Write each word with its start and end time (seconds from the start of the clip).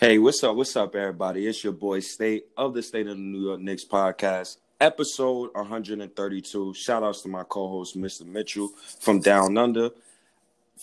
Hey, 0.00 0.18
what's 0.18 0.42
up? 0.42 0.56
What's 0.56 0.74
up, 0.76 0.96
everybody? 0.96 1.46
It's 1.46 1.62
your 1.62 1.74
boy 1.74 2.00
State 2.00 2.46
of 2.56 2.72
the 2.72 2.82
State 2.82 3.06
of 3.06 3.18
the 3.18 3.22
New 3.22 3.42
York 3.48 3.60
Knicks 3.60 3.84
podcast, 3.84 4.56
episode 4.80 5.50
132. 5.52 6.72
Shout 6.72 7.02
outs 7.02 7.20
to 7.20 7.28
my 7.28 7.44
co-host, 7.44 7.98
Mr. 7.98 8.24
Mitchell 8.24 8.70
from 9.00 9.20
Down 9.20 9.58
Under. 9.58 9.90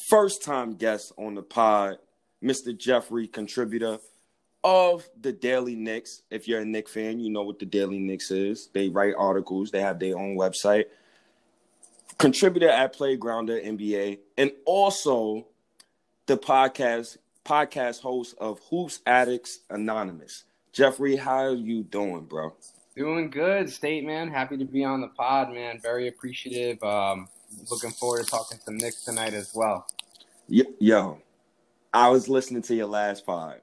First 0.07 0.43
time 0.43 0.75
guest 0.75 1.13
on 1.17 1.33
the 1.33 1.41
pod, 1.41 1.97
Mr. 2.43 2.77
Geoffrey, 2.77 3.25
contributor 3.25 3.97
of 4.63 5.09
the 5.19 5.33
Daily 5.33 5.75
Knicks. 5.75 6.21
If 6.29 6.47
you're 6.47 6.61
a 6.61 6.65
Knicks 6.65 6.93
fan, 6.93 7.19
you 7.19 7.31
know 7.31 7.41
what 7.41 7.57
the 7.57 7.65
Daily 7.65 7.97
Knicks 7.97 8.29
is. 8.29 8.69
They 8.71 8.89
write 8.89 9.15
articles, 9.17 9.71
they 9.71 9.81
have 9.81 9.97
their 9.97 10.15
own 10.15 10.37
website. 10.37 10.85
Contributor 12.19 12.69
at 12.69 12.95
Playgrounder 12.95 13.65
NBA, 13.65 14.19
and 14.37 14.51
also 14.63 15.47
the 16.27 16.37
podcast 16.37 17.17
podcast 17.47 18.01
host 18.01 18.35
of 18.39 18.59
Hoops 18.69 18.99
Addicts 19.05 19.59
Anonymous. 19.69 20.43
Geoffrey, 20.73 21.15
how 21.15 21.37
are 21.37 21.55
you 21.55 21.81
doing, 21.83 22.25
bro? 22.25 22.53
Doing 22.95 23.29
good, 23.29 23.69
State 23.69 24.05
man. 24.05 24.29
Happy 24.29 24.57
to 24.57 24.65
be 24.65 24.83
on 24.83 24.99
the 24.99 25.07
pod, 25.07 25.53
man. 25.53 25.79
Very 25.81 26.09
appreciative. 26.09 26.83
Um, 26.83 27.29
looking 27.71 27.91
forward 27.91 28.25
to 28.25 28.29
talking 28.29 28.59
to 28.65 28.73
Nick 28.73 28.95
tonight 29.05 29.33
as 29.33 29.53
well. 29.55 29.87
Yo, 30.49 31.19
I 31.93 32.09
was 32.09 32.27
listening 32.27 32.63
to 32.63 32.75
your 32.75 32.87
last 32.87 33.25
pod, 33.25 33.61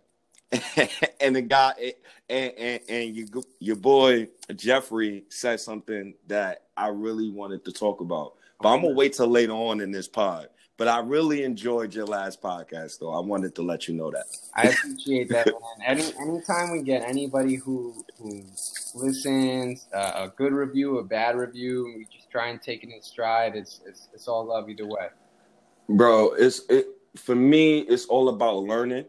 and 1.21 1.37
the 1.37 1.43
guy 1.43 1.95
and 2.29 2.52
and, 2.57 2.80
and 2.88 3.16
your 3.16 3.27
your 3.59 3.77
boy 3.77 4.29
Jeffrey 4.55 5.24
said 5.29 5.60
something 5.60 6.15
that 6.29 6.65
I 6.77 6.88
really 6.88 7.30
wanted 7.30 7.65
to 7.66 7.73
talk 7.73 8.01
about, 8.01 8.35
but 8.60 8.71
I'm 8.71 8.82
gonna 8.82 8.95
wait 8.95 9.15
till 9.15 9.29
later 9.29 9.52
on 9.52 9.80
in 9.80 9.91
this 9.91 10.09
pod. 10.09 10.48
But 10.77 10.88
I 10.88 10.98
really 10.98 11.45
enjoyed 11.45 11.95
your 11.95 12.06
last 12.06 12.42
podcast, 12.42 12.98
though. 12.98 13.15
I 13.15 13.20
wanted 13.20 13.55
to 13.56 13.62
let 13.62 13.87
you 13.87 13.95
know 13.95 14.10
that. 14.10 14.24
I 14.55 14.62
appreciate 14.62 15.28
that, 15.28 15.46
man. 15.46 15.55
Any 15.87 16.12
anytime 16.20 16.73
we 16.73 16.82
get 16.82 17.02
anybody 17.02 17.54
who 17.54 18.04
who 18.18 18.43
listens, 18.95 19.87
uh, 19.95 20.12
a 20.15 20.32
good 20.37 20.52
review, 20.52 20.99
a 20.99 21.04
bad 21.04 21.37
review, 21.37 21.95
we 21.96 22.07
just 22.12 22.29
try 22.29 22.49
and 22.49 22.60
take 22.60 22.82
it 22.82 22.90
in 22.90 23.01
stride. 23.02 23.54
It's 23.54 23.82
it's, 23.87 24.09
it's 24.12 24.26
all 24.26 24.46
love 24.46 24.68
either 24.68 24.87
way. 24.87 25.09
Bro, 25.88 26.34
it's 26.34 26.62
it 26.68 26.88
for 27.16 27.37
me. 27.37 27.80
It's 27.80 28.06
all 28.06 28.29
about 28.29 28.65
learning. 28.65 29.04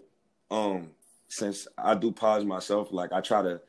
Um, 0.52 0.92
since 1.30 1.68
I 1.80 1.95
do 1.95 2.12
pods 2.12 2.45
myself, 2.45 2.90
like 2.92 3.12
I 3.12 3.22
try 3.22 3.42
to 3.42 3.59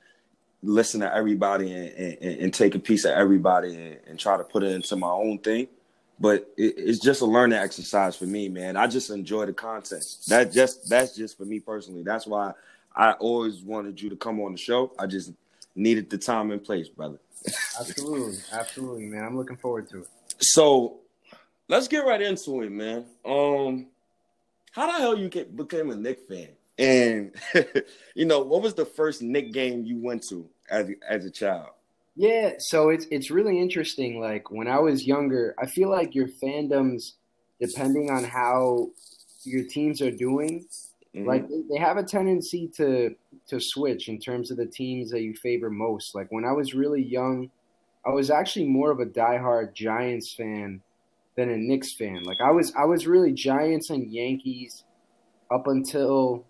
listen 0.62 1.00
to 1.00 1.14
everybody 1.14 1.72
and, 1.72 2.18
and, 2.20 2.40
and 2.40 2.54
take 2.54 2.74
a 2.74 2.78
piece 2.78 3.06
of 3.06 3.12
everybody 3.12 3.74
and, 3.74 3.98
and 4.06 4.18
try 4.18 4.36
to 4.36 4.44
put 4.44 4.62
it 4.62 4.72
into 4.72 4.96
my 4.96 5.10
own 5.10 5.38
thing 5.38 5.68
but 6.18 6.52
it, 6.56 6.74
it's 6.76 6.98
just 6.98 7.20
a 7.20 7.26
learning 7.26 7.58
exercise 7.58 8.16
for 8.16 8.24
me, 8.24 8.48
man. 8.48 8.76
I 8.76 8.86
just 8.86 9.10
enjoy 9.10 9.46
the 9.46 9.52
content. 9.52 10.04
That 10.28 10.52
just 10.52 10.88
that's 10.88 11.14
just 11.14 11.36
for 11.36 11.44
me 11.44 11.60
personally. 11.60 12.02
That's 12.02 12.26
why 12.26 12.52
I 12.94 13.12
always 13.12 13.60
wanted 13.60 14.00
you 14.00 14.10
to 14.10 14.16
come 14.16 14.40
on 14.40 14.52
the 14.52 14.58
show. 14.58 14.92
I 14.98 15.06
just 15.06 15.32
needed 15.74 16.08
the 16.10 16.18
time 16.18 16.50
and 16.50 16.62
place, 16.62 16.88
brother. 16.88 17.18
absolutely, 17.78 18.38
absolutely, 18.52 19.06
man. 19.06 19.24
I'm 19.24 19.36
looking 19.36 19.56
forward 19.56 19.88
to 19.90 20.00
it. 20.00 20.08
So 20.38 20.98
let's 21.68 21.88
get 21.88 22.06
right 22.06 22.20
into 22.20 22.62
it, 22.62 22.72
man. 22.72 23.04
Um, 23.24 23.86
how 24.72 24.86
the 24.86 24.98
hell 24.98 25.18
you 25.18 25.28
get, 25.28 25.54
became 25.54 25.90
a 25.90 25.96
Knick 25.96 26.20
fan? 26.28 26.48
And 26.78 27.34
you 28.14 28.24
know, 28.24 28.40
what 28.40 28.62
was 28.62 28.74
the 28.74 28.84
first 28.84 29.22
Knick 29.22 29.52
game 29.52 29.84
you 29.84 29.98
went 29.98 30.26
to 30.28 30.48
as 30.70 30.90
as 31.08 31.24
a 31.24 31.30
child? 31.30 31.70
Yeah, 32.16 32.52
so 32.58 32.88
it's 32.88 33.06
it's 33.10 33.30
really 33.30 33.60
interesting. 33.60 34.18
Like 34.18 34.50
when 34.50 34.68
I 34.68 34.78
was 34.78 35.06
younger, 35.06 35.54
I 35.62 35.66
feel 35.66 35.90
like 35.90 36.14
your 36.14 36.28
fandoms, 36.28 37.12
depending 37.60 38.10
on 38.10 38.24
how 38.24 38.88
your 39.44 39.64
teams 39.64 40.00
are 40.00 40.10
doing, 40.10 40.66
mm-hmm. 41.14 41.28
like 41.28 41.46
they 41.70 41.78
have 41.78 41.98
a 41.98 42.02
tendency 42.02 42.70
to 42.76 43.14
to 43.48 43.60
switch 43.60 44.08
in 44.08 44.18
terms 44.18 44.50
of 44.50 44.56
the 44.56 44.66
teams 44.66 45.10
that 45.10 45.20
you 45.20 45.34
favor 45.34 45.68
most. 45.68 46.14
Like 46.14 46.28
when 46.30 46.46
I 46.46 46.52
was 46.52 46.74
really 46.74 47.02
young, 47.02 47.50
I 48.04 48.10
was 48.10 48.30
actually 48.30 48.66
more 48.66 48.90
of 48.90 48.98
a 48.98 49.06
diehard 49.06 49.74
Giants 49.74 50.34
fan 50.34 50.80
than 51.36 51.50
a 51.50 51.56
Knicks 51.58 51.94
fan. 51.94 52.22
Like 52.24 52.38
I 52.42 52.50
was 52.50 52.72
I 52.74 52.86
was 52.86 53.06
really 53.06 53.32
Giants 53.32 53.90
and 53.90 54.10
Yankees 54.10 54.84
up 55.52 55.66
until 55.66 56.46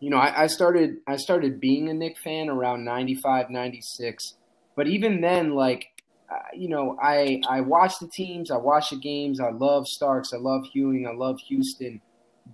you 0.00 0.10
know, 0.10 0.18
I, 0.18 0.42
I 0.42 0.46
started 0.48 0.96
I 1.06 1.18
started 1.18 1.60
being 1.60 1.88
a 1.88 1.94
Knicks 1.94 2.20
fan 2.20 2.48
around 2.48 2.84
95, 2.84 3.50
96 3.50 4.34
but 4.78 4.86
even 4.86 5.20
then, 5.20 5.56
like 5.56 5.88
uh, 6.30 6.36
you 6.54 6.68
know, 6.68 6.96
I 7.02 7.40
I 7.48 7.62
watch 7.62 7.94
the 8.00 8.06
teams, 8.06 8.52
I 8.52 8.58
watch 8.58 8.90
the 8.90 8.96
games. 8.96 9.40
I 9.40 9.50
love 9.50 9.88
Starks, 9.88 10.32
I 10.32 10.36
love 10.36 10.66
Ewing, 10.72 11.04
I 11.04 11.10
love 11.10 11.40
Houston. 11.48 12.00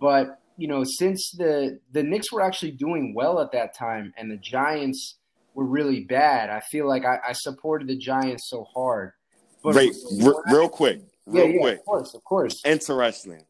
But 0.01 0.41
you 0.57 0.67
know, 0.67 0.84
since 0.84 1.33
the 1.37 1.79
the 1.93 2.03
Knicks 2.03 2.33
were 2.33 2.41
actually 2.41 2.71
doing 2.71 3.13
well 3.15 3.41
at 3.41 3.53
that 3.53 3.77
time, 3.77 4.15
and 4.17 4.31
the 4.31 4.39
Giants 4.39 5.17
were 5.53 5.67
really 5.67 6.05
bad, 6.05 6.49
I 6.49 6.61
feel 6.61 6.89
like 6.89 7.05
I, 7.05 7.19
I 7.29 7.33
supported 7.34 7.89
the 7.89 7.99
Giants 7.99 8.49
so 8.49 8.65
hard. 8.75 9.13
But 9.63 9.75
Wait, 9.75 9.93
r- 10.25 10.43
real 10.47 10.71
quick, 10.71 11.03
real 11.27 11.49
yeah, 11.49 11.53
yeah, 11.53 11.61
quick. 11.61 11.79
Of 11.81 11.84
course, 11.84 12.15
of 12.15 12.25
course. 12.25 12.63
Interesting. 12.65 13.45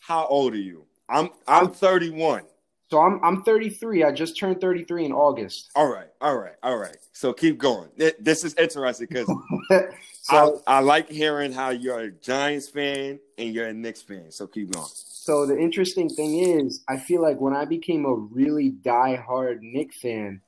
How 0.00 0.26
old 0.26 0.52
are 0.52 0.56
you? 0.56 0.84
I'm 1.08 1.30
I'm 1.46 1.70
31. 1.70 2.42
So 2.90 3.00
I'm 3.00 3.22
I'm 3.22 3.42
33. 3.42 4.04
I 4.04 4.12
just 4.12 4.38
turned 4.38 4.60
33 4.60 5.06
in 5.06 5.12
August. 5.12 5.70
All 5.76 5.92
right, 5.92 6.08
all 6.22 6.36
right, 6.36 6.54
all 6.62 6.78
right. 6.78 6.96
So 7.12 7.34
keep 7.34 7.58
going. 7.58 7.90
This 8.18 8.44
is 8.44 8.54
interesting 8.54 9.08
because 9.10 9.26
so, 10.22 10.62
I, 10.66 10.76
I, 10.76 10.80
like 10.80 11.10
hearing 11.10 11.52
how 11.52 11.70
you're 11.70 12.00
a 12.00 12.10
Giants 12.10 12.70
fan 12.70 13.18
and 13.36 13.52
you're 13.52 13.66
a 13.66 13.74
Knicks 13.74 14.00
fan. 14.00 14.30
So 14.30 14.46
keep 14.46 14.72
going. 14.72 14.86
So 14.94 15.44
the 15.44 15.58
interesting 15.58 16.08
thing 16.08 16.38
is, 16.38 16.82
I 16.88 16.96
feel 16.96 17.20
like 17.20 17.38
when 17.38 17.54
I 17.54 17.66
became 17.66 18.06
a 18.06 18.14
really 18.14 18.70
die-hard 18.70 19.62
Knicks 19.62 20.00
fan, 20.00 20.40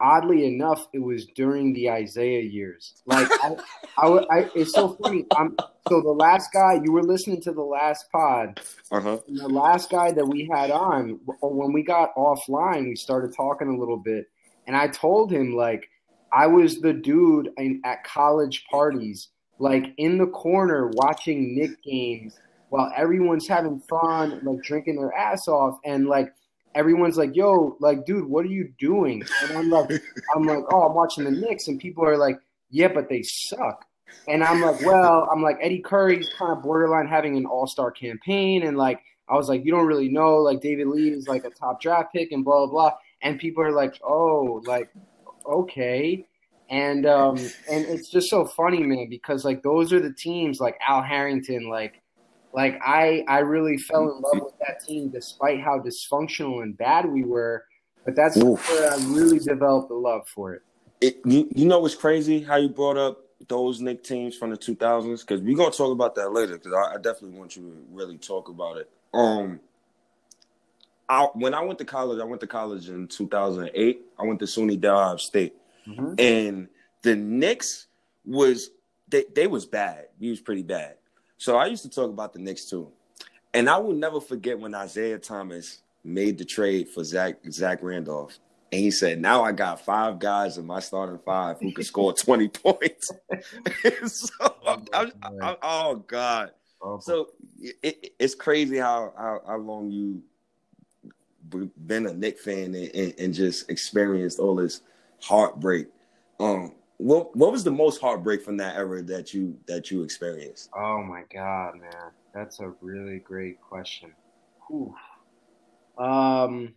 oddly 0.00 0.46
enough, 0.46 0.86
it 0.92 0.98
was 0.98 1.26
during 1.34 1.72
the 1.72 1.88
Isiah 1.88 2.40
years. 2.40 2.94
Like, 3.06 3.28
I, 3.42 3.56
I, 3.98 4.06
I, 4.06 4.50
it's 4.54 4.72
so 4.72 4.96
funny. 5.02 5.26
I'm, 5.36 5.56
so 5.88 6.00
the 6.00 6.10
last 6.10 6.52
guy 6.52 6.80
you 6.82 6.92
were 6.92 7.02
listening 7.02 7.40
to 7.42 7.52
the 7.52 7.62
last 7.62 8.06
pod, 8.12 8.60
uh-huh. 8.90 9.18
the 9.28 9.48
last 9.48 9.90
guy 9.90 10.12
that 10.12 10.26
we 10.26 10.48
had 10.52 10.70
on 10.70 11.18
when 11.40 11.72
we 11.72 11.82
got 11.82 12.14
offline, 12.16 12.88
we 12.88 12.96
started 12.96 13.34
talking 13.36 13.68
a 13.68 13.76
little 13.76 13.96
bit, 13.96 14.26
and 14.66 14.76
I 14.76 14.88
told 14.88 15.32
him 15.32 15.56
like 15.56 15.88
I 16.32 16.46
was 16.46 16.80
the 16.80 16.92
dude 16.92 17.50
in, 17.56 17.82
at 17.84 18.04
college 18.04 18.66
parties, 18.70 19.28
like 19.58 19.86
in 19.96 20.18
the 20.18 20.28
corner 20.28 20.90
watching 20.94 21.56
Knick 21.56 21.82
games 21.82 22.38
while 22.68 22.92
everyone's 22.96 23.48
having 23.48 23.80
fun, 23.90 24.40
like 24.44 24.62
drinking 24.62 24.96
their 24.96 25.12
ass 25.12 25.48
off, 25.48 25.78
and 25.84 26.06
like 26.06 26.32
everyone's 26.74 27.16
like, 27.16 27.34
"Yo, 27.34 27.76
like, 27.80 28.04
dude, 28.06 28.26
what 28.26 28.44
are 28.44 28.48
you 28.48 28.72
doing?" 28.78 29.22
And 29.42 29.58
I'm 29.58 29.70
like, 29.70 29.90
I'm 30.34 30.44
like, 30.44 30.64
"Oh, 30.72 30.82
I'm 30.82 30.94
watching 30.94 31.24
the 31.24 31.30
Knicks," 31.30 31.68
and 31.68 31.78
people 31.78 32.04
are 32.04 32.16
like, 32.16 32.38
"Yeah, 32.70 32.88
but 32.88 33.08
they 33.08 33.22
suck." 33.22 33.84
And 34.28 34.42
I'm 34.42 34.60
like, 34.60 34.80
"Well, 34.82 35.28
I'm 35.32 35.42
like 35.42 35.58
Eddie 35.60 35.80
Curry's 35.80 36.28
kind 36.38 36.52
of 36.52 36.62
borderline 36.62 37.06
having 37.06 37.36
an 37.36 37.46
All 37.46 37.66
Star 37.66 37.90
campaign," 37.90 38.66
and 38.66 38.76
like, 38.76 39.00
I 39.28 39.34
was 39.34 39.48
like, 39.48 39.64
"You 39.64 39.72
don't 39.72 39.86
really 39.86 40.08
know, 40.08 40.36
like, 40.36 40.60
David 40.60 40.88
Lee 40.88 41.10
is 41.10 41.28
like 41.28 41.44
a 41.44 41.50
top 41.50 41.80
draft 41.80 42.12
pick, 42.12 42.32
and 42.32 42.44
blah 42.44 42.66
blah 42.66 42.90
blah." 42.90 42.92
And 43.22 43.38
people 43.38 43.62
are 43.62 43.72
like, 43.72 44.00
"Oh, 44.04 44.62
like, 44.66 44.90
okay." 45.46 46.26
And 46.70 47.04
um, 47.04 47.36
and 47.36 47.84
it's 47.86 48.08
just 48.08 48.30
so 48.30 48.44
funny, 48.44 48.82
man, 48.84 49.08
because 49.10 49.44
like 49.44 49.62
those 49.64 49.92
are 49.92 49.98
the 49.98 50.12
teams 50.12 50.60
like 50.60 50.78
Al 50.86 51.02
Harrington, 51.02 51.68
like 51.68 52.00
like 52.52 52.80
I 52.84 53.24
I 53.28 53.38
really 53.40 53.78
fell 53.78 54.02
in 54.02 54.20
love 54.20 54.44
with 54.44 54.58
that 54.66 54.84
team 54.84 55.08
despite 55.08 55.60
how 55.60 55.78
dysfunctional 55.78 56.62
and 56.62 56.76
bad 56.76 57.06
we 57.06 57.24
were. 57.24 57.64
But 58.04 58.16
that's 58.16 58.36
Oof. 58.38 58.68
where 58.68 58.92
I 58.92 58.96
really 59.08 59.38
developed 59.38 59.90
a 59.90 59.94
love 59.94 60.26
for 60.26 60.54
it. 60.54 60.62
it 61.00 61.20
you, 61.24 61.48
you 61.54 61.66
know 61.66 61.80
what's 61.80 61.94
crazy? 61.94 62.42
How 62.42 62.56
you 62.56 62.68
brought 62.68 62.96
up 62.96 63.18
those 63.48 63.80
Knick 63.80 64.02
teams 64.02 64.36
from 64.36 64.50
the 64.50 64.56
2000s? 64.56 65.20
Because 65.20 65.40
we're 65.42 65.56
gonna 65.56 65.70
talk 65.70 65.92
about 65.92 66.14
that 66.14 66.32
later. 66.32 66.56
Because 66.56 66.72
I, 66.72 66.94
I, 66.94 66.96
definitely 66.96 67.38
want 67.38 67.56
you 67.56 67.62
to 67.62 67.84
really 67.90 68.16
talk 68.16 68.48
about 68.48 68.78
it. 68.78 68.90
Um, 69.12 69.60
I, 71.08 71.24
when 71.34 71.54
I 71.54 71.62
went 71.62 71.78
to 71.80 71.84
college, 71.84 72.20
I 72.20 72.24
went 72.24 72.40
to 72.40 72.46
college 72.46 72.88
in 72.88 73.06
2008. 73.06 74.00
I 74.18 74.22
went 74.24 74.38
to 74.40 74.46
SUNY 74.46 74.80
Delhi 74.80 75.18
State, 75.18 75.54
mm-hmm. 75.86 76.14
and 76.18 76.68
the 77.02 77.16
Knicks 77.16 77.86
was 78.24 78.70
they 79.08 79.24
they 79.34 79.46
was 79.46 79.66
bad. 79.66 80.06
He 80.18 80.30
was 80.30 80.40
pretty 80.40 80.62
bad. 80.62 80.96
So 81.40 81.56
I 81.56 81.66
used 81.68 81.82
to 81.84 81.88
talk 81.88 82.10
about 82.10 82.34
the 82.34 82.38
Knicks 82.38 82.66
too. 82.66 82.92
And 83.54 83.70
I 83.70 83.78
will 83.78 83.94
never 83.94 84.20
forget 84.20 84.60
when 84.60 84.74
Isiah 84.74 85.18
Thomas 85.18 85.80
made 86.04 86.36
the 86.36 86.44
trade 86.44 86.90
for 86.90 87.02
Zach 87.02 87.38
Zach 87.50 87.82
Randolph. 87.82 88.38
And 88.70 88.82
he 88.82 88.90
said, 88.90 89.22
Now 89.22 89.42
I 89.42 89.52
got 89.52 89.82
five 89.82 90.18
guys 90.18 90.58
in 90.58 90.66
my 90.66 90.80
starting 90.80 91.18
five 91.24 91.56
who 91.58 91.72
can 91.72 91.82
score 91.82 92.12
20 92.24 92.48
points. 92.48 93.10
so, 94.06 94.54
I'm, 94.66 94.84
I'm, 94.92 95.12
I'm, 95.40 95.56
oh, 95.62 96.04
God. 96.06 96.50
So 97.00 97.30
it, 97.58 98.12
it's 98.18 98.34
crazy 98.34 98.76
how, 98.76 99.14
how, 99.16 99.40
how 99.46 99.56
long 99.56 99.90
you 99.90 100.22
been 101.86 102.06
a 102.06 102.12
Knick 102.12 102.38
fan 102.38 102.74
and, 102.74 102.94
and, 102.94 103.14
and, 103.18 103.34
just 103.34 103.70
experienced 103.70 104.38
all 104.38 104.56
this 104.56 104.82
heartbreak. 105.20 105.88
Um, 106.38 106.74
what 107.00 107.34
what 107.36 107.50
was 107.52 107.64
the 107.64 107.70
most 107.70 108.00
heartbreak 108.00 108.42
from 108.42 108.56
that 108.58 108.76
era 108.76 109.02
that 109.02 109.32
you 109.32 109.58
that 109.66 109.90
you 109.90 110.02
experienced? 110.02 110.70
Oh 110.76 111.02
my 111.02 111.22
god, 111.32 111.76
man, 111.80 112.10
that's 112.34 112.60
a 112.60 112.72
really 112.80 113.18
great 113.18 113.60
question. 113.60 114.12
Whew. 114.68 114.94
Um, 115.98 116.74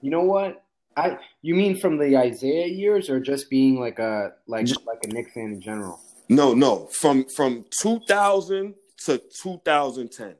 You 0.00 0.10
know 0.10 0.22
what? 0.22 0.64
I 0.96 1.18
you 1.42 1.54
mean 1.54 1.78
from 1.78 1.98
the 1.98 2.20
Isiah 2.20 2.66
years 2.66 3.08
or 3.08 3.20
just 3.20 3.48
being 3.48 3.78
like 3.78 3.98
a 3.98 4.32
like 4.46 4.66
Just- 4.66 4.84
like 4.86 4.98
a 5.04 5.08
Knicks 5.08 5.32
fan 5.32 5.52
in 5.52 5.60
general? 5.60 6.00
No, 6.28 6.52
no, 6.54 6.86
from 6.86 7.24
from 7.24 7.64
2000 7.70 8.74
to 9.04 9.18
2010. 9.42 10.36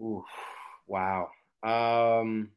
Ooh, 0.00 0.24
wow. 0.86 1.28
Um. 1.62 2.50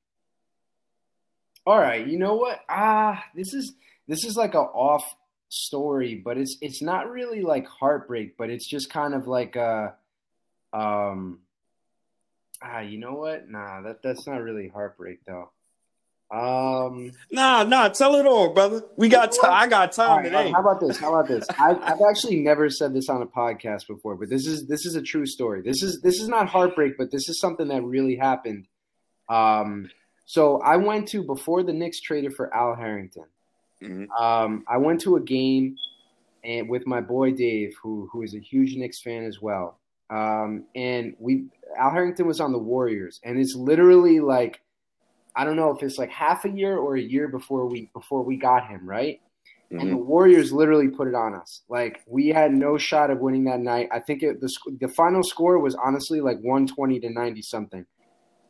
All 1.68 1.80
right, 1.80 2.06
you 2.06 2.20
know 2.20 2.36
what? 2.36 2.60
Ah, 2.70 3.24
this 3.36 3.54
is 3.54 3.74
this 4.08 4.24
is 4.24 4.36
like 4.36 4.54
a 4.54 4.60
off 4.60 5.04
story, 5.50 6.22
but 6.24 6.38
it's 6.38 6.58
it's 6.62 6.82
not 6.82 7.10
really 7.10 7.42
like 7.42 7.68
heartbreak, 7.68 8.38
but 8.38 8.50
it's 8.50 8.68
just 8.68 8.90
kind 8.90 9.14
of 9.14 9.28
like 9.28 9.56
a 9.56 9.96
um. 10.74 11.40
Ah, 12.64 12.80
you 12.80 12.98
know 12.98 13.14
what? 13.14 13.50
Nah, 13.50 13.82
that 13.82 14.02
that's 14.02 14.28
not 14.28 14.42
really 14.42 14.68
heartbreak 14.68 15.20
though. 15.26 15.52
Um. 16.32 17.12
Nah, 17.32 17.64
nah, 17.64 17.90
tell 17.90 18.16
it 18.16 18.26
all, 18.26 18.54
brother. 18.54 18.84
We 18.98 19.10
got 19.10 19.32
time. 19.32 19.52
I 19.52 19.68
got 19.68 19.92
time 19.92 20.18
right, 20.18 20.24
today. 20.24 20.52
how 20.52 20.60
about 20.60 20.80
this? 20.80 20.98
How 20.98 21.14
about 21.14 21.28
this? 21.28 21.46
I've, 21.60 21.82
I've 21.84 22.02
actually 22.10 22.38
never 22.38 22.70
said 22.70 22.94
this 22.94 23.10
on 23.10 23.22
a 23.22 23.28
podcast 23.28 23.88
before, 23.88 24.16
but 24.16 24.30
this 24.30 24.48
is 24.48 24.68
this 24.68 24.86
is 24.86 24.96
a 24.96 25.02
true 25.02 25.28
story. 25.28 25.62
This 25.62 25.84
is 25.84 26.02
this 26.02 26.20
is 26.20 26.28
not 26.28 26.48
heartbreak, 26.48 26.98
but 26.98 27.12
this 27.12 27.30
is 27.30 27.40
something 27.40 27.68
that 27.68 27.84
really 27.84 28.16
happened. 28.16 28.68
Um, 29.30 29.90
so 30.26 30.60
I 30.62 30.78
went 30.78 31.08
to 31.10 31.24
before 31.24 31.62
the 31.62 31.74
Knicks 31.74 32.02
traded 32.02 32.34
for 32.34 32.54
Al 32.54 32.76
Harrington. 32.76 33.26
Mhm. 33.82 34.10
Um, 34.20 34.64
I 34.68 34.78
went 34.78 35.02
to 35.02 35.16
a 35.18 35.22
game 35.22 35.78
and 36.44 36.70
with 36.70 36.86
my 36.88 37.02
boy 37.02 37.32
Dave, 37.32 37.76
who 37.82 38.08
who 38.12 38.22
is 38.22 38.36
a 38.36 38.40
huge 38.40 38.76
Knicks 38.76 39.02
fan 39.02 39.24
as 39.26 39.42
well. 39.42 39.80
Um, 40.10 40.66
and 40.76 41.16
we 41.20 41.46
Al 41.78 41.92
Harrington 41.92 42.28
was 42.28 42.40
on 42.40 42.52
the 42.52 42.60
Warriors, 42.60 43.20
and 43.24 43.40
it's 43.40 43.56
literally 43.56 44.20
like 44.20 44.62
I 45.36 45.44
don't 45.46 45.56
know 45.58 45.72
if 45.76 45.84
it's 45.84 45.98
like 45.98 46.10
half 46.12 46.46
a 46.46 46.50
year 46.50 46.78
or 46.78 46.96
a 46.96 47.02
year 47.02 47.28
before 47.28 47.68
we 47.68 47.90
before 47.94 48.24
we 48.24 48.38
got 48.38 48.68
him, 48.68 48.88
right? 48.88 49.20
and 49.72 49.92
the 49.92 49.98
Mhm. 49.98 50.06
Warriors 50.06 50.54
literally 50.54 50.88
put 50.88 51.08
it 51.08 51.16
on 51.16 51.34
us. 51.34 51.64
Like 51.70 52.02
we 52.08 52.30
had 52.30 52.54
no 52.54 52.78
shot 52.78 53.10
of 53.12 53.20
winning 53.20 53.44
that 53.46 53.60
night. 53.60 53.90
I 53.92 54.00
think 54.00 54.24
it, 54.24 54.40
the 54.40 54.50
the 54.80 54.88
final 54.88 55.24
score 55.24 55.60
was 55.60 55.76
honestly 55.76 56.22
like 56.22 56.40
120 56.42 57.00
to 57.02 57.10
90 57.10 57.42
something. 57.42 57.86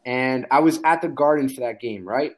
And 0.06 0.46
I 0.52 0.60
was 0.60 0.80
at 0.84 1.02
the 1.02 1.08
Garden 1.08 1.50
for 1.50 1.62
that 1.62 1.80
game, 1.80 2.08
right? 2.08 2.36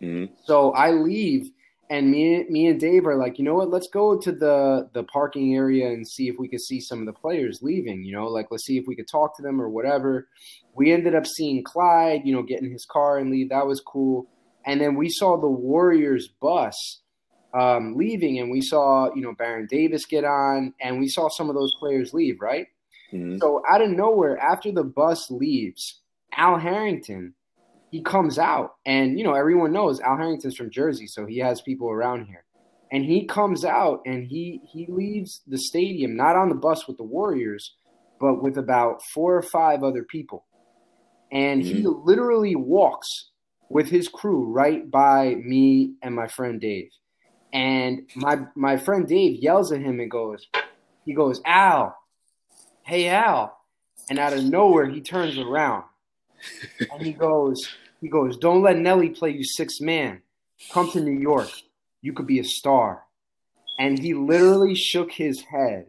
Mhm. 0.00 0.30
So 0.44 0.72
I 0.72 0.92
leave 0.92 1.50
and 1.90 2.10
me 2.10 2.44
me 2.48 2.68
and 2.68 2.80
Dave 2.80 3.06
are 3.06 3.16
like, 3.16 3.38
"You 3.38 3.44
know 3.44 3.54
what? 3.54 3.68
Let's 3.68 3.88
go 3.88 4.16
to 4.16 4.32
the 4.32 4.88
the 4.94 5.02
parking 5.04 5.54
area 5.54 5.88
and 5.88 6.06
see 6.08 6.28
if 6.28 6.36
we 6.38 6.48
could 6.48 6.60
see 6.60 6.80
some 6.80 7.00
of 7.00 7.06
the 7.06 7.12
players 7.12 7.58
leaving, 7.62 8.04
you 8.04 8.12
know, 8.12 8.28
like 8.28 8.46
let's 8.50 8.64
see 8.64 8.78
if 8.78 8.84
we 8.86 8.94
could 8.94 9.08
talk 9.08 9.36
to 9.36 9.42
them 9.42 9.60
or 9.60 9.68
whatever." 9.68 10.28
We 10.74 10.92
ended 10.92 11.14
up 11.16 11.26
seeing 11.26 11.64
Clyde, 11.64 12.22
you 12.24 12.32
know, 12.32 12.42
get 12.42 12.62
in 12.62 12.70
his 12.70 12.86
car 12.86 13.18
and 13.18 13.30
leave. 13.30 13.50
That 13.50 13.66
was 13.66 13.80
cool. 13.80 14.28
And 14.64 14.80
then 14.80 14.94
we 14.94 15.08
saw 15.10 15.36
the 15.36 15.50
Warriors 15.50 16.28
bus 16.40 17.02
um, 17.52 17.96
leaving, 17.96 18.38
and 18.38 18.50
we 18.52 18.60
saw 18.60 19.12
you 19.14 19.22
know 19.22 19.34
Baron 19.34 19.66
Davis 19.68 20.06
get 20.06 20.24
on, 20.24 20.72
and 20.80 21.00
we 21.00 21.08
saw 21.08 21.28
some 21.28 21.48
of 21.48 21.56
those 21.56 21.74
players 21.80 22.14
leave, 22.14 22.40
right? 22.40 22.68
Mhm. 23.12 23.40
So 23.40 23.62
out 23.68 23.82
of 23.82 23.90
nowhere, 23.90 24.38
after 24.38 24.70
the 24.70 24.84
bus 24.84 25.28
leaves, 25.30 26.00
Al 26.36 26.58
Harrington, 26.58 27.34
he 27.90 28.02
comes 28.02 28.38
out, 28.38 28.74
and 28.86 29.18
you 29.18 29.24
know 29.24 29.34
everyone 29.34 29.72
knows 29.72 30.00
Al 30.00 30.16
Harrington's 30.16 30.56
from 30.56 30.70
Jersey, 30.70 31.06
so 31.06 31.26
he 31.26 31.38
has 31.38 31.60
people 31.60 31.90
around 31.90 32.26
here, 32.26 32.44
and 32.92 33.04
he 33.04 33.26
comes 33.26 33.64
out 33.64 34.00
and 34.06 34.26
he 34.26 34.60
he 34.64 34.86
leaves 34.88 35.42
the 35.46 35.58
stadium 35.58 36.16
not 36.16 36.36
on 36.36 36.48
the 36.48 36.54
bus 36.54 36.86
with 36.86 36.96
the 36.96 37.04
Warriors, 37.04 37.74
but 38.20 38.42
with 38.42 38.56
about 38.58 39.02
four 39.12 39.36
or 39.36 39.42
five 39.42 39.82
other 39.82 40.04
people, 40.04 40.46
and 41.32 41.62
he 41.62 41.82
mm-hmm. 41.82 42.06
literally 42.06 42.54
walks 42.54 43.30
with 43.68 43.88
his 43.88 44.08
crew 44.08 44.44
right 44.44 44.90
by 44.90 45.36
me 45.36 45.94
and 46.02 46.14
my 46.14 46.28
friend 46.28 46.60
Dave. 46.60 46.90
And 47.52 48.02
my 48.14 48.40
my 48.54 48.76
friend 48.76 49.06
Dave 49.06 49.42
yells 49.42 49.72
at 49.72 49.80
him 49.80 49.98
and 49.98 50.10
goes, 50.10 50.46
he 51.04 51.14
goes, 51.14 51.40
Al, 51.44 51.96
hey 52.84 53.08
Al. 53.08 53.56
And 54.08 54.18
out 54.18 54.32
of 54.32 54.44
nowhere 54.44 54.88
he 54.88 55.00
turns 55.00 55.38
around 55.38 55.84
and 56.92 57.02
he 57.02 57.12
goes, 57.12 57.68
he 58.00 58.08
goes, 58.08 58.36
Don't 58.36 58.62
let 58.62 58.78
Nelly 58.78 59.10
play 59.10 59.30
you 59.30 59.44
six 59.44 59.80
man. 59.80 60.22
Come 60.72 60.90
to 60.92 61.00
New 61.00 61.18
York. 61.18 61.50
You 62.02 62.12
could 62.12 62.26
be 62.26 62.38
a 62.38 62.44
star. 62.44 63.04
And 63.78 63.98
he 63.98 64.14
literally 64.14 64.74
shook 64.74 65.10
his 65.12 65.40
head 65.40 65.86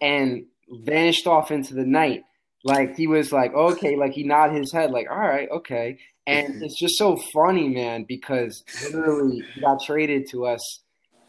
and 0.00 0.46
vanished 0.70 1.26
off 1.26 1.50
into 1.50 1.74
the 1.74 1.84
night. 1.84 2.24
Like 2.64 2.96
he 2.96 3.06
was 3.06 3.32
like, 3.32 3.54
okay, 3.54 3.96
like 3.96 4.12
he 4.12 4.24
nodded 4.24 4.56
his 4.58 4.72
head, 4.72 4.90
like, 4.90 5.08
all 5.10 5.18
right, 5.18 5.48
okay. 5.50 5.98
And 6.26 6.62
it's 6.62 6.78
just 6.78 6.98
so 6.98 7.16
funny, 7.32 7.68
man, 7.68 8.04
because 8.06 8.62
literally 8.92 9.42
he 9.54 9.60
got 9.60 9.82
traded 9.82 10.28
to 10.30 10.46
us 10.46 10.82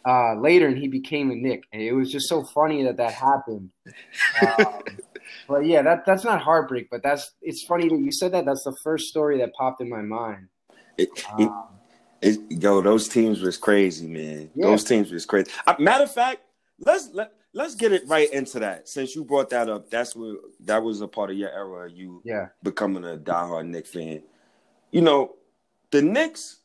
uh, 0.06 0.35
later 0.35 0.67
and 0.67 0.77
he 0.77 0.88
became 0.88 1.31
a 1.31 1.35
Knick. 1.35 1.63
And 1.71 1.81
it 1.81 1.94
was 1.94 2.11
just 2.11 2.27
so 2.27 2.44
funny 2.44 2.83
that 2.83 2.97
that 2.97 3.13
happened. 3.13 3.69
Um, 4.41 4.81
but 5.47 5.65
yeah, 5.65 5.81
that 5.81 6.05
that's 6.05 6.23
not 6.23 6.41
heartbreak, 6.41 6.89
but 6.89 7.01
that's 7.03 7.31
it's 7.41 7.63
funny 7.63 7.87
that 7.89 7.99
you 7.99 8.11
said 8.11 8.31
that. 8.33 8.45
That's 8.45 8.63
the 8.63 8.75
first 8.83 9.07
story 9.09 9.37
that 9.39 9.53
popped 9.53 9.81
in 9.81 9.89
my 9.89 10.01
mind. 10.01 10.47
It- 10.97 11.09
it- 11.37 11.47
Um, 11.47 11.67
it- 12.21 12.39
yo, 12.63 12.81
those 12.81 13.07
teams 13.07 13.41
was 13.41 13.57
crazy, 13.57 14.07
man. 14.07 14.51
Yeah. 14.55 14.67
Those 14.67 14.83
teams 14.83 15.11
was 15.11 15.25
crazy. 15.25 15.49
Matter 15.79 16.03
of 16.03 16.11
fact, 16.13 16.41
let's 16.79 17.09
let 17.13 17.31
let's 17.53 17.75
get 17.75 17.91
it 17.91 18.03
right 18.07 18.31
into 18.31 18.59
that. 18.59 18.87
Since 18.87 19.15
you 19.15 19.23
brought 19.23 19.49
that 19.49 19.69
up, 19.69 19.89
that's 19.89 20.15
what 20.15 20.37
that 20.61 20.83
was 20.83 21.01
a 21.01 21.07
part 21.07 21.31
of 21.31 21.37
your 21.37 21.51
era. 21.51 21.89
You 21.89 22.21
yeah, 22.23 22.49
becoming 22.63 23.05
a 23.05 23.17
diehard 23.17 23.67
Knicks 23.67 23.91
fan. 23.91 24.21
You 24.91 25.01
know, 25.01 25.35
the 25.91 26.01
Knicks, 26.01 26.59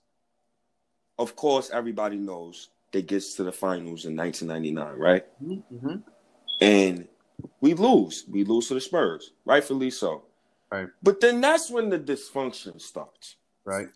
of 1.19 1.37
course, 1.37 1.70
everybody 1.70 2.17
knows 2.17 2.70
they 2.93 3.02
gets 3.02 3.34
to 3.34 3.44
the 3.44 3.52
finals 3.52 4.05
in 4.05 4.14
1999, 4.17 4.99
right? 4.99 5.25
hmm 5.38 5.96
And 6.60 7.08
we 7.60 7.75
lose. 7.75 8.25
We 8.28 8.44
lose 8.44 8.69
to 8.69 8.75
the 8.75 8.81
Spurs, 8.81 9.32
rightfully 9.44 9.90
so. 9.90 10.22
Right. 10.70 10.88
But 11.02 11.20
then 11.20 11.40
that's 11.40 11.70
when 11.70 11.88
the 11.88 11.98
dysfunction 11.98 12.81
starts. 12.81 13.36
right. 13.64 13.88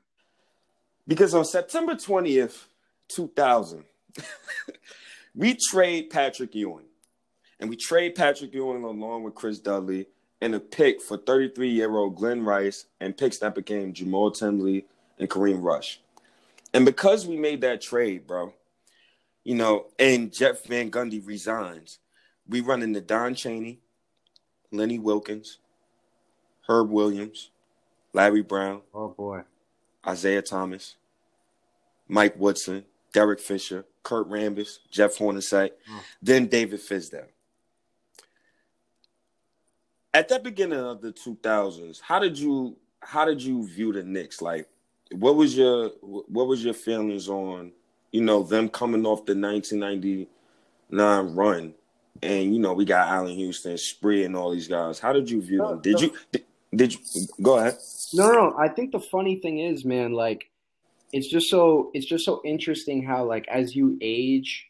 Because 1.07 1.35
on 1.35 1.47
September 1.47 1.95
20th, 1.95 2.67
2000, 3.09 3.85
we 5.35 5.55
trade 5.55 6.11
Patrick 6.11 6.55
Ewing. 6.55 6.85
And 7.61 7.71
we 7.71 7.77
trade 7.77 8.15
Patrick 8.15 8.53
Ewing 8.53 8.85
along 8.85 9.25
with 9.25 9.35
Chris 9.35 9.59
Dudley 9.59 10.07
and 10.41 10.55
a 10.55 10.61
pick 10.61 11.03
for 11.03 11.17
33 11.17 11.71
year 11.71 11.97
old 11.97 12.17
Glen 12.17 12.45
Rice 12.45 12.87
and 13.01 13.17
picks 13.17 13.39
that 13.39 13.55
became 13.55 13.93
Jamaal 13.93 14.39
Tinsley 14.39 14.85
and 15.19 15.29
Kareem 15.29 15.63
Rush. 15.63 16.01
And 16.73 16.85
because 16.85 17.27
we 17.27 17.37
made 17.37 17.63
that 17.63 17.81
trade, 17.81 18.27
bro, 18.27 18.53
you 19.45 19.55
know, 19.55 19.87
and 19.99 20.33
Jeff 20.33 20.65
Van 20.65 20.91
Gundy 20.91 21.27
resigns, 21.27 21.99
we 22.49 22.61
run 22.61 22.83
into 22.83 23.01
Don 23.01 23.35
Chaney, 23.35 23.79
Lenny 24.71 24.99
Wilkens, 24.99 25.59
Herb 26.69 26.91
Williams, 26.91 27.51
Larry 28.13 28.43
Brown, 28.43 28.83
Oh 28.95 29.09
boy. 29.09 29.43
Isiah 30.09 30.43
Thomas, 30.43 30.97
Mike 32.09 32.39
Woodson, 32.39 32.85
Derek 33.13 33.41
Fisher, 33.41 33.85
Kurt 34.03 34.29
Rambis, 34.29 34.79
Jeff 34.91 35.17
Hornacek, 35.19 35.71
Mm. 35.91 36.01
then 36.23 36.47
David 36.47 36.81
Fizdale. 36.81 37.27
At 40.15 40.29
that 40.29 40.43
beginning 40.43 40.79
of 40.81 41.01
the 41.03 41.13
2000s, 41.13 42.01
how 42.01 42.19
did 42.19 42.39
you 42.39 42.77
how 43.01 43.25
did 43.25 43.41
you 43.43 43.65
view 43.67 43.93
the 43.93 44.03
Knicks? 44.03 44.43
Like, 44.43 44.69
what 45.13 45.37
was 45.37 45.57
your 45.57 45.91
what 46.01 46.47
was 46.49 46.65
your 46.65 46.75
feelings 46.75 47.29
on 47.29 47.73
you 48.11 48.23
know 48.23 48.43
them 48.43 48.69
coming 48.71 49.05
off 49.07 49.25
the 49.27 49.35
1999 49.35 51.35
run, 51.35 51.75
and 52.23 52.55
you 52.55 52.61
know 52.61 52.73
we 52.73 52.85
got 52.85 53.09
Allan 53.09 53.37
Houston, 53.37 53.77
Spree, 53.79 54.25
and 54.25 54.37
all 54.37 54.51
these 54.51 54.69
guys. 54.69 54.99
How 54.99 55.13
did 55.13 55.31
you 55.31 55.41
view 55.41 55.59
No, 55.59 55.69
them? 55.71 55.81
Did 55.81 55.95
no. 55.95 56.01
you 56.01 56.13
did, 56.33 56.45
did 56.75 56.95
you 56.95 57.01
go 57.43 57.59
ahead? 57.59 57.79
No, 58.15 58.33
no. 58.33 58.55
I 58.59 58.69
think 58.69 58.93
the 58.93 59.01
funny 59.01 59.37
thing 59.37 59.61
is, 59.61 59.85
man, 59.85 60.13
like 60.13 60.51
it's 61.13 61.29
just 61.29 61.49
so 61.49 61.91
it's 61.95 62.07
just 62.07 62.25
so 62.25 62.41
interesting 62.45 63.03
how 63.03 63.25
like 63.25 63.47
as 63.49 63.75
you 63.75 63.97
age, 64.01 64.67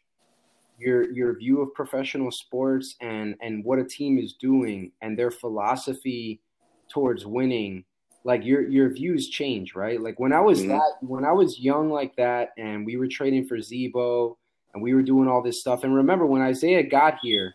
your 0.77 1.11
your 1.11 1.37
view 1.37 1.61
of 1.61 1.73
professional 1.73 2.31
sports 2.31 2.95
and 3.01 3.35
and 3.41 3.63
what 3.63 3.79
a 3.79 3.83
team 3.83 4.17
is 4.17 4.33
doing 4.33 4.91
and 5.01 5.17
their 5.17 5.31
philosophy 5.31 6.41
towards 6.89 7.25
winning, 7.25 7.83
like 8.23 8.43
your 8.45 8.67
your 8.67 8.89
views 8.89 9.29
change, 9.29 9.75
right? 9.75 10.01
Like 10.01 10.19
when 10.19 10.33
I 10.33 10.39
was 10.39 10.61
Mhm. 10.61 10.69
that 10.69 10.93
when 11.01 11.25
I 11.25 11.31
was 11.31 11.59
young 11.59 11.89
like 11.89 12.15
that 12.15 12.49
and 12.57 12.85
we 12.85 12.95
were 12.97 13.07
trading 13.07 13.45
for 13.45 13.57
Zebo 13.57 14.37
and 14.73 14.83
we 14.83 14.93
were 14.93 15.01
doing 15.01 15.27
all 15.27 15.41
this 15.41 15.59
stuff. 15.59 15.83
And 15.83 15.95
remember 15.95 16.25
when 16.25 16.45
Isiah 16.45 16.83
got 16.83 17.15
here, 17.21 17.53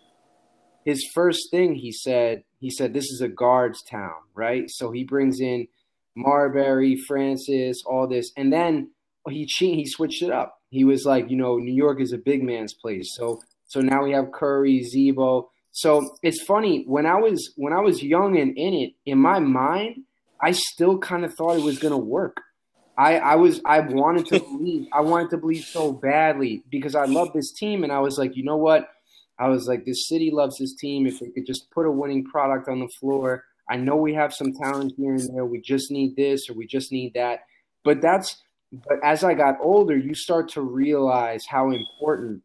his 0.84 1.04
first 1.14 1.50
thing 1.50 1.74
he 1.74 1.92
said, 1.92 2.44
he 2.60 2.70
said, 2.70 2.92
This 2.92 3.04
is 3.04 3.20
a 3.20 3.28
guards 3.28 3.82
town, 3.82 4.14
right? 4.34 4.64
So 4.68 4.90
he 4.90 5.04
brings 5.04 5.40
in 5.40 5.68
Marbury, 6.16 6.96
Francis, 7.06 7.82
all 7.86 8.06
this, 8.06 8.30
and 8.36 8.52
then 8.52 8.90
he 9.28 9.46
che- 9.46 9.74
he 9.74 9.86
switched 9.86 10.22
it 10.22 10.30
up. 10.30 10.60
He 10.70 10.84
was 10.84 11.04
like, 11.04 11.30
you 11.30 11.36
know, 11.36 11.56
New 11.56 11.74
York 11.74 12.00
is 12.00 12.12
a 12.12 12.18
big 12.18 12.42
man's 12.42 12.74
place. 12.74 13.08
So 13.16 13.40
so 13.66 13.80
now 13.80 14.04
we 14.04 14.12
have 14.12 14.32
Curry, 14.32 14.84
Zebo. 14.94 15.46
So 15.72 16.16
it's 16.22 16.42
funny 16.44 16.84
when 16.86 17.06
I 17.06 17.16
was 17.16 17.52
when 17.56 17.72
I 17.72 17.80
was 17.80 18.02
young 18.02 18.38
and 18.38 18.56
in 18.56 18.74
it, 18.74 18.92
in 19.06 19.18
my 19.18 19.38
mind, 19.38 20.02
I 20.40 20.52
still 20.52 20.98
kind 20.98 21.24
of 21.24 21.34
thought 21.34 21.56
it 21.56 21.64
was 21.64 21.78
gonna 21.78 21.98
work. 21.98 22.40
I, 22.96 23.18
I 23.18 23.34
was 23.34 23.60
I 23.64 23.80
wanted 23.80 24.26
to 24.26 24.40
believe 24.40 24.86
I 24.92 25.00
wanted 25.00 25.30
to 25.30 25.36
believe 25.36 25.64
so 25.64 25.92
badly 25.92 26.62
because 26.70 26.94
I 26.94 27.06
love 27.06 27.32
this 27.32 27.52
team 27.52 27.82
and 27.82 27.92
I 27.92 27.98
was 27.98 28.18
like, 28.18 28.36
you 28.36 28.44
know 28.44 28.56
what? 28.56 28.88
I 29.38 29.48
was 29.48 29.66
like, 29.66 29.84
this 29.84 30.08
city 30.08 30.30
loves 30.30 30.58
this 30.58 30.76
team. 30.76 31.06
If 31.06 31.18
they 31.18 31.30
could 31.30 31.46
just 31.46 31.70
put 31.72 31.86
a 31.86 31.90
winning 31.90 32.24
product 32.24 32.68
on 32.68 32.78
the 32.78 32.88
floor, 32.88 33.44
I 33.68 33.76
know 33.76 33.96
we 33.96 34.14
have 34.14 34.32
some 34.32 34.52
talent 34.52 34.92
here 34.96 35.14
and 35.14 35.34
there. 35.34 35.44
We 35.44 35.60
just 35.60 35.90
need 35.90 36.14
this 36.14 36.48
or 36.48 36.54
we 36.54 36.66
just 36.66 36.92
need 36.92 37.14
that. 37.14 37.40
But 37.82 38.00
that's 38.00 38.42
but 38.86 38.98
as 39.02 39.24
I 39.24 39.34
got 39.34 39.58
older, 39.60 39.96
you 39.96 40.14
start 40.14 40.48
to 40.50 40.60
realize 40.60 41.46
how 41.46 41.70
important 41.70 42.42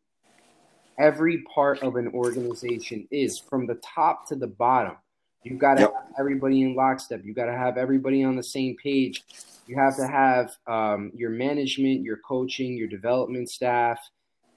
every 0.99 1.43
part 1.53 1.81
of 1.81 1.95
an 1.95 2.09
organization 2.09 3.07
is 3.11 3.39
from 3.39 3.65
the 3.65 3.75
top 3.75 4.27
to 4.29 4.35
the 4.35 4.47
bottom. 4.47 4.97
You've 5.43 5.59
got 5.59 5.75
to 5.75 5.81
yep. 5.81 5.93
have 5.93 6.13
everybody 6.19 6.61
in 6.61 6.75
lockstep. 6.75 7.21
You've 7.23 7.35
got 7.35 7.45
to 7.45 7.57
have 7.57 7.77
everybody 7.77 8.23
on 8.23 8.35
the 8.35 8.43
same 8.43 8.75
page. 8.75 9.23
You 9.69 9.75
have 9.75 9.97
to 9.97 10.07
have 10.07 10.57
um, 10.65 11.11
your 11.13 11.29
management, 11.29 12.01
your 12.01 12.17
coaching, 12.27 12.75
your 12.75 12.87
development 12.87 13.51
staff. 13.51 13.99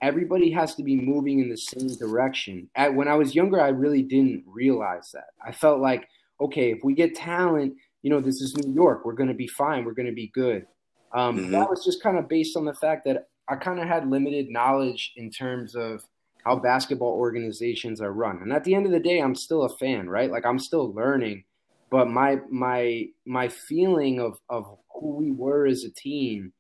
Everybody 0.01 0.51
has 0.53 0.75
to 0.77 0.83
be 0.83 0.97
moving 0.97 1.41
in 1.41 1.51
the 1.51 1.57
same 1.59 1.95
direction. 1.99 2.71
At, 2.77 2.95
when 2.95 3.09
I 3.09 3.17
was 3.17 3.35
younger, 3.35 3.61
I 3.61 3.69
really 3.69 4.01
didn't 4.01 4.43
realize 4.47 5.11
that. 5.13 5.27
I 5.47 5.53
felt 5.53 5.81
like, 5.81 6.09
okay, 6.41 6.73
if 6.73 6.79
we 6.83 6.95
get 6.95 7.15
talent, 7.15 7.75
you 8.01 8.09
know, 8.09 8.23
this 8.23 8.41
is 8.41 8.57
New 8.57 8.73
York. 8.73 9.05
We're 9.05 9.13
going 9.13 9.29
to 9.29 9.35
be 9.35 9.47
fine. 9.47 9.85
We're 9.85 9.93
going 9.93 10.07
to 10.07 10.15
be 10.15 10.29
good. 10.29 10.67
Um, 11.13 11.37
mm-hmm. 11.37 11.51
That 11.51 11.69
was 11.69 11.85
just 11.85 12.03
kind 12.03 12.17
of 12.17 12.27
based 12.27 12.57
on 12.57 12.65
the 12.65 12.73
fact 12.73 13.05
that 13.05 13.29
I 13.51 13.57
kind 13.57 13.81
of 13.81 13.87
had 13.87 14.09
limited 14.09 14.49
knowledge 14.49 15.13
in 15.17 15.31
terms 15.31 15.75
of 15.75 16.03
how 16.43 16.57
basketball 16.57 17.13
organizations 17.13 18.01
are 18.01 18.15
run. 18.15 18.39
And 18.41 18.51
at 18.51 18.65
the 18.65 18.75
end 18.75 18.87
of 18.87 18.93
the 18.93 18.99
day, 18.99 19.19
I'm 19.19 19.35
still 19.35 19.65
a 19.65 19.77
fan, 19.77 20.09
right? 20.09 20.31
Like 20.31 20.47
I'm 20.47 20.59
still 20.59 20.91
learning, 20.95 21.45
but 21.93 22.09
my 22.09 22.41
my 22.51 23.07
my 23.27 23.49
feeling 23.49 24.19
of 24.19 24.41
of 24.49 24.65
who 24.93 25.15
we 25.15 25.31
were 25.31 25.67
as 25.67 25.85
a 25.85 25.91
team 25.91 26.53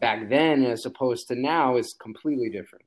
back 0.00 0.28
then 0.28 0.64
as 0.64 0.84
opposed 0.84 1.28
to 1.28 1.36
now 1.36 1.76
is 1.76 1.94
completely 1.94 2.50
different. 2.50 2.84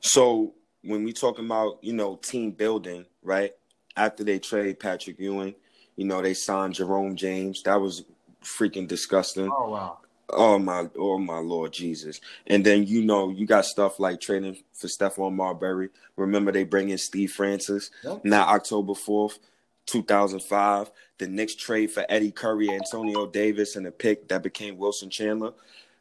So 0.00 0.54
when 0.82 1.04
we 1.04 1.12
talking 1.12 1.44
about, 1.44 1.78
you 1.82 1.92
know, 1.92 2.16
team 2.16 2.52
building, 2.52 3.04
right? 3.22 3.52
After 3.96 4.24
they 4.24 4.38
trade 4.38 4.80
Patrick 4.80 5.18
Ewing, 5.18 5.54
you 5.96 6.06
know, 6.06 6.22
they 6.22 6.32
signed 6.32 6.74
Jerome 6.74 7.16
James. 7.16 7.62
That 7.64 7.80
was 7.80 8.04
freaking 8.42 8.88
disgusting. 8.88 9.50
Oh 9.52 9.70
wow. 9.70 9.98
Oh 10.30 10.58
my, 10.58 10.88
oh 10.98 11.18
my 11.18 11.38
Lord 11.38 11.72
Jesus! 11.72 12.20
And 12.48 12.64
then 12.64 12.84
you 12.84 13.04
know 13.04 13.30
you 13.30 13.46
got 13.46 13.64
stuff 13.64 14.00
like 14.00 14.20
trading 14.20 14.56
for 14.72 14.88
Stephon 14.88 15.34
Marbury. 15.34 15.90
Remember 16.16 16.50
they 16.50 16.64
bring 16.64 16.88
in 16.90 16.98
Steve 16.98 17.32
Francis. 17.32 17.90
Yep. 18.02 18.24
Now 18.24 18.48
October 18.48 18.94
fourth, 18.94 19.38
two 19.86 20.02
thousand 20.02 20.40
five. 20.40 20.90
The 21.18 21.26
Knicks 21.26 21.54
trade 21.54 21.90
for 21.90 22.04
Eddie 22.08 22.30
Curry, 22.30 22.70
Antonio 22.70 23.26
Davis, 23.26 23.76
and 23.76 23.86
a 23.86 23.90
pick 23.90 24.28
that 24.28 24.42
became 24.42 24.76
Wilson 24.76 25.08
Chandler. 25.08 25.52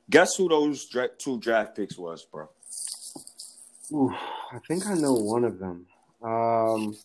Guess 0.09 0.35
who 0.35 0.49
those 0.49 0.85
dra- 0.85 1.09
two 1.17 1.39
draft 1.39 1.75
picks 1.75 1.97
was, 1.97 2.25
bro? 2.25 2.49
Ooh, 3.91 4.13
I 4.51 4.59
think 4.67 4.85
I 4.87 4.95
know 4.95 5.13
one 5.13 5.43
of 5.43 5.57
them. 5.59 5.85
Um, 6.21 6.97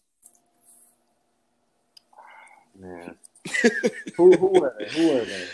man, 2.79 3.17
who, 4.17 4.37
who 4.37 4.47
were 4.61 4.75
they? 4.79 4.89
Who 4.91 5.09
were 5.15 5.25
they? 5.25 5.47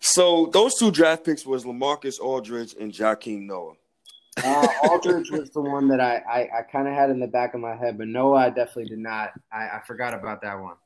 So 0.00 0.46
those 0.52 0.74
two 0.78 0.90
draft 0.90 1.24
picks 1.24 1.44
was 1.46 1.64
LaMarcus 1.64 2.20
Aldridge 2.20 2.74
and 2.78 2.92
Joakim 2.92 3.46
Noah. 3.46 3.74
uh, 4.42 4.66
Aldridge 4.84 5.30
was 5.30 5.50
the 5.50 5.60
one 5.60 5.88
that 5.88 6.00
I, 6.00 6.16
I, 6.16 6.58
I 6.58 6.62
kind 6.70 6.88
of 6.88 6.94
had 6.94 7.10
in 7.10 7.20
the 7.20 7.26
back 7.26 7.54
of 7.54 7.60
my 7.60 7.74
head, 7.74 7.98
but 7.98 8.08
Noah 8.08 8.36
I 8.36 8.48
definitely 8.50 8.86
did 8.86 8.98
not. 8.98 9.32
I, 9.52 9.68
I 9.76 9.80
forgot 9.86 10.14
about 10.14 10.42
that 10.42 10.60
one. 10.60 10.76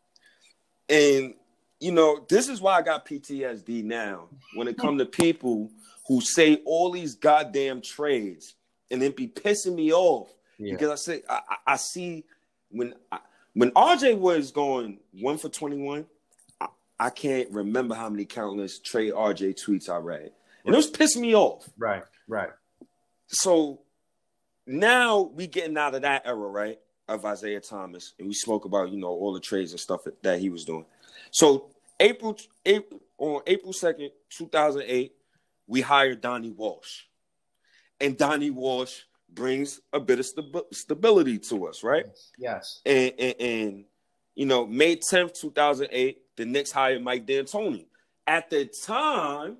And 0.88 1.34
you 1.80 1.92
know, 1.92 2.24
this 2.28 2.48
is 2.48 2.60
why 2.60 2.76
I 2.76 2.82
got 2.82 3.06
PTSD 3.06 3.84
now 3.84 4.28
when 4.54 4.66
it 4.66 4.76
come 4.76 4.98
to 4.98 5.06
people 5.06 5.70
who 6.08 6.20
say 6.20 6.60
all 6.64 6.90
these 6.90 7.14
goddamn 7.14 7.82
trades 7.82 8.54
and 8.90 9.00
then 9.00 9.12
be 9.12 9.28
pissing 9.28 9.74
me 9.74 9.92
off 9.92 10.28
yeah. 10.58 10.72
because 10.72 10.90
I 10.90 10.94
say 10.96 11.22
I, 11.28 11.40
I 11.66 11.76
see 11.76 12.24
when 12.70 12.94
I, 13.12 13.18
when 13.54 13.70
RJ 13.72 14.18
was 14.18 14.50
going 14.50 14.98
one 15.12 15.38
for 15.38 15.48
twenty 15.48 15.76
one 15.76 16.06
I 17.00 17.10
can't 17.10 17.50
remember 17.50 17.94
how 17.94 18.08
many 18.08 18.24
countless 18.24 18.78
trade 18.78 19.12
RJ 19.12 19.62
tweets 19.62 19.88
I 19.88 19.98
read. 19.98 20.32
And 20.64 20.74
it 20.74 20.76
was 20.76 20.90
pissing 20.90 21.20
me 21.20 21.34
off. 21.34 21.68
Right, 21.78 22.02
right. 22.26 22.50
So 23.28 23.80
now 24.66 25.20
we 25.20 25.46
getting 25.46 25.78
out 25.78 25.94
of 25.94 26.02
that 26.02 26.22
era, 26.26 26.36
right? 26.36 26.78
Of 27.08 27.24
Isiah 27.24 27.60
Thomas. 27.60 28.14
And 28.18 28.28
we 28.28 28.34
spoke 28.34 28.64
about, 28.64 28.90
you 28.90 28.98
know, 28.98 29.08
all 29.08 29.32
the 29.32 29.40
trades 29.40 29.72
and 29.72 29.80
stuff 29.80 30.02
that 30.22 30.40
he 30.40 30.50
was 30.50 30.64
doing. 30.64 30.84
So 31.30 31.70
April, 31.98 32.36
April 32.64 33.00
on 33.18 33.42
April 33.46 33.72
2nd, 33.72 34.10
2008, 34.30 35.12
we 35.66 35.80
hired 35.80 36.20
Donnie 36.20 36.50
Walsh. 36.50 37.02
And 38.00 38.16
Donnie 38.16 38.50
Walsh 38.50 39.00
brings 39.28 39.80
a 39.92 40.00
bit 40.00 40.20
of 40.20 40.26
stability 40.72 41.38
to 41.38 41.66
us, 41.66 41.82
right? 41.82 42.06
Yes. 42.38 42.80
And, 42.86 43.12
and, 43.18 43.34
and 43.40 43.84
you 44.34 44.46
know, 44.46 44.66
May 44.66 44.96
10th, 44.96 45.40
2008, 45.40 46.22
the 46.36 46.44
Knicks 46.44 46.70
hired 46.70 47.02
Mike 47.02 47.26
D'Antoni. 47.26 47.86
At 48.26 48.50
the 48.50 48.66
time, 48.66 49.58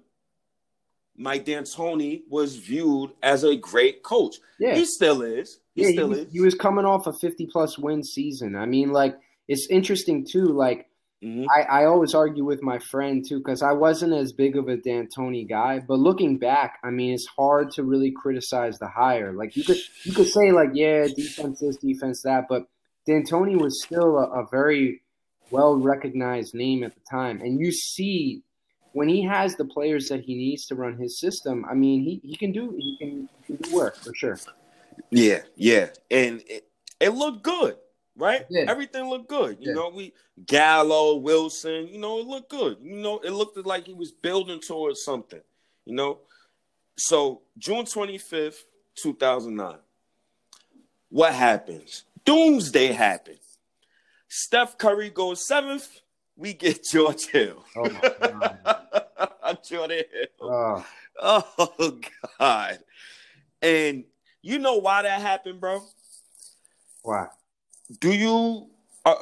Mike 1.17 1.45
D'Antoni 1.45 2.23
was 2.29 2.57
viewed 2.57 3.11
as 3.23 3.43
a 3.43 3.57
great 3.57 4.03
coach. 4.03 4.37
Yeah. 4.59 4.77
He 4.77 4.85
still 4.85 5.23
is. 5.23 5.59
He 5.79 5.85
yeah, 5.85 5.93
still 5.93 6.13
he, 6.13 6.21
is. 6.21 6.33
He 6.33 6.41
was 6.41 6.55
coming 6.55 6.85
off 6.85 7.07
a 7.07 7.13
50 7.13 7.47
plus 7.53 7.79
win 7.79 8.03
season. 8.03 8.57
I 8.57 8.67
mean, 8.67 8.91
like, 8.91 9.17
it's 9.47 9.69
interesting 9.71 10.27
too. 10.29 10.47
Like, 10.47 10.87
mm-hmm. 11.25 11.45
I, 11.49 11.83
I 11.83 11.85
always 11.85 12.15
argue 12.15 12.45
with 12.45 12.63
my 12.63 12.81
friend 12.81 13.25
too, 13.27 13.39
because 13.39 13.63
I 13.63 13.73
wasn't 13.73 14.13
as 14.13 14.33
big 14.33 14.57
of 14.57 14.67
a 14.69 14.77
D'Antoni 14.77 15.49
guy. 15.49 15.79
But 15.79 16.01
looking 16.01 16.39
back, 16.39 16.79
I 16.83 16.91
mean, 16.91 17.15
it's 17.15 17.27
hard 17.27 17.71
to 17.73 17.85
really 17.85 18.11
criticize 18.11 18.79
the 18.79 18.89
hire. 18.89 19.33
Like, 19.33 19.57
you 19.57 19.63
could 19.63 19.79
you 20.03 20.13
could 20.13 20.29
say, 20.29 20.51
like, 20.51 20.71
yeah, 20.75 21.07
defense 21.07 21.61
this, 21.61 21.77
defense 21.77 22.23
that, 22.25 22.47
but 22.49 22.65
D'Antoni 23.07 23.61
was 23.61 23.83
still 23.85 24.19
a, 24.19 24.43
a 24.43 24.47
very 24.51 25.03
well 25.51 25.77
recognized 25.77 26.55
name 26.55 26.83
at 26.83 26.95
the 26.95 27.01
time. 27.09 27.41
And 27.41 27.61
you 27.61 27.71
see 27.71 28.43
when 28.93 29.09
he 29.09 29.23
has 29.23 29.55
the 29.55 29.65
players 29.65 30.09
that 30.09 30.23
he 30.23 30.35
needs 30.35 30.67
to 30.67 30.75
run 30.75 30.99
his 30.99 31.21
system, 31.21 31.65
I 31.71 31.75
mean, 31.75 32.03
he, 32.03 32.21
he 32.25 32.37
can 32.37 32.51
do 32.51 32.75
he 32.77 32.97
can, 32.99 33.29
he 33.47 33.57
can 33.57 33.57
do 33.63 33.77
work 33.77 33.97
for 33.97 34.13
sure. 34.15 34.39
Yeah, 35.11 35.43
yeah, 35.57 35.89
and 36.11 36.43
it, 36.47 36.69
it 37.01 37.11
looked 37.11 37.43
good, 37.43 37.77
right? 38.17 38.45
Everything 38.69 39.09
looked 39.09 39.29
good. 39.29 39.59
You 39.61 39.75
know, 39.75 39.91
we 39.91 40.13
Gallo, 40.47 41.17
Wilson, 41.17 41.89
you 41.89 41.99
know, 41.99 42.19
it 42.19 42.27
looked 42.27 42.51
good. 42.51 42.79
You 42.83 42.97
know, 42.97 43.19
it 43.19 43.31
looked 43.31 43.57
like 43.67 43.87
he 43.87 43.95
was 43.95 44.13
building 44.13 44.61
towards 44.61 45.03
something. 45.05 45.41
You 45.85 45.95
know, 45.95 46.19
so 46.97 47.43
June 47.57 47.85
twenty 47.85 48.19
fifth, 48.19 48.65
two 48.95 49.15
thousand 49.15 49.57
nine. 49.57 49.79
What 51.11 51.33
happens? 51.33 52.05
Doomsday 52.25 52.93
happens. 52.93 53.59
Steph 54.29 54.77
Curry 54.77 55.11
goes 55.11 55.47
seventh. 55.47 56.01
We 56.37 56.53
get 56.53 56.85
George 56.93 57.27
Hill. 57.27 57.65
Oh 57.77 57.91
my 57.91 58.13
God. 58.21 59.59
Jordan 59.69 60.03
Hill. 60.13 60.27
Oh. 60.41 60.85
oh 61.21 61.99
God. 62.39 62.79
And 63.63 64.05
you 64.49 64.59
know 64.59 64.77
why 64.77 65.03
that 65.03 65.21
happened, 65.21 65.61
bro? 65.61 65.83
Why? 67.03 67.27
Do 68.01 68.13
you? 68.13 68.69
Uh, 69.05 69.15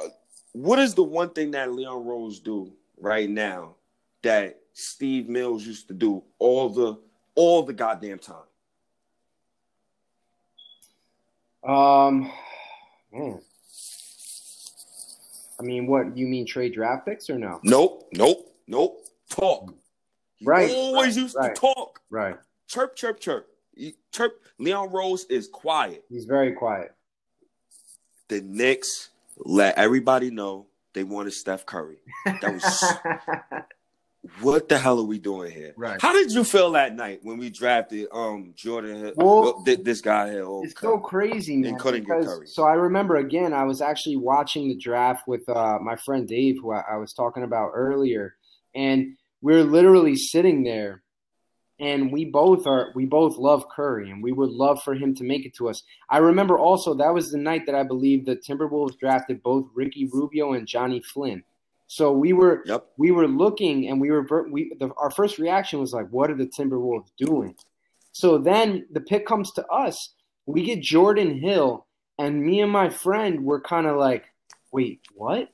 what 0.53 0.79
is 0.79 0.95
the 0.95 1.03
one 1.03 1.31
thing 1.31 1.51
that 1.51 1.73
Leon 1.73 2.05
Rose 2.05 2.39
do 2.39 2.71
right 2.97 3.29
now 3.29 3.75
that 4.23 4.59
Steve 4.73 5.29
Mills 5.29 5.65
used 5.65 5.87
to 5.89 5.93
do 5.93 6.23
all 6.39 6.69
the 6.69 6.97
all 7.35 7.63
the 7.63 7.73
goddamn 7.73 8.19
time? 8.19 8.37
Um, 11.63 12.31
man, 13.11 13.41
I 15.59 15.63
mean, 15.63 15.87
what 15.87 16.15
you 16.17 16.27
mean 16.27 16.45
trade 16.45 16.73
draft 16.73 17.05
picks 17.05 17.29
or 17.29 17.37
no? 17.37 17.59
Nope, 17.63 18.07
nope, 18.13 18.55
nope. 18.67 19.03
Talk. 19.29 19.73
right. 20.45 20.71
always 20.71 21.15
right, 21.15 21.21
used 21.21 21.35
right. 21.35 21.53
to 21.53 21.59
talk. 21.59 21.99
Right. 22.09 22.37
Chirp, 22.67 22.95
chirp, 22.95 23.19
chirp. 23.19 23.49
Chirp. 24.11 24.41
Leon 24.59 24.91
Rose 24.91 25.25
is 25.25 25.47
quiet. 25.47 26.03
He's 26.09 26.25
very 26.25 26.53
quiet. 26.53 26.93
The 28.27 28.41
Knicks 28.41 29.09
let 29.37 29.77
everybody 29.77 30.31
know 30.31 30.67
they 30.93 31.03
wanted 31.03 31.33
Steph 31.33 31.65
Curry. 31.65 31.97
That 32.25 32.53
was 32.53 33.63
what 34.41 34.69
the 34.69 34.77
hell 34.77 34.99
are 34.99 35.05
we 35.05 35.19
doing 35.19 35.51
here? 35.51 35.73
Right. 35.77 36.01
How 36.01 36.13
did 36.13 36.31
you 36.31 36.43
feel 36.43 36.71
that 36.71 36.95
night 36.95 37.19
when 37.23 37.37
we 37.37 37.49
drafted 37.49 38.07
um 38.11 38.53
Jordan? 38.55 39.13
Well, 39.15 39.63
this 39.65 40.01
guy 40.01 40.31
here. 40.31 40.43
Oh, 40.43 40.63
it's 40.63 40.79
so 40.79 40.97
crazy, 40.97 41.57
man. 41.57 41.71
And 41.71 41.79
couldn't 41.79 42.01
because, 42.01 42.25
get 42.25 42.33
Curry. 42.33 42.47
So 42.47 42.63
I 42.63 42.73
remember 42.73 43.17
again, 43.17 43.53
I 43.53 43.63
was 43.63 43.81
actually 43.81 44.17
watching 44.17 44.67
the 44.67 44.75
draft 44.75 45.27
with 45.27 45.47
uh, 45.49 45.79
my 45.81 45.95
friend 45.95 46.27
Dave, 46.27 46.57
who 46.61 46.71
I, 46.71 46.83
I 46.91 46.97
was 46.97 47.13
talking 47.13 47.43
about 47.43 47.71
earlier, 47.73 48.35
and 48.75 49.15
we 49.41 49.53
we're 49.53 49.63
literally 49.63 50.15
sitting 50.15 50.63
there, 50.63 51.03
and 51.79 52.11
we 52.11 52.25
both 52.25 52.65
are 52.65 52.91
we 52.95 53.05
both 53.05 53.37
love 53.37 53.65
Curry, 53.69 54.09
and 54.09 54.23
we 54.23 54.31
would 54.31 54.49
love 54.49 54.81
for 54.83 54.95
him 54.95 55.13
to 55.15 55.23
make 55.23 55.45
it 55.45 55.55
to 55.55 55.69
us. 55.69 55.83
I 56.09 56.17
remember 56.17 56.57
also 56.57 56.93
that 56.95 57.13
was 57.13 57.31
the 57.31 57.37
night 57.37 57.65
that 57.67 57.75
I 57.75 57.83
believe 57.83 58.25
the 58.25 58.35
Timberwolves 58.35 58.97
drafted 58.97 59.43
both 59.43 59.67
Ricky 59.73 60.09
Rubio 60.11 60.53
and 60.53 60.67
Johnny 60.67 61.01
Flynn. 61.01 61.43
So 61.87 62.11
we 62.11 62.33
were 62.33 62.63
Yep. 62.65 62.87
we 62.97 63.11
were 63.11 63.27
looking 63.27 63.87
and 63.87 64.01
we 64.01 64.11
were 64.11 64.25
we 64.49 64.73
the, 64.79 64.91
our 64.97 65.11
first 65.11 65.37
reaction 65.37 65.79
was 65.79 65.93
like, 65.93 66.09
what 66.09 66.29
are 66.29 66.35
the 66.35 66.47
Timberwolves 66.47 67.09
doing? 67.17 67.55
So 68.11 68.37
then 68.39 68.87
the 68.91 69.01
pick 69.01 69.25
comes 69.25 69.51
to 69.53 69.65
us. 69.67 70.13
We 70.45 70.63
get 70.63 70.81
Jordan 70.81 71.39
Hill, 71.39 71.85
and 72.17 72.43
me 72.43 72.61
and 72.61 72.71
my 72.71 72.89
friend 72.89 73.43
were 73.43 73.61
kind 73.61 73.85
of 73.85 73.97
like, 73.97 74.25
wait, 74.71 75.01
what? 75.13 75.49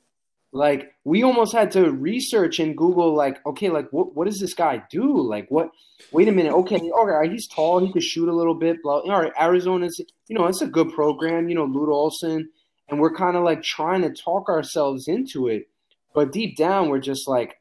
Like 0.54 0.94
we 1.02 1.24
almost 1.24 1.52
had 1.52 1.72
to 1.72 1.90
research 1.90 2.60
and 2.60 2.76
Google, 2.76 3.12
like, 3.12 3.44
okay, 3.44 3.70
like 3.70 3.92
what 3.92 4.14
what 4.14 4.26
does 4.26 4.38
this 4.38 4.54
guy 4.54 4.84
do? 4.88 5.20
Like 5.20 5.50
what? 5.50 5.70
Wait 6.12 6.28
a 6.28 6.32
minute, 6.32 6.52
okay, 6.52 6.78
all 6.94 7.06
right, 7.06 7.30
he's 7.30 7.48
tall, 7.48 7.84
he 7.84 7.90
can 7.90 8.00
shoot 8.00 8.28
a 8.28 8.32
little 8.32 8.54
bit. 8.54 8.80
Blah. 8.80 9.00
All 9.00 9.20
right, 9.20 9.32
Arizona's, 9.38 10.00
you 10.28 10.38
know, 10.38 10.46
it's 10.46 10.62
a 10.62 10.68
good 10.68 10.92
program. 10.92 11.48
You 11.48 11.56
know, 11.56 11.64
Lute 11.64 11.88
Olson, 11.88 12.48
and 12.88 13.00
we're 13.00 13.12
kind 13.14 13.36
of 13.36 13.42
like 13.42 13.64
trying 13.64 14.02
to 14.02 14.10
talk 14.10 14.48
ourselves 14.48 15.08
into 15.08 15.48
it, 15.48 15.68
but 16.14 16.30
deep 16.30 16.56
down, 16.56 16.88
we're 16.88 17.00
just 17.00 17.26
like, 17.26 17.60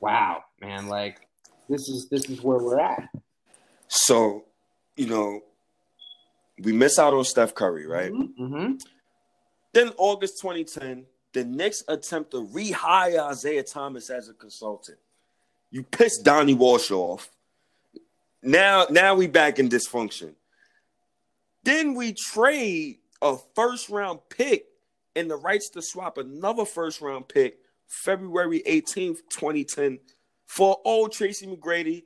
wow, 0.00 0.44
man, 0.60 0.88
like 0.88 1.26
this 1.70 1.88
is 1.88 2.08
this 2.10 2.28
is 2.28 2.42
where 2.42 2.58
we're 2.58 2.78
at. 2.78 3.08
So, 3.88 4.44
you 4.96 5.06
know, 5.06 5.40
we 6.62 6.72
miss 6.72 6.98
out 6.98 7.14
on 7.14 7.24
Steph 7.24 7.54
Curry, 7.54 7.86
right? 7.86 8.12
Mm-hmm. 8.12 8.74
Then 9.72 9.92
August 9.96 10.42
2010, 10.42 11.06
the 11.34 11.44
Knicks 11.44 11.82
attempt 11.88 12.30
to 12.30 12.46
rehire 12.46 13.30
Isiah 13.30 13.64
Thomas 13.64 14.08
as 14.08 14.28
a 14.28 14.34
consultant. 14.34 14.98
You 15.70 15.82
pissed 15.82 16.24
Donnie 16.24 16.54
Walsh 16.54 16.90
off. 16.92 17.28
Now, 18.42 18.86
now 18.88 19.14
we 19.14 19.26
back 19.26 19.58
in 19.58 19.68
dysfunction. 19.68 20.34
Then 21.64 21.94
we 21.94 22.12
trade 22.12 22.98
a 23.20 23.36
first 23.54 23.88
round 23.88 24.20
pick 24.30 24.66
and 25.16 25.30
the 25.30 25.36
rights 25.36 25.70
to 25.70 25.82
swap 25.82 26.18
another 26.18 26.64
first 26.64 27.00
round 27.00 27.28
pick 27.28 27.58
February 27.88 28.62
18th, 28.66 29.18
2010 29.30 29.98
for 30.46 30.78
old 30.84 31.12
Tracy 31.12 31.46
McGrady 31.46 32.04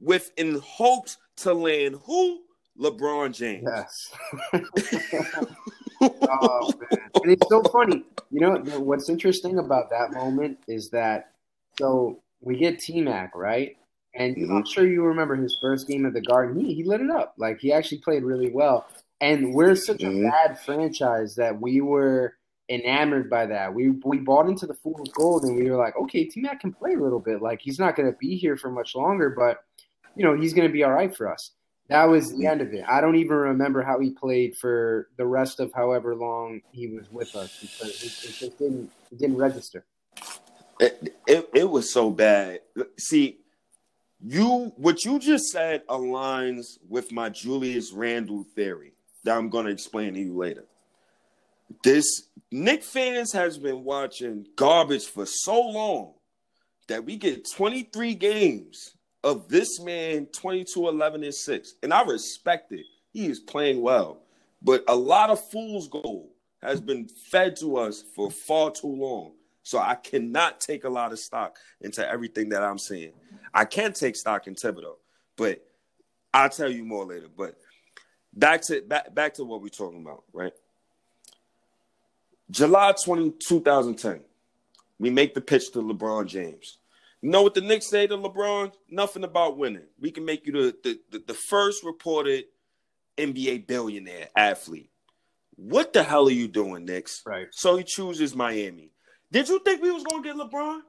with 0.00 0.30
in 0.38 0.58
hopes 0.58 1.18
to 1.38 1.52
land 1.52 1.96
who? 2.04 2.40
LeBron 2.78 3.34
James. 3.34 3.68
Yes. 3.68 4.12
oh 6.00 6.72
man, 6.80 7.10
and 7.22 7.32
it's 7.32 7.48
so 7.48 7.62
funny. 7.64 8.04
You 8.30 8.40
know 8.40 8.56
what's 8.78 9.08
interesting 9.08 9.58
about 9.58 9.90
that 9.90 10.12
moment 10.12 10.58
is 10.68 10.90
that 10.90 11.32
so 11.78 12.20
we 12.40 12.56
get 12.56 12.78
T 12.78 13.00
Mac 13.00 13.34
right, 13.34 13.76
and 14.14 14.36
Mhm. 14.36 14.50
I'm 14.58 14.64
sure 14.64 14.86
you 14.86 15.02
remember 15.04 15.36
his 15.36 15.58
first 15.60 15.86
game 15.88 16.06
at 16.06 16.12
the 16.14 16.20
Garden. 16.20 16.58
He 16.58 16.74
he 16.74 16.84
lit 16.84 17.00
it 17.00 17.10
up. 17.10 17.34
Like 17.38 17.58
he 17.60 17.72
actually 17.72 17.98
played 17.98 18.22
really 18.22 18.50
well. 18.50 18.86
And 19.22 19.52
we're 19.54 19.74
such 19.74 20.02
a 20.02 20.06
Mhm. 20.06 20.30
bad 20.30 20.58
franchise 20.60 21.34
that 21.36 21.60
we 21.60 21.80
were 21.82 22.34
enamored 22.70 23.28
by 23.28 23.46
that. 23.46 23.74
We 23.74 23.90
we 24.04 24.18
bought 24.18 24.48
into 24.48 24.66
the 24.66 24.74
fool's 24.74 25.10
gold, 25.12 25.44
and 25.44 25.56
we 25.56 25.70
were 25.70 25.76
like, 25.76 25.96
okay, 25.96 26.24
T 26.24 26.40
Mac 26.40 26.60
can 26.60 26.72
play 26.72 26.94
a 26.94 26.98
little 27.00 27.20
bit. 27.20 27.42
Like 27.42 27.60
he's 27.60 27.78
not 27.78 27.96
going 27.96 28.10
to 28.10 28.16
be 28.18 28.36
here 28.36 28.56
for 28.56 28.70
much 28.70 28.94
longer, 28.94 29.30
but 29.30 29.64
you 30.16 30.24
know 30.24 30.34
he's 30.34 30.54
going 30.54 30.68
to 30.68 30.72
be 30.72 30.84
all 30.84 30.92
right 30.92 31.14
for 31.14 31.30
us. 31.30 31.52
That 31.90 32.04
was 32.04 32.36
the 32.36 32.46
end 32.46 32.60
of 32.60 32.72
it. 32.72 32.84
I 32.88 33.00
don't 33.00 33.16
even 33.16 33.36
remember 33.36 33.82
how 33.82 33.98
he 33.98 34.10
played 34.10 34.56
for 34.56 35.08
the 35.16 35.26
rest 35.26 35.58
of 35.58 35.72
however 35.74 36.14
long 36.14 36.60
he 36.70 36.86
was 36.86 37.10
with 37.10 37.34
us 37.34 37.58
because 37.60 38.00
it, 38.04 38.28
it 38.28 38.32
just 38.32 38.58
didn't 38.58 38.92
it 39.10 39.18
didn't 39.18 39.36
register. 39.36 39.84
It, 40.78 41.16
it 41.26 41.50
it 41.52 41.68
was 41.68 41.92
so 41.92 42.10
bad. 42.10 42.60
See, 42.96 43.40
you 44.20 44.72
what 44.76 45.04
you 45.04 45.18
just 45.18 45.46
said 45.46 45.84
aligns 45.88 46.78
with 46.88 47.10
my 47.10 47.28
Julius 47.28 47.92
Randle 47.92 48.44
theory 48.54 48.92
that 49.24 49.36
I'm 49.36 49.50
going 49.50 49.66
to 49.66 49.72
explain 49.72 50.14
to 50.14 50.20
you 50.20 50.36
later. 50.36 50.66
This 51.82 52.04
Knick 52.52 52.84
fans 52.84 53.32
has 53.32 53.58
been 53.58 53.82
watching 53.82 54.46
garbage 54.54 55.06
for 55.06 55.26
so 55.26 55.60
long 55.60 56.14
that 56.86 57.04
we 57.04 57.16
get 57.16 57.50
23 57.50 58.14
games 58.14 58.94
of 59.22 59.48
this 59.48 59.80
man 59.80 60.26
22 60.26 60.88
11 60.88 61.24
and 61.24 61.34
6 61.34 61.74
and 61.82 61.92
I 61.92 62.02
respect 62.02 62.72
it. 62.72 62.86
He 63.12 63.26
is 63.26 63.40
playing 63.40 63.82
well. 63.82 64.22
But 64.62 64.84
a 64.88 64.94
lot 64.94 65.30
of 65.30 65.42
fool's 65.50 65.88
gold 65.88 66.28
has 66.62 66.80
been 66.80 67.08
fed 67.08 67.56
to 67.56 67.78
us 67.78 68.04
for 68.14 68.30
far 68.30 68.70
too 68.70 68.94
long. 68.94 69.32
So 69.62 69.78
I 69.78 69.94
cannot 69.94 70.60
take 70.60 70.84
a 70.84 70.88
lot 70.88 71.12
of 71.12 71.18
stock 71.18 71.56
into 71.80 72.06
everything 72.08 72.50
that 72.50 72.62
I'm 72.62 72.78
seeing. 72.78 73.12
I 73.52 73.64
can 73.64 73.92
take 73.92 74.16
stock 74.16 74.46
in 74.46 74.54
Thibodeau, 74.54 74.96
but 75.36 75.64
I'll 76.32 76.50
tell 76.50 76.70
you 76.70 76.84
more 76.84 77.04
later. 77.04 77.28
But 77.34 77.56
back 78.32 78.62
to 78.62 78.80
back, 78.82 79.14
back 79.14 79.34
to 79.34 79.44
what 79.44 79.62
we're 79.62 79.68
talking 79.68 80.02
about, 80.02 80.24
right? 80.32 80.52
July 82.50 82.94
20, 83.04 83.32
2010, 83.38 84.20
we 84.98 85.10
make 85.10 85.34
the 85.34 85.40
pitch 85.40 85.70
to 85.72 85.78
LeBron 85.78 86.26
James. 86.26 86.78
You 87.22 87.30
know 87.30 87.42
what 87.42 87.54
the 87.54 87.60
Knicks 87.60 87.86
say 87.86 88.06
to 88.06 88.16
LeBron? 88.16 88.72
Nothing 88.88 89.24
about 89.24 89.58
winning. 89.58 89.86
We 90.00 90.10
can 90.10 90.24
make 90.24 90.46
you 90.46 90.52
the, 90.52 90.76
the, 90.82 91.00
the, 91.10 91.24
the 91.28 91.34
first 91.34 91.84
reported 91.84 92.44
NBA 93.18 93.66
billionaire 93.66 94.28
athlete. 94.34 94.90
What 95.56 95.92
the 95.92 96.02
hell 96.02 96.28
are 96.28 96.32
you 96.32 96.48
doing, 96.48 96.86
Knicks? 96.86 97.22
Right. 97.26 97.48
So 97.50 97.76
he 97.76 97.84
chooses 97.84 98.34
Miami. 98.34 98.92
Did 99.30 99.48
you 99.48 99.60
think 99.60 99.82
we 99.82 99.90
was 99.90 100.02
gonna 100.04 100.22
get 100.22 100.36
LeBron? 100.36 100.80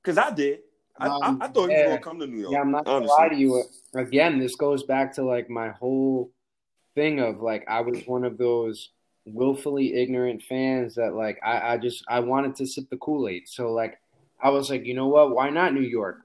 Because 0.00 0.18
I 0.18 0.30
did. 0.30 0.60
I, 0.98 1.08
Um, 1.08 1.38
I, 1.42 1.46
I 1.46 1.48
thought 1.48 1.70
he 1.70 1.76
was 1.76 1.84
gonna 1.86 1.98
come 1.98 2.20
to 2.20 2.26
New 2.26 2.38
York. 2.42 2.52
Yeah, 2.52 2.60
I'm 2.60 2.70
not 2.70 2.84
gonna 2.84 3.06
lie 3.06 3.28
to 3.28 3.36
you. 3.36 3.64
Again, 3.94 4.38
this 4.38 4.54
goes 4.54 4.84
back 4.84 5.14
to 5.14 5.24
like 5.24 5.50
my 5.50 5.70
whole 5.70 6.30
thing 6.94 7.18
of 7.18 7.40
like 7.40 7.64
I 7.68 7.80
was 7.80 8.06
one 8.06 8.24
of 8.24 8.38
those 8.38 8.90
willfully 9.24 9.94
ignorant 9.94 10.42
fans 10.42 10.94
that 10.96 11.14
like 11.14 11.38
I, 11.44 11.74
I 11.74 11.78
just 11.78 12.04
I 12.08 12.20
wanted 12.20 12.54
to 12.56 12.66
sip 12.66 12.88
the 12.90 12.96
Kool-Aid. 12.96 13.48
So 13.48 13.72
like 13.72 13.98
I 14.42 14.50
was 14.50 14.70
like, 14.70 14.84
you 14.84 14.94
know 14.94 15.06
what? 15.06 15.34
Why 15.34 15.50
not 15.50 15.72
New 15.72 15.80
York? 15.80 16.22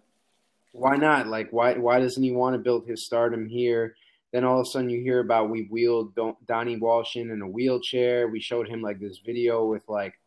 Why 0.71 0.95
not? 0.95 1.27
Like 1.27 1.49
why 1.51 1.73
why 1.73 1.99
doesn't 1.99 2.21
he 2.21 2.31
want 2.31 2.55
to 2.55 2.59
build 2.59 2.87
his 2.87 3.05
stardom 3.05 3.47
here? 3.47 3.95
Then 4.31 4.43
all 4.43 4.59
of 4.59 4.67
a 4.67 4.69
sudden 4.69 4.89
you 4.89 5.01
hear 5.01 5.19
about 5.19 5.49
we 5.49 5.63
wheeled 5.63 6.15
Don- 6.15 6.35
Donnie 6.47 6.77
Walsh 6.77 7.15
in 7.15 7.31
in 7.31 7.41
a 7.41 7.47
wheelchair. 7.47 8.27
We 8.27 8.39
showed 8.39 8.67
him 8.67 8.81
like 8.81 8.99
this 8.99 9.19
video 9.25 9.65
with 9.65 9.87
like 9.87 10.19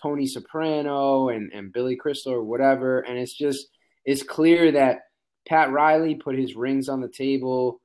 Tony 0.00 0.26
Soprano 0.26 1.30
and, 1.30 1.52
and 1.52 1.72
Billy 1.72 1.96
Crystal 1.96 2.32
or 2.32 2.44
whatever. 2.44 3.00
And 3.00 3.18
it's 3.18 3.36
just 3.36 3.68
it's 4.04 4.22
clear 4.22 4.72
that 4.72 5.08
Pat 5.46 5.72
Riley 5.72 6.14
put 6.14 6.36
his 6.36 6.54
rings 6.54 6.88
on 6.88 7.00
the 7.00 7.08
table 7.08 7.80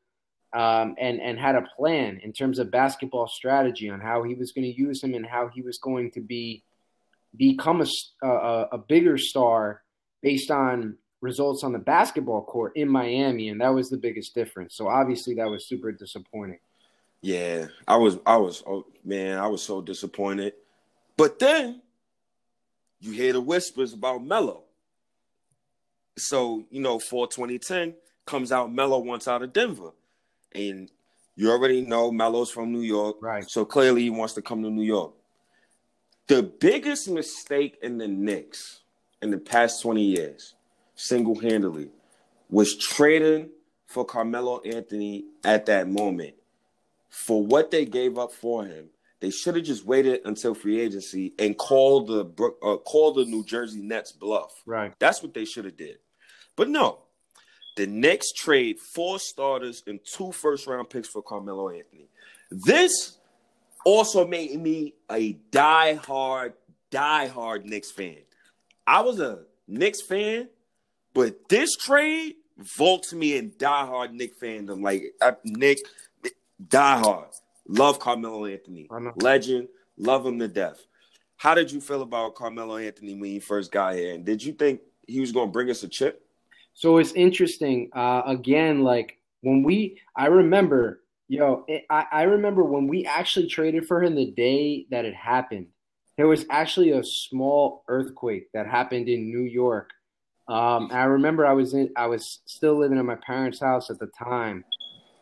um, 0.54 0.96
and 1.00 1.20
and 1.20 1.40
had 1.40 1.56
a 1.56 1.68
plan 1.76 2.20
in 2.24 2.32
terms 2.32 2.60
of 2.60 2.72
basketball 2.72 3.28
strategy 3.28 3.90
on 3.90 4.00
how 4.00 4.24
he 4.24 4.36
was 4.36 4.52
going 4.52 4.66
to 4.66 4.80
use 4.80 5.04
him 5.04 5.14
and 5.14 5.26
how 5.26 5.48
he 5.48 5.62
was 5.62 5.78
going 5.78 6.12
to 6.12 6.22
be 6.22 6.64
become 7.36 7.82
a 7.82 8.28
a 8.72 8.78
bigger 8.78 9.18
star 9.18 9.82
based 10.22 10.52
on 10.52 10.98
results 11.24 11.64
on 11.64 11.72
the 11.72 11.80
basketball 11.80 12.44
court 12.44 12.74
in 12.76 12.90
Miami, 12.90 13.50
and 13.50 13.62
that 13.62 13.74
was 13.74 13.90
the 13.90 13.98
biggest 13.98 14.36
difference. 14.36 14.76
So 14.76 14.88
obviously 14.88 15.36
that 15.36 15.50
was 15.50 15.68
super 15.68 15.92
disappointing. 15.92 16.60
Yeah, 17.22 17.68
I 17.88 17.96
was, 17.96 18.20
I 18.26 18.36
was, 18.36 18.62
oh 18.68 18.86
man, 19.06 19.40
I 19.40 19.48
was 19.48 19.64
so 19.64 19.82
disappointed. 19.82 20.54
But 21.16 21.40
then 21.40 21.82
you 23.00 23.12
hear 23.12 23.32
the 23.32 23.42
whispers 23.42 23.94
about 23.94 24.24
Melo. 24.24 24.64
So 26.18 26.66
you 26.70 26.82
know, 26.82 27.00
for 27.00 27.28
2010 27.28 27.96
comes 28.26 28.52
out, 28.52 28.72
Melo 28.74 29.00
wants 29.00 29.28
out 29.28 29.42
of 29.42 29.54
Denver, 29.54 29.92
and 30.54 30.92
you 31.36 31.50
already 31.50 31.82
know 31.82 32.12
Melo's 32.12 32.52
from 32.52 32.72
New 32.72 32.82
York, 32.82 33.18
Right. 33.22 33.50
So 33.50 33.66
clearly 33.66 34.02
he 34.02 34.10
wants 34.10 34.34
to 34.34 34.42
come 34.42 34.62
to 34.62 34.70
New 34.70 34.84
York. 34.84 35.14
The 36.28 36.44
biggest 36.44 37.10
mistake 37.10 37.78
in 37.82 37.98
the 37.98 38.08
Knicks 38.08 38.82
in 39.22 39.32
the 39.32 39.38
past 39.38 39.82
20 39.82 40.02
years, 40.02 40.56
single 40.96 41.40
handedly, 41.40 41.90
was 42.50 42.78
trading 42.78 43.50
for 43.88 44.06
Carmelo 44.06 44.62
Anthony 44.62 45.26
at 45.44 45.66
that 45.66 45.90
moment. 45.90 46.36
For 47.10 47.46
what 47.46 47.72
they 47.72 47.86
gave 47.86 48.18
up 48.18 48.32
for 48.32 48.66
him, 48.66 48.90
they 49.20 49.30
should 49.30 49.56
have 49.56 49.66
just 49.66 49.86
waited 49.86 50.22
until 50.26 50.54
free 50.54 50.80
agency 50.82 51.34
and 51.40 51.58
called 51.58 52.08
the 52.08 52.26
uh, 52.62 52.78
called 52.78 53.16
the 53.16 53.26
New 53.26 53.46
Jersey 53.46 53.82
Nets 53.82 54.12
bluff. 54.12 54.52
Right. 54.66 54.94
That's 55.00 55.22
what 55.22 55.34
they 55.34 55.46
should 55.46 55.66
have 55.66 55.78
did. 55.78 55.98
But 56.56 56.70
no, 56.70 57.00
the 57.76 57.88
Knicks 57.88 58.32
trade 58.34 58.80
four 58.80 59.20
starters 59.20 59.84
and 59.88 60.00
two 60.04 60.32
first 60.32 60.68
round 60.68 60.90
picks 60.90 61.08
for 61.08 61.22
Carmelo 61.22 61.70
Anthony. 61.70 62.10
This 62.52 63.18
also 63.86 64.28
made 64.28 64.60
me 64.60 64.96
a 65.12 65.34
die-hard, 65.52 66.54
die-hard 66.92 67.66
Knicks 67.66 67.92
fan. 67.92 68.18
I 68.86 69.02
was 69.02 69.20
a 69.20 69.44
Knicks 69.68 70.02
fan, 70.02 70.50
but 71.14 71.50
this 71.50 71.76
trade 71.76 72.36
vaults 72.58 73.14
me 73.14 73.38
in 73.38 73.54
die-hard 73.58 74.14
Knicks 74.14 74.38
fandom. 74.40 74.82
Like 74.82 75.04
uh, 75.22 75.34
Nick, 75.44 75.80
die-hard. 76.68 77.30
Love 77.68 78.00
Carmelo 78.00 78.46
Anthony. 78.46 78.88
Legend. 79.16 79.68
Love 79.98 80.26
him 80.26 80.40
to 80.40 80.48
death. 80.48 80.80
How 81.38 81.54
did 81.54 81.72
you 81.72 81.82
feel 81.82 82.02
about 82.02 82.36
Carmelo 82.36 82.78
Anthony 82.78 83.14
when 83.16 83.30
he 83.30 83.40
first 83.40 83.72
got 83.72 83.96
here? 83.96 84.14
And 84.14 84.26
did 84.26 84.44
you 84.44 84.54
think 84.54 84.82
he 85.08 85.20
was 85.20 85.32
going 85.32 85.48
to 85.48 85.52
bring 85.52 85.70
us 85.70 85.84
a 85.84 85.88
chip? 85.88 86.26
So 86.74 86.98
it's 86.98 87.12
interesting. 87.14 87.90
Uh, 87.94 88.24
again, 88.26 88.84
like 88.84 89.20
when 89.42 89.64
we, 89.64 90.00
I 90.16 90.28
remember, 90.28 91.03
yo, 91.28 91.66
I, 91.90 92.06
I 92.12 92.24
remember 92.24 92.64
when 92.64 92.88
we 92.88 93.06
actually 93.06 93.48
traded 93.48 93.86
for 93.88 94.04
him 94.04 94.16
the 94.16 94.32
day 94.32 94.86
that 94.92 95.06
it 95.06 95.16
happened. 95.16 95.68
there 96.18 96.28
was 96.28 96.46
actually 96.50 96.92
a 96.92 97.04
small 97.04 97.84
earthquake 97.88 98.52
that 98.54 98.68
happened 98.68 99.10
in 99.10 99.32
New 99.32 99.44
York. 99.44 99.90
Um, 100.48 100.90
I 100.92 101.06
remember 101.06 101.46
I 101.46 101.54
was 101.54 101.74
in, 101.74 101.90
I 101.96 102.08
was 102.08 102.42
still 102.46 102.78
living 102.78 103.00
at 103.00 103.06
my 103.06 103.16
parents' 103.16 103.62
house 103.62 103.90
at 103.90 104.00
the 104.00 104.08
time, 104.08 104.66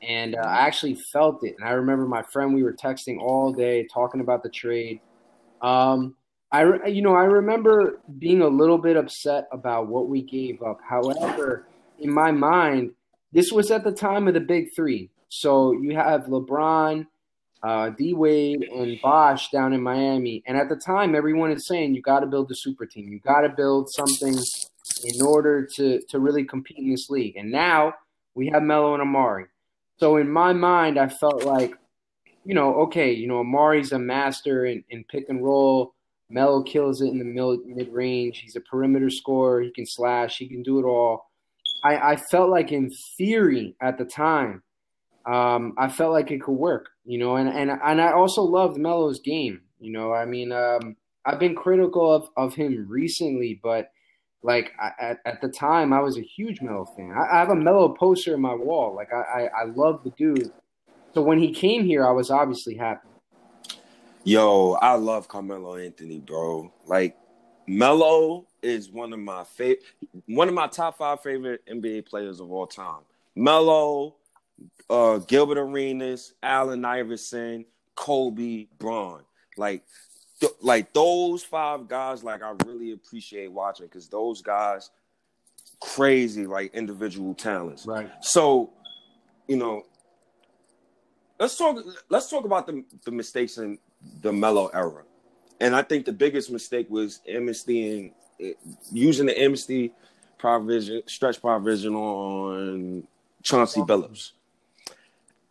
and 0.01 0.35
uh, 0.35 0.39
I 0.39 0.61
actually 0.61 0.95
felt 0.95 1.43
it. 1.43 1.55
And 1.59 1.67
I 1.67 1.73
remember 1.73 2.07
my 2.07 2.23
friend, 2.23 2.53
we 2.53 2.63
were 2.63 2.73
texting 2.73 3.19
all 3.21 3.53
day, 3.53 3.87
talking 3.93 4.19
about 4.19 4.43
the 4.43 4.49
trade. 4.49 4.99
Um, 5.61 6.15
I, 6.51 6.87
you 6.87 7.01
know, 7.01 7.15
I 7.15 7.23
remember 7.23 8.01
being 8.19 8.41
a 8.41 8.47
little 8.47 8.79
bit 8.79 8.97
upset 8.97 9.47
about 9.53 9.87
what 9.87 10.09
we 10.09 10.23
gave 10.23 10.61
up. 10.61 10.79
However, 10.87 11.67
in 11.99 12.11
my 12.11 12.31
mind, 12.31 12.91
this 13.31 13.51
was 13.51 13.71
at 13.71 13.83
the 13.83 13.91
time 13.91 14.27
of 14.27 14.33
the 14.33 14.41
big 14.41 14.75
three. 14.75 15.11
So 15.33 15.71
you 15.71 15.95
have 15.95 16.25
LeBron, 16.25 17.07
uh, 17.63 17.89
D 17.91 18.13
Wade, 18.13 18.63
and 18.63 18.99
Bosh 19.01 19.49
down 19.49 19.71
in 19.71 19.81
Miami. 19.81 20.43
And 20.45 20.57
at 20.57 20.67
the 20.67 20.75
time, 20.75 21.15
everyone 21.15 21.51
is 21.51 21.65
saying 21.67 21.95
you 21.95 22.01
got 22.01 22.19
to 22.19 22.25
build 22.27 22.51
a 22.51 22.55
super 22.55 22.85
team. 22.85 23.13
You 23.13 23.19
got 23.21 23.41
to 23.41 23.49
build 23.49 23.89
something 23.89 24.37
in 25.05 25.21
order 25.21 25.65
to, 25.77 26.01
to 26.09 26.19
really 26.19 26.43
compete 26.43 26.79
in 26.79 26.91
this 26.91 27.09
league. 27.09 27.37
And 27.37 27.49
now 27.49 27.93
we 28.35 28.49
have 28.49 28.61
Melo 28.61 28.93
and 28.93 29.01
Amar'e. 29.01 29.45
So 30.01 30.17
in 30.17 30.29
my 30.29 30.51
mind, 30.51 30.99
I 30.99 31.07
felt 31.07 31.45
like, 31.45 31.75
you 32.43 32.53
know, 32.53 32.75
okay, 32.81 33.13
you 33.13 33.29
know, 33.29 33.41
Amar'e's 33.41 33.93
a 33.93 33.99
master 33.99 34.65
in, 34.65 34.83
in 34.89 35.05
pick 35.05 35.29
and 35.29 35.41
roll. 35.41 35.93
Melo 36.29 36.61
kills 36.61 37.01
it 37.01 37.07
in 37.07 37.19
the 37.19 37.61
mid 37.65 37.93
range. 37.93 38.39
He's 38.39 38.57
a 38.57 38.61
perimeter 38.61 39.09
scorer. 39.09 39.61
He 39.61 39.71
can 39.71 39.85
slash. 39.85 40.37
He 40.37 40.49
can 40.49 40.61
do 40.61 40.77
it 40.79 40.83
all. 40.83 41.31
I, 41.85 42.11
I 42.11 42.15
felt 42.17 42.49
like 42.49 42.73
in 42.73 42.91
theory 43.17 43.77
at 43.81 43.97
the 43.97 44.05
time, 44.05 44.61
um, 45.25 45.73
I 45.77 45.89
felt 45.89 46.13
like 46.13 46.31
it 46.31 46.41
could 46.41 46.53
work, 46.53 46.89
you 47.05 47.17
know, 47.17 47.35
and, 47.35 47.49
and, 47.49 47.71
and 47.71 48.01
I 48.01 48.11
also 48.11 48.41
loved 48.41 48.77
Melo's 48.77 49.19
game. 49.19 49.61
You 49.79 49.91
know, 49.91 50.13
I 50.13 50.25
mean, 50.25 50.51
um, 50.51 50.95
I've 51.25 51.39
been 51.39 51.55
critical 51.55 52.11
of, 52.11 52.29
of 52.37 52.53
him 52.53 52.85
recently, 52.87 53.59
but 53.63 53.91
like 54.43 54.71
I, 54.79 54.91
at, 54.99 55.17
at 55.25 55.41
the 55.41 55.49
time, 55.49 55.93
I 55.93 55.99
was 55.99 56.17
a 56.17 56.21
huge 56.21 56.61
Melo 56.61 56.85
fan. 56.85 57.11
I, 57.11 57.35
I 57.35 57.39
have 57.39 57.49
a 57.49 57.55
Melo 57.55 57.89
poster 57.89 58.33
in 58.33 58.41
my 58.41 58.55
wall. 58.55 58.95
Like 58.95 59.13
I, 59.13 59.21
I, 59.21 59.61
I 59.61 59.63
love 59.65 60.03
the 60.03 60.11
dude. 60.11 60.51
So 61.13 61.21
when 61.21 61.39
he 61.39 61.51
came 61.51 61.85
here, 61.85 62.07
I 62.07 62.11
was 62.11 62.31
obviously 62.31 62.75
happy. 62.75 63.07
Yo, 64.23 64.73
I 64.73 64.93
love 64.95 65.27
Carmelo 65.27 65.77
Anthony, 65.77 66.19
bro. 66.19 66.71
Like 66.85 67.17
Melo 67.67 68.47
is 68.61 68.89
one 68.89 69.13
of 69.13 69.19
my 69.19 69.43
favorite, 69.43 69.83
one 70.27 70.47
of 70.47 70.53
my 70.53 70.67
top 70.67 70.97
five 70.97 71.21
favorite 71.21 71.61
NBA 71.67 72.05
players 72.05 72.39
of 72.39 72.51
all 72.51 72.67
time. 72.67 73.01
Melo, 73.35 74.15
uh, 74.89 75.17
Gilbert 75.19 75.57
Arenas, 75.57 76.33
Allen 76.41 76.85
Iverson, 76.85 77.65
Kobe, 77.95 78.67
Bron. 78.77 79.21
Like, 79.57 79.83
th- 80.39 80.53
like 80.61 80.93
those 80.93 81.43
five 81.43 81.87
guys. 81.87 82.23
Like, 82.23 82.41
I 82.41 82.53
really 82.65 82.91
appreciate 82.91 83.51
watching 83.51 83.87
because 83.87 84.07
those 84.07 84.41
guys, 84.41 84.89
crazy 85.79 86.45
like 86.45 86.73
individual 86.73 87.33
talents. 87.33 87.85
Right. 87.85 88.09
So, 88.21 88.71
you 89.47 89.57
know, 89.57 89.83
let's 91.39 91.57
talk. 91.57 91.83
Let's 92.09 92.29
talk 92.29 92.45
about 92.45 92.67
the 92.67 92.83
the 93.05 93.11
mistakes 93.11 93.57
in 93.57 93.79
the 94.21 94.31
Melo 94.31 94.67
era. 94.67 95.03
And 95.59 95.75
I 95.75 95.83
think 95.83 96.05
the 96.05 96.11
biggest 96.11 96.51
mistake 96.51 96.89
was 96.89 97.19
amnesty 97.27 98.11
and 98.39 98.55
using 98.91 99.27
the 99.27 99.39
amnesty 99.39 99.93
provision, 100.39 101.03
stretch 101.05 101.39
provision 101.39 101.95
on 101.95 103.07
Chauncey 103.43 103.81
Billups. 103.81 104.31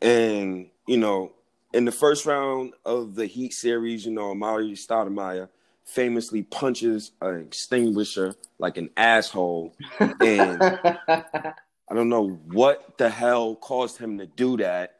And, 0.02 0.68
you 0.86 0.96
know, 0.96 1.32
in 1.72 1.84
the 1.84 1.92
first 1.92 2.26
round 2.26 2.72
of 2.84 3.14
the 3.14 3.26
Heat 3.26 3.52
series, 3.52 4.04
you 4.04 4.12
know, 4.12 4.34
Amar'e 4.34 4.72
Stoudemire 4.72 5.48
famously 5.84 6.42
punches 6.42 7.12
an 7.20 7.40
extinguisher 7.40 8.34
like 8.58 8.76
an 8.76 8.90
asshole. 8.96 9.74
And 9.98 10.62
I 10.62 11.94
don't 11.94 12.08
know 12.08 12.40
what 12.46 12.96
the 12.98 13.10
hell 13.10 13.56
caused 13.56 13.98
him 13.98 14.18
to 14.18 14.26
do 14.26 14.56
that. 14.58 14.96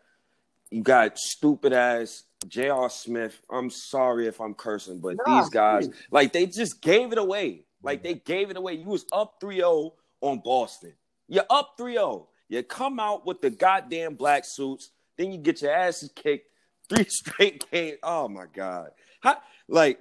You 0.71 0.83
got 0.83 1.19
stupid 1.19 1.73
ass 1.73 2.25
J.R. 2.47 2.89
Smith. 2.91 3.41
I'm 3.51 3.71
sorry 3.71 4.27
if 4.27 4.41
I'm 4.41 4.55
cursing, 4.55 4.99
but 4.99 5.17
nah, 5.27 5.41
these 5.41 5.51
guys, 5.51 5.89
please. 5.89 5.97
like, 6.11 6.33
they 6.33 6.47
just 6.47 6.81
gave 6.81 7.13
it 7.13 7.19
away. 7.19 7.65
Like, 7.83 8.03
they 8.03 8.15
gave 8.15 8.51
it 8.51 8.57
away. 8.57 8.75
You 8.75 8.87
was 8.87 9.05
up 9.13 9.37
3 9.41 9.57
0 9.57 9.95
on 10.21 10.41
Boston. 10.45 10.93
You're 11.29 11.45
up 11.51 11.75
3 11.77 11.95
0. 11.95 12.29
You 12.51 12.65
come 12.65 12.99
out 12.99 13.25
with 13.25 13.41
the 13.41 13.49
goddamn 13.49 14.17
black 14.17 14.45
suits, 14.45 14.91
then 15.17 15.31
you 15.31 15.39
get 15.39 15.63
your 15.63 15.73
asses 15.73 16.11
kicked 16.15 16.51
three 16.89 17.05
straight 17.09 17.65
games. 17.71 17.99
Oh 18.03 18.29
my 18.29 18.47
god! 18.53 18.91
How, 19.21 19.37
like, 19.69 20.01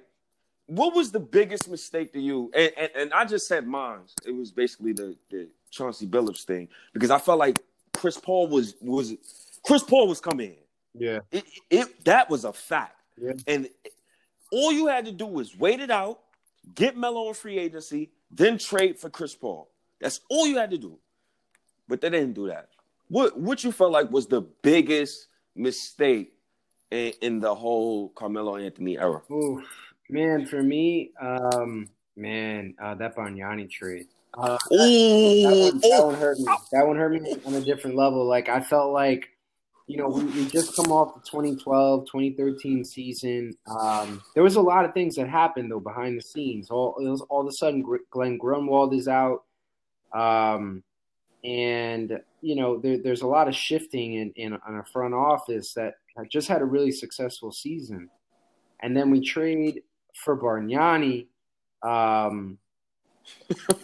what 0.66 0.92
was 0.94 1.12
the 1.12 1.20
biggest 1.20 1.70
mistake 1.70 2.12
to 2.12 2.20
you? 2.20 2.50
And, 2.52 2.72
and, 2.76 2.90
and 2.96 3.12
I 3.14 3.24
just 3.24 3.46
said 3.46 3.68
mine. 3.68 4.00
It 4.26 4.32
was 4.32 4.50
basically 4.50 4.92
the 4.92 5.16
the 5.30 5.48
Chauncey 5.70 6.08
Billups 6.08 6.42
thing 6.42 6.68
because 6.92 7.12
I 7.12 7.18
felt 7.18 7.38
like 7.38 7.60
Chris 7.94 8.18
Paul 8.18 8.48
was 8.48 8.74
was 8.80 9.14
Chris 9.64 9.84
Paul 9.84 10.08
was 10.08 10.20
coming 10.20 10.50
in. 10.50 11.00
Yeah, 11.06 11.20
it, 11.30 11.44
it 11.70 12.04
that 12.04 12.28
was 12.28 12.44
a 12.44 12.52
fact. 12.52 12.96
Yeah. 13.16 13.32
and 13.46 13.68
all 14.50 14.72
you 14.72 14.88
had 14.88 15.04
to 15.04 15.12
do 15.12 15.26
was 15.26 15.56
wait 15.56 15.78
it 15.78 15.90
out, 15.90 16.18
get 16.74 16.96
Melo 16.96 17.28
in 17.28 17.34
free 17.34 17.58
agency, 17.58 18.10
then 18.28 18.58
trade 18.58 18.98
for 18.98 19.08
Chris 19.08 19.36
Paul. 19.36 19.70
That's 20.00 20.20
all 20.28 20.48
you 20.48 20.56
had 20.56 20.70
to 20.70 20.78
do 20.78 20.98
but 21.90 22.00
they 22.00 22.08
didn't 22.08 22.32
do 22.32 22.46
that. 22.46 22.68
What 23.08 23.38
what 23.38 23.64
you 23.64 23.72
felt 23.72 23.90
like 23.90 24.10
was 24.10 24.28
the 24.28 24.40
biggest 24.40 25.26
mistake 25.56 26.32
in, 26.90 27.12
in 27.20 27.40
the 27.40 27.54
whole 27.54 28.10
Carmelo 28.10 28.56
Anthony 28.56 28.96
era? 28.96 29.20
Ooh, 29.30 29.62
man, 30.08 30.46
for 30.46 30.62
me, 30.62 31.10
um, 31.20 31.88
man, 32.16 32.74
uh, 32.82 32.94
that 32.94 33.16
Bargnani 33.16 33.68
trade. 33.68 34.06
Uh, 34.32 34.56
that, 34.70 34.70
that, 34.70 35.66
one, 35.66 35.80
that 35.80 36.06
one 36.06 36.14
hurt 36.14 36.38
me. 36.38 36.46
That 36.72 36.86
one 36.86 36.96
hurt 36.96 37.12
me 37.12 37.36
on 37.44 37.54
a 37.54 37.60
different 37.60 37.96
level. 37.96 38.24
Like 38.24 38.48
I 38.48 38.60
felt 38.60 38.92
like, 38.92 39.28
you 39.88 39.96
know, 39.96 40.08
we, 40.08 40.22
we 40.22 40.46
just 40.46 40.76
come 40.76 40.92
off 40.92 41.16
the 41.16 41.28
2012, 41.28 42.06
2013 42.06 42.84
season. 42.84 43.56
Um, 43.68 44.22
there 44.34 44.44
was 44.44 44.54
a 44.54 44.60
lot 44.60 44.84
of 44.84 44.94
things 44.94 45.16
that 45.16 45.28
happened 45.28 45.72
though 45.72 45.80
behind 45.80 46.16
the 46.16 46.22
scenes. 46.22 46.70
All 46.70 46.94
was, 46.98 47.22
all 47.22 47.40
of 47.40 47.48
a 47.48 47.52
sudden, 47.52 47.84
Glen 48.10 48.38
Grunwald 48.38 48.94
is 48.94 49.08
out. 49.08 49.42
Um, 50.12 50.84
and 51.44 52.20
you 52.40 52.56
know 52.56 52.78
there, 52.78 52.98
there's 52.98 53.22
a 53.22 53.26
lot 53.26 53.48
of 53.48 53.54
shifting 53.54 54.14
in, 54.14 54.32
in 54.36 54.52
on 54.52 54.76
a 54.78 54.84
front 54.92 55.14
office 55.14 55.74
that 55.74 55.94
just 56.30 56.48
had 56.48 56.62
a 56.62 56.66
really 56.66 56.92
successful 56.92 57.52
season, 57.52 58.08
and 58.80 58.96
then 58.96 59.10
we 59.10 59.20
trade 59.20 59.82
for 60.24 60.36
Bargnani. 60.36 61.26
Um, 61.82 62.58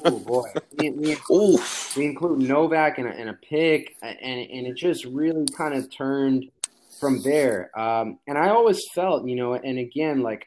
oh 0.04 0.18
boy, 0.18 0.44
we, 0.78 0.90
we, 0.90 1.10
include, 1.12 1.60
we 1.96 2.06
include 2.06 2.40
Novak 2.40 2.98
and 2.98 3.08
a, 3.08 3.12
and 3.12 3.30
a 3.30 3.34
pick, 3.34 3.96
and 4.02 4.18
and 4.18 4.66
it 4.66 4.76
just 4.76 5.04
really 5.04 5.46
kind 5.56 5.74
of 5.74 5.90
turned 5.90 6.50
from 6.98 7.22
there. 7.22 7.70
Um, 7.78 8.18
and 8.26 8.38
I 8.38 8.48
always 8.48 8.82
felt, 8.94 9.26
you 9.26 9.36
know, 9.36 9.54
and 9.54 9.78
again, 9.78 10.22
like 10.22 10.46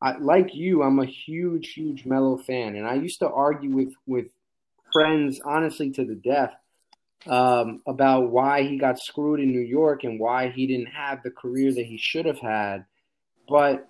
I, 0.00 0.16
like 0.18 0.54
you, 0.54 0.82
I'm 0.82 1.00
a 1.00 1.06
huge, 1.06 1.72
huge 1.72 2.04
Melo 2.04 2.36
fan, 2.38 2.76
and 2.76 2.86
I 2.86 2.94
used 2.94 3.18
to 3.20 3.28
argue 3.28 3.70
with 3.70 3.94
with 4.06 4.26
friends, 4.98 5.40
honestly, 5.44 5.90
to 5.92 6.04
the 6.04 6.14
death 6.14 6.54
um, 7.26 7.82
about 7.86 8.30
why 8.30 8.62
he 8.62 8.78
got 8.78 8.98
screwed 8.98 9.40
in 9.40 9.52
New 9.52 9.60
York 9.60 10.04
and 10.04 10.18
why 10.18 10.48
he 10.48 10.66
didn't 10.66 10.92
have 10.92 11.22
the 11.22 11.30
career 11.30 11.72
that 11.72 11.86
he 11.86 11.98
should 11.98 12.26
have 12.26 12.38
had. 12.38 12.84
But 13.48 13.88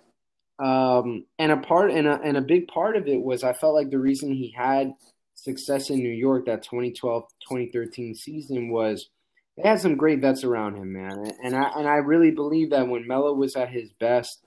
um, 0.59 1.25
and 1.37 1.51
a 1.51 1.57
part 1.57 1.91
and 1.91 2.07
a, 2.07 2.19
and 2.21 2.37
a 2.37 2.41
big 2.41 2.67
part 2.67 2.97
of 2.97 3.07
it 3.07 3.21
was 3.21 3.43
I 3.43 3.53
felt 3.53 3.75
like 3.75 3.89
the 3.89 3.99
reason 3.99 4.33
he 4.33 4.53
had 4.55 4.93
success 5.35 5.89
in 5.89 5.99
New 5.99 6.09
York 6.09 6.45
that 6.45 6.63
2012 6.63 7.23
2013 7.47 8.13
season 8.13 8.69
was 8.69 9.09
they 9.55 9.67
had 9.67 9.79
some 9.79 9.95
great 9.95 10.19
vets 10.19 10.43
around 10.43 10.75
him, 10.75 10.91
man. 10.93 11.31
And 11.43 11.55
I 11.55 11.71
and 11.77 11.87
I 11.87 11.95
really 11.95 12.31
believe 12.31 12.71
that 12.71 12.87
when 12.87 13.07
Melo 13.07 13.33
was 13.33 13.55
at 13.55 13.69
his 13.69 13.91
best, 13.93 14.43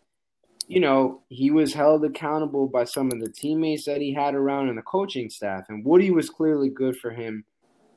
you 0.73 0.81
know, 0.81 1.21
he 1.29 1.51
was 1.51 1.75
held 1.75 2.03
accountable 2.03 2.67
by 2.67 2.85
some 2.85 3.13
of 3.13 3.21
the 3.21 3.29
teammates 3.29 3.85
that 3.85 4.01
he 4.01 4.15
had 4.15 4.35
around 4.35 4.71
and 4.71 4.79
the 4.79 4.83
coaching 4.83 5.29
staff. 5.29 5.67
And 5.69 5.85
Woody 5.85 6.11
was 6.11 6.31
clearly 6.31 6.71
good 6.71 6.97
for 6.97 7.11
him. 7.11 7.45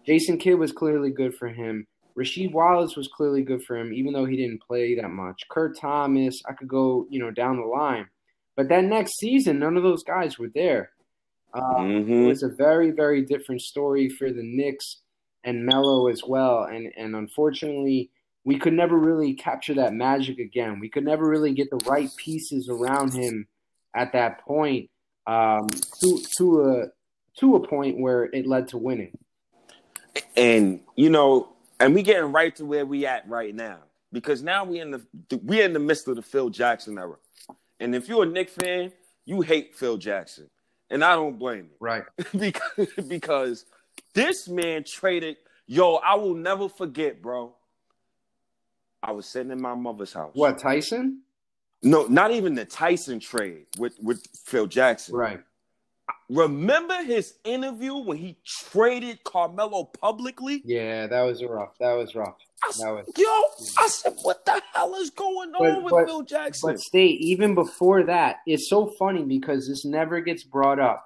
Jason 0.05 0.37
Kidd 0.37 0.59
was 0.59 0.73
clearly 0.73 1.09
good 1.09 1.33
for 1.35 1.47
him. 1.47 1.87
Rasheed 2.17 2.51
Wallace 2.51 2.97
was 2.97 3.07
clearly 3.07 3.43
good 3.43 3.63
for 3.63 3.77
him, 3.77 3.93
even 3.93 4.11
though 4.11 4.25
he 4.25 4.35
didn't 4.35 4.61
play 4.61 4.93
that 4.95 5.07
much. 5.07 5.47
Kurt 5.49 5.79
Thomas, 5.79 6.41
I 6.49 6.51
could 6.51 6.67
go, 6.67 7.07
you 7.09 7.17
know, 7.17 7.31
down 7.31 7.61
the 7.61 7.65
line. 7.65 8.07
But 8.57 8.67
that 8.67 8.83
next 8.83 9.19
season, 9.19 9.57
none 9.57 9.77
of 9.77 9.83
those 9.83 10.03
guys 10.03 10.37
were 10.37 10.51
there. 10.53 10.91
Um, 11.53 11.63
mm-hmm. 11.63 12.23
It 12.25 12.27
was 12.27 12.43
a 12.43 12.49
very, 12.49 12.91
very 12.91 13.23
different 13.23 13.61
story 13.61 14.09
for 14.09 14.33
the 14.33 14.43
Knicks 14.43 14.97
and 15.45 15.65
Melo 15.65 16.09
as 16.09 16.23
well. 16.27 16.63
And 16.63 16.91
and 16.97 17.15
unfortunately, 17.15 18.11
we 18.45 18.59
could 18.59 18.73
never 18.73 18.95
really 18.97 19.33
capture 19.33 19.73
that 19.73 19.93
magic 19.93 20.37
again. 20.37 20.79
We 20.79 20.87
could 20.87 21.03
never 21.03 21.27
really 21.27 21.53
get 21.53 21.71
the 21.71 21.81
right 21.87 22.09
pieces 22.15 22.69
around 22.69 23.13
him 23.13 23.47
at 23.95 24.13
that 24.13 24.41
point 24.41 24.89
um, 25.27 25.67
to 25.99 26.21
to 26.37 26.69
a 26.69 26.85
to 27.39 27.55
a 27.55 27.67
point 27.67 27.99
where 27.99 28.25
it 28.25 28.45
led 28.45 28.69
to 28.69 28.77
winning. 28.77 29.17
And 30.37 30.81
you 30.95 31.09
know, 31.09 31.49
and 31.79 31.93
we 31.95 32.03
getting 32.03 32.31
right 32.31 32.55
to 32.57 32.65
where 32.65 32.85
we 32.85 33.05
at 33.07 33.27
right 33.27 33.53
now 33.53 33.79
because 34.11 34.43
now 34.43 34.63
we 34.63 34.79
in 34.79 34.91
the 34.91 35.01
we 35.43 35.61
in 35.61 35.73
the 35.73 35.79
midst 35.79 36.07
of 36.07 36.15
the 36.15 36.21
Phil 36.21 36.49
Jackson 36.49 36.97
era. 36.99 37.17
And 37.79 37.95
if 37.95 38.07
you're 38.07 38.23
a 38.23 38.27
Knick 38.27 38.49
fan, 38.49 38.93
you 39.25 39.41
hate 39.41 39.75
Phil 39.75 39.97
Jackson, 39.97 40.49
and 40.89 41.03
I 41.03 41.15
don't 41.15 41.37
blame 41.39 41.65
you. 41.65 41.77
Right. 41.79 42.03
because 42.37 42.87
because 43.07 43.65
this 44.13 44.47
man 44.47 44.83
traded. 44.83 45.37
Yo, 45.67 45.95
I 45.95 46.13
will 46.13 46.35
never 46.35 46.69
forget, 46.69 47.23
bro. 47.23 47.55
I 49.05 49.11
was 49.11 49.27
sitting 49.27 49.51
in 49.51 49.61
my 49.61 49.75
mother's 49.75 50.13
house. 50.13 50.31
What 50.33 50.57
Tyson? 50.57 51.21
No, 51.83 52.07
not 52.07 52.31
even 52.31 52.55
the 52.55 52.65
Tyson 52.65 53.19
trade 53.19 53.67
with 53.77 53.95
with 54.01 54.25
Phil 54.45 54.65
Jackson. 54.65 55.15
Right. 55.15 55.39
Remember 56.29 57.03
his 57.03 57.35
interview 57.43 57.95
when 57.97 58.17
he 58.17 58.37
traded 58.71 59.23
Carmelo 59.23 59.83
publicly? 59.83 60.63
Yeah, 60.65 61.05
that 61.05 61.21
was 61.21 61.43
rough. 61.43 61.77
That 61.79 61.93
was 61.93 62.15
rough. 62.15 62.35
I 62.63 62.71
That 62.79 62.91
was. 62.93 63.13
Yo, 63.15 63.83
I 63.83 63.87
said, 63.87 64.13
what 64.23 64.43
the 64.45 64.59
hell 64.73 64.95
is 64.95 65.11
going 65.11 65.51
But- 65.51 65.69
on 65.69 65.83
with 65.83 65.91
but- 65.91 66.05
Phil 66.07 66.23
Jackson? 66.23 66.71
But 66.71 66.79
stay 66.79 67.05
even 67.05 67.53
before 67.53 68.03
that, 68.05 68.37
it's 68.47 68.67
so 68.69 68.87
funny 68.97 69.23
because 69.23 69.67
this 69.67 69.85
never 69.85 70.19
gets 70.19 70.43
brought 70.43 70.79
up 70.79 71.05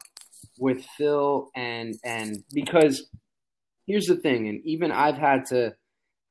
with 0.57 0.85
Phil 0.97 1.49
and 1.53 1.95
and 2.05 2.37
because 2.53 3.09
here's 3.85 4.05
the 4.05 4.15
thing, 4.15 4.47
and 4.47 4.61
even 4.63 4.89
I've 4.93 5.17
had 5.17 5.45
to 5.47 5.75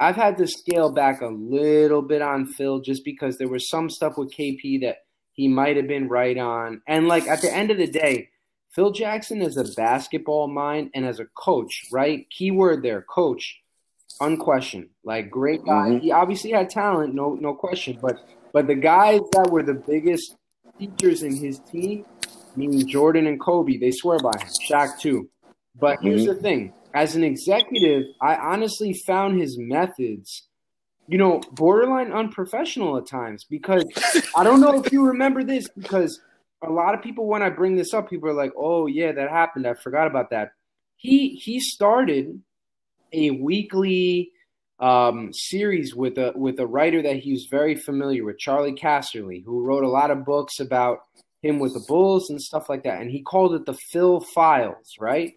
I've 0.00 0.16
had 0.16 0.36
to 0.38 0.46
scale 0.46 0.90
back 0.92 1.20
a 1.20 1.26
little 1.26 2.02
bit 2.02 2.22
on 2.22 2.46
Phil 2.46 2.80
just 2.80 3.04
because 3.04 3.36
there 3.36 3.48
was 3.48 3.68
some 3.68 3.90
stuff 3.90 4.16
with 4.16 4.32
KP 4.32 4.80
that 4.82 4.98
he 5.32 5.48
might 5.48 5.76
have 5.76 5.88
been 5.88 6.08
right 6.08 6.36
on. 6.38 6.82
And 6.86 7.08
like 7.08 7.26
at 7.26 7.42
the 7.42 7.52
end 7.54 7.70
of 7.70 7.78
the 7.78 7.86
day, 7.86 8.28
Phil 8.70 8.92
Jackson 8.92 9.42
is 9.42 9.56
a 9.56 9.64
basketball 9.76 10.46
mind 10.46 10.90
and 10.94 11.04
as 11.04 11.18
a 11.18 11.26
coach, 11.36 11.86
right? 11.90 12.26
Keyword 12.30 12.82
there, 12.82 13.02
coach, 13.02 13.60
unquestioned. 14.20 14.90
Like 15.04 15.30
great 15.30 15.64
guy. 15.64 15.90
Mhm. 15.90 16.00
He 16.00 16.12
obviously 16.12 16.52
had 16.52 16.70
talent, 16.70 17.14
no 17.14 17.34
no 17.34 17.54
question. 17.54 17.98
But 18.00 18.20
but 18.52 18.66
the 18.66 18.74
guys 18.74 19.20
that 19.32 19.50
were 19.50 19.62
the 19.62 19.74
biggest 19.74 20.36
features 20.78 21.22
in 21.22 21.34
his 21.34 21.58
team, 21.60 22.04
meaning 22.54 22.86
Jordan 22.86 23.26
and 23.26 23.40
Kobe, 23.40 23.78
they 23.78 23.90
swear 23.90 24.18
by 24.18 24.32
him. 24.38 24.48
Shaq 24.70 24.98
too. 25.00 25.28
But 25.74 25.98
here's 26.02 26.26
the 26.26 26.34
thing: 26.34 26.72
as 26.94 27.16
an 27.16 27.24
executive, 27.24 28.04
I 28.20 28.36
honestly 28.36 28.92
found 29.06 29.40
his 29.40 29.56
methods, 29.58 30.48
you 31.06 31.18
know, 31.18 31.40
borderline 31.52 32.12
unprofessional 32.12 32.96
at 32.96 33.06
times. 33.06 33.44
Because 33.44 33.84
I 34.36 34.44
don't 34.44 34.60
know 34.60 34.82
if 34.82 34.92
you 34.92 35.06
remember 35.06 35.44
this, 35.44 35.68
because 35.68 36.20
a 36.62 36.70
lot 36.70 36.94
of 36.94 37.02
people, 37.02 37.26
when 37.26 37.42
I 37.42 37.50
bring 37.50 37.76
this 37.76 37.94
up, 37.94 38.10
people 38.10 38.28
are 38.28 38.34
like, 38.34 38.52
"Oh 38.56 38.86
yeah, 38.86 39.12
that 39.12 39.30
happened. 39.30 39.66
I 39.66 39.74
forgot 39.74 40.06
about 40.06 40.30
that." 40.30 40.52
He 40.96 41.36
he 41.36 41.60
started 41.60 42.42
a 43.12 43.30
weekly 43.30 44.32
um, 44.80 45.32
series 45.32 45.94
with 45.94 46.18
a 46.18 46.32
with 46.34 46.58
a 46.60 46.66
writer 46.66 47.02
that 47.02 47.16
he 47.16 47.32
was 47.32 47.46
very 47.50 47.74
familiar 47.74 48.24
with, 48.24 48.38
Charlie 48.38 48.72
Casterly, 48.72 49.44
who 49.44 49.62
wrote 49.62 49.84
a 49.84 49.88
lot 49.88 50.10
of 50.10 50.24
books 50.24 50.60
about 50.60 51.00
him 51.42 51.58
with 51.58 51.74
the 51.74 51.84
Bulls 51.86 52.30
and 52.30 52.40
stuff 52.40 52.68
like 52.68 52.82
that. 52.84 53.00
And 53.00 53.10
he 53.10 53.22
called 53.22 53.54
it 53.54 53.64
the 53.64 53.78
Phil 53.90 54.20
Files, 54.20 54.94
right? 54.98 55.34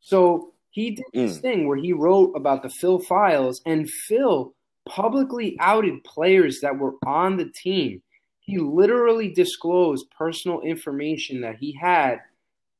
So 0.00 0.51
he 0.72 0.92
did 0.92 1.04
this 1.12 1.38
thing 1.38 1.66
where 1.68 1.76
he 1.76 1.92
wrote 1.92 2.32
about 2.34 2.62
the 2.62 2.70
Phil 2.70 2.98
Files, 2.98 3.60
and 3.66 3.88
Phil 3.88 4.54
publicly 4.88 5.56
outed 5.60 6.02
players 6.02 6.60
that 6.60 6.78
were 6.78 6.94
on 7.06 7.36
the 7.36 7.50
team. 7.50 8.02
He 8.40 8.56
literally 8.56 9.28
disclosed 9.28 10.10
personal 10.16 10.62
information 10.62 11.42
that 11.42 11.56
he 11.56 11.72
had, 11.72 12.20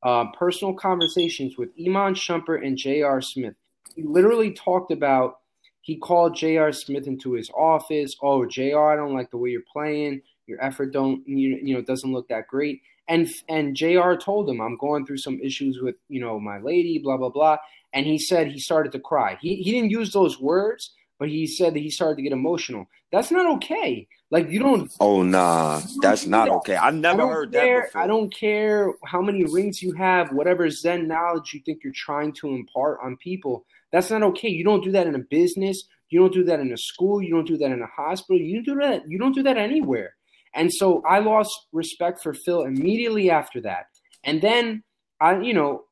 uh, 0.02 0.32
personal 0.32 0.72
conversations 0.72 1.58
with 1.58 1.68
Iman 1.78 2.14
Shumpert 2.14 2.66
and 2.66 2.78
J.R. 2.78 3.20
Smith. 3.20 3.56
He 3.94 4.02
literally 4.02 4.52
talked 4.52 4.90
about 4.90 5.40
he 5.82 5.96
called 5.96 6.34
J.R. 6.34 6.72
Smith 6.72 7.06
into 7.06 7.32
his 7.32 7.50
office. 7.50 8.16
Oh, 8.22 8.46
J.R., 8.46 8.92
I 8.92 8.96
don't 8.96 9.14
like 9.14 9.30
the 9.30 9.36
way 9.36 9.50
you're 9.50 9.62
playing. 9.70 10.22
Your 10.46 10.64
effort 10.64 10.92
don't 10.92 11.26
you, 11.28 11.58
you 11.62 11.74
know 11.74 11.82
doesn't 11.82 12.12
look 12.12 12.28
that 12.28 12.48
great. 12.48 12.80
And 13.08 13.28
and 13.48 13.76
J.R. 13.76 14.16
told 14.16 14.48
him 14.48 14.60
I'm 14.60 14.76
going 14.78 15.04
through 15.06 15.18
some 15.18 15.40
issues 15.40 15.80
with 15.80 15.96
you 16.08 16.20
know 16.20 16.38
my 16.38 16.58
lady, 16.58 16.98
blah 16.98 17.16
blah 17.16 17.30
blah. 17.30 17.58
And 17.92 18.06
he 18.06 18.18
said 18.18 18.48
he 18.48 18.58
started 18.58 18.92
to 18.92 19.00
cry. 19.00 19.38
He 19.40 19.56
he 19.56 19.72
didn't 19.72 19.90
use 19.90 20.12
those 20.12 20.40
words, 20.40 20.92
but 21.18 21.28
he 21.28 21.46
said 21.46 21.74
that 21.74 21.80
he 21.80 21.90
started 21.90 22.16
to 22.16 22.22
get 22.22 22.32
emotional. 22.32 22.86
That's 23.10 23.30
not 23.30 23.46
okay. 23.56 24.08
Like 24.30 24.48
you 24.50 24.60
don't 24.60 24.90
oh 25.00 25.22
nah, 25.22 25.80
that's 26.00 26.26
not 26.26 26.48
okay. 26.48 26.76
I 26.76 26.88
I 26.88 26.90
never 26.90 27.28
heard 27.28 27.52
care. 27.52 27.80
that 27.80 27.86
before. 27.88 28.00
I 28.02 28.06
don't 28.06 28.34
care 28.34 28.92
how 29.04 29.20
many 29.20 29.44
rings 29.44 29.82
you 29.82 29.92
have, 29.92 30.32
whatever 30.32 30.70
Zen 30.70 31.06
knowledge 31.08 31.52
you 31.52 31.60
think 31.66 31.84
you're 31.84 31.92
trying 31.92 32.32
to 32.34 32.48
impart 32.48 32.98
on 33.02 33.16
people. 33.18 33.66
That's 33.92 34.10
not 34.10 34.22
okay. 34.22 34.48
You 34.48 34.64
don't 34.64 34.82
do 34.82 34.92
that 34.92 35.06
in 35.06 35.14
a 35.14 35.18
business. 35.18 35.84
You 36.08 36.20
don't 36.20 36.32
do 36.32 36.44
that 36.44 36.60
in 36.60 36.72
a 36.72 36.76
school. 36.78 37.22
You 37.22 37.34
don't 37.34 37.46
do 37.46 37.58
that 37.58 37.70
in 37.72 37.82
a 37.82 37.86
hospital. 37.86 38.40
You 38.40 38.62
don't 38.62 38.76
do 38.76 38.80
that. 38.82 39.02
You 39.08 39.18
don't 39.18 39.34
do 39.34 39.42
that 39.42 39.58
anywhere. 39.58 40.14
And 40.54 40.72
so 40.72 41.02
I 41.08 41.20
lost 41.20 41.50
respect 41.72 42.22
for 42.22 42.34
Phil 42.34 42.62
immediately 42.62 43.30
after 43.30 43.60
that. 43.62 43.86
And 44.24 44.40
then 44.40 44.82
I, 45.20 45.40
you 45.40 45.54
know, 45.54 45.84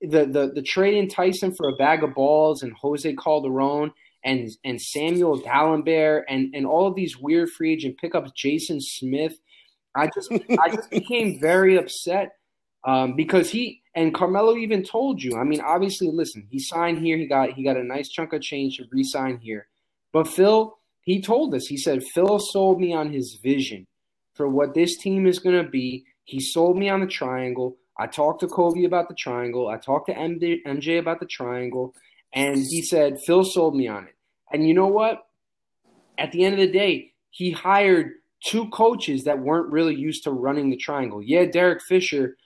the 0.00 0.26
the 0.26 0.52
the 0.54 0.62
trade 0.62 0.94
in 0.94 1.08
Tyson 1.08 1.54
for 1.54 1.68
a 1.68 1.76
bag 1.76 2.02
of 2.02 2.14
balls 2.14 2.62
and 2.62 2.72
Jose 2.80 3.14
Calderon 3.14 3.92
and 4.24 4.50
and 4.64 4.80
Samuel 4.80 5.40
Dalembert 5.40 6.24
and 6.28 6.54
and 6.54 6.66
all 6.66 6.86
of 6.86 6.94
these 6.94 7.16
weird 7.18 7.50
free 7.50 7.72
agent 7.72 7.98
pickups, 7.98 8.32
Jason 8.32 8.80
Smith. 8.80 9.34
I 9.94 10.08
just 10.14 10.32
I 10.32 10.74
just 10.74 10.90
became 10.90 11.40
very 11.40 11.76
upset 11.76 12.32
um, 12.84 13.14
because 13.14 13.50
he 13.50 13.82
and 13.94 14.14
Carmelo 14.14 14.56
even 14.56 14.82
told 14.82 15.22
you. 15.22 15.36
I 15.36 15.44
mean, 15.44 15.60
obviously, 15.60 16.08
listen, 16.10 16.46
he 16.50 16.58
signed 16.58 16.98
here. 16.98 17.16
He 17.16 17.26
got 17.26 17.52
he 17.52 17.62
got 17.62 17.76
a 17.76 17.84
nice 17.84 18.08
chunk 18.08 18.32
of 18.32 18.42
change 18.42 18.78
to 18.78 18.84
re-sign 18.90 19.38
here. 19.38 19.68
But 20.12 20.28
Phil, 20.28 20.76
he 21.02 21.22
told 21.22 21.54
us. 21.54 21.66
He 21.66 21.76
said 21.76 22.02
Phil 22.14 22.38
sold 22.38 22.80
me 22.80 22.92
on 22.92 23.12
his 23.12 23.38
vision 23.42 23.86
for 24.34 24.48
what 24.48 24.74
this 24.74 24.96
team 24.96 25.26
is 25.26 25.38
going 25.38 25.62
to 25.62 25.68
be. 25.68 26.04
He 26.24 26.40
sold 26.40 26.76
me 26.76 26.88
on 26.88 27.00
the 27.00 27.06
triangle. 27.06 27.76
I 27.98 28.06
talked 28.06 28.40
to 28.40 28.48
Kobe 28.48 28.84
about 28.84 29.08
the 29.08 29.14
triangle. 29.14 29.68
I 29.68 29.76
talked 29.76 30.06
to 30.06 30.14
MJ, 30.14 30.58
MJ 30.66 30.98
about 30.98 31.20
the 31.20 31.26
triangle, 31.26 31.94
and 32.34 32.56
he 32.56 32.82
said 32.82 33.20
Phil 33.26 33.44
sold 33.44 33.76
me 33.76 33.88
on 33.88 34.04
it. 34.04 34.14
And 34.52 34.66
you 34.66 34.74
know 34.74 34.86
what? 34.86 35.26
At 36.18 36.32
the 36.32 36.44
end 36.44 36.54
of 36.54 36.60
the 36.60 36.72
day, 36.72 37.12
he 37.30 37.50
hired 37.50 38.12
two 38.44 38.68
coaches 38.70 39.24
that 39.24 39.38
weren't 39.38 39.72
really 39.72 39.94
used 39.94 40.24
to 40.24 40.30
running 40.30 40.70
the 40.70 40.76
triangle. 40.76 41.22
Yeah, 41.22 41.44
Derek 41.44 41.82
Fisher 41.82 42.36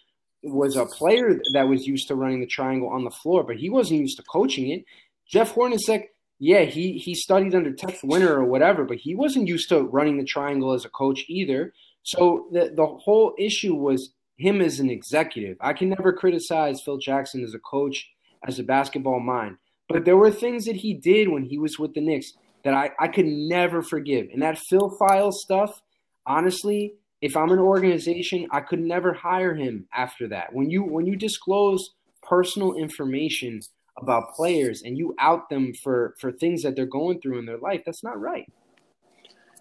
was 0.43 0.77
a 0.77 0.87
player 0.87 1.41
that 1.53 1.69
was 1.69 1.87
used 1.87 2.09
to 2.09 2.15
running 2.15 2.41
the 2.41 2.47
triangle 2.47 2.89
on 2.89 3.05
the 3.05 3.11
floor, 3.11 3.43
but 3.43 3.57
he 3.57 3.71
wasn't 3.71 4.01
used 4.01 4.17
to 4.19 4.23
coaching 4.25 4.71
it. 4.71 4.85
Jeff 5.29 5.55
Hornacek, 5.55 6.05
yeah, 6.39 6.63
he 6.63 6.99
he 6.99 7.15
studied 7.15 7.55
under 7.55 7.73
Tex 7.73 8.03
Winter 8.03 8.35
or 8.35 8.45
whatever, 8.45 8.85
but 8.85 8.99
he 8.99 9.15
wasn't 9.15 9.49
used 9.49 9.69
to 9.71 9.83
running 9.83 10.19
the 10.19 10.25
triangle 10.25 10.73
as 10.73 10.85
a 10.85 10.91
coach 10.91 11.25
either. 11.29 11.73
So 12.03 12.49
the 12.53 12.73
the 12.75 12.87
whole 12.87 13.35
issue 13.39 13.75
was 13.75 14.11
him 14.37 14.61
as 14.61 14.81
an 14.81 14.91
executive. 14.91 15.57
I 15.61 15.73
can 15.73 15.89
never 15.89 16.13
criticize 16.13 16.83
Phil 16.83 16.99
Jackson 16.99 17.43
as 17.43 17.55
a 17.55 17.59
coach, 17.59 18.11
as 18.47 18.59
a 18.59 18.65
basketball 18.65 19.21
mind, 19.21 19.57
but 19.89 20.05
there 20.05 20.17
were 20.17 20.31
things 20.31 20.67
that 20.67 20.77
he 20.77 20.93
did 20.93 21.29
when 21.29 21.45
he 21.45 21.59
was 21.59 21.79
with 21.79 21.95
the 21.95 22.03
Knicks 22.03 22.35
that 22.65 22.75
I, 22.75 22.91
I 22.99 23.09
could 23.09 23.27
never 23.27 23.81
forgive. 23.81 24.29
And 24.33 24.43
that 24.43 24.59
Phil 24.59 24.91
File 24.99 25.33
stuff, 25.33 25.81
honestly, 26.27 26.95
if 27.23 27.37
I'm 27.37 27.51
an 27.51 27.59
organization, 27.59 28.47
I 28.51 28.61
could 28.61 28.81
never 28.81 29.15
hire 29.15 29.55
him 29.55 29.87
after 29.95 30.29
that. 30.29 30.53
When 30.53 30.69
you 30.69 30.83
when 30.83 31.07
you 31.07 31.17
disclose 31.17 31.95
personal 32.23 32.75
information 32.75 33.61
about 33.99 34.35
players 34.35 34.83
and 34.83 34.97
you 34.99 35.15
out 35.19 35.49
them 35.49 35.73
for 35.75 36.15
for 36.19 36.33
things 36.33 36.63
that 36.63 36.77
they're 36.77 36.87
going 36.87 37.21
through 37.21 37.39
in 37.39 37.47
their 37.47 37.59
life, 37.59 37.83
that's 37.85 38.03
not 38.03 38.21
right. 38.21 38.51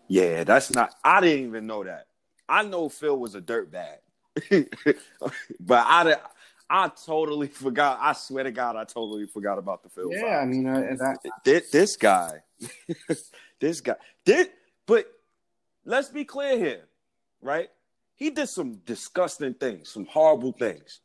Yeah, 0.07 0.43
that's 0.43 0.73
not. 0.73 0.93
I 1.03 1.21
didn't 1.21 1.45
even 1.45 1.67
know 1.67 1.83
that. 1.83 2.07
I 2.47 2.63
know 2.63 2.89
Phil 2.89 3.17
was 3.17 3.33
a 3.35 3.41
dirtbag, 3.41 3.97
but 5.59 5.85
I, 5.87 6.15
I 6.69 6.89
totally 6.89 7.47
forgot. 7.47 7.97
I 8.01 8.13
swear 8.13 8.43
to 8.43 8.51
God, 8.51 8.75
I 8.75 8.83
totally 8.83 9.25
forgot 9.25 9.57
about 9.57 9.81
the 9.81 9.89
Phil. 9.89 10.11
Yeah, 10.11 10.37
I 10.37 10.45
mean 10.45 10.67
uh, 10.67 10.95
that. 10.99 11.17
this, 11.43 11.71
this 11.71 11.95
guy, 11.95 12.43
this 13.59 13.81
guy, 13.81 13.95
did. 14.25 14.49
But 14.85 15.11
let's 15.85 16.09
be 16.09 16.23
clear 16.23 16.57
here, 16.57 16.83
right? 17.41 17.69
He 18.15 18.29
did 18.29 18.47
some 18.47 18.75
disgusting 18.85 19.55
things, 19.55 19.89
some 19.89 20.05
horrible 20.05 20.51
things. 20.51 21.01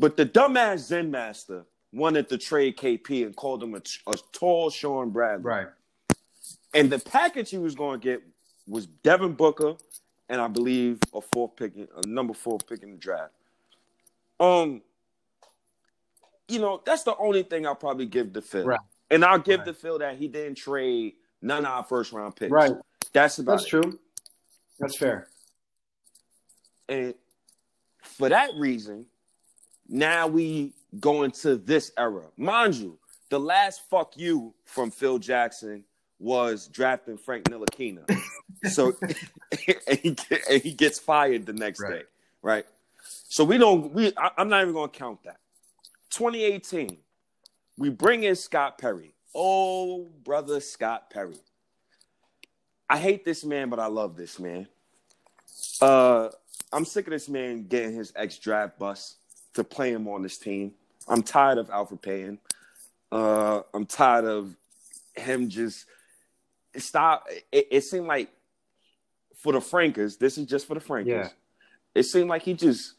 But 0.00 0.16
the 0.16 0.24
dumbass 0.24 0.78
Zen 0.78 1.10
master 1.10 1.66
wanted 1.92 2.30
to 2.30 2.38
trade 2.38 2.78
KP 2.78 3.26
and 3.26 3.36
called 3.36 3.62
him 3.62 3.74
a, 3.74 3.82
a 4.06 4.14
tall 4.32 4.70
Shawn 4.70 5.10
Bradley. 5.10 5.44
Right. 5.44 5.66
And 6.72 6.90
the 6.90 6.98
package 6.98 7.50
he 7.50 7.58
was 7.58 7.74
going 7.74 8.00
to 8.00 8.04
get 8.04 8.22
was 8.66 8.86
Devin 8.86 9.34
Booker, 9.34 9.74
and 10.30 10.40
I 10.40 10.48
believe 10.48 11.00
a 11.14 11.20
fourth 11.20 11.54
pick, 11.56 11.74
a 11.76 12.06
number 12.06 12.32
four 12.32 12.56
pick 12.58 12.82
in 12.82 12.92
the 12.92 12.96
draft. 12.96 13.34
Um, 14.38 14.80
you 16.48 16.60
know, 16.60 16.80
that's 16.86 17.02
the 17.02 17.14
only 17.18 17.42
thing 17.42 17.66
I'll 17.66 17.74
probably 17.74 18.06
give 18.06 18.32
to 18.32 18.40
Phil. 18.40 18.64
Right. 18.64 18.80
And 19.10 19.22
I'll 19.22 19.38
give 19.38 19.60
Right. 19.60 19.66
to 19.66 19.74
Phil 19.74 19.98
that 19.98 20.16
he 20.16 20.28
didn't 20.28 20.54
trade 20.54 21.16
none 21.42 21.66
of 21.66 21.72
our 21.72 21.84
first 21.84 22.12
round 22.12 22.36
picks. 22.36 22.50
Right. 22.50 22.72
That's 23.12 23.38
about 23.38 23.58
That's 23.58 23.64
it. 23.64 23.68
true. 23.68 23.98
That's 24.78 24.96
fair. 24.96 25.28
And 26.88 27.14
for 28.02 28.30
that 28.30 28.50
reason, 28.56 29.04
now 29.90 30.28
we 30.28 30.72
go 31.00 31.24
into 31.24 31.56
this 31.56 31.90
era. 31.98 32.22
Mind 32.36 32.76
you, 32.76 32.96
the 33.28 33.40
last 33.40 33.82
fuck 33.90 34.16
you 34.16 34.54
from 34.64 34.90
Phil 34.90 35.18
Jackson 35.18 35.84
was 36.20 36.68
drafting 36.68 37.18
Frank 37.18 37.44
Ntilikina. 37.44 38.04
so 38.70 38.92
and 39.88 39.98
he, 39.98 40.16
and 40.48 40.62
he, 40.62 40.72
gets 40.72 40.98
fired 40.98 41.44
the 41.44 41.52
next 41.52 41.80
right. 41.80 41.92
day, 41.92 42.02
right? 42.40 42.66
So 43.02 43.42
we 43.44 43.58
don't. 43.58 43.92
We 43.92 44.12
I, 44.16 44.30
I'm 44.38 44.48
not 44.48 44.62
even 44.62 44.74
going 44.74 44.90
to 44.90 44.98
count 44.98 45.24
that. 45.24 45.38
2018, 46.10 46.96
we 47.76 47.88
bring 47.88 48.22
in 48.22 48.36
Scott 48.36 48.78
Perry. 48.78 49.14
Oh, 49.34 50.08
brother 50.24 50.60
Scott 50.60 51.10
Perry. 51.10 51.38
I 52.88 52.98
hate 52.98 53.24
this 53.24 53.44
man, 53.44 53.70
but 53.70 53.78
I 53.78 53.86
love 53.86 54.16
this 54.16 54.38
man. 54.38 54.68
Uh, 55.80 56.28
I'm 56.72 56.84
sick 56.84 57.06
of 57.06 57.12
this 57.12 57.28
man 57.28 57.66
getting 57.66 57.94
his 57.94 58.12
ex 58.16 58.38
draft 58.38 58.78
bus 58.78 59.16
to 59.60 59.64
play 59.64 59.92
him 59.92 60.08
on 60.08 60.22
this 60.22 60.38
team. 60.38 60.72
I'm 61.06 61.22
tired 61.22 61.58
of 61.58 61.70
Alfred 61.70 62.02
Payton. 62.02 62.38
Uh, 63.12 63.62
I'm 63.74 63.86
tired 63.86 64.24
of 64.24 64.56
him 65.16 65.48
just 65.48 65.86
stop. 66.76 67.26
It, 67.52 67.68
it, 67.70 67.84
seemed 67.84 68.06
like 68.06 68.30
for 69.36 69.52
the 69.52 69.60
Frankers, 69.60 70.18
this 70.18 70.38
is 70.38 70.46
just 70.46 70.66
for 70.66 70.74
the 70.74 70.80
Frankers. 70.80 71.08
Yeah. 71.08 71.28
It 71.94 72.04
seemed 72.04 72.28
like 72.28 72.42
he 72.42 72.54
just 72.54 72.94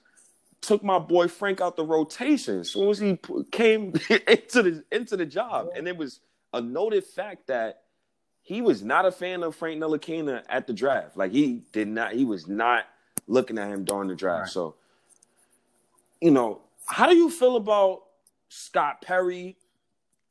took 0.60 0.84
my 0.84 1.00
boy 1.00 1.28
Frank 1.28 1.62
out 1.62 1.76
the 1.76 1.86
rotation 1.86 2.60
as 2.60 2.72
soon 2.72 2.90
as 2.90 3.00
he 3.00 3.18
came 3.52 3.94
into 4.28 4.62
the 4.62 4.84
into 4.92 5.18
the 5.18 5.26
job, 5.26 5.70
and 5.76 5.88
it 5.88 5.98
was 5.98 6.20
a 6.54 6.62
noted 6.62 7.06
fact 7.06 7.48
that 7.48 7.84
he 8.42 8.62
was 8.62 8.84
not 8.84 9.06
a 9.06 9.12
fan 9.12 9.44
of 9.44 9.56
Frank 9.56 9.82
Ntilikina 9.82 10.44
at 10.50 10.68
the 10.68 10.74
draft. 10.74 11.16
Like 11.16 11.32
he 11.32 11.64
did 11.72 11.88
not. 11.88 12.12
He 12.14 12.26
was 12.26 12.48
not 12.48 12.86
looking 13.28 13.58
at 13.58 13.70
him 13.70 13.86
during 13.86 14.10
the 14.10 14.16
draft. 14.16 14.42
Right. 14.42 14.50
So, 14.50 14.76
you 16.22 16.32
know, 16.32 16.62
how 16.86 17.08
do 17.08 17.16
you 17.16 17.30
feel 17.30 17.56
about 17.56 18.04
Scott 18.50 19.02
Perry 19.02 19.58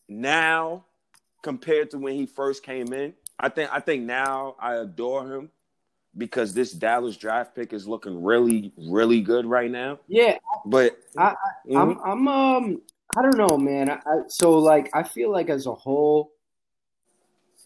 now 0.09 0.85
compared 1.43 1.91
to 1.91 1.99
when 1.99 2.15
he 2.15 2.27
first 2.27 2.63
came 2.63 2.93
in? 2.93 3.15
I 3.39 3.49
think 3.49 3.71
I 3.73 3.81
think 3.81 4.05
now 4.05 4.57
I 4.61 4.77
adore 4.77 5.27
him 5.27 5.51
because 6.17 6.55
this 6.55 6.73
Dallas 6.73 7.17
draft 7.17 7.55
pick 7.55 7.73
is 7.73 7.87
looking 7.87 8.23
really, 8.23 8.73
really 8.77 9.21
good 9.21 9.47
right 9.47 9.71
now. 9.71 9.99
Yeah, 10.09 10.37
but 10.67 10.99
I, 11.17 11.23
I, 11.23 11.33
am 11.33 11.37
mm-hmm. 11.69 12.01
I'm, 12.05 12.29
I'm 12.29 12.29
um 12.29 12.83
I 13.17 13.23
don't 13.23 13.37
know, 13.37 13.57
man. 13.59 13.91
I, 13.91 14.01
so 14.29 14.59
like 14.59 14.91
I 14.95 15.03
feel 15.03 15.33
like 15.33 15.49
as 15.49 15.67
a 15.67 15.75
whole, 15.75 16.33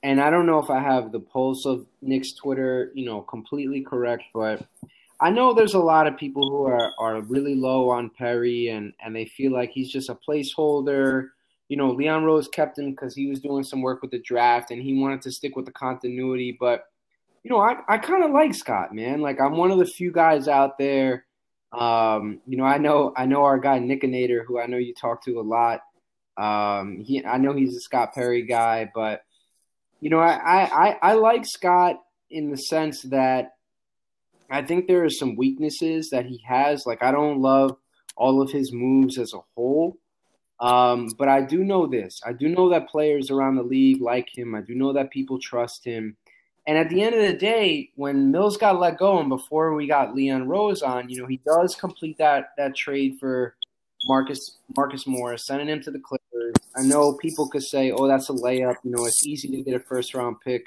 and 0.02 0.20
I 0.20 0.30
don't 0.30 0.46
know 0.46 0.58
if 0.58 0.70
I 0.70 0.80
have 0.80 1.12
the 1.12 1.20
pulse 1.20 1.66
of 1.66 1.86
Knicks 2.00 2.32
Twitter, 2.32 2.92
you 2.94 3.04
know, 3.04 3.20
completely 3.20 3.82
correct, 3.82 4.24
but 4.32 4.66
I 5.24 5.30
know 5.30 5.54
there's 5.54 5.72
a 5.72 5.78
lot 5.78 6.06
of 6.06 6.18
people 6.18 6.50
who 6.50 6.64
are, 6.64 6.92
are 6.98 7.22
really 7.22 7.54
low 7.54 7.88
on 7.88 8.10
Perry 8.10 8.68
and, 8.68 8.92
and 9.02 9.16
they 9.16 9.24
feel 9.24 9.54
like 9.54 9.70
he's 9.70 9.90
just 9.90 10.10
a 10.10 10.14
placeholder. 10.14 11.28
You 11.70 11.78
know, 11.78 11.92
Leon 11.92 12.24
Rose 12.24 12.46
kept 12.46 12.78
him 12.78 12.90
because 12.90 13.14
he 13.14 13.26
was 13.26 13.40
doing 13.40 13.64
some 13.64 13.80
work 13.80 14.02
with 14.02 14.10
the 14.10 14.18
draft 14.18 14.70
and 14.70 14.82
he 14.82 15.00
wanted 15.00 15.22
to 15.22 15.32
stick 15.32 15.56
with 15.56 15.64
the 15.64 15.72
continuity. 15.72 16.54
But, 16.60 16.84
you 17.42 17.50
know, 17.50 17.58
I, 17.58 17.78
I 17.88 17.96
kind 17.96 18.22
of 18.22 18.32
like 18.32 18.54
Scott, 18.54 18.94
man. 18.94 19.22
Like 19.22 19.40
I'm 19.40 19.56
one 19.56 19.70
of 19.70 19.78
the 19.78 19.86
few 19.86 20.12
guys 20.12 20.46
out 20.46 20.76
there. 20.76 21.24
Um, 21.72 22.42
you 22.46 22.58
know, 22.58 22.64
I 22.64 22.76
know 22.76 23.14
I 23.16 23.24
know 23.24 23.44
our 23.44 23.58
guy 23.58 23.78
Nickinator, 23.78 24.44
who 24.44 24.60
I 24.60 24.66
know 24.66 24.76
you 24.76 24.92
talk 24.92 25.24
to 25.24 25.40
a 25.40 25.42
lot. 25.42 25.80
Um, 26.36 27.00
he 27.02 27.24
I 27.24 27.38
know 27.38 27.54
he's 27.54 27.74
a 27.74 27.80
Scott 27.80 28.12
Perry 28.14 28.42
guy, 28.42 28.90
but 28.94 29.22
you 30.02 30.10
know, 30.10 30.18
I, 30.18 30.68
I, 30.70 30.98
I 31.00 31.12
like 31.14 31.46
Scott 31.46 31.96
in 32.30 32.50
the 32.50 32.58
sense 32.58 33.00
that 33.04 33.53
I 34.50 34.62
think 34.62 34.86
there 34.86 35.04
are 35.04 35.10
some 35.10 35.36
weaknesses 35.36 36.10
that 36.10 36.26
he 36.26 36.42
has. 36.46 36.86
Like 36.86 37.02
I 37.02 37.12
don't 37.12 37.40
love 37.40 37.76
all 38.16 38.40
of 38.40 38.50
his 38.50 38.72
moves 38.72 39.18
as 39.18 39.34
a 39.34 39.40
whole. 39.54 39.98
Um, 40.60 41.08
but 41.18 41.28
I 41.28 41.40
do 41.40 41.64
know 41.64 41.86
this. 41.86 42.20
I 42.24 42.32
do 42.32 42.48
know 42.48 42.68
that 42.70 42.88
players 42.88 43.30
around 43.30 43.56
the 43.56 43.62
league 43.62 44.00
like 44.00 44.28
him. 44.36 44.54
I 44.54 44.60
do 44.60 44.74
know 44.74 44.92
that 44.92 45.10
people 45.10 45.38
trust 45.38 45.84
him. 45.84 46.16
And 46.66 46.78
at 46.78 46.88
the 46.88 47.02
end 47.02 47.14
of 47.14 47.20
the 47.20 47.36
day, 47.36 47.90
when 47.96 48.30
Mills 48.30 48.56
got 48.56 48.80
let 48.80 48.96
go 48.96 49.18
and 49.18 49.28
before 49.28 49.74
we 49.74 49.86
got 49.86 50.14
Leon 50.14 50.48
Rose 50.48 50.80
on, 50.80 51.10
you 51.10 51.20
know, 51.20 51.26
he 51.26 51.40
does 51.44 51.74
complete 51.74 52.16
that 52.18 52.52
that 52.56 52.74
trade 52.74 53.16
for 53.20 53.56
Marcus 54.06 54.58
Marcus 54.76 55.06
Morris, 55.06 55.46
sending 55.46 55.68
him 55.68 55.82
to 55.82 55.90
the 55.90 55.98
Clippers. 55.98 56.54
I 56.76 56.82
know 56.82 57.14
people 57.14 57.48
could 57.48 57.62
say, 57.62 57.90
"Oh, 57.90 58.08
that's 58.08 58.30
a 58.30 58.32
layup." 58.32 58.76
You 58.82 58.92
know, 58.92 59.04
it's 59.04 59.26
easy 59.26 59.48
to 59.48 59.62
get 59.62 59.74
a 59.74 59.80
first 59.80 60.14
round 60.14 60.40
pick 60.40 60.64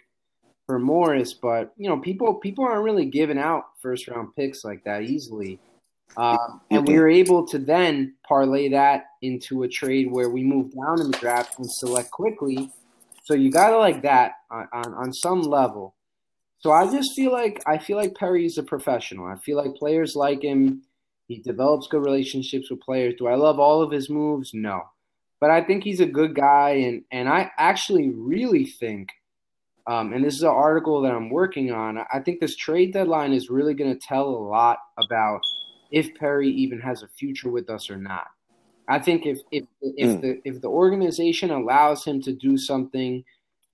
for 0.67 0.77
Morris, 0.77 1.33
but 1.33 1.73
you 1.77 1.89
know, 1.89 1.97
people 1.97 2.35
people 2.35 2.65
aren't 2.65 2.83
really 2.83 3.05
giving 3.05 3.39
out 3.39 3.63
first 3.81 4.07
round 4.07 4.35
picks 4.35 4.63
like 4.63 4.83
that 4.83 5.03
easily. 5.03 5.59
Um, 6.15 6.61
and 6.71 6.87
we 6.87 6.97
were 6.97 7.09
able 7.09 7.45
to 7.47 7.57
then 7.57 8.15
parlay 8.27 8.69
that 8.69 9.05
into 9.21 9.63
a 9.63 9.67
trade 9.67 10.11
where 10.11 10.29
we 10.29 10.43
move 10.43 10.71
down 10.73 11.01
in 11.01 11.11
the 11.11 11.17
draft 11.17 11.57
and 11.57 11.69
select 11.69 12.11
Quickley. 12.11 12.71
So 13.23 13.33
you 13.33 13.51
gotta 13.51 13.77
like 13.77 14.01
that 14.03 14.33
on, 14.49 14.67
on, 14.73 14.93
on 14.93 15.13
some 15.13 15.41
level. 15.41 15.95
So 16.59 16.71
I 16.71 16.89
just 16.91 17.13
feel 17.15 17.31
like 17.31 17.61
I 17.65 17.77
feel 17.77 17.97
like 17.97 18.15
Perry's 18.15 18.57
a 18.57 18.63
professional. 18.63 19.25
I 19.25 19.35
feel 19.35 19.57
like 19.57 19.75
players 19.75 20.15
like 20.15 20.43
him. 20.43 20.83
He 21.27 21.39
develops 21.39 21.87
good 21.87 22.03
relationships 22.03 22.71
with 22.71 22.79
players. 22.79 23.15
Do 23.17 23.27
I 23.27 23.35
love 23.35 23.59
all 23.59 23.81
of 23.81 23.91
his 23.91 24.09
moves? 24.09 24.51
No. 24.53 24.83
But 25.39 25.51
I 25.51 25.61
think 25.61 25.83
he's 25.83 25.99
a 25.99 26.05
good 26.05 26.35
guy 26.35 26.71
and 26.71 27.03
and 27.11 27.29
I 27.29 27.51
actually 27.57 28.09
really 28.09 28.65
think 28.65 29.09
um, 29.87 30.11
and 30.11 30.23
this 30.23 30.35
is 30.35 30.43
an 30.43 30.49
article 30.49 31.01
that 31.01 31.13
I'm 31.13 31.29
working 31.29 31.71
on. 31.71 31.97
I 32.11 32.19
think 32.19 32.39
this 32.39 32.57
trade 32.57 32.93
deadline 32.93 33.31
is 33.31 33.49
really 33.49 33.73
going 33.73 33.93
to 33.93 33.99
tell 33.99 34.27
a 34.27 34.47
lot 34.47 34.79
about 34.97 35.39
if 35.91 36.13
Perry 36.15 36.49
even 36.49 36.81
has 36.81 37.03
a 37.03 37.07
future 37.07 37.49
with 37.49 37.69
us 37.69 37.89
or 37.89 37.95
not. 37.95 38.27
I 38.89 38.99
think 38.99 39.25
if 39.25 39.39
if 39.51 39.65
if 39.81 40.09
mm. 40.09 40.21
the 40.21 40.41
if 40.43 40.61
the 40.61 40.67
organization 40.67 41.51
allows 41.51 42.03
him 42.03 42.21
to 42.23 42.33
do 42.33 42.57
something 42.57 43.23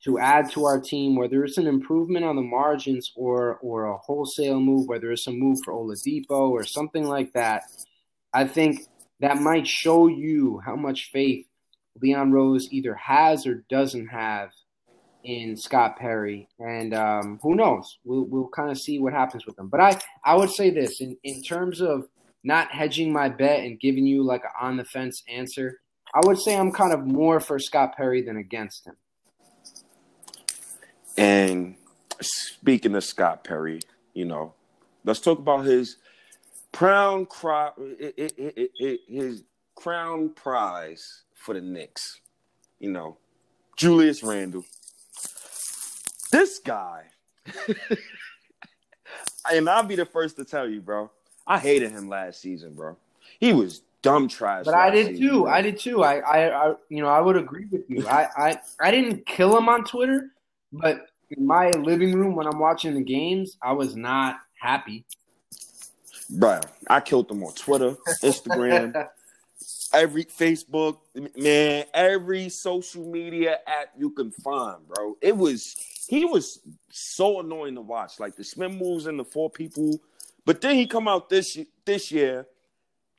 to 0.04 0.19
add 0.19 0.52
to 0.52 0.65
our 0.65 0.80
team, 0.80 1.15
whether 1.15 1.43
it's 1.43 1.58
an 1.58 1.67
improvement 1.67 2.26
on 2.26 2.36
the 2.36 2.41
margins 2.41 3.12
or 3.15 3.58
or 3.62 3.86
a 3.86 3.97
wholesale 3.97 4.60
move, 4.60 4.88
whether 4.88 5.12
it's 5.12 5.28
a 5.28 5.32
move 5.32 5.60
for 5.63 5.73
Oladipo 5.73 6.49
or 6.49 6.63
something 6.63 7.06
like 7.06 7.34
that, 7.34 7.63
I 8.34 8.45
think 8.45 8.82
that 9.19 9.38
might 9.38 9.67
show 9.67 10.08
you 10.08 10.62
how 10.63 10.76
much 10.76 11.10
faith 11.12 11.47
Leon 12.02 12.32
Rose 12.32 12.67
either 12.71 12.95
has 12.95 13.47
or 13.47 13.63
doesn't 13.69 14.08
have 14.08 14.49
in 15.24 15.56
Scott 15.58 15.98
Perry, 15.98 16.48
and 16.60 16.94
um, 16.94 17.40
who 17.42 17.56
knows? 17.56 17.98
We'll 18.04 18.26
we'll 18.26 18.50
kind 18.50 18.70
of 18.72 18.78
see 18.78 19.00
what 19.00 19.14
happens 19.14 19.46
with 19.46 19.56
them. 19.56 19.70
But 19.70 19.80
I 19.80 20.00
I 20.24 20.36
would 20.36 20.52
say 20.52 20.70
this 20.70 21.02
in 21.02 21.18
in 21.24 21.42
terms 21.42 21.82
of 21.82 22.06
not 22.44 22.72
hedging 22.72 23.12
my 23.12 23.30
bet 23.30 23.60
and 23.60 23.80
giving 23.80 24.06
you 24.06 24.24
like 24.24 24.44
an 24.44 24.52
on 24.60 24.78
the 24.78 24.86
fence 24.86 25.22
answer. 25.30 25.80
I 26.14 26.20
would 26.26 26.40
say 26.40 26.56
I'm 26.56 26.72
kind 26.72 26.94
of 26.94 27.06
more 27.06 27.40
for 27.40 27.58
Scott 27.58 27.96
Perry 27.96 28.22
than 28.22 28.38
against 28.38 28.86
him. 28.86 28.96
And 31.18 31.76
speaking 32.22 32.96
of 32.96 33.04
Scott 33.04 33.44
Perry, 33.44 33.80
you 34.14 34.26
know, 34.26 34.54
let's 35.04 35.20
talk 35.20 35.40
about 35.40 35.66
his 35.66 35.98
crown 36.72 37.26
cry, 37.26 37.72
his 39.08 39.44
crown 39.76 40.30
prize 40.30 41.04
for 41.34 41.54
the 41.54 41.62
Knicks. 41.62 42.20
You 42.80 42.92
know, 42.92 43.18
Julius 43.78 44.24
Randle 44.24 44.66
this 46.34 46.58
guy, 46.58 47.04
and 49.52 49.69
I'll 49.69 49.84
be 49.84 49.96
the 49.96 50.06
first 50.06 50.36
to 50.38 50.43
tell 50.43 50.67
you, 50.67 50.82
bro. 50.82 51.12
I 51.46 51.60
hated 51.60 51.91
him 51.91 52.10
last 52.10 52.41
season, 52.41 52.74
bro. 52.74 52.98
He 53.39 53.54
was 53.54 53.84
dumb 54.02 54.28
trash. 54.28 54.65
But 54.65 54.74
I 54.74 54.89
did 54.89 55.08
season, 55.08 55.22
too. 55.22 55.41
Bro. 55.43 55.52
I 55.52 55.62
did 55.62 55.80
too. 55.80 56.04
I, 56.04 56.15
I, 56.17 56.69
I, 56.69 56.74
you 56.89 57.04
know, 57.04 57.08
I 57.08 57.19
would 57.19 57.36
agree 57.36 57.67
with 57.72 57.84
you. 57.88 58.08
I, 58.08 58.28
I, 58.36 58.58
I 58.82 58.91
didn't 58.91 59.28
kill 59.28 59.56
him 59.56 59.69
on 59.69 59.84
Twitter, 59.84 60.32
but 60.72 61.06
in 61.30 61.46
my 61.46 61.69
living 61.69 62.13
room 62.13 62.36
when 62.36 62.48
I'm 62.48 62.60
watching 62.60 62.96
the 62.96 63.04
games, 63.04 63.58
I 63.62 63.74
was 63.74 63.96
not 63.96 64.38
happy. 64.60 65.06
Bro, 66.32 66.62
I 66.89 67.00
killed 67.00 67.30
him 67.30 67.43
on 67.43 67.54
Twitter, 67.54 67.96
Instagram, 68.24 69.08
every 69.93 70.26
Facebook, 70.26 70.98
man, 71.38 71.86
every 71.93 72.50
social 72.50 73.06
media 73.06 73.60
app 73.67 73.89
you 73.96 74.10
can 74.10 74.32
find, 74.32 74.88
bro. 74.88 75.15
It 75.22 75.38
was 75.38 75.76
he 76.08 76.26
was 76.26 76.60
so 76.89 77.39
annoying 77.39 77.76
to 77.76 77.82
watch. 77.82 78.20
Like 78.20 78.36
the 78.36 78.44
spin 78.44 78.78
moves 78.78 79.06
and 79.06 79.20
the 79.20 79.24
four 79.24 79.50
people. 79.50 80.00
But 80.46 80.62
then 80.62 80.76
he 80.76 80.86
come 80.86 81.08
out 81.08 81.30
this 81.30 81.58
this 81.86 82.12
year, 82.12 82.45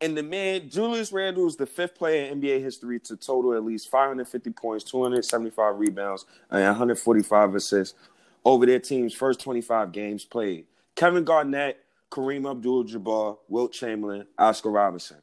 and 0.00 0.16
the 0.16 0.22
man 0.22 0.68
Julius 0.68 1.12
Randle 1.12 1.46
is 1.46 1.56
the 1.56 1.66
fifth 1.66 1.94
player 1.94 2.26
in 2.26 2.40
NBA 2.40 2.60
history 2.60 3.00
to 3.00 3.16
total 3.16 3.54
at 3.54 3.64
least 3.64 3.90
550 3.90 4.50
points, 4.50 4.84
275 4.84 5.78
rebounds, 5.78 6.26
and 6.50 6.62
145 6.64 7.54
assists 7.54 7.96
over 8.44 8.66
their 8.66 8.78
team's 8.78 9.14
first 9.14 9.40
25 9.40 9.92
games 9.92 10.24
played. 10.24 10.66
Kevin 10.96 11.24
Garnett, 11.24 11.78
Kareem 12.10 12.48
Abdul-Jabbar, 12.48 13.38
Wilt 13.48 13.72
Chamberlain, 13.72 14.26
Oscar 14.38 14.70
Robertson. 14.70 15.16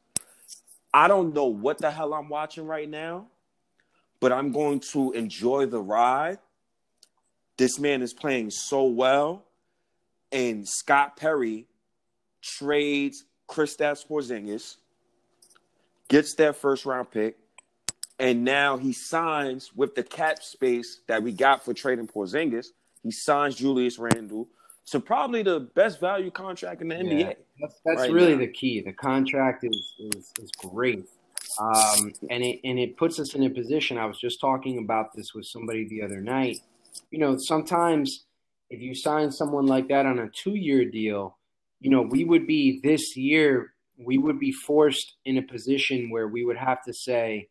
I 0.93 1.07
don't 1.07 1.33
know 1.33 1.45
what 1.45 1.77
the 1.77 1.91
hell 1.91 2.13
I'm 2.13 2.27
watching 2.27 2.65
right 2.65 2.89
now, 2.89 3.27
but 4.19 4.31
I'm 4.31 4.51
going 4.51 4.79
to 4.91 5.11
enjoy 5.11 5.67
the 5.67 5.79
ride 5.79 6.39
this 7.61 7.77
man 7.77 8.01
is 8.01 8.11
playing 8.11 8.49
so 8.49 8.85
well, 8.85 9.43
and 10.31 10.67
Scott 10.67 11.15
Perry 11.15 11.67
trades 12.41 13.23
Kristaps 13.47 14.03
Porzingis, 14.07 14.77
gets 16.07 16.33
that 16.37 16.55
first 16.55 16.87
round 16.87 17.11
pick, 17.11 17.37
and 18.17 18.43
now 18.43 18.77
he 18.77 18.93
signs 18.93 19.71
with 19.75 19.93
the 19.93 20.01
cap 20.01 20.41
space 20.41 21.01
that 21.07 21.21
we 21.21 21.33
got 21.33 21.63
for 21.63 21.71
trading 21.71 22.07
Porzingis. 22.07 22.69
He 23.03 23.11
signs 23.11 23.57
Julius 23.57 23.99
Randle 23.99 24.47
to 24.87 24.99
probably 24.99 25.43
the 25.43 25.59
best 25.59 25.99
value 25.99 26.31
contract 26.31 26.81
in 26.81 26.87
the 26.87 26.95
yeah, 26.95 27.01
NBA. 27.01 27.35
That's, 27.59 27.81
that's 27.85 27.99
right 27.99 28.11
really 28.11 28.33
now. 28.33 28.39
the 28.39 28.47
key. 28.47 28.81
The 28.81 28.93
contract 28.93 29.65
is 29.65 29.93
is, 29.99 30.33
is 30.41 30.49
great, 30.57 31.05
um, 31.59 32.11
and 32.31 32.43
it 32.43 32.59
and 32.63 32.79
it 32.79 32.97
puts 32.97 33.19
us 33.19 33.35
in 33.35 33.43
a 33.43 33.51
position. 33.51 33.99
I 33.99 34.07
was 34.07 34.17
just 34.17 34.41
talking 34.41 34.79
about 34.79 35.13
this 35.15 35.35
with 35.35 35.45
somebody 35.45 35.87
the 35.87 36.01
other 36.01 36.21
night. 36.21 36.57
You 37.09 37.19
know, 37.19 37.35
sometimes 37.37 38.25
if 38.69 38.81
you 38.81 38.95
sign 38.95 39.31
someone 39.31 39.65
like 39.65 39.87
that 39.89 40.05
on 40.05 40.19
a 40.19 40.29
two 40.29 40.55
year 40.55 40.85
deal, 40.85 41.37
you 41.79 41.89
know, 41.89 42.01
we 42.01 42.23
would 42.23 42.47
be 42.47 42.79
this 42.83 43.17
year. 43.17 43.73
We 43.97 44.17
would 44.17 44.39
be 44.39 44.51
forced 44.51 45.15
in 45.25 45.37
a 45.37 45.43
position 45.43 46.09
where 46.09 46.27
we 46.27 46.43
would 46.43 46.57
have 46.57 46.83
to 46.85 46.93
say, 46.93 47.49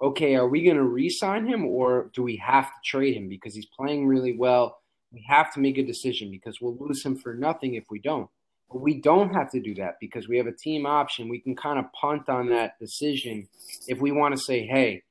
okay, 0.00 0.36
are 0.36 0.48
we 0.48 0.62
going 0.62 0.76
to 0.76 0.84
re-sign 0.84 1.46
him 1.46 1.64
or 1.64 2.10
do 2.14 2.22
we 2.22 2.36
have 2.36 2.66
to 2.66 2.78
trade 2.84 3.16
him 3.16 3.28
because 3.28 3.54
he's 3.54 3.66
playing 3.66 4.06
really 4.06 4.36
well? 4.36 4.78
We 5.12 5.24
have 5.28 5.52
to 5.54 5.60
make 5.60 5.78
a 5.78 5.82
decision 5.86 6.30
because 6.30 6.60
we'll 6.60 6.76
lose 6.78 7.04
him 7.04 7.16
for 7.16 7.34
nothing 7.34 7.74
if 7.74 7.84
we 7.90 7.98
don't. 7.98 8.28
But 8.70 8.82
we 8.82 9.00
don't 9.00 9.34
have 9.34 9.50
to 9.52 9.60
do 9.60 9.74
that 9.76 9.96
because 10.00 10.28
we 10.28 10.36
have 10.36 10.46
a 10.46 10.52
team 10.52 10.84
option. 10.84 11.28
We 11.28 11.40
can 11.40 11.56
kind 11.56 11.78
of 11.78 11.86
punt 11.92 12.28
on 12.28 12.50
that 12.50 12.78
decision 12.78 13.48
if 13.86 13.98
we 14.00 14.12
want 14.12 14.36
to 14.36 14.40
say, 14.40 14.66
hey, 14.66 15.02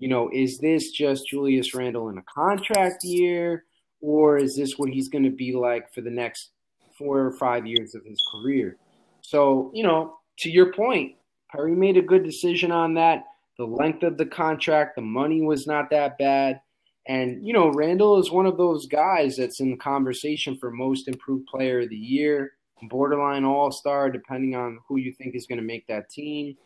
you 0.00 0.08
know, 0.08 0.30
is 0.32 0.58
this 0.58 0.90
just 0.90 1.28
Julius 1.28 1.74
Randle 1.74 2.08
in 2.08 2.18
a 2.18 2.22
contract 2.22 3.04
year 3.04 3.64
or 4.00 4.38
is 4.38 4.56
this 4.56 4.78
what 4.78 4.90
he's 4.90 5.08
going 5.08 5.24
to 5.24 5.30
be 5.30 5.52
like 5.52 5.92
for 5.92 6.00
the 6.00 6.10
next 6.10 6.50
four 6.98 7.20
or 7.20 7.32
five 7.32 7.66
years 7.66 7.94
of 7.94 8.04
his 8.04 8.20
career? 8.32 8.78
So, 9.20 9.70
you 9.74 9.84
know, 9.84 10.16
to 10.38 10.50
your 10.50 10.72
point, 10.72 11.16
Perry 11.52 11.74
made 11.74 11.98
a 11.98 12.02
good 12.02 12.24
decision 12.24 12.72
on 12.72 12.94
that. 12.94 13.24
The 13.58 13.66
length 13.66 14.02
of 14.02 14.16
the 14.16 14.24
contract, 14.24 14.96
the 14.96 15.02
money 15.02 15.42
was 15.42 15.66
not 15.66 15.90
that 15.90 16.16
bad. 16.16 16.62
And, 17.06 17.46
you 17.46 17.52
know, 17.52 17.68
Randle 17.68 18.18
is 18.18 18.30
one 18.30 18.46
of 18.46 18.56
those 18.56 18.86
guys 18.86 19.36
that's 19.36 19.60
in 19.60 19.76
conversation 19.76 20.56
for 20.56 20.70
most 20.70 21.08
improved 21.08 21.46
player 21.46 21.80
of 21.80 21.90
the 21.90 21.96
year, 21.96 22.52
borderline 22.84 23.44
all 23.44 23.70
star, 23.70 24.10
depending 24.10 24.54
on 24.54 24.78
who 24.88 24.96
you 24.96 25.12
think 25.12 25.34
is 25.34 25.46
going 25.46 25.58
to 25.58 25.64
make 25.64 25.86
that 25.88 26.08
team. 26.08 26.56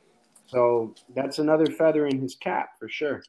So 0.46 0.94
that's 1.14 1.38
another 1.38 1.66
feather 1.66 2.06
in 2.06 2.20
his 2.20 2.34
cap 2.34 2.70
for 2.78 2.88
sure. 2.88 3.22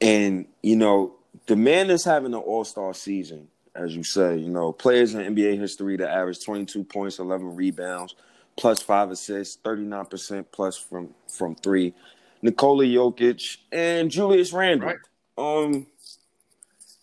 And, 0.00 0.46
you 0.62 0.76
know, 0.76 1.16
the 1.46 1.56
man 1.56 1.90
is 1.90 2.04
having 2.04 2.34
an 2.34 2.40
all 2.40 2.64
star 2.64 2.94
season, 2.94 3.48
as 3.74 3.94
you 3.96 4.02
say. 4.02 4.36
You 4.36 4.48
know, 4.48 4.72
players 4.72 5.14
in 5.14 5.34
NBA 5.34 5.58
history 5.58 5.96
that 5.96 6.10
average 6.10 6.44
22 6.44 6.84
points, 6.84 7.18
11 7.18 7.56
rebounds, 7.56 8.14
plus 8.56 8.82
five 8.82 9.10
assists, 9.10 9.58
39% 9.62 10.46
plus 10.52 10.76
from 10.76 11.14
from 11.28 11.54
three. 11.54 11.94
Nikola 12.42 12.84
Jokic 12.84 13.58
and 13.72 14.10
Julius 14.10 14.52
Randle. 14.52 14.88
Right. 14.88 14.98
Um, 15.38 15.86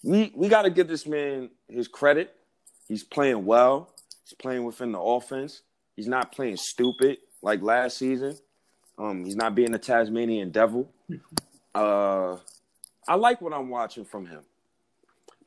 we 0.03 0.32
we 0.36 0.47
got 0.49 0.64
to 0.64 0.70
give 0.70 0.88
this 0.88 1.05
man 1.07 1.49
his 1.68 1.88
credit. 1.88 2.36
He's 2.88 3.03
playing 3.03 3.45
well. 3.45 3.93
He's 4.24 4.34
playing 4.34 4.64
within 4.66 4.91
the 4.91 4.99
offense. 4.99 5.61
He's 5.95 6.07
not 6.07 6.32
playing 6.32 6.57
stupid 6.57 7.18
like 7.41 7.61
last 7.61 7.97
season. 7.97 8.38
Um, 8.98 9.26
he's 9.26 9.36
not 9.36 9.56
being 9.56 9.74
a 9.74 9.80
Tasmanian 9.80 10.52
devil. 10.52 10.89
Uh, 11.74 12.38
I 13.08 13.16
like 13.16 13.41
what 13.41 13.54
I'm 13.54 13.70
watching 13.70 14.06
from 14.06 14.26
him. 14.26 14.41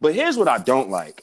But 0.00 0.14
here's 0.14 0.36
what 0.36 0.48
I 0.48 0.58
don't 0.58 0.90
like. 0.90 1.22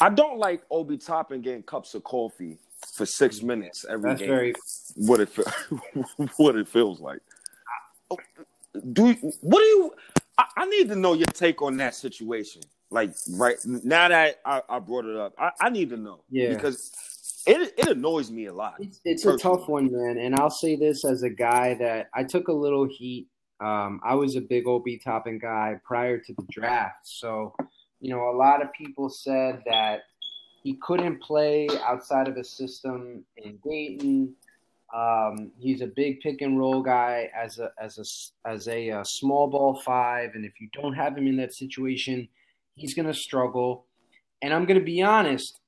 I 0.00 0.10
don't 0.10 0.38
like 0.38 0.62
Obi 0.70 0.98
Toppin 0.98 1.40
getting 1.40 1.62
cups 1.62 1.94
of 1.94 2.04
coffee 2.04 2.58
for 2.92 3.06
six 3.06 3.42
minutes 3.42 3.84
every 3.88 4.10
That's 4.10 4.20
game. 4.20 4.28
Very... 4.28 4.54
What 4.96 5.20
it 5.20 5.28
what 6.36 6.56
it 6.56 6.68
feels 6.68 7.00
like. 7.00 7.20
Do 8.92 9.12
what 9.40 9.60
do 9.60 9.64
you? 9.64 9.94
I, 10.38 10.44
I, 10.58 10.66
need 10.66 10.88
to 10.88 10.96
know 10.96 11.14
your 11.14 11.26
take 11.26 11.62
on 11.62 11.78
that 11.78 11.94
situation. 11.94 12.62
Like 12.90 13.12
right 13.32 13.56
now 13.64 14.08
that 14.08 14.40
I, 14.44 14.62
I 14.68 14.78
brought 14.78 15.06
it 15.06 15.16
up, 15.16 15.34
I, 15.38 15.50
I, 15.60 15.70
need 15.70 15.90
to 15.90 15.96
know. 15.96 16.20
Yeah, 16.30 16.54
because 16.54 16.92
it 17.46 17.74
it 17.76 17.88
annoys 17.88 18.30
me 18.30 18.46
a 18.46 18.52
lot. 18.52 18.74
It's, 18.80 19.00
it's 19.04 19.26
a 19.26 19.36
tough 19.36 19.68
one, 19.68 19.90
man. 19.90 20.18
And 20.18 20.34
I'll 20.34 20.50
say 20.50 20.76
this 20.76 21.04
as 21.04 21.22
a 21.22 21.30
guy 21.30 21.74
that 21.74 22.08
I 22.14 22.24
took 22.24 22.48
a 22.48 22.52
little 22.52 22.86
heat. 22.86 23.28
Um, 23.60 24.00
I 24.04 24.14
was 24.14 24.36
a 24.36 24.40
big 24.40 24.66
Obi 24.66 24.98
Toppin 24.98 25.38
guy 25.38 25.80
prior 25.84 26.18
to 26.18 26.34
the 26.34 26.44
draft, 26.50 27.06
so 27.08 27.54
you 28.00 28.10
know 28.10 28.30
a 28.30 28.36
lot 28.36 28.62
of 28.62 28.72
people 28.72 29.08
said 29.08 29.62
that 29.66 30.02
he 30.62 30.74
couldn't 30.82 31.22
play 31.22 31.68
outside 31.84 32.28
of 32.28 32.36
a 32.36 32.44
system 32.44 33.24
in 33.36 33.58
Dayton. 33.64 34.34
Um, 34.94 35.52
he's 35.58 35.80
a 35.80 35.86
big 35.86 36.20
pick 36.20 36.42
and 36.42 36.58
roll 36.58 36.82
guy 36.82 37.30
as 37.36 37.58
a 37.58 37.70
as 37.80 37.98
a 37.98 38.48
as 38.48 38.68
a, 38.68 38.88
a 38.88 39.00
uh, 39.00 39.04
small 39.04 39.48
ball 39.48 39.80
five, 39.84 40.34
and 40.34 40.44
if 40.44 40.60
you 40.60 40.68
don't 40.72 40.94
have 40.94 41.16
him 41.16 41.26
in 41.26 41.36
that 41.36 41.54
situation, 41.54 42.28
he's 42.74 42.94
going 42.94 43.06
to 43.06 43.14
struggle. 43.14 43.86
And 44.42 44.52
I'm 44.52 44.66
going 44.66 44.78
to 44.78 44.84
be 44.84 45.02
honest, 45.02 45.60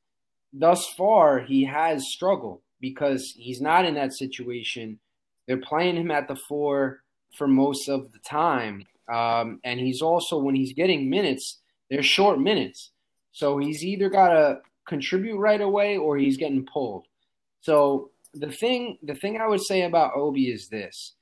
thus 0.52 0.86
far 0.96 1.40
he 1.40 1.64
has 1.64 2.10
struggled 2.10 2.60
because 2.80 3.34
he's 3.36 3.60
not 3.60 3.84
in 3.84 3.94
that 3.94 4.14
situation. 4.14 4.98
They're 5.46 5.56
playing 5.56 5.96
him 5.96 6.10
at 6.10 6.28
the 6.28 6.36
four 6.36 7.00
for 7.36 7.48
most 7.48 7.88
of 7.88 8.12
the 8.12 8.18
time, 8.20 8.84
um, 9.12 9.60
and 9.64 9.80
he's 9.80 10.02
also 10.02 10.38
when 10.38 10.54
he's 10.54 10.72
getting 10.72 11.10
minutes, 11.10 11.60
they're 11.90 12.02
short 12.02 12.38
minutes. 12.38 12.90
So 13.32 13.58
he's 13.58 13.84
either 13.84 14.08
got 14.08 14.30
to 14.30 14.60
contribute 14.86 15.38
right 15.38 15.60
away 15.60 15.96
or 15.96 16.16
he's 16.16 16.36
getting 16.36 16.66
pulled. 16.66 17.06
So 17.60 18.10
the 18.34 18.50
thing 18.50 18.98
the 19.02 19.14
thing 19.14 19.40
I 19.40 19.46
would 19.46 19.64
say 19.64 19.82
about 19.82 20.16
Obi 20.16 20.50
is 20.50 20.68
this. 20.68 21.14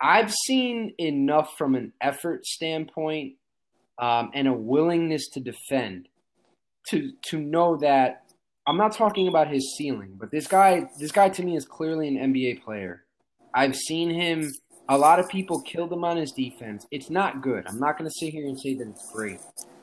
I've 0.00 0.32
seen 0.32 0.94
enough 0.98 1.54
from 1.56 1.74
an 1.74 1.92
effort 2.00 2.44
standpoint 2.44 3.34
um, 3.98 4.30
and 4.34 4.48
a 4.48 4.52
willingness 4.52 5.28
to 5.30 5.40
defend 5.40 6.08
to 6.90 7.12
to 7.26 7.38
know 7.38 7.76
that 7.78 8.24
I'm 8.66 8.76
not 8.76 8.92
talking 8.92 9.28
about 9.28 9.48
his 9.48 9.74
ceiling, 9.76 10.16
but 10.18 10.30
this 10.30 10.46
guy 10.46 10.88
this 10.98 11.12
guy 11.12 11.28
to 11.30 11.42
me 11.42 11.56
is 11.56 11.64
clearly 11.64 12.08
an 12.08 12.32
NBA 12.32 12.62
player. 12.62 13.04
I've 13.54 13.76
seen 13.76 14.10
him 14.10 14.52
a 14.88 14.98
lot 14.98 15.18
of 15.18 15.28
people 15.28 15.62
killed 15.62 15.92
him 15.92 16.04
on 16.04 16.16
his 16.16 16.32
defense. 16.32 16.86
It's 16.90 17.08
not 17.08 17.40
good. 17.40 17.66
I'm 17.66 17.78
not 17.78 17.96
going 17.96 18.10
to 18.10 18.14
sit 18.14 18.32
here 18.32 18.46
and 18.46 18.58
say 18.58 18.74
that 18.74 18.86
it's 18.86 19.10
great. 19.12 19.40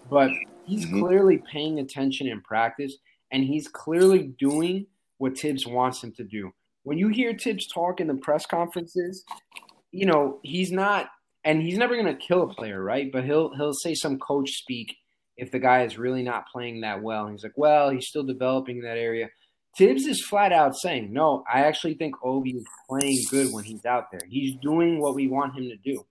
But 0.09 0.29
He's 0.65 0.85
mm-hmm. 0.85 0.99
clearly 1.01 1.43
paying 1.51 1.79
attention 1.79 2.27
in 2.27 2.41
practice, 2.41 2.95
and 3.31 3.43
he's 3.43 3.67
clearly 3.67 4.33
doing 4.39 4.87
what 5.17 5.37
Thibs 5.37 5.65
wants 5.65 6.03
him 6.03 6.13
to 6.13 6.23
do. 6.23 6.51
When 6.83 6.97
you 6.97 7.09
hear 7.09 7.37
Thibs 7.37 7.67
talk 7.67 7.99
in 7.99 8.07
the 8.07 8.15
press 8.15 8.45
conferences, 8.45 9.23
you 9.91 10.05
know 10.05 10.39
he's 10.43 10.71
not, 10.71 11.07
and 11.43 11.61
he's 11.61 11.77
never 11.77 11.95
going 11.95 12.15
to 12.17 12.25
kill 12.25 12.43
a 12.43 12.53
player, 12.53 12.81
right? 12.81 13.11
But 13.11 13.25
he'll 13.25 13.55
he'll 13.55 13.73
say 13.73 13.93
some 13.93 14.19
coach 14.19 14.49
speak 14.51 14.95
if 15.37 15.51
the 15.51 15.59
guy 15.59 15.83
is 15.83 15.97
really 15.97 16.23
not 16.23 16.45
playing 16.51 16.81
that 16.81 17.01
well. 17.01 17.25
And 17.25 17.33
he's 17.33 17.43
like, 17.43 17.57
well, 17.57 17.89
he's 17.89 18.07
still 18.07 18.23
developing 18.23 18.77
in 18.77 18.83
that 18.83 18.97
area. 18.97 19.29
Thibs 19.77 20.05
is 20.05 20.25
flat 20.25 20.51
out 20.51 20.75
saying, 20.75 21.13
no, 21.13 21.43
I 21.51 21.61
actually 21.61 21.93
think 21.93 22.15
Obi 22.23 22.51
is 22.51 22.65
playing 22.89 23.23
good 23.29 23.53
when 23.53 23.63
he's 23.63 23.85
out 23.85 24.11
there. 24.11 24.21
He's 24.29 24.55
doing 24.61 24.99
what 24.99 25.15
we 25.15 25.27
want 25.27 25.57
him 25.57 25.69
to 25.69 25.77
do. 25.77 26.05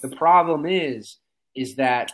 The 0.00 0.14
problem 0.16 0.66
is, 0.66 1.18
is 1.56 1.74
that 1.76 2.12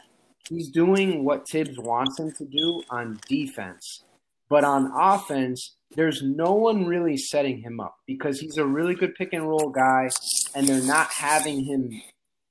he's 0.48 0.70
doing 0.70 1.24
what 1.24 1.48
Thibs 1.48 1.78
wants 1.78 2.18
him 2.18 2.32
to 2.32 2.44
do 2.44 2.82
on 2.90 3.20
defense. 3.28 4.04
But 4.48 4.64
on 4.64 4.90
offense, 4.96 5.76
there's 5.94 6.22
no 6.22 6.54
one 6.54 6.86
really 6.86 7.18
setting 7.18 7.60
him 7.60 7.80
up 7.80 7.96
because 8.06 8.40
he's 8.40 8.56
a 8.56 8.64
really 8.64 8.94
good 8.94 9.14
pick 9.14 9.34
and 9.34 9.46
roll 9.46 9.70
guy, 9.70 10.08
and 10.54 10.66
they're 10.66 10.82
not 10.82 11.12
having 11.12 11.64
him 11.64 11.90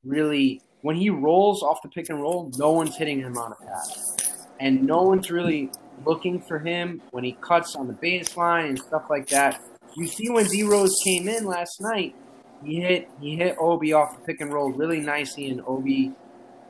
really. 0.04 0.62
When 0.88 0.96
he 0.96 1.10
rolls 1.10 1.64
off 1.64 1.82
the 1.82 1.90
pick 1.90 2.08
and 2.08 2.22
roll, 2.22 2.50
no 2.58 2.72
one's 2.72 2.96
hitting 2.96 3.20
him 3.20 3.38
on 3.38 3.52
a 3.52 3.56
pass. 3.56 4.48
And 4.62 4.84
no 4.84 5.04
one's 5.04 5.30
really 5.30 5.70
looking 6.06 6.40
for 6.40 6.60
him 6.60 7.02
when 7.12 7.26
he 7.26 7.34
cuts 7.42 7.76
on 7.76 7.88
the 7.88 7.94
baseline 7.94 8.70
and 8.70 8.80
stuff 8.80 9.04
like 9.10 9.28
that. 9.28 9.62
You 9.98 10.08
see 10.08 10.30
when 10.30 10.46
D 10.46 10.64
Rose 10.64 10.96
came 11.04 11.28
in 11.28 11.44
last 11.44 11.82
night, 11.82 12.16
he 12.64 12.80
hit 12.80 13.10
he 13.20 13.36
hit 13.36 13.58
Obi 13.60 13.92
off 13.92 14.16
the 14.16 14.24
pick 14.24 14.40
and 14.40 14.54
roll 14.54 14.72
really 14.72 15.02
nicely, 15.02 15.50
and 15.50 15.60
Obi 15.68 16.14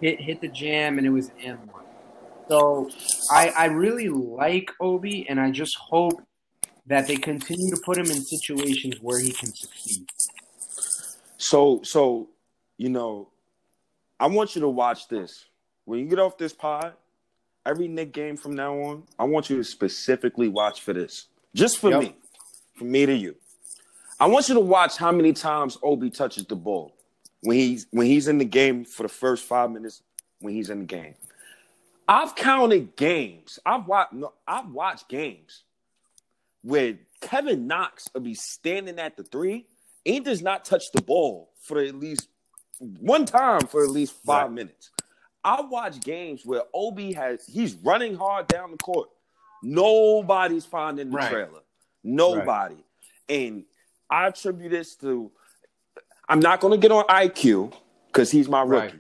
hit 0.01 0.19
hit 0.19 0.41
the 0.41 0.47
jam, 0.47 0.97
and 0.97 1.05
it 1.05 1.11
was 1.11 1.29
M 1.43 1.59
one. 1.71 1.85
So 2.49 2.89
I 3.29 3.49
I 3.49 3.65
really 3.65 4.09
like 4.09 4.71
Obi, 4.81 5.29
and 5.29 5.39
I 5.39 5.51
just 5.51 5.77
hope 5.77 6.23
that 6.87 7.05
they 7.05 7.17
continue 7.17 7.69
to 7.69 7.79
put 7.85 7.99
him 7.99 8.07
in 8.07 8.23
situations 8.23 8.95
where 8.99 9.19
he 9.19 9.31
can 9.31 9.53
succeed. 9.53 10.07
So 11.37 11.81
so 11.83 12.29
you 12.79 12.89
know, 12.89 13.29
I 14.19 14.27
want 14.27 14.55
you 14.55 14.61
to 14.61 14.69
watch 14.69 15.07
this. 15.07 15.45
When 15.85 15.99
you 15.99 16.05
get 16.05 16.19
off 16.19 16.37
this 16.37 16.53
pod, 16.53 16.93
every 17.65 17.87
Knick 17.87 18.11
game 18.11 18.37
from 18.37 18.55
now 18.55 18.73
on, 18.79 19.03
I 19.17 19.23
want 19.25 19.49
you 19.49 19.57
to 19.57 19.63
specifically 19.63 20.47
watch 20.47 20.81
for 20.81 20.93
this. 20.93 21.27
Just 21.53 21.77
for 21.77 21.91
yep. 21.91 22.01
me. 22.01 22.15
From 22.75 22.91
me 22.91 23.05
to 23.05 23.13
you. 23.13 23.35
I 24.19 24.27
want 24.27 24.49
you 24.49 24.55
to 24.55 24.61
watch 24.61 24.97
how 24.97 25.11
many 25.11 25.33
times 25.33 25.77
Obi 25.83 26.09
touches 26.09 26.45
the 26.45 26.55
ball 26.55 26.93
when 27.41 27.57
he's 27.57 27.87
when 27.91 28.07
he's 28.07 28.27
in 28.27 28.39
the 28.39 28.45
game 28.45 28.83
for 28.83 29.03
the 29.03 29.09
first 29.09 29.45
five 29.45 29.71
minutes 29.71 30.01
when 30.39 30.53
he's 30.53 30.69
in 30.69 30.79
the 30.79 30.85
game. 30.85 31.13
I've 32.07 32.35
counted 32.35 32.95
games. 32.95 33.59
I've 33.65 33.85
watched. 33.85 34.13
No, 34.13 34.33
I've 34.47 34.69
watched 34.69 35.07
games 35.09 35.63
where 36.63 36.97
Kevin 37.21 37.67
Knox 37.67 38.07
will 38.13 38.21
be 38.21 38.33
standing 38.33 38.97
at 38.99 39.17
the 39.17 39.23
three 39.23 39.67
Ain't 40.07 40.23
does 40.23 40.41
not 40.41 40.63
touch 40.63 40.85
the 40.93 41.01
ball 41.01 41.49
for 41.59 41.79
at 41.79 41.93
least 41.93 42.29
one 42.79 43.25
time 43.25 43.67
for 43.67 43.83
at 43.83 43.89
least 43.89 44.15
five 44.25 44.43
right. 44.43 44.51
minutes. 44.51 44.91
I 45.43 45.61
watch 45.61 46.01
games 46.01 46.45
where 46.45 46.63
Obi 46.73 47.13
has 47.13 47.45
he's 47.45 47.75
running 47.75 48.15
hard 48.15 48.47
down 48.47 48.71
the 48.71 48.77
court. 48.77 49.09
Nobody's 49.63 50.65
finding 50.65 51.09
the 51.09 51.17
right. 51.17 51.31
trailer. 51.31 51.61
Nobody. 52.03 52.75
Right. 52.75 52.83
And 53.29 53.63
I 54.09 54.27
attribute 54.27 54.71
this 54.71 54.95
to 54.97 55.31
I'm 56.29 56.39
not 56.39 56.59
gonna 56.59 56.77
get 56.77 56.91
on 56.91 57.05
IQ 57.05 57.73
because 58.07 58.31
he's 58.31 58.49
my 58.49 58.61
rookie. 58.61 58.99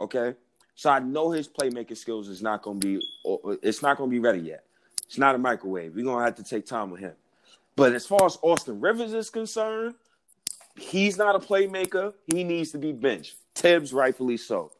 Okay. 0.00 0.34
So 0.74 0.90
I 0.90 0.98
know 0.98 1.30
his 1.30 1.48
playmaking 1.48 1.96
skills 1.96 2.28
is 2.28 2.42
not 2.42 2.62
gonna 2.62 2.78
be 2.78 3.00
it's 3.62 3.82
not 3.82 3.96
gonna 3.96 4.10
be 4.10 4.18
ready 4.18 4.40
yet. 4.40 4.64
It's 5.06 5.18
not 5.18 5.34
a 5.34 5.38
microwave. 5.38 5.94
We're 5.94 6.04
gonna 6.04 6.24
have 6.24 6.36
to 6.36 6.44
take 6.44 6.66
time 6.66 6.90
with 6.90 7.00
him. 7.00 7.14
But 7.76 7.92
as 7.92 8.06
far 8.06 8.24
as 8.24 8.38
Austin 8.42 8.80
Rivers 8.80 9.12
is 9.12 9.30
concerned, 9.30 9.94
he's 10.78 11.16
not 11.16 11.34
a 11.34 11.38
playmaker. 11.38 12.14
He 12.26 12.44
needs 12.44 12.72
to 12.72 12.78
be 12.78 12.92
benched. 12.92 13.36
Thibs, 13.54 13.92
rightfully 13.92 14.36
so. 14.36 14.72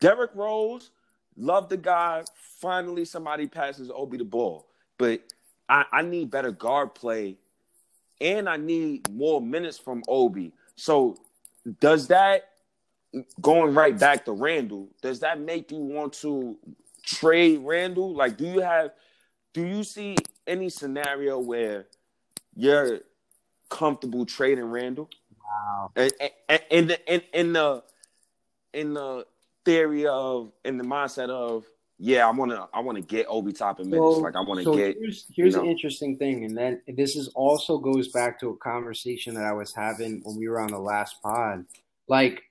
Derrick 0.00 0.30
Rose, 0.34 0.90
love 1.36 1.68
the 1.68 1.76
guy. 1.76 2.24
Finally, 2.60 3.04
somebody 3.04 3.46
passes 3.46 3.90
Obi 3.94 4.18
the 4.18 4.24
ball. 4.24 4.66
But 4.98 5.22
I, 5.68 5.84
I 5.92 6.02
need 6.02 6.30
better 6.30 6.50
guard 6.50 6.94
play 6.94 7.36
and 8.20 8.48
I 8.48 8.56
need 8.56 9.10
more 9.12 9.40
minutes 9.40 9.78
from 9.78 10.02
Obi. 10.08 10.52
So 10.76 11.16
does 11.80 12.08
that 12.08 12.48
going 13.40 13.74
right 13.74 13.98
back 13.98 14.24
to 14.24 14.32
Randle, 14.32 14.88
does 15.02 15.20
that 15.20 15.40
make 15.40 15.70
you 15.70 15.78
want 15.78 16.14
to 16.14 16.56
trade 17.04 17.60
Randle? 17.62 18.14
Like, 18.14 18.36
do 18.36 18.46
you 18.46 18.60
have 18.60 18.90
do 19.52 19.64
you 19.64 19.84
see 19.84 20.16
any 20.46 20.68
scenario 20.68 21.38
where 21.38 21.86
you're 22.56 23.00
comfortable 23.68 24.26
trading 24.26 24.64
Randle. 24.64 25.10
Wow. 25.44 25.92
And 25.96 26.12
in 26.70 26.88
the 26.88 27.12
in, 27.12 27.22
in 27.32 27.52
the 27.52 27.82
in 28.72 28.94
the 28.94 29.26
theory 29.64 30.06
of 30.06 30.52
in 30.64 30.78
the 30.78 30.84
mindset 30.84 31.30
of 31.30 31.64
yeah, 31.98 32.26
I 32.26 32.30
want 32.32 32.50
to 32.50 32.68
I 32.74 32.80
want 32.80 32.96
to 32.96 33.02
get 33.02 33.26
Obi 33.28 33.52
Toppin 33.52 33.88
minutes. 33.88 34.18
Like 34.18 34.34
I 34.34 34.40
want 34.40 34.58
to 34.58 34.64
so 34.64 34.76
get. 34.76 34.96
Here's, 34.98 35.26
here's 35.32 35.54
you 35.54 35.58
know, 35.58 35.64
an 35.64 35.70
interesting 35.70 36.18
thing, 36.18 36.44
and 36.44 36.56
then 36.56 36.80
this 36.88 37.14
is 37.14 37.28
also 37.28 37.78
goes 37.78 38.08
back 38.08 38.40
to 38.40 38.48
a 38.50 38.56
conversation 38.56 39.34
that 39.34 39.44
I 39.44 39.52
was 39.52 39.72
having 39.72 40.20
when 40.24 40.36
we 40.36 40.48
were 40.48 40.60
on 40.60 40.68
the 40.68 40.78
last 40.78 41.22
pod. 41.22 41.64
Like, 42.08 42.42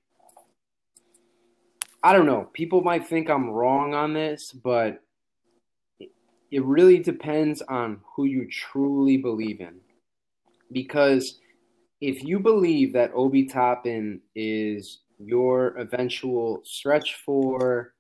I 2.01 2.13
don't 2.13 2.25
know. 2.25 2.49
People 2.53 2.81
might 2.81 3.05
think 3.05 3.29
I'm 3.29 3.49
wrong 3.49 3.93
on 3.93 4.13
this, 4.13 4.51
but 4.51 5.01
it 5.99 6.63
really 6.63 6.99
depends 6.99 7.61
on 7.63 7.99
who 8.15 8.25
you 8.25 8.47
truly 8.49 9.17
believe 9.17 9.59
in. 9.59 9.81
Because 10.73 11.39
if 12.01 12.23
you 12.23 12.39
believe 12.39 12.93
that 12.93 13.11
Obi 13.13 13.45
Toppin 13.45 14.21
is 14.35 14.99
your 15.19 15.77
eventual 15.77 16.61
stretch 16.65 17.15
four, 17.25 17.93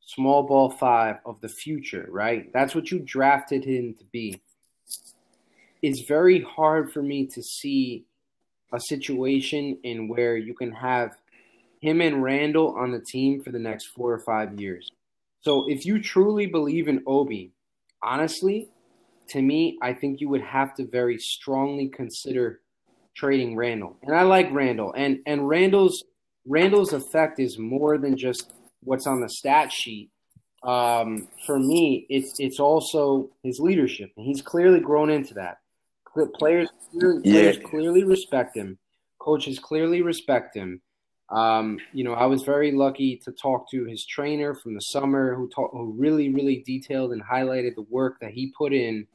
small 0.00 0.44
ball 0.44 0.70
five 0.70 1.16
of 1.26 1.40
the 1.40 1.48
future, 1.48 2.06
right? 2.10 2.50
That's 2.52 2.74
what 2.74 2.90
you 2.90 3.00
drafted 3.00 3.64
him 3.64 3.94
to 3.98 4.04
be. 4.12 4.40
It's 5.82 6.02
very 6.02 6.42
hard 6.42 6.92
for 6.92 7.02
me 7.02 7.26
to 7.26 7.42
see 7.42 8.04
a 8.72 8.80
situation 8.80 9.78
in 9.82 10.08
where 10.08 10.36
you 10.36 10.54
can 10.54 10.72
have 10.72 11.16
him 11.80 12.00
and 12.00 12.22
Randle 12.22 12.76
on 12.76 12.90
the 12.90 13.00
team 13.00 13.42
for 13.42 13.50
the 13.50 13.58
next 13.58 13.86
four 13.86 14.12
or 14.12 14.18
five 14.18 14.60
years. 14.60 14.90
So 15.40 15.68
if 15.68 15.86
you 15.86 16.02
truly 16.02 16.46
believe 16.46 16.88
in 16.88 17.02
Obi, 17.06 17.52
honestly, 18.02 18.70
to 19.30 19.42
me, 19.42 19.78
I 19.82 19.92
think 19.92 20.20
you 20.20 20.28
would 20.28 20.42
have 20.42 20.74
to 20.76 20.86
very 20.86 21.18
strongly 21.18 21.88
consider 21.88 22.60
trading 23.14 23.56
Randle. 23.56 23.96
And 24.02 24.14
I 24.14 24.22
like 24.22 24.48
Randle. 24.52 24.92
And 24.96 25.20
and 25.26 25.48
Randle's 25.48 26.04
Randle's 26.46 26.92
effect 26.92 27.38
is 27.40 27.58
more 27.58 27.98
than 27.98 28.16
just 28.16 28.52
what's 28.80 29.06
on 29.06 29.20
the 29.20 29.28
stat 29.28 29.72
sheet. 29.72 30.10
Um, 30.62 31.28
for 31.46 31.58
me, 31.58 32.06
it's 32.08 32.34
it's 32.38 32.58
also 32.58 33.30
his 33.42 33.60
leadership, 33.60 34.10
and 34.16 34.26
he's 34.26 34.42
clearly 34.42 34.80
grown 34.80 35.10
into 35.10 35.34
that. 35.34 35.58
Players, 36.34 36.68
players 36.98 37.20
yeah. 37.22 37.52
clearly 37.64 38.02
respect 38.02 38.56
him. 38.56 38.78
Coaches 39.20 39.58
clearly 39.58 40.02
respect 40.02 40.56
him. 40.56 40.80
Um, 41.30 41.78
you 41.92 42.02
know, 42.02 42.14
I 42.14 42.26
was 42.26 42.42
very 42.42 42.72
lucky 42.72 43.20
to 43.24 43.32
talk 43.32 43.70
to 43.70 43.84
his 43.84 44.04
trainer 44.06 44.54
from 44.54 44.74
the 44.74 44.80
summer, 44.80 45.34
who 45.34 45.48
talk, 45.48 45.70
who 45.72 45.94
really, 45.96 46.30
really 46.30 46.64
detailed 46.66 47.12
and 47.12 47.22
highlighted 47.22 47.74
the 47.74 47.86
work 47.90 48.16
that 48.20 48.30
he 48.30 48.52
put 48.56 48.72
in, 48.72 49.06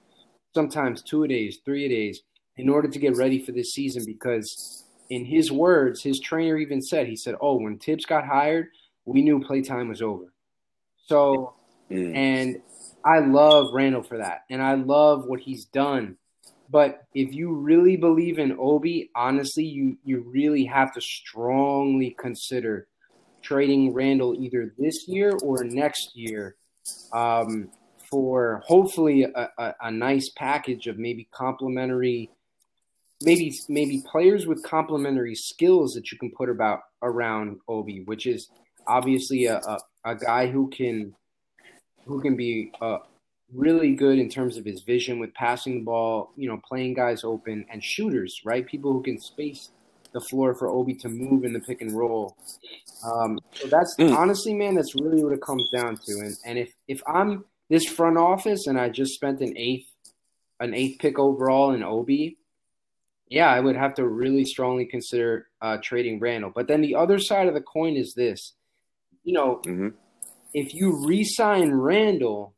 sometimes 0.53 1.01
two 1.01 1.23
a 1.23 1.27
days, 1.27 1.59
three 1.65 1.85
a 1.85 1.89
days, 1.89 2.21
in 2.57 2.69
order 2.69 2.87
to 2.87 2.99
get 2.99 3.17
ready 3.17 3.39
for 3.39 3.51
this 3.51 3.73
season. 3.73 4.03
Because, 4.05 4.85
in 5.09 5.25
his 5.25 5.51
words, 5.51 6.01
his 6.01 6.19
trainer 6.19 6.57
even 6.57 6.81
said, 6.81 7.07
he 7.07 7.15
said, 7.15 7.35
"Oh, 7.41 7.59
when 7.59 7.77
Thibs 7.77 8.05
got 8.05 8.25
hired, 8.25 8.67
we 9.05 9.21
knew 9.21 9.39
playtime 9.39 9.89
was 9.89 10.01
over." 10.01 10.33
So, 11.07 11.55
mm. 11.91 12.15
and 12.15 12.61
I 13.05 13.19
love 13.19 13.73
Randle 13.73 14.03
for 14.03 14.17
that, 14.17 14.43
and 14.49 14.61
I 14.61 14.75
love 14.75 15.25
what 15.25 15.39
he's 15.39 15.65
done 15.65 16.17
but 16.73 17.05
if 17.13 17.31
you 17.35 17.53
really 17.53 17.97
believe 17.97 18.39
in 18.39 18.57
Obi, 18.59 19.11
honestly, 19.15 19.63
you 19.63 19.95
you 20.03 20.21
really 20.21 20.65
have 20.65 20.91
to 20.95 21.01
strongly 21.01 22.15
consider 22.17 22.87
trading 23.43 23.93
Randle 23.93 24.33
either 24.33 24.73
this 24.79 25.07
year 25.07 25.37
or 25.43 25.63
next 25.63 26.15
year 26.15 26.55
um, 27.11 27.69
for 28.13 28.61
hopefully 28.67 29.23
a, 29.23 29.49
a, 29.57 29.75
a, 29.81 29.91
nice 29.91 30.29
package 30.37 30.85
of 30.85 30.99
maybe 30.99 31.27
complementary, 31.33 32.29
maybe 33.23 33.51
maybe 33.67 34.03
players 34.05 34.45
with 34.45 34.61
complementary 34.61 35.33
skills 35.33 35.95
that 35.95 36.11
you 36.11 36.19
can 36.19 36.29
put 36.29 36.47
about 36.47 36.81
around 37.01 37.57
Obi, 37.67 38.03
which 38.03 38.27
is 38.27 38.49
obviously 38.85 39.45
a, 39.45 39.57
a, 39.57 39.79
a 40.05 40.15
guy 40.15 40.45
who 40.45 40.69
can 40.69 41.15
who 42.05 42.21
can 42.21 42.35
be 42.35 42.71
a, 42.81 42.97
really 43.51 43.95
good 43.95 44.19
in 44.19 44.29
terms 44.29 44.57
of 44.57 44.65
his 44.65 44.81
vision 44.81 45.17
with 45.17 45.33
passing 45.33 45.79
the 45.79 45.83
ball, 45.83 46.33
you 46.35 46.47
know, 46.47 46.59
playing 46.67 46.93
guys 46.93 47.23
open 47.23 47.65
and 47.71 47.83
shooters, 47.83 48.41
right? 48.45 48.67
People 48.67 48.93
who 48.93 49.01
can 49.01 49.19
space 49.19 49.71
the 50.13 50.21
floor 50.21 50.53
for 50.53 50.67
Obi 50.69 50.93
to 50.93 51.09
move 51.09 51.45
in 51.45 51.53
the 51.53 51.59
pick 51.59 51.81
and 51.81 51.97
roll. 51.97 52.37
Um, 53.03 53.39
so 53.53 53.67
that's 53.67 53.95
mm. 53.97 54.15
honestly, 54.15 54.53
man, 54.53 54.75
that's 54.75 54.93
really 54.93 55.23
what 55.23 55.33
it 55.33 55.41
comes 55.41 55.67
down 55.71 55.97
to. 56.05 56.19
And 56.19 56.37
and 56.45 56.59
if 56.59 56.73
if 56.87 57.01
I'm 57.07 57.45
this 57.73 57.85
front 57.85 58.19
office 58.19 58.67
and 58.67 58.79
I 58.79 58.89
just 58.89 59.15
spent 59.15 59.41
an 59.41 59.57
eighth 59.57 59.87
an 60.59 60.75
eighth 60.75 60.99
pick 60.99 61.17
overall 61.17 61.73
in 61.73 61.81
Obi, 61.81 62.37
yeah, 63.27 63.49
I 63.49 63.59
would 63.59 63.75
have 63.75 63.95
to 63.95 64.07
really 64.07 64.45
strongly 64.45 64.85
consider 64.85 65.47
uh, 65.59 65.77
trading 65.81 66.19
Randle. 66.19 66.51
But 66.53 66.67
then 66.67 66.81
the 66.81 66.93
other 66.93 67.17
side 67.17 67.47
of 67.47 67.55
the 67.55 67.61
coin 67.61 67.95
is 67.95 68.13
this, 68.13 68.53
you 69.23 69.33
know, 69.33 69.59
mm-hmm. 69.65 69.89
if 70.53 70.75
you 70.75 71.03
re-sign 71.03 71.71
Randle 71.73 72.53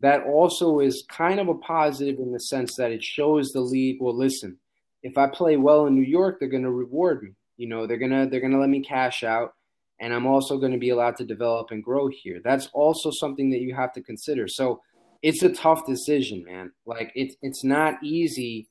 that 0.00 0.22
also 0.24 0.80
is 0.80 1.04
kind 1.10 1.38
of 1.38 1.48
a 1.48 1.54
positive 1.54 2.18
in 2.18 2.32
the 2.32 2.40
sense 2.40 2.74
that 2.76 2.90
it 2.90 3.02
shows 3.02 3.50
the 3.50 3.60
league. 3.60 3.98
Well, 4.00 4.16
listen, 4.16 4.56
if 5.02 5.18
I 5.18 5.28
play 5.28 5.58
well 5.58 5.86
in 5.86 5.94
New 5.94 6.02
York, 6.02 6.38
they're 6.40 6.48
going 6.48 6.62
to 6.62 6.70
reward 6.70 7.22
me. 7.22 7.32
You 7.58 7.68
know, 7.68 7.86
they're 7.86 7.98
gonna 7.98 8.26
they're 8.28 8.40
gonna 8.40 8.58
let 8.58 8.68
me 8.70 8.80
cash 8.80 9.22
out, 9.22 9.54
and 10.00 10.12
I'm 10.12 10.26
also 10.26 10.58
going 10.58 10.72
to 10.72 10.78
be 10.78 10.90
allowed 10.90 11.16
to 11.16 11.24
develop 11.24 11.70
and 11.70 11.82
grow 11.82 12.08
here. 12.08 12.40
That's 12.42 12.68
also 12.72 13.10
something 13.10 13.50
that 13.50 13.60
you 13.60 13.74
have 13.74 13.92
to 13.94 14.02
consider. 14.02 14.48
So 14.48 14.80
it's 15.22 15.42
a 15.42 15.52
tough 15.52 15.86
decision, 15.86 16.44
man. 16.44 16.72
Like 16.86 17.12
it's 17.14 17.36
it's 17.42 17.64
not 17.64 18.02
easy. 18.02 18.68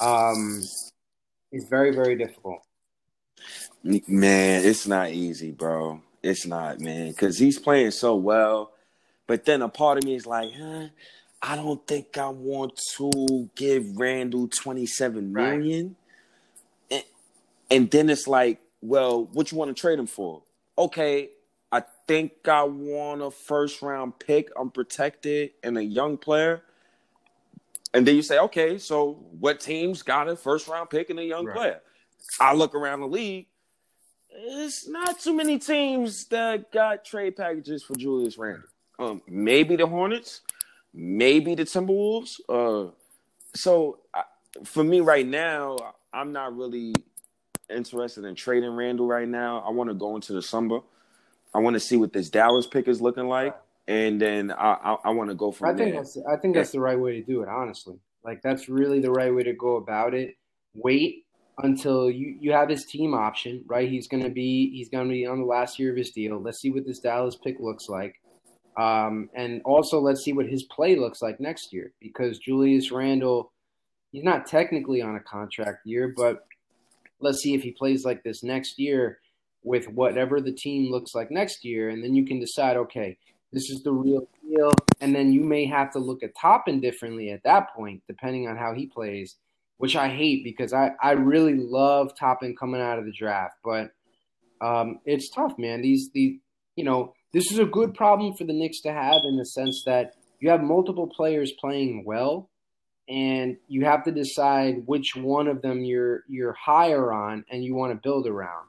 Um, 0.00 0.62
it's 1.52 1.68
very 1.68 1.94
very 1.94 2.16
difficult. 2.16 2.60
Man, 3.82 4.64
it's 4.64 4.86
not 4.86 5.10
easy, 5.10 5.50
bro. 5.50 6.02
It's 6.22 6.46
not, 6.46 6.80
man, 6.80 7.08
because 7.08 7.38
he's 7.38 7.58
playing 7.58 7.92
so 7.92 8.14
well 8.14 8.72
but 9.30 9.44
then 9.44 9.62
a 9.62 9.68
part 9.68 9.96
of 9.96 10.02
me 10.02 10.16
is 10.16 10.26
like, 10.26 10.50
huh, 10.58 10.88
I 11.40 11.54
don't 11.54 11.86
think 11.86 12.18
I 12.18 12.30
want 12.30 12.76
to 12.96 13.48
give 13.54 13.96
Randle 13.96 14.48
27 14.48 15.32
million. 15.32 15.94
Right. 16.90 16.90
And, 16.90 17.04
and 17.70 17.90
then 17.92 18.10
it's 18.10 18.26
like, 18.26 18.60
well, 18.80 19.26
what 19.26 19.52
you 19.52 19.56
want 19.56 19.68
to 19.68 19.80
trade 19.80 20.00
him 20.00 20.08
for? 20.08 20.42
Okay, 20.80 21.28
I 21.70 21.82
think 22.08 22.48
I 22.48 22.62
want 22.62 23.20
a 23.20 23.30
first 23.30 23.82
round 23.82 24.18
pick. 24.18 24.48
I'm 24.58 24.70
protected 24.70 25.50
and 25.62 25.76
a 25.76 25.84
young 25.84 26.16
player. 26.16 26.62
And 27.92 28.06
then 28.06 28.16
you 28.16 28.22
say, 28.22 28.38
okay, 28.38 28.78
so 28.78 29.22
what 29.38 29.60
teams 29.60 30.00
got 30.02 30.26
a 30.26 30.36
first 30.36 30.68
round 30.68 30.88
pick 30.88 31.10
and 31.10 31.18
a 31.18 31.24
young 31.24 31.44
right. 31.44 31.54
player? 31.54 31.80
I 32.40 32.54
look 32.54 32.74
around 32.74 33.00
the 33.00 33.08
league. 33.08 33.46
It's 34.30 34.88
not 34.88 35.20
too 35.20 35.36
many 35.36 35.58
teams 35.58 36.24
that 36.28 36.72
got 36.72 37.04
trade 37.04 37.36
packages 37.36 37.82
for 37.82 37.94
Julius 37.94 38.38
Randle. 38.38 38.62
Um, 38.98 39.20
maybe 39.28 39.76
the 39.76 39.86
Hornets, 39.86 40.40
maybe 40.94 41.54
the 41.54 41.64
Timberwolves. 41.64 42.40
Uh, 42.48 42.92
so 43.54 43.98
I, 44.14 44.22
for 44.64 44.82
me 44.82 45.00
right 45.00 45.26
now, 45.26 45.76
I'm 46.10 46.32
not 46.32 46.56
really 46.56 46.94
interested 47.70 48.24
in 48.24 48.34
trading 48.34 48.70
Randle 48.70 49.06
right 49.06 49.28
now. 49.28 49.64
I 49.66 49.70
want 49.70 49.90
to 49.90 49.94
go 49.94 50.14
into 50.14 50.32
the 50.32 50.42
summer. 50.42 50.80
I 51.54 51.58
want 51.58 51.74
to 51.74 51.80
see 51.80 51.96
what 51.96 52.12
this 52.12 52.30
Dallas 52.30 52.66
pick 52.66 52.88
is 52.88 53.00
looking 53.00 53.26
like, 53.26 53.56
and 53.88 54.20
then 54.20 54.52
I 54.52 54.72
I, 54.72 54.96
I 55.04 55.10
want 55.10 55.30
to 55.30 55.34
go 55.34 55.52
from 55.52 55.70
I 55.70 55.76
think. 55.76 55.94
That's, 55.94 56.18
I 56.30 56.36
think 56.36 56.54
that's 56.54 56.72
the 56.72 56.80
right 56.80 56.98
way 56.98 57.20
to 57.20 57.22
do 57.22 57.42
it. 57.42 57.48
Honestly, 57.48 57.98
like 58.24 58.42
that's 58.42 58.68
really 58.68 59.00
the 59.00 59.10
right 59.10 59.34
way 59.34 59.42
to 59.42 59.52
go 59.52 59.76
about 59.76 60.14
it. 60.14 60.36
Wait 60.74 61.24
until 61.62 62.10
you 62.10 62.36
you 62.40 62.52
have 62.52 62.68
his 62.68 62.84
team 62.84 63.14
option, 63.14 63.64
right? 63.66 63.88
He's 63.88 64.08
going 64.08 64.22
to 64.22 64.30
be 64.30 64.70
he's 64.70 64.88
to 64.88 65.04
be 65.04 65.26
on 65.26 65.40
the 65.40 65.46
last 65.46 65.78
year 65.78 65.90
of 65.90 65.96
his 65.96 66.10
deal. 66.10 66.40
Let's 66.40 66.60
see 66.60 66.70
what 66.70 66.86
this 66.86 67.00
Dallas 67.00 67.36
pick 67.36 67.58
looks 67.60 67.88
like. 67.88 68.20
Um, 68.76 69.28
and 69.34 69.60
also 69.64 70.00
let's 70.00 70.22
see 70.22 70.32
what 70.32 70.46
his 70.46 70.62
play 70.64 70.96
looks 70.96 71.20
like 71.20 71.40
next 71.40 71.72
year 71.72 71.92
because 72.00 72.38
Julius 72.38 72.90
Randle, 72.90 73.52
he's 74.12 74.24
not 74.24 74.46
technically 74.46 75.02
on 75.02 75.16
a 75.16 75.20
contract 75.20 75.80
year, 75.84 76.14
but 76.16 76.46
let's 77.20 77.42
see 77.42 77.54
if 77.54 77.62
he 77.62 77.72
plays 77.72 78.04
like 78.04 78.22
this 78.22 78.42
next 78.42 78.78
year 78.78 79.18
with 79.62 79.88
whatever 79.88 80.40
the 80.40 80.52
team 80.52 80.90
looks 80.90 81.14
like 81.14 81.30
next 81.30 81.64
year, 81.64 81.90
and 81.90 82.02
then 82.02 82.14
you 82.14 82.24
can 82.24 82.40
decide, 82.40 82.76
okay, 82.76 83.16
this 83.52 83.68
is 83.70 83.82
the 83.82 83.92
real 83.92 84.28
deal, 84.48 84.72
and 85.00 85.14
then 85.14 85.32
you 85.32 85.42
may 85.42 85.66
have 85.66 85.92
to 85.92 85.98
look 85.98 86.22
at 86.22 86.34
Toppin 86.40 86.80
differently 86.80 87.30
at 87.30 87.42
that 87.44 87.74
point, 87.74 88.02
depending 88.06 88.48
on 88.48 88.56
how 88.56 88.74
he 88.74 88.86
plays, 88.86 89.36
which 89.78 89.96
I 89.96 90.08
hate 90.08 90.44
because 90.44 90.72
I 90.72 90.92
I 91.02 91.12
really 91.12 91.54
love 91.54 92.12
Toppin 92.18 92.54
coming 92.56 92.80
out 92.80 92.98
of 92.98 93.06
the 93.06 93.12
draft, 93.12 93.54
but 93.64 93.90
um, 94.60 95.00
it's 95.04 95.30
tough, 95.30 95.54
man. 95.58 95.82
These 95.82 96.10
the 96.12 96.38
you 96.76 96.84
know 96.84 97.14
this 97.32 97.50
is 97.50 97.58
a 97.58 97.64
good 97.64 97.94
problem 97.94 98.34
for 98.34 98.44
the 98.44 98.52
Knicks 98.52 98.80
to 98.82 98.92
have 98.92 99.22
in 99.24 99.36
the 99.36 99.46
sense 99.46 99.82
that 99.86 100.14
you 100.40 100.50
have 100.50 100.62
multiple 100.62 101.06
players 101.06 101.52
playing 101.52 102.04
well, 102.04 102.49
and 103.10 103.56
you 103.66 103.84
have 103.84 104.04
to 104.04 104.12
decide 104.12 104.86
which 104.86 105.16
one 105.16 105.48
of 105.48 105.60
them 105.60 105.82
you're 105.82 106.22
you're 106.28 106.52
higher 106.52 107.12
on 107.12 107.44
and 107.50 107.64
you 107.64 107.74
want 107.74 107.92
to 107.92 107.96
build 107.96 108.26
around. 108.26 108.68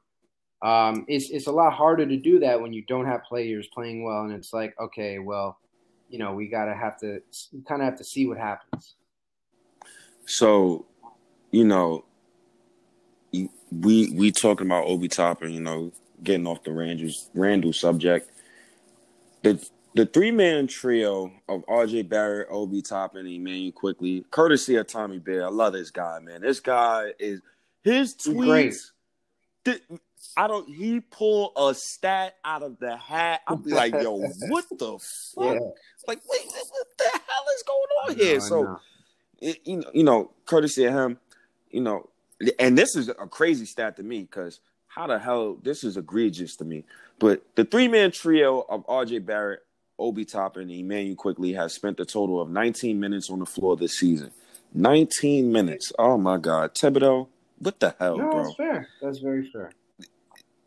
Um, 0.64 1.06
it's 1.08 1.30
it's 1.30 1.48
a 1.48 1.52
lot 1.52 1.74
harder 1.74 2.08
to 2.08 2.18
do 2.18 2.40
that 2.40 2.60
when 2.60 2.74
you 2.74 2.84
don't 2.88 3.06
have 3.06 3.24
players 3.24 3.68
playing 3.74 4.04
well, 4.04 4.24
and 4.24 4.34
it's 4.34 4.52
like, 4.52 4.76
okay, 4.80 5.20
well, 5.20 5.60
you 6.10 6.18
know, 6.18 6.34
we 6.34 6.48
gotta 6.48 6.74
have 6.74 7.00
to 7.02 7.22
kind 7.68 7.82
of 7.82 7.86
have 7.86 7.98
to 8.00 8.04
see 8.04 8.28
what 8.28 8.38
happens. 8.38 8.96
So, 10.26 10.88
you 11.52 11.64
know, 11.64 12.06
we 13.32 14.12
we 14.14 14.32
talking 14.32 14.66
about 14.66 14.86
Obi 14.86 15.08
Toppin, 15.08 15.52
you 15.52 15.62
know, 15.62 15.92
getting 16.24 16.48
off 16.48 16.64
the 16.64 16.72
Randle's 16.72 17.30
Randle 17.36 17.74
subject. 17.74 18.32
The 19.44 19.64
the 19.94 20.06
three 20.06 20.32
man 20.32 20.68
trio 20.68 21.32
of 21.50 21.66
RJ 21.66 22.08
Barrett, 22.08 22.48
Obi 22.50 22.82
Toppin, 22.82 23.26
and 23.26 23.30
Immanuel 23.30 23.72
Quickley, 23.72 24.26
courtesy 24.32 24.76
of 24.76 24.88
Tommy 24.88 25.20
Beer. 25.20 25.46
I 25.46 25.50
love 25.50 25.74
this 25.74 25.92
guy, 25.92 26.20
man. 26.20 26.42
This 26.42 26.60
guy 26.60 27.14
is 27.20 27.42
his 27.84 28.16
tweets. 28.16 28.92
I 30.38 30.48
don't. 30.48 30.68
He 30.70 31.00
pull 31.00 31.52
a 31.58 31.74
stat 31.74 32.36
out 32.46 32.64
of 32.64 32.80
the 32.80 32.96
hat. 32.96 33.42
Be 33.64 33.72
like, 33.72 33.94
"Yo, 33.94 34.16
what 34.48 34.66
the 34.70 34.98
fuck? 35.36 35.56
Yeah. 35.56 35.60
Like, 36.08 36.20
wait, 36.30 36.46
what 36.46 36.88
the 36.98 37.10
hell 37.12 37.46
is 37.56 37.64
going 37.64 37.90
on 38.08 38.16
here?" 38.16 38.40
so, 38.40 38.80
it, 39.40 39.60
you 39.66 39.78
know, 39.78 39.92
you 39.94 40.04
know, 40.04 40.32
courtesy 40.46 40.86
of 40.86 40.94
him, 40.94 41.20
you 41.70 41.82
know, 41.82 42.10
and 42.60 42.78
this 42.78 42.96
is 42.96 43.10
a 43.10 43.28
crazy 43.28 43.66
stat 43.66 43.98
to 43.98 44.04
me 44.04 44.22
because 44.22 44.60
how 44.88 45.08
the 45.08 45.20
hell 45.20 45.58
this 45.62 45.84
is 45.84 45.98
egregious 45.98 46.56
to 46.58 46.66
me. 46.66 46.86
But 47.20 47.44
the 47.56 47.66
three 47.66 47.88
man 47.88 48.12
trio 48.12 48.66
of 48.70 48.84
R.J. 48.88 49.20
Barrett, 49.20 49.64
Obi 50.02 50.26
Toppin, 50.26 50.64
and 50.64 50.72
Immanuel 50.72 51.16
Quickley 51.16 51.54
have 51.54 51.72
spent 51.72 52.00
a 52.00 52.06
total 52.06 52.42
of 52.42 52.50
19 52.50 53.00
minutes 53.00 53.30
on 53.30 53.40
the 53.40 53.46
floor 53.46 53.78
this 53.78 54.00
season. 54.00 54.32
19 54.74 55.52
minutes. 55.52 55.92
Oh 56.00 56.18
my 56.18 56.38
God, 56.38 56.74
Thibodeau, 56.74 57.28
what 57.60 57.80
the 57.80 57.96
hell, 58.00 58.18
no, 58.18 58.30
bro? 58.30 58.44
That's 58.44 58.56
fair. 58.56 58.88
That's 59.02 59.20
very 59.20 59.50
fair 59.50 59.72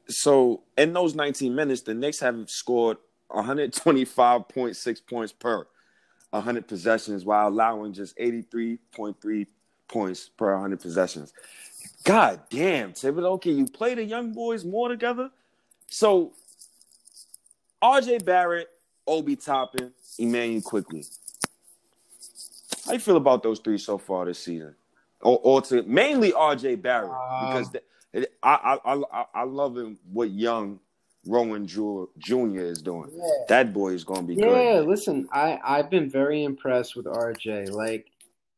so 0.08 0.62
in 0.76 0.92
those 0.92 1.14
19 1.14 1.54
minutes, 1.54 1.82
the 1.82 1.94
Knicks 1.94 2.20
have 2.20 2.48
scored 2.48 2.98
125.6 3.30 5.06
points 5.06 5.32
per 5.32 5.66
100 6.30 6.68
possessions 6.68 7.24
while 7.24 7.48
allowing 7.48 7.92
just 7.92 8.16
83.3 8.18 9.46
points 9.88 10.28
per 10.28 10.52
100 10.52 10.80
possessions. 10.80 11.32
God 12.04 12.40
damn, 12.50 12.92
Thibodeau, 12.92 13.40
can 13.40 13.56
you 13.56 13.66
play 13.66 13.94
the 13.94 14.04
young 14.04 14.32
boys 14.32 14.64
more 14.64 14.88
together? 14.88 15.30
So, 15.88 16.32
RJ 17.82 18.24
Barrett, 18.24 18.68
Obi 19.06 19.36
Toppin, 19.36 19.92
Immanuel 20.18 20.62
Quickley. 20.62 21.04
How 22.86 22.92
you 22.92 22.98
feel 22.98 23.16
about 23.16 23.42
those 23.42 23.60
three 23.60 23.78
so 23.78 23.98
far 23.98 24.26
this 24.26 24.38
season? 24.38 24.74
Or, 25.20 25.40
or 25.42 25.62
to 25.62 25.82
mainly 25.84 26.32
RJ 26.32 26.82
Barrett 26.82 27.10
because 27.10 27.74
uh, 28.14 28.20
I 28.42 28.78
I 28.84 29.02
I 29.12 29.24
I 29.34 29.42
love 29.44 29.76
him 29.76 29.98
what 30.12 30.30
young 30.30 30.80
Rowan 31.26 31.66
Jr. 31.66 32.60
is 32.60 32.82
doing. 32.82 33.10
Yeah. 33.14 33.24
That 33.48 33.72
boy 33.72 33.92
is 33.92 34.04
going 34.04 34.20
to 34.20 34.26
be 34.26 34.34
yeah, 34.34 34.46
good. 34.46 34.74
Yeah, 34.74 34.80
listen, 34.80 35.28
I 35.32 35.58
I've 35.64 35.90
been 35.90 36.10
very 36.10 36.44
impressed 36.44 36.96
with 36.96 37.06
RJ. 37.06 37.70
Like, 37.70 38.06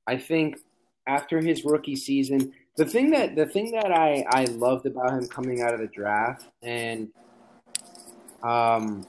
I 0.06 0.16
think 0.16 0.58
after 1.06 1.40
his 1.40 1.64
rookie 1.64 1.96
season, 1.96 2.52
the 2.76 2.84
thing 2.84 3.10
that 3.10 3.36
the 3.36 3.46
thing 3.46 3.70
that 3.72 3.92
I 3.92 4.24
I 4.28 4.44
loved 4.44 4.86
about 4.86 5.12
him 5.12 5.26
coming 5.28 5.62
out 5.62 5.74
of 5.74 5.80
the 5.80 5.86
draft, 5.86 6.46
and 6.62 7.08
um, 8.42 9.06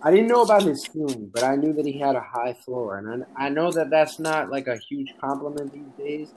I 0.00 0.10
didn't 0.12 0.28
know 0.28 0.42
about 0.42 0.62
his 0.62 0.86
ceiling, 0.92 1.30
but 1.32 1.42
I 1.42 1.56
knew 1.56 1.72
that 1.72 1.84
he 1.84 1.98
had 1.98 2.14
a 2.14 2.20
high 2.20 2.54
floor, 2.64 2.98
and 2.98 3.24
I, 3.36 3.46
I 3.46 3.48
know 3.48 3.72
that 3.72 3.90
that's 3.90 4.18
not 4.20 4.48
like 4.50 4.68
a 4.68 4.78
huge 4.88 5.12
compliment 5.20 5.72
these 5.72 5.92
days. 5.98 6.28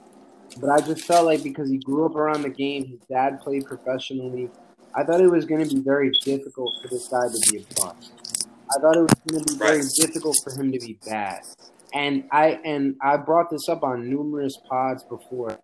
But 0.60 0.70
I 0.70 0.80
just 0.80 1.04
felt 1.04 1.26
like 1.26 1.42
because 1.42 1.70
he 1.70 1.78
grew 1.78 2.04
up 2.04 2.14
around 2.14 2.42
the 2.42 2.50
game, 2.50 2.86
his 2.86 3.00
dad 3.08 3.40
played 3.40 3.64
professionally. 3.64 4.50
I 4.94 5.04
thought 5.04 5.20
it 5.20 5.30
was 5.30 5.46
going 5.46 5.66
to 5.66 5.74
be 5.74 5.80
very 5.80 6.10
difficult 6.10 6.74
for 6.82 6.88
this 6.88 7.08
guy 7.08 7.26
to 7.28 7.50
be 7.50 7.58
a 7.58 7.74
bust. 7.80 8.46
I 8.70 8.80
thought 8.80 8.96
it 8.96 9.02
was 9.02 9.14
going 9.28 9.44
to 9.44 9.52
be 9.52 9.58
very 9.58 9.82
difficult 9.96 10.36
for 10.44 10.52
him 10.52 10.72
to 10.72 10.78
be 10.78 10.98
bad. 11.06 11.40
And 11.94 12.24
I 12.30 12.60
and 12.64 12.96
I 13.00 13.16
brought 13.16 13.50
this 13.50 13.68
up 13.68 13.82
on 13.82 14.08
numerous 14.08 14.58
pods 14.68 15.04
before. 15.04 15.58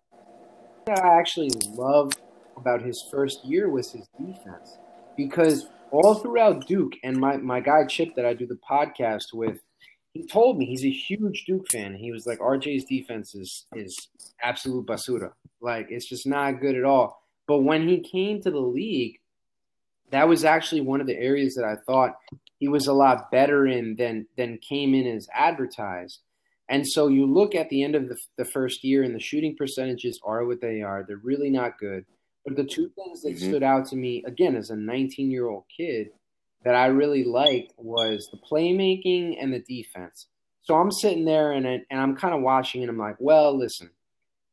What 0.85 0.99
I 0.99 1.19
actually 1.19 1.51
loved 1.69 2.19
about 2.55 2.81
his 2.81 3.03
first 3.11 3.43
year 3.45 3.69
was 3.69 3.91
his 3.91 4.07
defense 4.17 4.77
because 5.17 5.67
all 5.91 6.15
throughout 6.15 6.67
Duke 6.67 6.93
and 7.03 7.17
my, 7.17 7.37
my 7.37 7.59
guy 7.59 7.85
Chip 7.85 8.15
that 8.15 8.25
I 8.25 8.33
do 8.33 8.45
the 8.47 8.59
podcast 8.69 9.33
with, 9.33 9.61
he 10.13 10.25
told 10.25 10.57
me 10.57 10.65
he's 10.65 10.85
a 10.85 10.89
huge 10.89 11.45
Duke 11.45 11.69
fan. 11.71 11.95
He 11.95 12.11
was 12.11 12.25
like, 12.25 12.39
RJ's 12.39 12.85
defense 12.85 13.35
is 13.35 13.65
is 13.75 13.95
absolute 14.41 14.87
basura. 14.87 15.31
Like 15.61 15.87
it's 15.89 16.09
just 16.09 16.27
not 16.27 16.61
good 16.61 16.75
at 16.75 16.83
all. 16.83 17.21
But 17.47 17.59
when 17.59 17.87
he 17.87 17.99
came 17.99 18.41
to 18.41 18.51
the 18.51 18.59
league, 18.59 19.19
that 20.11 20.27
was 20.27 20.43
actually 20.45 20.81
one 20.81 21.01
of 21.01 21.07
the 21.07 21.17
areas 21.17 21.55
that 21.55 21.65
I 21.65 21.75
thought 21.85 22.15
he 22.57 22.67
was 22.67 22.87
a 22.87 22.93
lot 22.93 23.31
better 23.31 23.67
in 23.67 23.95
than 23.95 24.27
than 24.37 24.57
came 24.57 24.93
in 24.93 25.07
as 25.07 25.27
advertised. 25.33 26.19
And 26.67 26.87
so 26.87 27.07
you 27.07 27.25
look 27.25 27.55
at 27.55 27.69
the 27.69 27.83
end 27.83 27.95
of 27.95 28.07
the, 28.07 28.17
the 28.37 28.45
first 28.45 28.83
year, 28.83 29.01
and 29.01 29.15
the 29.15 29.19
shooting 29.19 29.55
percentages 29.57 30.19
are 30.23 30.45
what 30.45 30.61
they 30.61 30.81
are. 30.81 31.03
They're 31.03 31.17
really 31.17 31.49
not 31.49 31.79
good. 31.79 32.05
But 32.45 32.55
the 32.55 32.63
two 32.63 32.89
things 32.95 33.21
that 33.21 33.35
mm-hmm. 33.35 33.49
stood 33.49 33.63
out 33.63 33.87
to 33.87 33.95
me, 33.95 34.23
again, 34.25 34.55
as 34.55 34.69
a 34.69 34.75
19 34.75 35.31
year 35.31 35.47
old 35.47 35.65
kid, 35.75 36.09
that 36.63 36.75
I 36.75 36.87
really 36.87 37.23
liked 37.23 37.73
was 37.77 38.27
the 38.31 38.37
playmaking 38.37 39.37
and 39.41 39.53
the 39.53 39.59
defense. 39.59 40.27
So 40.61 40.75
I'm 40.75 40.91
sitting 40.91 41.25
there 41.25 41.51
and, 41.51 41.67
I, 41.67 41.79
and 41.89 41.99
I'm 41.99 42.15
kind 42.15 42.33
of 42.33 42.41
watching 42.41 42.81
and 42.81 42.89
I'm 42.89 42.97
like, 42.97 43.15
well, 43.19 43.57
listen, 43.57 43.89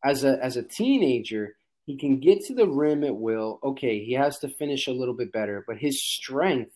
as 0.04 0.24
a 0.24 0.42
as 0.42 0.56
a 0.56 0.62
teenager, 0.62 1.56
he 1.84 1.96
can 1.96 2.20
get 2.20 2.40
to 2.42 2.54
the 2.54 2.68
rim 2.68 3.04
at 3.04 3.16
will. 3.16 3.58
Okay, 3.62 4.04
he 4.04 4.12
has 4.14 4.38
to 4.38 4.48
finish 4.48 4.86
a 4.86 4.92
little 4.92 5.14
bit 5.14 5.32
better, 5.32 5.64
but 5.66 5.78
his 5.78 6.02
strength 6.02 6.72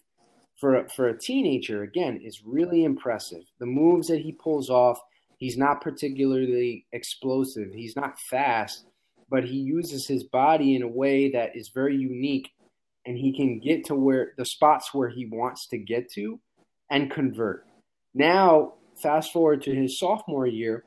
for 0.58 0.86
for 0.94 1.08
a 1.08 1.18
teenager 1.18 1.82
again 1.82 2.20
is 2.22 2.42
really 2.44 2.84
impressive. 2.84 3.42
The 3.58 3.66
moves 3.66 4.08
that 4.08 4.20
he 4.20 4.32
pulls 4.32 4.68
off, 4.68 4.98
he's 5.38 5.56
not 5.56 5.80
particularly 5.80 6.86
explosive. 6.92 7.72
He's 7.72 7.96
not 7.96 8.18
fast, 8.18 8.86
but 9.30 9.44
he 9.44 9.56
uses 9.56 10.06
his 10.06 10.24
body 10.24 10.74
in 10.74 10.82
a 10.82 10.88
way 10.88 11.30
that 11.30 11.56
is 11.56 11.70
very 11.72 11.96
unique 11.96 12.50
and 13.06 13.16
he 13.16 13.34
can 13.34 13.60
get 13.60 13.84
to 13.86 13.94
where 13.94 14.32
the 14.36 14.44
spots 14.44 14.92
where 14.92 15.08
he 15.08 15.26
wants 15.26 15.68
to 15.68 15.78
get 15.78 16.10
to 16.12 16.38
and 16.90 17.10
convert. 17.10 17.64
Now, 18.14 18.74
fast 19.00 19.32
forward 19.32 19.62
to 19.62 19.74
his 19.74 19.98
sophomore 19.98 20.46
year, 20.46 20.84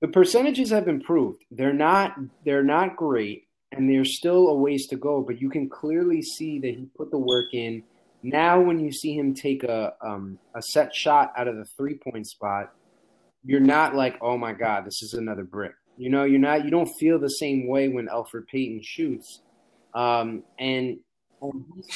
the 0.00 0.08
percentages 0.08 0.70
have 0.70 0.88
improved. 0.88 1.44
They're 1.50 1.72
not 1.72 2.16
they're 2.44 2.64
not 2.64 2.96
great 2.96 3.44
and 3.72 3.88
there's 3.88 4.16
still 4.16 4.48
a 4.48 4.54
ways 4.54 4.86
to 4.88 4.96
go, 4.96 5.22
but 5.22 5.40
you 5.40 5.50
can 5.50 5.68
clearly 5.68 6.22
see 6.22 6.58
that 6.60 6.74
he 6.74 6.86
put 6.96 7.10
the 7.10 7.18
work 7.18 7.52
in. 7.52 7.82
Now 8.22 8.60
when 8.60 8.78
you 8.78 8.92
see 8.92 9.14
him 9.14 9.34
take 9.34 9.64
a 9.64 9.94
um, 10.00 10.38
a 10.54 10.62
set 10.62 10.94
shot 10.94 11.32
out 11.36 11.48
of 11.48 11.56
the 11.56 11.64
three-point 11.76 12.26
spot, 12.26 12.72
you're 13.44 13.60
not 13.60 13.94
like, 13.94 14.16
"Oh 14.22 14.38
my 14.38 14.52
god, 14.52 14.86
this 14.86 15.02
is 15.02 15.14
another 15.14 15.44
brick." 15.44 15.74
You 15.96 16.10
know, 16.10 16.24
you're 16.24 16.40
not 16.40 16.64
you 16.64 16.70
don't 16.70 16.92
feel 16.98 17.18
the 17.18 17.28
same 17.28 17.68
way 17.68 17.88
when 17.88 18.08
Alfred 18.08 18.46
Payton 18.48 18.82
shoots. 18.82 19.40
Um, 19.94 20.42
and 20.58 20.98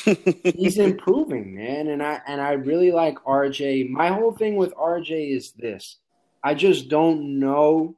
he's, 0.04 0.16
he's 0.54 0.78
improving, 0.78 1.56
man. 1.56 1.88
And 1.88 2.02
I 2.02 2.20
and 2.26 2.40
I 2.40 2.52
really 2.52 2.92
like 2.92 3.16
RJ. 3.24 3.90
My 3.90 4.08
whole 4.08 4.32
thing 4.32 4.56
with 4.56 4.74
RJ 4.74 5.36
is 5.36 5.52
this: 5.52 5.98
I 6.42 6.54
just 6.54 6.88
don't 6.88 7.40
know. 7.40 7.96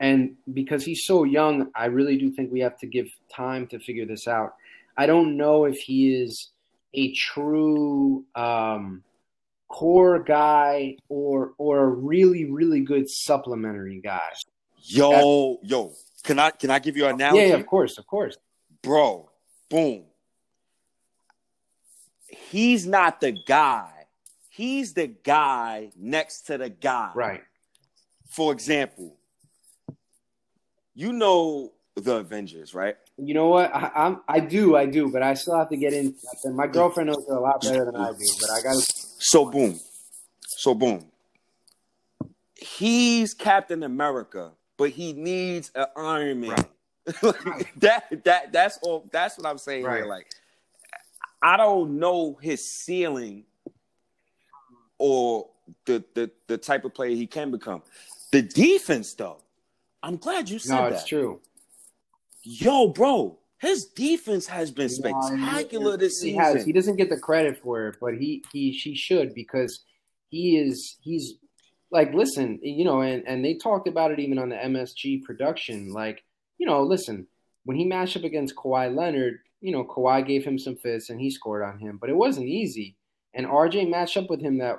And 0.00 0.36
because 0.52 0.84
he's 0.84 1.04
so 1.04 1.24
young, 1.24 1.70
I 1.74 1.86
really 1.86 2.16
do 2.16 2.30
think 2.30 2.52
we 2.52 2.60
have 2.60 2.78
to 2.78 2.86
give 2.86 3.08
time 3.34 3.66
to 3.68 3.80
figure 3.80 4.06
this 4.06 4.28
out. 4.28 4.54
I 4.96 5.06
don't 5.06 5.36
know 5.36 5.64
if 5.64 5.78
he 5.78 6.14
is 6.14 6.50
a 6.94 7.12
true 7.14 8.24
um, 8.34 9.02
core 9.68 10.22
guy 10.22 10.96
or 11.08 11.52
or 11.58 11.80
a 11.80 11.86
really 11.86 12.44
really 12.44 12.80
good 12.80 13.08
supplementary 13.10 14.00
guy. 14.00 14.30
Yo, 14.82 15.58
yo, 15.62 15.92
Can 16.22 16.38
I 16.38 16.50
can 16.50 16.70
I 16.70 16.78
give 16.78 16.96
you 16.96 17.06
an 17.06 17.14
analogy? 17.14 17.48
Yeah, 17.48 17.54
of 17.54 17.66
course, 17.66 17.98
of 17.98 18.06
course. 18.06 18.36
Bro, 18.82 19.30
boom. 19.68 20.04
He's 22.26 22.86
not 22.86 23.20
the 23.20 23.32
guy. 23.32 23.90
He's 24.48 24.94
the 24.94 25.06
guy 25.06 25.90
next 25.96 26.42
to 26.42 26.58
the 26.58 26.68
guy. 26.68 27.12
Right. 27.14 27.42
For 28.28 28.52
example, 28.52 29.16
you 30.94 31.12
know 31.12 31.72
the 31.94 32.16
Avengers, 32.16 32.74
right? 32.74 32.96
You 33.16 33.34
know 33.34 33.48
what? 33.48 33.74
I, 33.74 33.90
I'm 33.94 34.20
I 34.28 34.40
do, 34.40 34.76
I 34.76 34.86
do, 34.86 35.10
but 35.10 35.22
I 35.22 35.34
still 35.34 35.56
have 35.56 35.68
to 35.70 35.76
get 35.76 35.92
in. 35.92 36.14
My 36.44 36.66
girlfriend 36.66 37.08
knows 37.08 37.24
it 37.28 37.32
a 37.32 37.40
lot 37.40 37.62
better 37.62 37.84
than 37.84 37.96
I 37.96 38.10
do, 38.10 38.24
but 38.40 38.50
I 38.50 38.62
got 38.62 38.74
to. 38.74 38.92
So 39.18 39.50
boom, 39.50 39.78
so 40.42 40.74
boom. 40.74 41.06
He's 42.54 43.34
Captain 43.34 43.82
America, 43.84 44.52
but 44.78 44.90
he 44.90 45.12
needs 45.12 45.70
an 45.74 45.86
Iron 45.96 46.40
Man. 46.40 46.50
Right. 46.50 46.66
that 47.76 48.04
that 48.24 48.52
that's 48.52 48.78
all. 48.82 49.06
That's 49.12 49.36
what 49.36 49.46
I'm 49.46 49.58
saying 49.58 49.84
Right. 49.84 49.96
here. 49.98 50.06
Like, 50.06 50.26
I 51.42 51.56
don't 51.58 51.98
know 51.98 52.38
his 52.40 52.64
ceiling 52.70 53.44
or 54.98 55.48
the 55.84 56.02
the 56.14 56.30
the 56.46 56.56
type 56.58 56.84
of 56.84 56.94
player 56.94 57.14
he 57.14 57.26
can 57.26 57.50
become. 57.50 57.82
The 58.30 58.42
defense, 58.42 59.14
though, 59.14 59.38
I'm 60.02 60.16
glad 60.16 60.48
you 60.50 60.58
said 60.58 60.74
No, 60.76 60.82
that. 60.84 60.92
it's 60.92 61.06
true. 61.06 61.40
Yo, 62.42 62.88
bro, 62.88 63.38
his 63.58 63.86
defense 63.86 64.46
has 64.46 64.70
been 64.70 64.88
spectacular 64.90 65.92
he- 65.92 65.96
this 65.96 66.20
he 66.22 66.28
season. 66.30 66.40
has. 66.40 66.64
He 66.64 66.72
doesn't 66.72 66.96
get 66.96 67.08
the 67.08 67.18
credit 67.18 67.58
for 67.62 67.88
it, 67.88 67.96
but 68.00 68.14
he 68.14 68.44
he 68.52 68.72
she 68.72 68.94
should 68.94 69.34
because 69.34 69.84
he 70.28 70.58
is 70.58 70.98
he's 71.00 71.34
like 71.90 72.12
listen, 72.14 72.58
you 72.62 72.84
know, 72.84 73.00
and 73.00 73.22
and 73.26 73.44
they 73.44 73.54
talked 73.54 73.88
about 73.88 74.10
it 74.10 74.18
even 74.18 74.38
on 74.38 74.50
the 74.50 74.56
MSG 74.56 75.22
production. 75.24 75.92
Like, 75.92 76.24
you 76.58 76.66
know, 76.66 76.82
listen, 76.82 77.26
when 77.64 77.76
he 77.76 77.84
matched 77.84 78.16
up 78.16 78.24
against 78.24 78.56
Kawhi 78.56 78.94
Leonard, 78.94 79.38
you 79.60 79.72
know, 79.72 79.84
Kawhi 79.84 80.26
gave 80.26 80.44
him 80.44 80.58
some 80.58 80.76
fits 80.76 81.10
and 81.10 81.20
he 81.20 81.30
scored 81.30 81.62
on 81.62 81.78
him, 81.78 81.98
but 82.00 82.10
it 82.10 82.16
wasn't 82.16 82.48
easy. 82.48 82.96
And 83.34 83.46
RJ 83.46 83.88
matched 83.90 84.16
up 84.16 84.30
with 84.30 84.40
him 84.40 84.58
that 84.58 84.78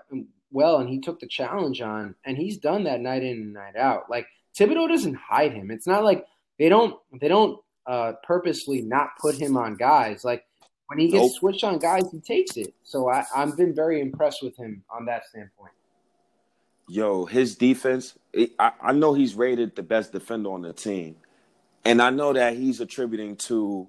well, 0.51 0.77
and 0.77 0.89
he 0.89 0.99
took 0.99 1.19
the 1.19 1.27
challenge 1.27 1.81
on, 1.81 2.15
and 2.25 2.37
he's 2.37 2.57
done 2.57 2.83
that 2.85 3.01
night 3.01 3.23
in 3.23 3.37
and 3.37 3.53
night 3.53 3.75
out. 3.75 4.09
Like 4.09 4.27
Thibodeau 4.57 4.87
doesn't 4.89 5.15
hide 5.15 5.53
him. 5.53 5.71
It's 5.71 5.87
not 5.87 6.03
like 6.03 6.25
they 6.57 6.69
don't 6.69 6.95
they 7.19 7.27
don't 7.27 7.59
uh, 7.87 8.13
purposely 8.23 8.81
not 8.81 9.09
put 9.19 9.35
him 9.35 9.57
on 9.57 9.75
guys. 9.75 10.23
Like 10.23 10.45
when 10.87 10.99
he 10.99 11.07
gets 11.07 11.23
Nope. 11.23 11.31
switched 11.33 11.63
on 11.63 11.79
guys, 11.79 12.03
he 12.11 12.19
takes 12.19 12.57
it. 12.57 12.73
So 12.83 13.09
I, 13.09 13.23
I've 13.35 13.55
been 13.57 13.73
very 13.73 14.01
impressed 14.01 14.43
with 14.43 14.57
him 14.57 14.83
on 14.89 15.05
that 15.05 15.25
standpoint. 15.25 15.71
Yo, 16.89 17.25
his 17.25 17.55
defense, 17.55 18.17
it, 18.33 18.51
I, 18.57 18.71
I 18.81 18.91
know 18.93 19.13
he's 19.13 19.35
rated 19.35 19.75
the 19.75 19.83
best 19.83 20.11
defender 20.11 20.51
on 20.51 20.63
the 20.63 20.73
team. 20.73 21.17
And 21.85 22.01
I 22.01 22.09
know 22.09 22.33
that 22.33 22.55
he's 22.55 22.81
attributing 22.81 23.35
to 23.47 23.87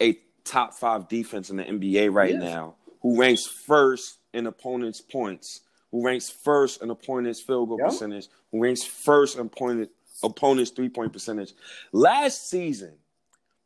a 0.00 0.18
top 0.44 0.74
five 0.74 1.08
defense 1.08 1.50
in 1.50 1.56
the 1.56 1.64
NBA 1.64 2.12
right 2.12 2.32
Yes. 2.32 2.40
now, 2.40 2.74
who 3.00 3.18
ranks 3.18 3.46
first 3.46 4.18
in 4.34 4.46
opponents' 4.48 5.00
points, 5.00 5.60
who 5.92 6.04
ranks 6.04 6.30
first 6.30 6.82
in 6.82 6.90
opponents' 6.90 7.40
field 7.40 7.68
goal 7.68 7.78
Yep. 7.78 7.88
percentage, 7.90 8.26
who 8.50 8.60
ranks 8.62 8.82
first 8.84 9.36
in 9.36 9.46
opponent, 9.46 9.90
opponents' 10.24 10.70
three 10.72 10.88
point 10.88 11.12
percentage. 11.12 11.52
Last 11.92 12.50
season, 12.50 12.94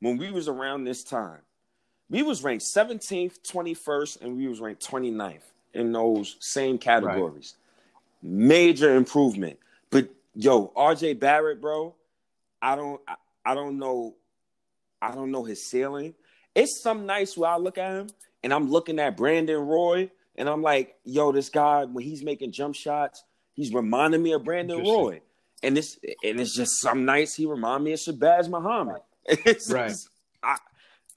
when 0.00 0.18
we 0.18 0.30
was 0.30 0.48
around 0.48 0.84
this 0.84 1.02
time, 1.02 1.40
we 2.10 2.22
was 2.22 2.44
ranked 2.44 2.64
17th, 2.64 3.40
21st, 3.42 4.20
and 4.20 4.36
we 4.36 4.46
was 4.46 4.60
ranked 4.60 4.86
29th 4.86 5.42
in 5.72 5.92
those 5.92 6.36
same 6.40 6.78
categories. 6.78 7.54
Major 8.22 8.94
improvement. 8.96 9.58
But 9.90 10.08
yo, 10.34 10.68
RJ 10.76 11.20
Barrett, 11.20 11.60
bro, 11.60 11.94
I 12.60 12.74
don't 12.76 13.00
I, 13.06 13.14
I 13.44 13.54
don't 13.54 13.78
know 13.78 14.14
I 15.00 15.12
don't 15.12 15.30
know 15.30 15.44
his 15.44 15.68
ceiling. 15.68 16.14
It's 16.54 16.80
some 16.82 17.06
nights 17.06 17.36
where 17.36 17.50
I 17.50 17.56
look 17.56 17.78
at 17.78 17.92
him 17.92 18.08
and 18.42 18.52
I'm 18.52 18.70
looking 18.70 18.98
at 18.98 19.16
Brandon 19.16 19.58
Roy 19.60 20.10
and 20.36 20.48
I'm 20.48 20.62
like, 20.62 20.96
yo, 21.04 21.32
this 21.32 21.48
guy 21.50 21.84
when 21.84 22.04
he's 22.04 22.22
making 22.24 22.52
jump 22.52 22.74
shots, 22.74 23.22
he's 23.54 23.72
reminding 23.72 24.22
me 24.22 24.32
of 24.32 24.42
Brandon 24.44 24.82
Roy. 24.82 25.20
And 25.62 25.76
this 25.76 25.98
and 26.24 26.40
it's 26.40 26.54
just 26.54 26.80
some 26.80 27.04
nights 27.04 27.34
he 27.34 27.46
remind 27.46 27.84
me 27.84 27.92
of 27.92 27.98
Shabazz 28.00 28.48
Muhammad. 28.48 29.02
It's 29.28 29.70
Right. 29.70 29.88
just- 29.90 30.08
I, 30.42 30.56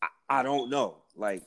I 0.01 0.07
I 0.29 0.43
don't 0.43 0.69
know. 0.69 0.97
Like 1.15 1.43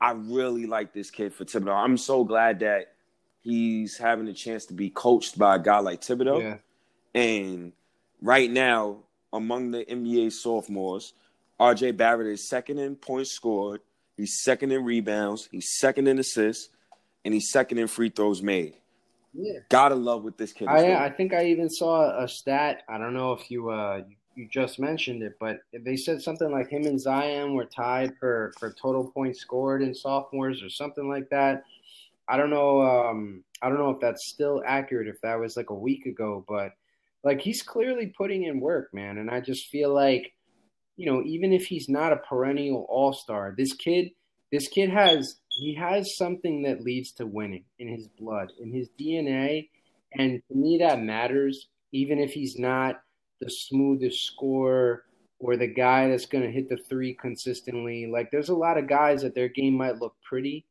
I 0.00 0.12
really 0.12 0.66
like 0.66 0.92
this 0.92 1.10
kid 1.10 1.32
for 1.32 1.44
Thibodeau. 1.44 1.74
I'm 1.76 1.96
so 1.96 2.24
glad 2.24 2.60
that 2.60 2.94
he's 3.42 3.98
having 3.98 4.28
a 4.28 4.32
chance 4.32 4.66
to 4.66 4.74
be 4.74 4.90
coached 4.90 5.38
by 5.38 5.56
a 5.56 5.58
guy 5.58 5.78
like 5.80 6.00
Thibodeau. 6.00 6.42
Yeah. 6.42 7.20
And 7.20 7.72
right 8.20 8.50
now, 8.50 8.98
among 9.32 9.72
the 9.72 9.84
NBA 9.84 10.32
sophomores, 10.32 11.12
RJ 11.60 11.96
Barrett 11.96 12.28
is 12.28 12.48
second 12.48 12.78
in 12.78 12.96
points 12.96 13.30
scored. 13.30 13.80
He's 14.16 14.42
second 14.42 14.72
in 14.72 14.84
rebounds. 14.84 15.48
He's 15.50 15.78
second 15.78 16.06
in 16.06 16.18
assists, 16.18 16.70
and 17.24 17.34
he's 17.34 17.50
second 17.50 17.78
in 17.78 17.88
free 17.88 18.08
throws 18.08 18.42
made. 18.42 18.76
Yeah. 19.34 19.60
Gotta 19.68 19.94
love 19.94 20.24
what 20.24 20.36
this 20.36 20.52
kid 20.52 20.68
I 20.68 20.80
doing. 20.80 20.96
I 20.96 21.10
think 21.10 21.32
I 21.32 21.46
even 21.46 21.70
saw 21.70 22.22
a 22.22 22.28
stat. 22.28 22.82
I 22.88 22.98
don't 22.98 23.14
know 23.14 23.32
if 23.32 23.50
you 23.50 23.70
uh 23.70 24.02
you, 24.06 24.16
you 24.34 24.48
just 24.48 24.78
mentioned 24.78 25.22
it, 25.22 25.36
but 25.40 25.60
they 25.72 25.96
said 25.96 26.20
something 26.20 26.50
like 26.50 26.68
him 26.68 26.84
and 26.84 27.00
Zion 27.00 27.54
were 27.54 27.64
tied 27.64 28.12
for 28.18 28.52
for 28.58 28.72
total 28.72 29.10
points 29.10 29.40
scored 29.40 29.82
in 29.82 29.94
sophomores 29.94 30.62
or 30.62 30.68
something 30.68 31.08
like 31.08 31.30
that. 31.30 31.64
I 32.28 32.36
don't 32.36 32.50
know. 32.50 32.82
Um, 32.82 33.44
I 33.60 33.68
don't 33.68 33.78
know 33.78 33.90
if 33.90 34.00
that's 34.00 34.28
still 34.28 34.62
accurate. 34.66 35.08
If 35.08 35.20
that 35.22 35.38
was 35.38 35.56
like 35.56 35.70
a 35.70 35.74
week 35.74 36.06
ago, 36.06 36.44
but 36.48 36.72
like 37.24 37.40
he's 37.40 37.62
clearly 37.62 38.12
putting 38.16 38.44
in 38.44 38.60
work, 38.60 38.92
man. 38.92 39.18
And 39.18 39.30
I 39.30 39.40
just 39.40 39.68
feel 39.68 39.92
like, 39.92 40.32
you 40.96 41.10
know, 41.10 41.22
even 41.22 41.52
if 41.52 41.66
he's 41.66 41.88
not 41.88 42.12
a 42.12 42.16
perennial 42.16 42.86
All 42.88 43.12
Star, 43.12 43.54
this 43.56 43.72
kid, 43.72 44.10
this 44.50 44.68
kid 44.68 44.90
has 44.90 45.36
he 45.48 45.74
has 45.74 46.16
something 46.16 46.62
that 46.62 46.82
leads 46.82 47.12
to 47.12 47.26
winning 47.26 47.64
in 47.78 47.88
his 47.88 48.08
blood, 48.08 48.52
in 48.60 48.72
his 48.72 48.88
DNA, 48.98 49.68
and 50.14 50.42
to 50.48 50.54
me 50.54 50.78
that 50.78 51.02
matters. 51.02 51.68
Even 51.94 52.18
if 52.18 52.32
he's 52.32 52.58
not 52.58 53.02
the 53.40 53.50
smoothest 53.50 54.24
scorer 54.24 55.04
or 55.38 55.58
the 55.58 55.66
guy 55.66 56.08
that's 56.08 56.24
going 56.24 56.42
to 56.42 56.50
hit 56.50 56.70
the 56.70 56.78
three 56.88 57.12
consistently, 57.12 58.06
like 58.06 58.30
there's 58.30 58.48
a 58.48 58.54
lot 58.54 58.78
of 58.78 58.88
guys 58.88 59.20
that 59.20 59.34
their 59.34 59.48
game 59.48 59.74
might 59.74 60.00
look 60.00 60.14
pretty. 60.26 60.64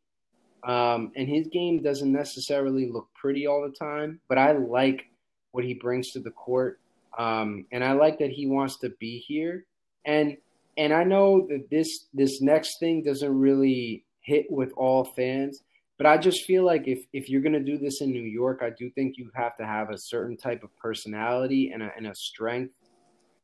Um, 0.63 1.11
and 1.15 1.27
his 1.27 1.47
game 1.47 1.81
doesn't 1.81 2.11
necessarily 2.11 2.89
look 2.89 3.07
pretty 3.15 3.47
all 3.47 3.61
the 3.61 3.75
time, 3.75 4.19
but 4.29 4.37
I 4.37 4.51
like 4.51 5.07
what 5.51 5.63
he 5.63 5.73
brings 5.73 6.11
to 6.11 6.19
the 6.19 6.31
court. 6.31 6.79
Um, 7.17 7.65
and 7.71 7.83
I 7.83 7.93
like 7.93 8.19
that 8.19 8.31
he 8.31 8.47
wants 8.47 8.77
to 8.79 8.89
be 8.99 9.19
here. 9.19 9.65
And 10.05 10.37
and 10.77 10.93
I 10.93 11.03
know 11.03 11.47
that 11.49 11.69
this 11.69 12.07
this 12.13 12.41
next 12.41 12.79
thing 12.79 13.03
doesn't 13.03 13.37
really 13.37 14.05
hit 14.21 14.45
with 14.49 14.71
all 14.77 15.03
fans, 15.03 15.61
but 15.97 16.05
I 16.05 16.17
just 16.17 16.45
feel 16.45 16.63
like 16.63 16.87
if 16.87 16.99
if 17.11 17.29
you're 17.29 17.41
gonna 17.41 17.59
do 17.59 17.77
this 17.77 18.01
in 18.01 18.11
New 18.11 18.21
York, 18.21 18.61
I 18.63 18.69
do 18.69 18.89
think 18.91 19.17
you 19.17 19.29
have 19.33 19.57
to 19.57 19.65
have 19.65 19.89
a 19.89 19.97
certain 19.97 20.37
type 20.37 20.63
of 20.63 20.75
personality 20.77 21.71
and 21.73 21.83
a 21.83 21.91
and 21.97 22.07
a 22.07 22.15
strength. 22.15 22.73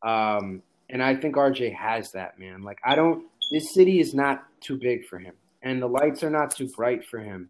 Um, 0.03 0.61
and 0.89 1.03
I 1.03 1.15
think 1.15 1.35
RJ 1.35 1.75
has 1.75 2.11
that, 2.11 2.39
man. 2.39 2.63
Like 2.63 2.79
I 2.85 2.95
don't 2.95 3.25
this 3.51 3.73
city 3.73 3.99
is 3.99 4.13
not 4.13 4.45
too 4.61 4.77
big 4.77 5.05
for 5.07 5.19
him 5.19 5.33
and 5.61 5.81
the 5.81 5.87
lights 5.87 6.23
are 6.23 6.29
not 6.29 6.55
too 6.55 6.69
bright 6.75 7.05
for 7.05 7.19
him. 7.19 7.49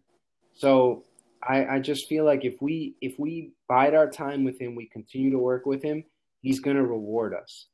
So 0.54 1.04
I, 1.42 1.66
I 1.66 1.78
just 1.80 2.08
feel 2.08 2.24
like 2.24 2.44
if 2.44 2.60
we 2.60 2.94
if 3.00 3.18
we 3.18 3.52
bide 3.68 3.94
our 3.94 4.08
time 4.10 4.44
with 4.44 4.60
him, 4.60 4.74
we 4.74 4.86
continue 4.86 5.30
to 5.30 5.38
work 5.38 5.66
with 5.66 5.82
him, 5.82 6.04
he's 6.42 6.60
gonna 6.60 6.84
reward 6.84 7.34
us. 7.34 7.66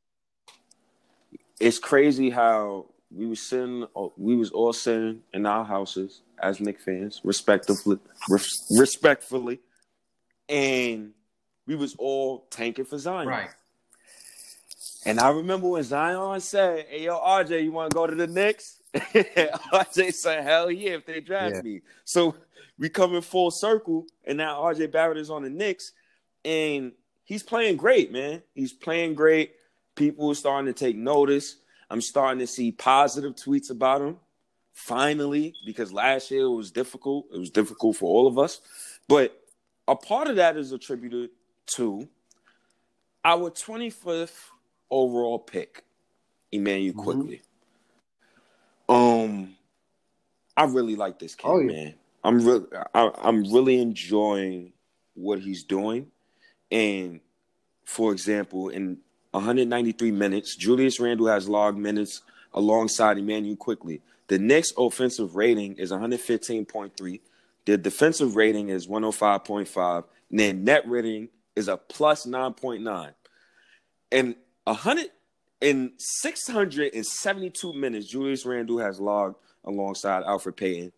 it's 1.61 1.78
crazy 1.78 2.30
how 2.30 2.87
we 3.11 3.26
was 3.26 3.41
sitting, 3.41 3.87
we 4.16 4.35
was 4.37 4.51
all 4.51 4.72
sitting 4.72 5.22
in 5.32 5.47
our 5.47 5.64
houses 5.64 6.22
as 6.43 6.61
Knick 6.61 6.80
fans, 6.80 7.20
respectively, 7.24 7.99
res- 8.28 8.66
respectfully, 8.76 9.61
and 10.49 11.12
we 11.66 11.76
was 11.76 11.95
all 11.97 12.47
tanking 12.51 12.85
for 12.85 12.99
Zion. 12.99 13.28
Right. 13.28 13.51
And 15.07 15.20
I 15.20 15.30
remember 15.30 15.68
when 15.68 15.82
Zion 15.85 16.41
said, 16.41 16.87
"Hey, 16.89 17.05
yo, 17.05 17.18
RJ, 17.18 17.62
you 17.62 17.72
want 17.72 17.91
to 17.91 17.95
go 17.95 18.07
to 18.07 18.14
the 18.14 18.26
Knicks?" 18.26 18.82
RJ 19.72 20.14
said, 20.14 20.45
"Hell 20.45 20.70
yeah, 20.70 20.92
if 20.92 21.07
they 21.07 21.20
draft 21.20 21.57
Yeah. 21.57 21.62
me." 21.62 21.80
So 22.05 22.36
we 22.78 22.88
come 22.88 23.14
in 23.14 23.22
full 23.22 23.51
circle, 23.51 24.07
and 24.24 24.38
now 24.38 24.61
RJ 24.62 24.90
Barrett 24.92 25.18
is 25.18 25.30
on 25.30 25.42
the 25.42 25.51
Knicks, 25.51 25.92
and 26.45 26.92
he's 27.24 27.42
playing 27.42 27.76
great, 27.76 28.12
man. 28.12 28.42
He's 28.55 28.72
playing 28.72 29.14
great. 29.14 29.55
People 29.97 30.30
are 30.30 30.34
starting 30.34 30.72
to 30.72 30.78
take 30.78 30.97
notice. 30.97 31.57
I'm 31.90 32.01
starting 32.01 32.38
to 32.40 32.47
see 32.47 32.72
positive 32.72 33.34
tweets 33.34 33.70
about 33.70 34.01
him. 34.01 34.18
Finally, 34.72 35.55
because 35.64 35.92
last 35.92 36.30
year 36.32 36.42
it 36.47 36.49
was 36.55 36.72
difficult. 36.72 37.26
It 37.32 37.38
was 37.38 37.51
difficult 37.51 37.97
for 37.97 38.07
all 38.07 38.26
of 38.26 38.38
us, 38.38 38.61
but 39.07 39.40
a 39.86 39.95
part 39.95 40.28
of 40.28 40.36
that 40.36 40.57
is 40.57 40.72
attributed 40.72 41.30
to 41.76 42.09
our 43.24 43.51
25th 43.51 44.51
overall 44.90 45.38
pick, 45.38 45.84
Immanuel 46.51 46.95
Mhm. 46.95 46.99
Quickley. 47.05 47.42
Um, 48.89 49.57
I 50.57 50.64
really 50.64 50.97
like 50.97 51.18
this 51.18 51.35
kid, 51.35 51.47
Oh, 51.49 51.59
yeah. 51.61 51.72
man. 51.72 51.95
I'm 52.22 52.45
really, 52.45 52.66
I'm 52.95 53.43
really 53.53 53.80
enjoying 53.80 54.72
what 55.14 55.41
he's 55.41 55.62
doing, 55.62 56.11
and 56.70 57.20
for 57.85 58.12
example, 58.12 58.70
in 58.70 58.99
193 59.32 60.11
minutes. 60.12 60.57
Julius 60.57 60.99
Randle 61.01 61.26
has 61.26 61.49
logged 61.49 61.76
minutes 61.76 62.22
alongside 62.55 63.18
Immanuel 63.18 63.57
Quickley. 63.57 64.01
The 64.28 64.39
Knicks' 64.39 64.72
offensive 64.78 65.35
rating 65.35 65.74
is 65.76 65.91
115.3. 65.91 67.20
Their 67.66 67.76
defensive 67.76 68.37
rating 68.37 68.68
is 68.70 68.87
105.5. 68.87 70.05
And 70.30 70.39
their 70.39 70.53
net 70.55 70.89
rating 70.89 71.28
is 71.57 71.68
a 71.68 71.76
plus 71.76 72.24
9.9. 72.26 73.12
And 74.12 74.37
100 74.64 75.07
in 75.65 75.93
672 75.97 77.73
minutes, 77.73 78.07
Julius 78.07 78.45
Randle 78.45 78.79
has 78.79 79.01
logged 79.01 79.37
alongside 79.65 80.23
Alfred 80.25 80.57
Payton. 80.57 80.93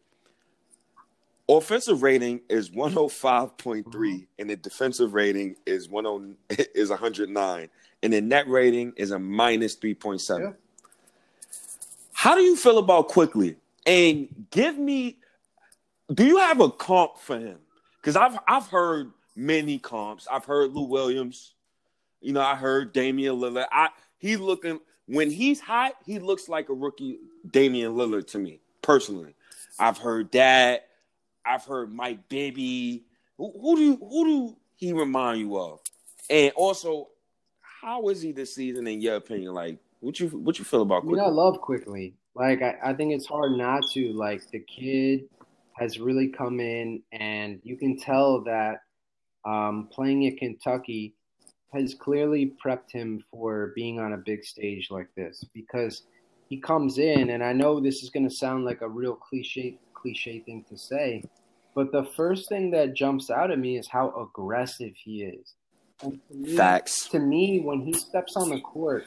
Offensive 1.49 2.03
rating 2.03 2.41
is 2.49 2.71
105.3 2.71 3.85
mm-hmm. 3.85 4.17
and 4.41 4.51
the 4.51 4.57
defensive 4.57 5.15
rating 5.15 5.55
is 5.65 5.87
10 5.87 6.37
is 6.75 6.91
109 6.91 7.69
and 8.03 8.13
the 8.13 8.21
net 8.21 8.49
rating 8.49 8.93
is 8.97 9.13
a 9.13 9.19
minus 9.21 9.77
3.7. 9.77 10.41
Yeah. 10.41 10.53
How 12.13 12.35
do 12.35 12.41
you 12.41 12.57
feel 12.57 12.79
about 12.79 13.07
Quickley? 13.07 13.55
And 13.87 14.47
give 14.51 14.77
me 14.77 15.19
do 16.13 16.25
you 16.25 16.39
have 16.39 16.61
a 16.61 16.71
comp 16.71 17.19
for 17.19 17.39
him? 17.39 17.59
Cuz 18.03 18.17
I've 18.17 18.37
I've 18.49 18.67
heard 18.67 19.13
many 19.37 19.79
comps. 19.79 20.27
I've 20.29 20.47
heard 20.47 20.73
Lou 20.73 20.87
Williams. 20.87 21.55
You 22.21 22.33
know, 22.33 22.41
I 22.41 22.57
heard 22.57 22.93
Damian 22.93 23.37
Lillard. 23.37 23.69
I 23.71 23.91
he 24.19 24.37
looking 24.37 24.81
when 25.07 25.31
he's 25.31 25.61
hot, 25.61 25.95
he 26.05 26.19
looks 26.19 26.49
like 26.49 26.69
a 26.69 26.75
rookie 26.75 27.19
Damian 27.51 27.95
Lillard 27.95 28.27
to 28.29 28.39
me 28.39 28.61
personally. 28.83 29.35
I've 29.79 29.99
heard 29.99 30.33
that. 30.33 30.89
I've 31.45 31.65
heard 31.65 31.93
Mike 31.93 32.29
Bibby. 32.29 33.05
Who, 33.39 33.53
who 33.61 33.77
do 33.77 33.83
you, 33.83 33.97
who 33.97 34.25
do 34.25 34.57
he 34.77 34.93
remind 34.93 35.41
you 35.41 35.59
of? 35.59 35.81
And 36.29 36.53
also, 36.57 37.09
how 37.61 38.09
is 38.09 38.21
he 38.21 38.33
this 38.33 38.55
season 38.55 38.87
in 38.87 39.01
your 39.01 39.17
opinion? 39.17 39.55
Like, 39.55 39.79
what 40.01 40.19
you 40.19 40.29
what 40.29 40.59
you 40.59 40.65
feel 40.65 40.83
about 40.83 41.03
Quickley? 41.03 41.21
I, 41.21 41.25
mean, 41.25 41.33
I 41.33 41.35
love 41.35 41.61
Quickley. 41.61 42.15
Like, 42.35 42.63
I, 42.63 42.77
I 42.85 42.93
think 42.95 43.13
it's 43.13 43.27
hard 43.27 43.53
not 43.53 43.83
to. 43.93 44.13
Like, 44.13 44.51
the 44.51 44.61
kid 44.61 45.29
has 45.75 45.99
really 46.01 46.29
come 46.29 46.59
in, 46.59 47.03
and 47.13 47.61
you 47.63 47.77
can 47.77 47.97
tell 47.97 48.41
that 48.43 48.83
um, 49.45 49.89
playing 49.93 50.27
at 50.27 50.39
Kentucky 50.39 51.15
has 51.73 51.95
clearly 51.95 52.55
prepped 52.65 52.93
him 52.93 53.23
for 53.31 53.73
being 53.75 53.99
on 53.99 54.13
a 54.13 54.19
big 54.19 54.45
stage 54.45 54.89
like 54.91 55.09
this 55.17 55.45
because 55.53 56.03
he 56.49 56.59
comes 56.61 56.99
in, 56.99 57.31
and 57.31 57.43
I 57.43 57.53
know 57.53 57.81
this 57.81 58.03
is 58.03 58.11
going 58.11 58.29
to 58.29 58.35
sound 58.35 58.65
like 58.65 58.83
a 58.83 58.89
real 58.89 59.15
cliche 59.15 59.79
cliche 59.95 60.41
thing 60.41 60.65
to 60.69 60.79
say, 60.79 61.23
but 61.75 61.91
the 61.91 62.05
first 62.17 62.49
thing 62.49 62.71
that 62.71 62.95
jumps 62.95 63.31
out 63.31 63.51
at 63.51 63.59
me 63.59 63.77
is 63.77 63.89
how 63.89 64.15
aggressive 64.17 64.93
he 64.97 65.25
is. 65.25 65.55
To 66.01 66.19
me, 66.31 66.57
Facts. 66.57 67.09
To 67.09 67.19
me, 67.19 67.61
when 67.61 67.81
he 67.81 67.93
steps 67.93 68.37
on 68.37 68.51
the 68.51 68.61
court, 68.61 69.07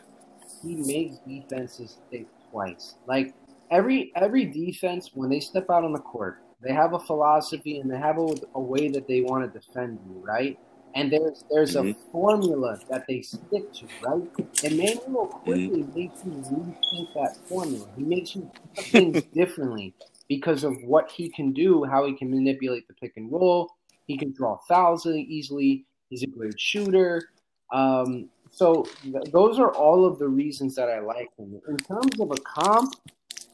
he 0.62 0.76
makes 0.76 1.18
defenses 1.20 1.98
think 2.10 2.28
twice. 2.52 2.96
Like 3.08 3.34
every 3.72 4.12
every 4.16 4.46
defense, 4.46 5.12
when 5.14 5.30
they 5.30 5.40
step 5.40 5.70
out 5.70 5.84
on 5.84 5.94
the 5.94 6.00
court, 6.00 6.42
they 6.62 6.74
have 6.74 6.94
a 6.94 7.00
philosophy 7.00 7.80
and 7.80 7.90
they 7.90 7.98
have 7.98 8.18
a, 8.18 8.36
a 8.56 8.60
way 8.60 8.90
that 8.90 9.08
they 9.08 9.22
want 9.22 9.52
to 9.52 9.60
defend 9.60 10.00
you, 10.08 10.22
right? 10.24 10.60
And 10.96 11.12
there's 11.12 11.44
there's 11.52 11.76
mm-hmm. 11.76 11.90
a 11.90 12.12
formula 12.12 12.80
that 12.90 13.06
they 13.08 13.22
stick 13.22 13.72
to, 13.74 13.88
right? 14.02 14.24
Immanuel 14.64 15.28
Quickley 15.28 15.84
mm-hmm. 15.84 16.00
makes 16.00 16.26
you 16.26 16.32
rethink 16.32 17.14
that 17.14 17.38
formula. 17.48 17.88
He 17.96 18.04
makes 18.04 18.36
you 18.36 18.52
things 18.76 19.24
differently 19.34 19.94
because 20.28 20.64
of 20.64 20.76
what 20.84 21.12
he 21.12 21.30
can 21.30 21.54
do, 21.54 21.84
how 21.84 22.06
he 22.06 22.14
can 22.14 22.30
manipulate 22.30 22.88
the 22.88 22.94
pick 22.96 23.14
and 23.18 23.32
roll. 23.32 23.72
He 24.08 24.18
can 24.18 24.32
draw 24.32 24.58
fouls 24.68 25.06
easily. 25.06 25.86
He's 26.10 26.24
a 26.24 26.28
great 26.28 26.60
shooter. 26.60 27.30
Um, 27.72 28.30
so 28.52 28.88
th- 29.04 29.32
those 29.32 29.60
are 29.60 29.72
all 29.72 30.06
of 30.06 30.18
the 30.18 30.28
reasons 30.28 30.76
that 30.76 30.90
I 30.90 31.00
like 31.00 31.30
him. 31.38 31.62
In 31.68 31.78
terms 31.78 32.20
of 32.20 32.32
a 32.32 32.38
comp, 32.38 32.96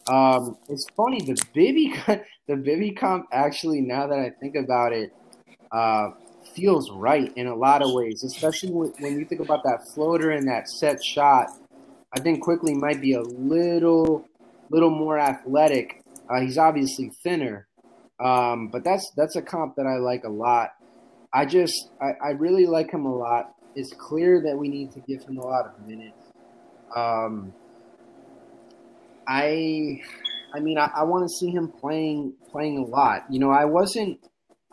um, 0.07 0.57
it's 0.69 0.85
funny 0.95 1.19
the 1.19 1.35
Bibby 1.53 1.93
the 2.47 2.55
Bibby 2.55 2.91
comp 2.91 3.27
actually 3.31 3.81
now 3.81 4.07
that 4.07 4.19
I 4.19 4.29
think 4.29 4.55
about 4.55 4.93
it 4.93 5.11
uh, 5.71 6.11
feels 6.55 6.89
right 6.91 7.31
in 7.35 7.47
a 7.47 7.55
lot 7.55 7.81
of 7.81 7.91
ways, 7.91 8.23
especially 8.23 8.69
when, 8.71 9.19
you 9.19 9.25
think 9.25 9.41
about 9.41 9.63
that 9.63 9.85
floater 9.93 10.31
and 10.31 10.47
that 10.47 10.67
set 10.69 11.03
shot. 11.03 11.47
I 12.13 12.19
think 12.19 12.41
Quickley 12.41 12.73
might 12.73 13.01
be 13.01 13.13
a 13.13 13.21
little 13.21 14.27
little 14.69 14.89
more 14.89 15.19
athletic. 15.19 16.01
Uh, 16.29 16.41
he's 16.41 16.57
obviously 16.57 17.11
thinner, 17.23 17.67
um, 18.23 18.69
but 18.69 18.83
that's 18.83 19.11
that's 19.15 19.35
a 19.35 19.41
comp 19.41 19.75
that 19.75 19.85
I 19.85 19.97
like 19.97 20.23
a 20.23 20.29
lot. 20.29 20.71
I 21.33 21.45
just 21.45 21.89
I, 22.01 22.11
I 22.23 22.29
really 22.31 22.65
like 22.65 22.91
him 22.91 23.05
a 23.05 23.15
lot. 23.15 23.53
It's 23.75 23.93
clear 23.93 24.41
that 24.43 24.57
we 24.57 24.69
need 24.69 24.93
to 24.93 25.01
give 25.01 25.23
him 25.23 25.37
a 25.37 25.45
lot 25.45 25.65
of 25.65 25.85
minutes. 25.85 26.17
Um, 26.95 27.53
I 29.27 30.01
I 30.53 30.59
mean 30.61 30.77
I, 30.77 30.89
I 30.95 31.03
want 31.03 31.27
to 31.27 31.29
see 31.29 31.51
him 31.51 31.67
playing 31.67 32.33
playing 32.49 32.77
a 32.77 32.85
lot. 32.85 33.25
You 33.29 33.39
know, 33.39 33.51
I 33.51 33.65
wasn't 33.65 34.19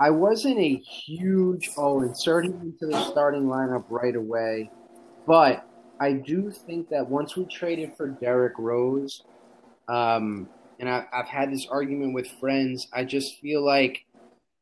I 0.03 0.11
wasn't 0.11 0.59
a 0.59 0.75
huge 0.75 1.71
oh 1.77 2.03
insert 2.03 2.47
him 2.47 2.61
into 2.61 2.87
the 2.87 3.05
starting 3.05 3.45
lineup 3.45 3.85
right 3.89 4.17
away, 4.17 4.69
but 5.29 5.65
I 6.01 6.15
do 6.15 6.51
think 6.51 6.89
that 6.89 7.09
once 7.09 7.37
we 7.37 7.45
traded 7.45 7.97
for 7.97 8.09
Derrick 8.09 8.55
Rose, 8.59 9.23
um, 9.89 10.49
and 10.81 10.89
I, 10.89 11.05
I've 11.13 11.29
had 11.29 11.53
this 11.53 11.69
argument 11.71 12.15
with 12.15 12.27
friends, 12.41 12.89
I 12.93 13.05
just 13.05 13.39
feel 13.39 13.65
like 13.65 14.05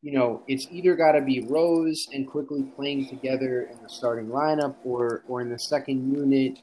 you 0.02 0.12
know, 0.12 0.42
it's 0.46 0.66
either 0.70 0.94
got 0.94 1.12
to 1.12 1.22
be 1.22 1.40
Rose 1.48 2.08
and 2.12 2.28
Quickley 2.28 2.64
playing 2.76 3.08
together 3.08 3.62
in 3.62 3.82
the 3.82 3.88
starting 3.88 4.26
lineup 4.26 4.76
or 4.84 5.24
or 5.26 5.40
in 5.40 5.48
the 5.48 5.58
second 5.58 6.12
unit. 6.14 6.58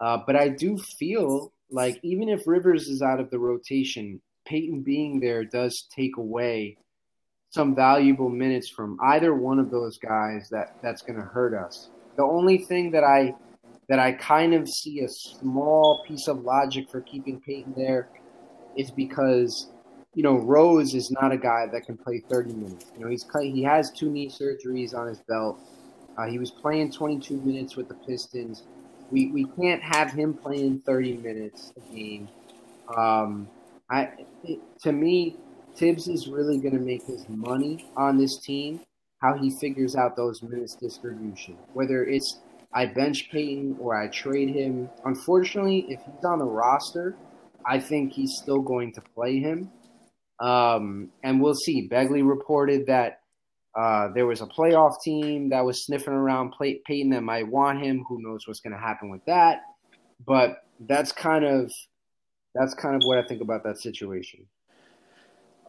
Uh, 0.00 0.16
but 0.26 0.34
I 0.34 0.48
do 0.48 0.78
feel 0.78 1.52
like 1.70 2.00
even 2.02 2.30
if 2.30 2.46
Rivers 2.46 2.88
is 2.88 3.02
out 3.02 3.20
of 3.20 3.28
the 3.28 3.38
rotation, 3.38 4.22
Payton 4.46 4.80
being 4.80 5.20
there 5.20 5.44
does 5.44 5.86
take 5.94 6.16
away 6.16 6.78
some 7.54 7.74
valuable 7.74 8.28
minutes 8.28 8.68
from 8.68 8.98
either 9.00 9.34
one 9.34 9.60
of 9.60 9.70
those 9.70 9.96
guys 9.98 10.48
that 10.50 10.76
that's 10.82 11.02
going 11.02 11.18
to 11.18 11.24
hurt 11.24 11.54
us. 11.54 11.88
The 12.16 12.24
only 12.24 12.58
thing 12.58 12.90
that 12.90 13.04
I 13.04 13.34
that 13.88 13.98
I 13.98 14.12
kind 14.12 14.54
of 14.54 14.68
see 14.68 15.00
a 15.00 15.08
small 15.08 16.04
piece 16.06 16.26
of 16.26 16.40
logic 16.40 16.90
for 16.90 17.00
keeping 17.02 17.40
Payton 17.40 17.74
there 17.76 18.08
is 18.76 18.90
because 18.90 19.68
you 20.14 20.22
know, 20.22 20.38
Rose 20.38 20.94
is 20.94 21.10
not 21.10 21.32
a 21.32 21.36
guy 21.36 21.66
that 21.72 21.86
can 21.86 21.96
play 21.96 22.22
30 22.30 22.52
minutes. 22.54 22.86
You 22.94 23.04
know, 23.04 23.10
he's 23.10 23.26
he 23.40 23.62
has 23.64 23.90
two 23.90 24.10
knee 24.10 24.28
surgeries 24.28 24.94
on 24.94 25.08
his 25.08 25.18
belt. 25.20 25.58
Uh, 26.16 26.26
he 26.26 26.38
was 26.38 26.50
playing 26.50 26.92
22 26.92 27.38
minutes 27.38 27.76
with 27.76 27.88
the 27.88 27.94
Pistons. 27.94 28.62
We 29.10 29.32
we 29.32 29.44
can't 29.60 29.82
have 29.82 30.12
him 30.12 30.34
playing 30.34 30.82
30 30.86 31.16
minutes 31.18 31.72
a 31.76 31.94
game. 31.94 32.28
Um, 32.96 33.48
I 33.90 34.10
it, 34.44 34.60
to 34.82 34.92
me, 34.92 35.36
Thibs 35.76 36.08
is 36.08 36.28
really 36.28 36.58
going 36.58 36.74
to 36.74 36.80
make 36.80 37.04
his 37.04 37.28
money 37.28 37.86
on 37.96 38.16
this 38.16 38.38
team. 38.40 38.80
How 39.20 39.36
he 39.38 39.50
figures 39.58 39.96
out 39.96 40.16
those 40.16 40.42
minutes 40.42 40.76
distribution, 40.76 41.56
whether 41.72 42.04
it's 42.04 42.40
I 42.74 42.86
bench 42.86 43.30
Payton 43.30 43.78
or 43.80 43.96
I 43.96 44.08
trade 44.08 44.50
him. 44.50 44.90
Unfortunately, 45.04 45.86
if 45.88 46.00
he's 46.04 46.24
on 46.24 46.40
the 46.40 46.44
roster, 46.44 47.16
I 47.66 47.78
think 47.78 48.12
he's 48.12 48.32
still 48.42 48.60
going 48.60 48.92
to 48.94 49.00
play 49.14 49.38
him. 49.38 49.70
Um, 50.40 51.10
and 51.22 51.40
we'll 51.40 51.54
see. 51.54 51.88
Begley 51.88 52.28
reported 52.28 52.86
that 52.88 53.20
uh, 53.78 54.08
there 54.14 54.26
was 54.26 54.40
a 54.40 54.46
playoff 54.46 55.00
team 55.02 55.48
that 55.50 55.64
was 55.64 55.84
sniffing 55.86 56.12
around 56.12 56.52
Pay- 56.60 56.80
Payton 56.86 57.10
that 57.10 57.22
might 57.22 57.48
want 57.48 57.82
him. 57.82 58.04
Who 58.08 58.20
knows 58.20 58.46
what's 58.46 58.60
going 58.60 58.74
to 58.74 58.78
happen 58.78 59.10
with 59.10 59.24
that? 59.26 59.62
But 60.26 60.64
that's 60.80 61.12
kind 61.12 61.44
of 61.44 61.70
that's 62.54 62.74
kind 62.74 62.94
of 62.94 63.02
what 63.04 63.18
I 63.18 63.26
think 63.26 63.40
about 63.40 63.64
that 63.64 63.78
situation. 63.78 64.46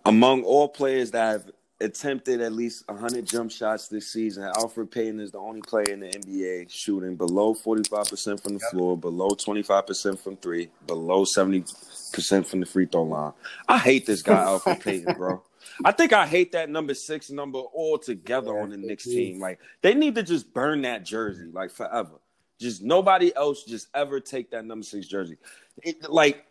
Among 0.05 0.43
all 0.43 0.67
players 0.67 1.11
that 1.11 1.31
have 1.31 1.51
attempted 1.81 2.41
at 2.41 2.53
least 2.53 2.87
100 2.87 3.25
jump 3.25 3.51
shots 3.51 3.87
this 3.87 4.11
season. 4.11 4.43
Alfred 4.43 4.91
Payton 4.91 5.19
is 5.19 5.31
the 5.31 5.39
only 5.39 5.61
player 5.61 5.91
in 5.91 5.99
the 5.99 6.07
NBA 6.07 6.69
shooting 6.71 7.15
below 7.15 7.53
45% 7.53 8.41
from 8.41 8.53
the 8.53 8.59
yep. 8.61 8.71
floor, 8.71 8.97
below 8.97 9.29
25% 9.29 10.19
from 10.19 10.37
three, 10.37 10.69
below 10.87 11.25
70% 11.25 12.45
from 12.45 12.61
the 12.61 12.65
free 12.65 12.85
throw 12.85 13.03
line. 13.03 13.33
I 13.67 13.77
hate 13.77 14.05
this 14.05 14.21
guy, 14.21 14.41
Alfred 14.41 14.79
Payton, 14.79 15.15
bro. 15.15 15.43
I 15.83 15.91
think 15.91 16.13
I 16.13 16.25
hate 16.25 16.53
that 16.53 16.69
number 16.69 16.93
six 16.93 17.29
number 17.29 17.59
altogether 17.59 18.53
yeah, 18.53 18.61
on 18.61 18.69
the 18.69 18.77
Knicks 18.77 19.03
team. 19.03 19.39
Like 19.39 19.59
they 19.81 19.93
need 19.93 20.15
to 20.15 20.23
just 20.23 20.53
burn 20.53 20.83
that 20.83 21.03
jersey 21.03 21.49
like 21.51 21.71
forever. 21.71 22.21
Just 22.59 22.81
nobody 22.81 23.35
else 23.35 23.63
just 23.63 23.87
ever 23.93 24.21
take 24.21 24.51
that 24.51 24.63
number 24.63 24.83
six 24.83 25.07
jersey. 25.07 25.37
It, 25.83 26.09
like 26.09 26.45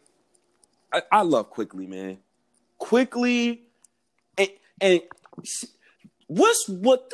I, 0.93 1.03
I 1.11 1.23
love 1.23 1.49
Quickley, 1.49 1.87
man. 1.87 2.19
Quickley 2.79 3.63
and 4.37 4.49
and 4.81 5.01
what's 6.27 6.69
what 6.69 7.13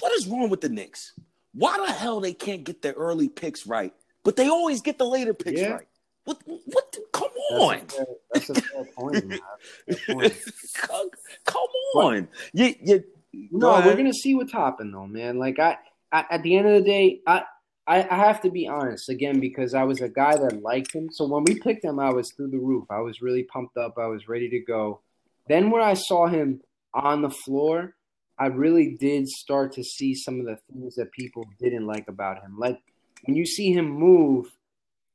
what 0.00 0.12
is 0.12 0.26
wrong 0.26 0.48
with 0.48 0.60
the 0.60 0.68
Knicks? 0.68 1.12
Why 1.52 1.76
the 1.84 1.92
hell 1.92 2.20
they 2.20 2.34
can't 2.34 2.64
get 2.64 2.82
their 2.82 2.92
early 2.92 3.28
picks 3.28 3.66
right, 3.66 3.92
but 4.22 4.36
they 4.36 4.48
always 4.48 4.80
get 4.80 4.98
the 4.98 5.06
later 5.06 5.34
picks 5.34 5.60
yeah. 5.60 5.72
right? 5.72 5.88
What? 6.24 6.42
What? 6.44 6.96
Come 7.12 7.30
on. 7.52 7.78
That's 7.78 7.94
a 7.94 7.96
fair, 7.96 8.06
that's 8.32 8.50
a 8.50 8.54
fair 8.54 8.84
point. 8.84 9.40
point. 10.06 10.34
come, 10.74 11.10
come 11.46 11.68
on. 11.94 12.28
You, 12.52 12.74
you, 12.82 13.04
no, 13.50 13.80
we're 13.80 13.96
gonna 13.96 14.12
see 14.12 14.34
what's 14.34 14.52
happening 14.52 14.92
though, 14.92 15.06
man. 15.06 15.38
Like 15.38 15.58
I, 15.58 15.78
I, 16.12 16.24
at 16.30 16.42
the 16.42 16.56
end 16.56 16.68
of 16.68 16.74
the 16.74 16.88
day, 16.88 17.20
I, 17.26 17.44
I, 17.88 18.06
I 18.10 18.16
have 18.16 18.42
to 18.42 18.50
be 18.50 18.68
honest 18.68 19.08
again 19.08 19.40
because 19.40 19.72
I 19.72 19.82
was 19.82 20.02
a 20.02 20.10
guy 20.10 20.36
that 20.36 20.62
liked 20.62 20.92
him. 20.92 21.08
So 21.10 21.26
when 21.26 21.44
we 21.44 21.58
picked 21.58 21.84
him, 21.84 21.98
I 21.98 22.10
was 22.12 22.30
through 22.32 22.50
the 22.50 22.58
roof. 22.58 22.84
I 22.90 23.00
was 23.00 23.22
really 23.22 23.44
pumped 23.44 23.78
up. 23.78 23.94
I 23.98 24.06
was 24.06 24.28
ready 24.28 24.50
to 24.50 24.60
go. 24.60 25.00
Then 25.48 25.70
when 25.70 25.80
I 25.82 25.94
saw 25.94 26.26
him 26.26 26.60
on 26.92 27.22
the 27.22 27.30
floor, 27.30 27.94
I 28.38 28.46
really 28.48 28.96
did 29.00 29.26
start 29.26 29.72
to 29.72 29.82
see 29.82 30.14
some 30.14 30.38
of 30.38 30.44
the 30.44 30.58
things 30.70 30.96
that 30.96 31.10
people 31.12 31.44
didn't 31.58 31.86
like 31.86 32.08
about 32.08 32.42
him. 32.42 32.58
Like 32.58 32.78
when 33.24 33.36
you 33.36 33.46
see 33.46 33.72
him 33.72 33.88
move, 33.88 34.46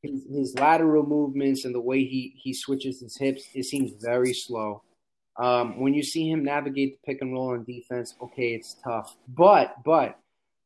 his, 0.01 0.25
his 0.29 0.55
lateral 0.55 1.05
movements 1.05 1.65
and 1.65 1.75
the 1.75 1.79
way 1.79 2.03
he 2.03 2.33
he 2.41 2.53
switches 2.55 2.99
his 2.99 3.15
hips, 3.17 3.45
it 3.53 3.65
seems 3.65 3.91
very 4.01 4.33
slow. 4.33 4.81
Um, 5.37 5.79
when 5.79 5.93
you 5.93 6.03
see 6.03 6.29
him 6.29 6.43
navigate 6.43 6.99
the 6.99 7.05
pick 7.05 7.21
and 7.21 7.31
roll 7.33 7.51
on 7.51 7.63
defense, 7.63 8.15
okay, 8.21 8.55
it's 8.55 8.75
tough. 8.83 9.15
But 9.27 9.75
but 9.85 10.19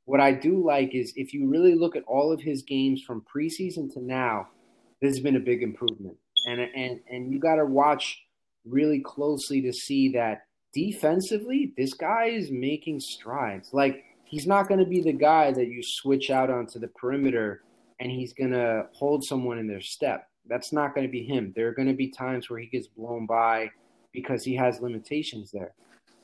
what 0.08 0.22
I 0.22 0.32
do 0.32 0.66
like 0.66 0.95
is 0.95 1.12
if 1.18 1.34
you 1.34 1.49
really 1.49 1.76
look 1.76 1.97
at 1.97 2.03
all 2.08 2.32
of 2.32 2.39
his 2.41 2.64
games 2.64 3.03
from 3.05 3.26
preseason 3.34 3.93
to 3.93 4.01
now, 4.01 4.47
this 5.01 5.14
has 5.14 5.20
been 5.20 5.36
a 5.36 5.39
big 5.39 5.62
improvement. 5.62 6.16
And 6.47 6.62
and 6.62 7.01
and 7.12 7.32
you 7.32 7.39
got 7.39 7.55
to 7.55 7.66
watch 7.66 8.24
really 8.66 9.01
closely 9.01 9.62
to 9.62 9.74
see 9.74 10.14
that 10.14 10.43
defensively, 10.74 11.74
this 11.78 11.93
guy 11.93 12.28
is 12.28 12.49
making 12.51 13.01
strides. 13.01 13.74
Like 13.74 14.05
he's 14.24 14.47
not 14.47 14.70
going 14.70 14.80
to 14.80 14.86
be 14.86 15.01
the 15.01 15.12
guy 15.12 15.51
that 15.51 15.68
you 15.68 15.82
switch 15.84 16.30
out 16.30 16.49
onto 16.49 16.80
the 16.80 16.88
perimeter 16.88 17.64
and 17.99 18.10
he's 18.10 18.32
going 18.32 18.51
to 18.51 18.86
hold 18.93 19.26
someone 19.26 19.58
in 19.58 19.68
their 19.68 19.82
step. 19.82 20.30
That's 20.47 20.72
not 20.72 20.95
going 20.95 21.05
to 21.05 21.12
be 21.12 21.24
him. 21.24 21.51
There 21.53 21.68
are 21.68 21.74
going 21.74 21.89
to 21.89 21.93
be 21.93 22.08
times 22.08 22.49
where 22.49 22.60
he 22.60 22.68
gets 22.68 22.88
blown 22.88 23.26
by 23.26 23.72
because 24.14 24.45
he 24.45 24.55
has 24.55 24.80
limitations 24.80 25.51
there. 25.51 25.74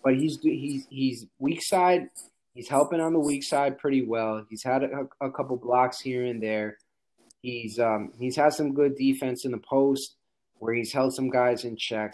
But 0.05 0.15
he's 0.15 0.39
he's 0.41 0.87
he's 0.89 1.25
weak 1.39 1.61
side 1.61 2.07
He's 2.53 2.69
helping 2.69 2.99
on 2.99 3.13
the 3.13 3.19
weak 3.19 3.43
side 3.43 3.77
pretty 3.79 4.05
well. 4.05 4.45
He's 4.49 4.63
had 4.63 4.83
a, 4.83 5.07
a 5.21 5.31
couple 5.31 5.57
blocks 5.57 5.99
here 5.99 6.25
and 6.25 6.41
there. 6.41 6.77
He's 7.41 7.79
um, 7.79 8.13
he's 8.17 8.35
had 8.35 8.53
some 8.53 8.73
good 8.73 8.95
defense 8.95 9.45
in 9.45 9.51
the 9.51 9.57
post 9.57 10.15
where 10.59 10.73
he's 10.73 10.93
held 10.93 11.13
some 11.13 11.29
guys 11.29 11.65
in 11.65 11.75
check. 11.75 12.13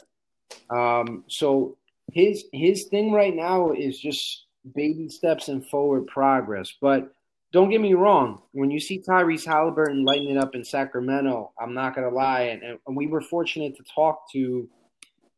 Um, 0.69 1.23
so 1.27 1.77
his 2.11 2.45
his 2.53 2.85
thing 2.85 3.11
right 3.11 3.35
now 3.35 3.71
is 3.71 3.99
just 3.99 4.45
baby 4.75 5.09
steps 5.09 5.49
and 5.49 5.65
forward 5.67 6.07
progress. 6.07 6.73
But 6.81 7.13
don't 7.51 7.69
get 7.69 7.81
me 7.81 7.93
wrong, 7.93 8.41
when 8.51 8.71
you 8.71 8.79
see 8.79 9.01
Tyrese 9.01 9.45
Halliburton 9.45 10.05
lighting 10.05 10.29
it 10.29 10.37
up 10.37 10.55
in 10.55 10.63
Sacramento, 10.63 11.51
I'm 11.59 11.73
not 11.73 11.95
gonna 11.95 12.09
lie, 12.09 12.41
and, 12.41 12.79
and 12.85 12.95
we 12.95 13.07
were 13.07 13.21
fortunate 13.21 13.75
to 13.77 13.83
talk 13.83 14.31
to 14.31 14.69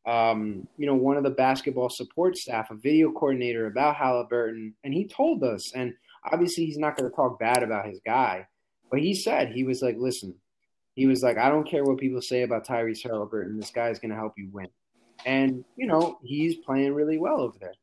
um, 0.06 0.68
you 0.78 0.88
know, 0.88 0.96
one 0.96 1.18
of 1.18 1.24
the 1.24 1.30
basketball 1.30 1.90
support 1.90 2.36
staff, 2.36 2.72
a 2.72 2.76
video 2.76 3.12
coordinator 3.12 3.68
about 3.68 3.96
Halliburton, 3.96 4.74
and 4.84 4.94
he 4.94 5.08
told 5.08 5.44
us, 5.44 5.74
and 5.76 5.94
obviously 6.32 6.66
he's 6.66 6.78
not 6.78 6.98
going 6.98 7.10
to 7.10 7.16
talk 7.16 7.40
bad 7.40 7.62
about 7.64 7.86
his 7.86 8.00
guy, 8.06 8.48
but 8.90 9.00
he 9.00 9.14
said, 9.14 9.52
he 9.52 9.64
was 9.64 9.82
like, 9.82 9.96
listen, 9.98 10.36
he 10.96 11.06
was 11.06 11.22
like, 11.22 11.38
I 11.38 11.50
don't 11.50 11.70
care 11.70 11.84
what 11.84 12.00
people 12.00 12.22
say 12.22 12.42
about 12.42 12.66
Tyrese 12.66 13.04
Halliburton. 13.04 13.60
This 13.60 13.72
guy 13.72 13.90
is 13.90 14.00
going 14.00 14.10
to 14.10 14.18
help 14.18 14.34
you 14.38 14.50
win. 14.52 14.68
And, 15.26 15.64
you 15.76 15.86
know, 15.86 16.18
he's 16.24 16.56
playing 16.58 16.94
really 16.94 17.20
well 17.20 17.40
over 17.40 17.58
there. 17.60 17.74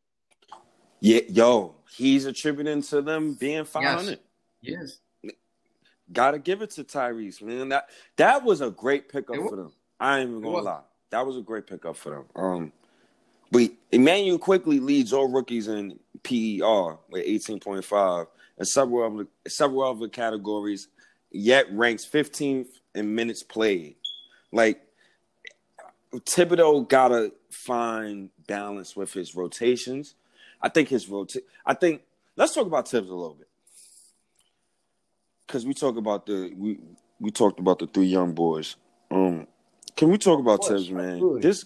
Yeah, 1.00 1.20
yo, 1.28 1.76
he's 1.96 2.26
attributing 2.26 2.82
to 2.82 3.00
them 3.00 3.34
being 3.34 3.64
500. 3.64 4.18
Yes. 4.60 4.98
yes. 5.22 5.32
Got 6.12 6.32
to 6.32 6.40
give 6.40 6.62
it 6.62 6.70
to 6.70 6.84
Tyrese, 6.84 7.40
man. 7.42 7.68
That 7.68 7.90
that 8.16 8.42
was 8.42 8.60
a 8.62 8.70
great 8.70 9.08
pickup 9.08 9.36
for 9.36 9.56
them. 9.56 9.72
I 10.00 10.18
ain't 10.18 10.30
even 10.30 10.42
going 10.42 10.56
to 10.56 10.62
lie 10.62 10.80
that 11.10 11.26
was 11.26 11.36
a 11.36 11.42
great 11.42 11.66
pickup 11.66 11.96
for 11.96 12.10
them. 12.10 12.24
Um, 12.36 12.72
but 13.50 13.70
Immanuel 13.92 14.38
Quickley 14.38 14.80
leads 14.80 15.12
all 15.12 15.28
rookies 15.28 15.68
in 15.68 15.98
PER 16.22 16.98
with 17.10 17.24
18.5 17.24 18.26
and 18.58 18.68
several 18.68 19.06
of 19.06 19.16
the, 19.16 19.50
several 19.50 19.84
other 19.84 20.08
categories, 20.08 20.88
yet 21.30 21.66
ranks 21.72 22.04
15th 22.04 22.68
in 22.94 23.14
minutes 23.14 23.42
played. 23.42 23.96
Like 24.52 24.82
Thibodeau 26.12 26.88
gotta 26.88 27.32
find 27.50 28.30
balance 28.46 28.96
with 28.96 29.12
his 29.12 29.34
rotations. 29.34 30.14
I 30.60 30.68
think 30.68 30.88
his 30.88 31.08
rota- 31.08 31.42
I 31.64 31.74
think 31.74 32.02
let's 32.36 32.54
talk 32.54 32.66
about 32.66 32.88
Thibs 32.88 33.10
a 33.10 33.14
little 33.14 33.34
bit 33.34 33.48
because 35.46 35.66
we 35.66 35.74
talk 35.74 35.96
about 35.96 36.26
the 36.26 36.52
we 36.56 36.78
we 37.20 37.30
talked 37.30 37.60
about 37.60 37.78
the 37.78 37.86
three 37.86 38.06
young 38.06 38.32
boys. 38.32 38.76
Um, 39.10 39.46
can 39.98 40.10
we 40.10 40.16
talk 40.16 40.38
about 40.38 40.64
Thibs, 40.64 40.90
man? 40.90 41.14
Absolutely. 41.14 41.40
This 41.40 41.64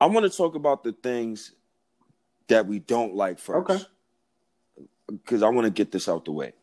I 0.00 0.06
want 0.06 0.30
to 0.30 0.36
talk 0.36 0.56
about 0.56 0.82
the 0.82 0.92
things 0.92 1.52
that 2.48 2.66
we 2.66 2.80
don't 2.80 3.14
like 3.14 3.38
first. 3.38 3.70
Okay. 3.70 3.84
Because 5.06 5.44
I 5.44 5.48
want 5.48 5.64
to 5.66 5.70
get 5.70 5.92
this 5.92 6.08
out 6.08 6.24
the 6.24 6.32
way. 6.32 6.54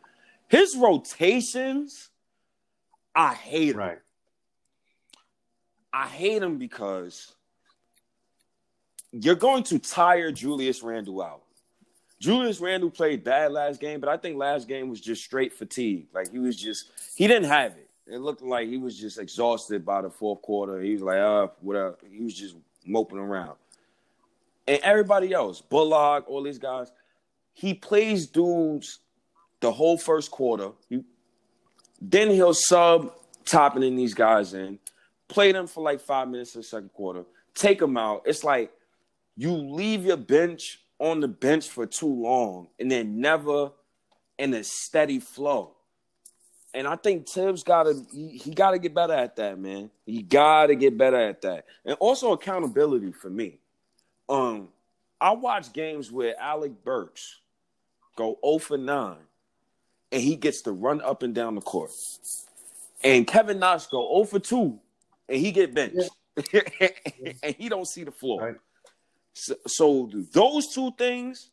His 0.50 0.76
rotations, 0.76 2.10
I 3.16 3.34
hate 3.34 3.78
Right. 3.78 4.00
I 5.94 6.08
hate 6.08 6.44
him 6.44 6.58
because 6.58 7.34
you're 9.14 9.36
going 9.36 9.64
to 9.64 9.80
tire 9.80 10.32
Julius 10.32 10.84
Randle 10.84 11.22
out. 11.22 11.44
Julius 12.20 12.60
Randle 12.60 12.90
played 12.90 13.24
bad 13.24 13.54
last 13.54 13.80
game, 13.80 14.02
but 14.02 14.10
I 14.10 14.18
think 14.18 14.38
last 14.38 14.68
game 14.68 14.90
was 14.90 15.00
just 15.00 15.24
straight 15.24 15.54
fatigue. 15.54 16.08
Like 16.14 16.32
he 16.32 16.40
was 16.40 16.58
just 16.58 16.92
he 17.16 17.28
didn't 17.28 17.50
have 17.50 17.72
it. 17.78 17.90
It 18.12 18.20
looked 18.20 18.42
like 18.42 18.68
he 18.68 18.78
was 18.78 18.98
just 18.98 19.18
exhausted 19.18 19.86
by 19.86 20.02
the 20.02 20.10
fourth 20.10 20.42
quarter. 20.42 20.82
He 20.82 20.94
was 20.94 21.02
like, 21.02 21.20
uh, 21.20 21.48
whatever. 21.62 21.98
He 22.12 22.22
was 22.22 22.34
just 22.34 22.56
moping 22.86 23.18
around. 23.18 23.56
And 24.68 24.80
everybody 24.84 25.32
else, 25.32 25.62
Bullock, 25.62 26.30
all 26.30 26.44
these 26.44 26.60
guys, 26.60 26.92
he 27.54 27.74
plays 27.74 28.28
dudes 28.28 29.00
the 29.62 29.72
whole 29.72 29.98
first 29.98 30.30
quarter. 30.30 30.72
He, 30.90 31.04
then 32.02 32.30
he'll 32.30 32.54
sub 32.54 33.14
Toppin 33.46 33.82
in 33.82 33.96
these 33.96 34.14
guys 34.14 34.54
in, 34.54 34.80
play 35.30 35.54
them 35.54 35.68
for 35.68 35.82
like 35.82 36.02
five 36.02 36.28
minutes 36.28 36.54
in 36.56 36.62
the 36.62 36.68
second 36.68 36.92
quarter, 36.94 37.24
take 37.56 37.80
them 37.80 37.96
out. 37.96 38.24
It's 38.26 38.44
like 38.44 38.72
you 39.38 39.54
leave 39.54 40.06
your 40.06 40.18
bench 40.18 40.80
on 41.00 41.22
the 41.22 41.28
bench 41.30 41.70
for 41.70 41.86
too 41.86 42.14
long 42.14 42.68
and 42.78 42.92
then 42.92 43.22
never 43.22 43.72
in 44.38 44.54
a 44.54 44.64
steady 44.64 45.20
flow. 45.20 45.76
And 46.74 46.88
I 46.88 46.96
think 46.96 47.28
Thibs 47.28 47.64
gotta 47.64 48.02
he, 48.14 48.38
he 48.38 48.52
gotta 48.52 48.80
get 48.80 48.94
better 48.94 49.14
at 49.14 49.36
that, 49.36 49.60
man. 49.60 49.90
He 50.06 50.22
gotta 50.22 50.76
get 50.76 50.98
better 50.98 51.18
at 51.18 51.42
that. 51.42 51.66
And 51.86 51.98
also 52.00 52.32
accountability 52.32 53.12
for 53.12 53.30
me. 53.30 53.60
Um, 54.30 54.70
I 55.20 55.32
watch 55.32 55.74
games 55.74 56.12
where 56.12 56.40
Alec 56.40 56.84
Burks 56.84 57.40
go 58.16 58.40
0 58.46 58.60
for 58.60 58.78
9 58.78 59.18
and 60.12 60.22
he 60.22 60.36
gets 60.36 60.62
to 60.62 60.72
run 60.72 61.02
up 61.02 61.24
and 61.24 61.36
down 61.36 61.56
the 61.56 61.62
court. 61.62 61.92
And 63.04 63.28
Kevin 63.28 63.60
Knox 63.60 63.88
go 63.88 64.24
0 64.24 64.26
for 64.26 64.40
2 64.40 64.80
and 65.30 65.38
he 65.38 65.52
get 65.52 65.74
benched. 65.74 66.10
Yeah. 66.54 66.62
and 67.44 67.56
he 67.58 67.68
don't 67.68 67.88
see 67.88 68.04
the 68.04 68.12
floor. 68.12 68.42
Right. 68.42 68.56
So, 69.34 69.56
so 69.68 70.10
those 70.32 70.74
two 70.74 70.92
things 70.98 71.50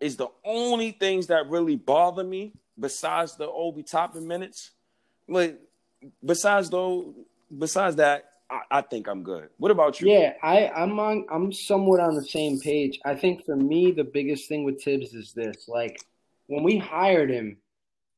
is 0.00 0.16
the 0.16 0.28
only 0.44 0.92
things 0.92 1.28
that 1.28 1.48
really 1.48 1.76
bother 1.76 2.24
me 2.24 2.52
besides 2.78 3.36
the 3.36 3.48
Obi 3.48 3.82
Toppin 3.82 4.26
minutes, 4.26 4.72
but 5.28 5.60
besides 6.24 6.70
though, 6.70 7.14
besides 7.56 7.96
that, 7.96 8.24
I, 8.50 8.60
I, 8.70 8.80
think 8.82 9.08
I'm 9.08 9.22
good. 9.22 9.48
What 9.58 9.70
about 9.70 10.00
you? 10.00 10.10
Yeah, 10.10 10.34
I, 10.42 10.68
I'm 10.68 10.98
on. 11.00 11.26
I'm 11.30 11.52
somewhat 11.52 12.00
on 12.00 12.14
the 12.14 12.24
same 12.24 12.60
page. 12.60 13.00
I 13.04 13.14
think 13.14 13.44
for 13.44 13.56
me, 13.56 13.90
the 13.90 14.04
biggest 14.04 14.48
thing 14.48 14.64
with 14.64 14.82
Thibs 14.82 15.14
is 15.14 15.32
this: 15.32 15.68
like 15.68 16.00
when 16.46 16.62
we 16.62 16.78
hired 16.78 17.30
him, 17.30 17.56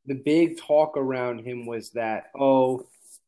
the 0.06 0.14
big 0.14 0.58
talk 0.58 0.96
around 0.96 1.40
him 1.40 1.66
was 1.66 1.90
that, 1.90 2.30
oh, 2.38 2.86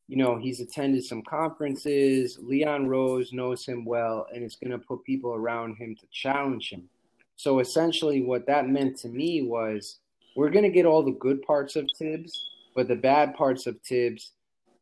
you 0.08 0.16
know, 0.16 0.36
he's 0.36 0.60
attended 0.60 1.04
some 1.04 1.22
conferences. 1.22 2.38
Leon 2.42 2.88
Rose 2.88 3.32
knows 3.32 3.64
him 3.64 3.84
well, 3.84 4.26
and 4.34 4.42
it's 4.42 4.56
going 4.56 4.72
to 4.72 4.78
put 4.78 5.04
people 5.04 5.32
around 5.32 5.76
him 5.76 5.94
to 5.94 6.06
challenge 6.10 6.70
him. 6.70 6.88
So 7.36 7.60
essentially, 7.60 8.22
what 8.22 8.46
that 8.46 8.68
meant 8.68 8.98
to 8.98 9.08
me 9.08 9.42
was 9.42 10.00
we're 10.36 10.50
going 10.50 10.64
to 10.64 10.70
get 10.70 10.86
all 10.86 11.02
the 11.02 11.12
good 11.12 11.42
parts 11.42 11.76
of 11.76 11.88
Thibs, 11.98 12.50
but 12.74 12.88
the 12.88 12.96
bad 12.96 13.34
parts 13.34 13.66
of 13.66 13.80
Thibs, 13.80 14.32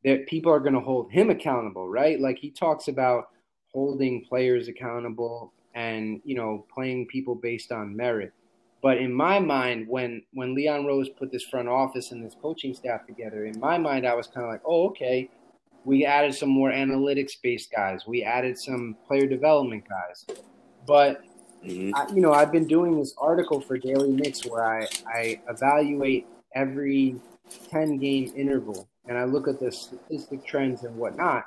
that 0.04 0.26
people 0.26 0.52
are 0.52 0.60
going 0.60 0.74
to 0.74 0.80
hold 0.80 1.10
him 1.10 1.30
accountable, 1.30 1.88
right? 1.88 2.20
Like 2.20 2.38
he 2.38 2.50
talks 2.50 2.88
about 2.88 3.28
holding 3.72 4.24
players 4.24 4.68
accountable 4.68 5.52
and 5.74 6.20
you 6.24 6.34
know 6.34 6.66
playing 6.72 7.06
people 7.06 7.34
based 7.34 7.72
on 7.72 7.96
merit. 7.96 8.32
But 8.82 8.98
in 8.98 9.12
my 9.12 9.38
mind, 9.38 9.86
when 9.88 10.22
when 10.32 10.54
Leon 10.54 10.86
Rose 10.86 11.08
put 11.08 11.32
this 11.32 11.44
front 11.44 11.68
office 11.68 12.12
and 12.12 12.24
this 12.24 12.36
coaching 12.40 12.74
staff 12.74 13.06
together, 13.06 13.46
in 13.46 13.58
my 13.58 13.78
mind, 13.78 14.06
I 14.06 14.14
was 14.14 14.26
kind 14.26 14.46
of 14.46 14.52
like, 14.52 14.62
oh, 14.64 14.88
okay, 14.88 15.28
we 15.84 16.04
added 16.04 16.34
some 16.34 16.48
more 16.48 16.70
analytics 16.70 17.32
based 17.42 17.70
guys, 17.72 18.06
we 18.06 18.22
added 18.22 18.58
some 18.58 18.96
player 19.06 19.26
development 19.26 19.84
guys, 19.88 20.26
but 20.86 21.22
Mm-hmm. 21.64 21.94
I, 21.94 22.06
you 22.14 22.20
know, 22.20 22.32
I've 22.32 22.52
been 22.52 22.66
doing 22.66 22.98
this 22.98 23.14
article 23.18 23.60
for 23.60 23.78
Daily 23.78 24.10
Knicks 24.10 24.46
where 24.46 24.64
I, 24.64 24.86
I 25.06 25.40
evaluate 25.48 26.26
every 26.54 27.16
10 27.70 27.98
game 27.98 28.32
interval 28.36 28.88
and 29.06 29.18
I 29.18 29.24
look 29.24 29.48
at 29.48 29.58
the 29.58 29.72
statistic 29.72 30.46
trends 30.46 30.84
and 30.84 30.96
whatnot. 30.96 31.44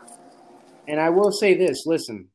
And 0.88 0.99
I 0.99 1.09
will 1.09 1.32
say 1.32 1.53
this 1.53 1.86
listen, 1.86 2.28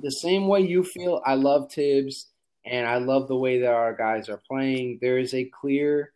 the 0.00 0.10
same 0.10 0.48
way 0.48 0.60
you 0.60 0.82
feel, 0.82 1.22
I 1.24 1.34
love 1.34 1.70
Thibs 1.72 2.28
and 2.64 2.86
I 2.86 2.98
love 2.98 3.28
the 3.28 3.36
way 3.36 3.60
that 3.60 3.72
our 3.72 3.94
guys 3.94 4.28
are 4.28 4.40
playing. 4.48 4.98
There 5.00 5.18
is 5.18 5.34
a 5.34 5.44
clear 5.44 6.12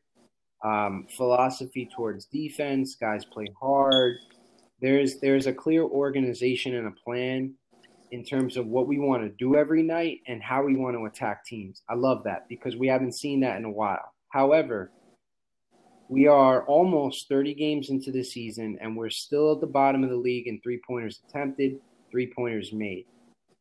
um, 0.65 1.07
philosophy 1.17 1.89
towards 1.95 2.27
defense. 2.27 2.97
Guys 3.01 3.25
play 3.25 3.47
hard. 3.61 4.17
There's 4.81 5.21
there's 5.21 5.47
a 5.47 5.53
clear 5.53 5.83
organization 5.85 6.75
and 6.75 6.89
a 6.89 6.95
plan 7.05 7.55
in 8.13 8.23
terms 8.23 8.59
of 8.59 8.67
what 8.67 8.87
we 8.87 8.99
want 8.99 9.23
to 9.23 9.31
do 9.31 9.57
every 9.57 9.83
night 9.83 10.21
and 10.29 10.43
how 10.43 10.63
we 10.63 10.77
want 10.77 10.95
to 10.95 11.07
attack 11.07 11.45
teams. 11.47 11.83
I 11.89 11.95
love 11.95 12.23
that 12.25 12.47
because 12.47 12.77
we 12.77 12.87
haven't 12.87 13.15
seen 13.15 13.41
that 13.41 13.57
in 13.57 13.65
a 13.65 13.71
while. 13.71 14.13
However, 14.29 14.93
we 16.09 16.27
are 16.27 16.65
almost 16.67 17.27
30 17.31 17.55
games 17.55 17.89
into 17.89 18.13
the 18.13 18.23
season 18.23 18.79
and 18.83 18.95
we're 18.95 19.09
still 19.09 19.53
at 19.53 19.63
the 19.63 19.67
bottom 19.67 20.05
of 20.05 20.11
the 20.11 20.17
league 20.17 20.47
in 20.47 20.61
three 20.61 20.79
pointers 20.87 21.21
attempted, 21.27 21.81
three 22.11 22.31
pointers 22.37 22.71
made. 22.71 23.07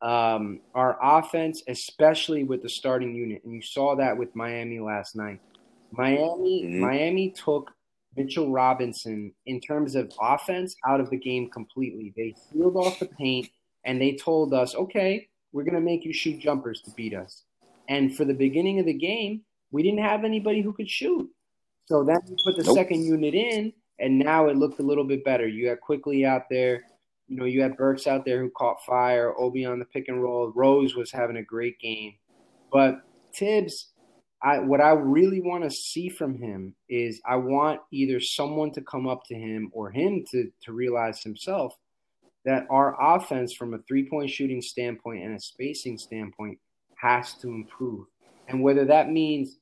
Um, 0.02 0.60
our 0.76 0.97
offense, 1.02 1.64
especially 1.70 2.43
with 2.43 2.62
the 2.62 2.70
starting 2.70 3.16
unit, 3.16 3.41
and 3.45 3.54
you 3.54 3.62
saw 3.62 3.95
that 3.95 4.18
with 4.18 4.36
Miami 4.36 4.80
last 4.80 5.16
night. 5.16 5.39
Miami, 5.91 6.66
mm-hmm. 6.66 6.82
Miami 6.82 7.30
took 7.30 7.72
Mitchell 8.18 8.52
Robinson 8.52 9.32
in 9.45 9.62
terms 9.62 9.95
of 9.95 10.12
offense 10.20 10.76
out 10.86 10.99
of 10.99 11.10
the 11.10 11.18
game 11.18 11.49
completely. 11.52 12.14
They 12.18 12.34
sealed 12.52 12.76
off 12.76 12.99
the 12.99 13.06
paint 13.06 13.47
and 13.86 14.02
they 14.02 14.16
told 14.16 14.54
us, 14.54 14.76
okay, 14.76 15.28
we're 15.52 15.64
going 15.64 15.76
to 15.76 15.82
make 15.82 16.06
you 16.06 16.14
shoot 16.14 16.40
jumpers 16.40 16.82
to 16.82 16.92
beat 16.92 17.14
us. 17.14 17.44
And 17.90 18.16
for 18.16 18.26
the 18.26 18.34
beginning 18.34 18.80
of 18.80 18.86
the 18.86 18.94
game, 18.94 19.42
we 19.72 19.84
didn't 19.84 20.04
have 20.04 20.24
anybody 20.24 20.62
who 20.62 20.74
could 20.74 20.90
shoot. 20.90 21.30
So 21.86 22.04
then 22.04 22.20
we 22.30 22.38
put 22.44 22.58
the 22.58 22.64
nope. 22.64 22.76
second 22.76 23.04
unit 23.04 23.34
in, 23.34 23.74
and 24.00 24.18
now 24.18 24.48
it 24.48 24.56
looked 24.56 24.80
a 24.80 24.84
little 24.84 25.04
bit 25.04 25.26
better. 25.26 25.48
You 25.48 25.70
had 25.70 25.82
Quickley 25.82 26.26
out 26.26 26.44
there. 26.50 26.84
You 27.28 27.38
know, 27.38 27.46
you 27.46 27.62
had 27.62 27.78
Burks 27.78 28.08
out 28.08 28.26
there 28.26 28.42
who 28.42 28.50
caught 28.50 28.84
fire. 28.86 29.34
Obi 29.38 29.66
on 29.66 29.80
the 29.80 29.86
pick 29.86 30.08
and 30.08 30.22
roll. 30.22 30.52
Rose 30.56 30.96
was 30.96 31.12
having 31.12 31.38
a 31.38 31.44
great 31.44 31.80
game. 31.80 32.14
But 32.72 33.02
Thibs, 33.34 33.92
I 34.44 34.60
what 34.60 34.82
I 34.82 34.92
really 34.92 35.42
want 35.42 35.64
to 35.64 35.72
see 35.72 36.10
from 36.10 36.38
him 36.38 36.76
is 36.90 37.22
I 37.26 37.36
want 37.36 37.82
either 37.92 38.20
someone 38.20 38.72
to 38.72 38.82
come 38.82 39.08
up 39.08 39.24
to 39.28 39.36
him 39.36 39.70
or 39.74 39.92
him 39.92 40.26
to 40.32 40.52
to 40.64 40.74
realize 40.74 41.22
himself 41.22 41.78
that 42.46 42.66
our 42.70 42.96
offense 43.16 43.54
from 43.54 43.74
a 43.74 43.80
three-point 43.80 44.30
shooting 44.30 44.62
standpoint 44.62 45.24
and 45.24 45.36
a 45.36 45.39
spacing 45.39 45.98
standpoint 45.98 46.58
has 46.96 47.34
to 47.36 47.50
improve. 47.50 48.08
And 48.48 48.62
whether 48.64 48.86
that 48.86 49.12
means 49.12 49.58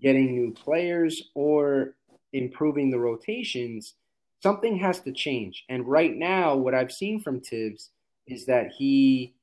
getting 0.00 0.34
new 0.34 0.52
players 0.52 1.30
or 1.34 1.94
improving 2.32 2.90
the 2.90 2.98
rotations, 2.98 3.94
something 4.42 4.76
has 4.78 5.00
to 5.00 5.12
change. 5.12 5.64
And 5.68 5.86
right 5.86 6.14
now, 6.14 6.56
what 6.56 6.74
I've 6.74 6.92
seen 6.92 7.20
from 7.20 7.40
Thibs 7.40 7.90
is 8.26 8.46
that 8.46 8.72
he 8.72 9.34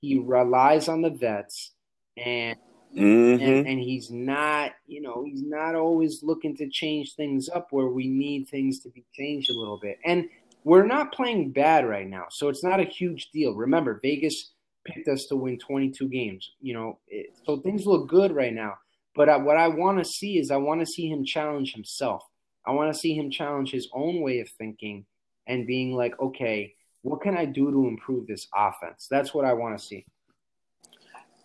he 0.00 0.18
relies 0.18 0.88
on 0.88 1.02
the 1.02 1.10
vets 1.10 1.72
and 2.16 2.56
Mm-hmm. 2.94 3.42
And, 3.42 3.66
and, 3.66 3.80
he's 3.80 4.10
not, 4.10 4.72
you 4.86 5.00
know, 5.00 5.24
he's 5.24 5.42
not 5.42 5.74
always 5.74 6.22
looking 6.22 6.54
to 6.58 6.68
change 6.68 7.14
things 7.14 7.48
up 7.48 7.68
where 7.70 7.86
we 7.86 8.06
need 8.06 8.48
things 8.48 8.80
to 8.80 8.90
be 8.90 9.04
changed 9.14 9.48
a 9.48 9.54
little 9.54 9.78
bit. 9.78 9.98
And 10.04 10.28
we're 10.64 10.86
not 10.86 11.12
playing 11.12 11.52
bad 11.52 11.88
right 11.88 12.08
now, 12.08 12.26
so 12.30 12.48
it's 12.48 12.64
not 12.64 12.80
a 12.80 12.84
huge 12.84 13.30
deal. 13.32 13.54
Remember, 13.54 14.00
Vegas 14.02 14.52
picked 14.84 15.08
us 15.08 15.26
to 15.26 15.36
win 15.36 15.58
22 15.58 16.08
games, 16.08 16.52
you 16.60 16.74
know, 16.74 16.98
it, 17.08 17.36
so 17.44 17.58
things 17.58 17.86
look 17.86 18.08
good 18.08 18.32
right 18.32 18.54
now. 18.54 18.74
But 19.14 19.28
I, 19.28 19.36
what 19.36 19.56
I 19.56 19.68
want 19.68 19.98
to 19.98 20.04
see 20.04 20.38
is 20.38 20.50
I 20.50 20.56
want 20.56 20.80
to 20.80 20.86
see 20.86 21.08
him 21.08 21.24
challenge 21.24 21.74
himself. 21.74 22.22
I 22.66 22.70
want 22.72 22.92
to 22.92 22.98
see 22.98 23.14
him 23.14 23.30
challenge 23.30 23.70
his 23.70 23.88
own 23.92 24.22
way 24.22 24.40
of 24.40 24.48
thinking 24.56 25.04
and 25.46 25.66
being 25.66 25.94
like, 25.94 26.18
okay, 26.20 26.74
what 27.02 27.20
can 27.20 27.36
I 27.36 27.44
do 27.44 27.70
to 27.70 27.88
improve 27.88 28.26
this 28.26 28.46
offense? 28.54 29.08
That's 29.10 29.34
what 29.34 29.44
I 29.44 29.52
want 29.52 29.78
to 29.78 29.84
see. 29.84 30.06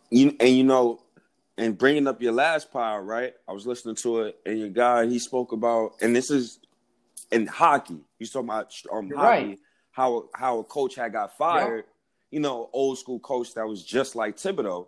You 0.10 0.36
and 0.40 0.50
you 0.50 0.64
know, 0.64 1.02
and 1.58 1.78
bringing 1.78 2.08
up 2.08 2.22
your 2.22 2.32
last 2.32 2.72
pile, 2.72 3.00
right? 3.00 3.34
I 3.48 3.52
was 3.52 3.66
listening 3.66 3.96
to 3.96 4.22
it, 4.22 4.40
and 4.46 4.60
your 4.60 4.70
guy 4.70 5.06
he 5.08 5.20
spoke 5.20 5.52
about, 5.52 5.94
and 6.02 6.16
this 6.16 6.30
is 6.30 6.60
in 7.32 7.48
hockey. 7.48 7.98
You 8.20 8.28
talking 8.28 8.50
about 8.50 8.74
um, 8.92 9.10
hockey, 9.10 9.48
right. 9.48 9.60
how 9.92 10.30
how 10.34 10.60
a 10.60 10.64
coach 10.64 10.96
had 10.96 11.14
got 11.14 11.38
fired. 11.38 11.78
Yep. 11.78 11.86
You 12.32 12.40
know, 12.42 12.70
old 12.74 13.00
school 13.00 13.20
coach 13.20 13.54
that 13.54 13.68
was 13.68 13.84
just 13.84 14.16
like 14.16 14.36
Thibodeau 14.38 14.88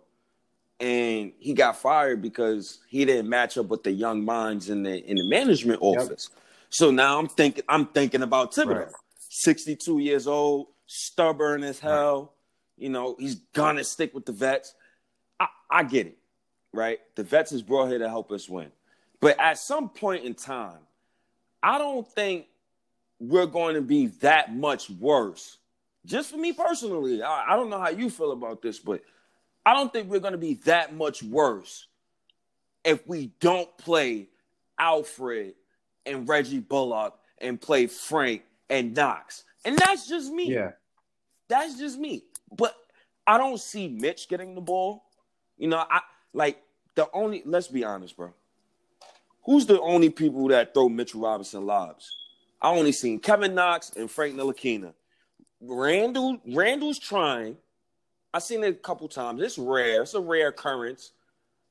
and 0.80 1.32
he 1.38 1.52
got 1.52 1.76
fired 1.76 2.22
because 2.22 2.78
he 2.88 3.04
didn't 3.04 3.28
match 3.28 3.58
up 3.58 3.66
with 3.66 3.82
the 3.82 3.92
young 3.92 4.24
minds 4.24 4.70
in 4.70 4.82
the 4.82 5.04
in 5.04 5.16
the 5.16 5.24
management 5.24 5.78
office. 5.82 6.30
Yep. 6.32 6.42
So 6.70 6.90
now 6.90 7.18
I'm 7.18 7.28
thinking 7.28 7.64
I'm 7.68 7.86
thinking 7.86 8.22
about 8.22 8.52
Thibodeau, 8.52 8.86
right. 8.86 8.92
62 9.28 9.98
years 9.98 10.26
old, 10.26 10.68
stubborn 10.86 11.62
as 11.62 11.78
hell. 11.78 12.20
Right. 12.20 12.84
You 12.84 12.88
know, 12.88 13.14
he's 13.18 13.36
gonna 13.52 13.84
stick 13.84 14.14
with 14.14 14.24
the 14.24 14.32
vets. 14.32 14.74
I, 15.38 15.48
I 15.70 15.82
get 15.82 16.06
it, 16.06 16.18
right? 16.72 16.98
The 17.14 17.24
vets 17.24 17.52
is 17.52 17.62
brought 17.62 17.88
here 17.88 17.98
to 17.98 18.08
help 18.08 18.32
us 18.32 18.48
win. 18.48 18.72
But 19.20 19.38
at 19.38 19.58
some 19.58 19.90
point 19.90 20.24
in 20.24 20.34
time, 20.34 20.78
I 21.62 21.78
don't 21.78 22.06
think 22.06 22.46
we're 23.18 23.46
going 23.46 23.74
to 23.74 23.82
be 23.82 24.06
that 24.20 24.54
much 24.54 24.90
worse. 24.90 25.58
Just 26.06 26.30
for 26.30 26.38
me 26.38 26.52
personally, 26.52 27.22
I, 27.22 27.52
I 27.52 27.56
don't 27.56 27.70
know 27.70 27.78
how 27.78 27.90
you 27.90 28.08
feel 28.08 28.32
about 28.32 28.62
this, 28.62 28.78
but 28.78 29.02
I 29.64 29.74
don't 29.74 29.92
think 29.92 30.08
we're 30.08 30.20
going 30.20 30.32
to 30.32 30.38
be 30.38 30.54
that 30.64 30.94
much 30.94 31.22
worse 31.22 31.86
if 32.84 33.06
we 33.06 33.32
don't 33.40 33.76
play 33.76 34.28
Elfrid 34.80 35.54
and 36.06 36.26
Reggie 36.26 36.60
Bullock 36.60 37.18
and 37.38 37.60
play 37.60 37.86
Frank 37.86 38.42
and 38.70 38.94
Knox. 38.94 39.44
And 39.64 39.78
that's 39.78 40.08
just 40.08 40.32
me. 40.32 40.52
Yeah. 40.52 40.72
That's 41.48 41.78
just 41.78 41.98
me. 41.98 42.24
But 42.56 42.74
I 43.26 43.36
don't 43.36 43.60
see 43.60 43.88
Mitch 43.88 44.28
getting 44.28 44.54
the 44.54 44.60
ball. 44.60 45.04
You 45.58 45.68
know, 45.68 45.84
I 45.90 46.00
like 46.32 46.62
the 46.94 47.08
only 47.12 47.42
let's 47.44 47.68
be 47.68 47.84
honest, 47.84 48.16
bro. 48.16 48.32
Who's 49.50 49.66
the 49.66 49.80
only 49.80 50.10
people 50.10 50.46
that 50.46 50.72
throw 50.72 50.88
Mitchell 50.88 51.22
Robinson 51.22 51.66
lobs? 51.66 52.08
I 52.62 52.70
only 52.70 52.92
seen 52.92 53.18
Kevin 53.18 53.52
Knox 53.52 53.90
and 53.96 54.08
Frank 54.08 54.36
Ntilikina. 54.36 54.94
Randle, 55.60 56.38
Randle's 56.54 57.00
trying. 57.00 57.56
I've 58.32 58.44
seen 58.44 58.62
it 58.62 58.68
a 58.68 58.74
couple 58.74 59.08
times. 59.08 59.42
It's 59.42 59.58
rare. 59.58 60.02
It's 60.02 60.14
a 60.14 60.20
rare 60.20 60.50
occurrence. 60.50 61.10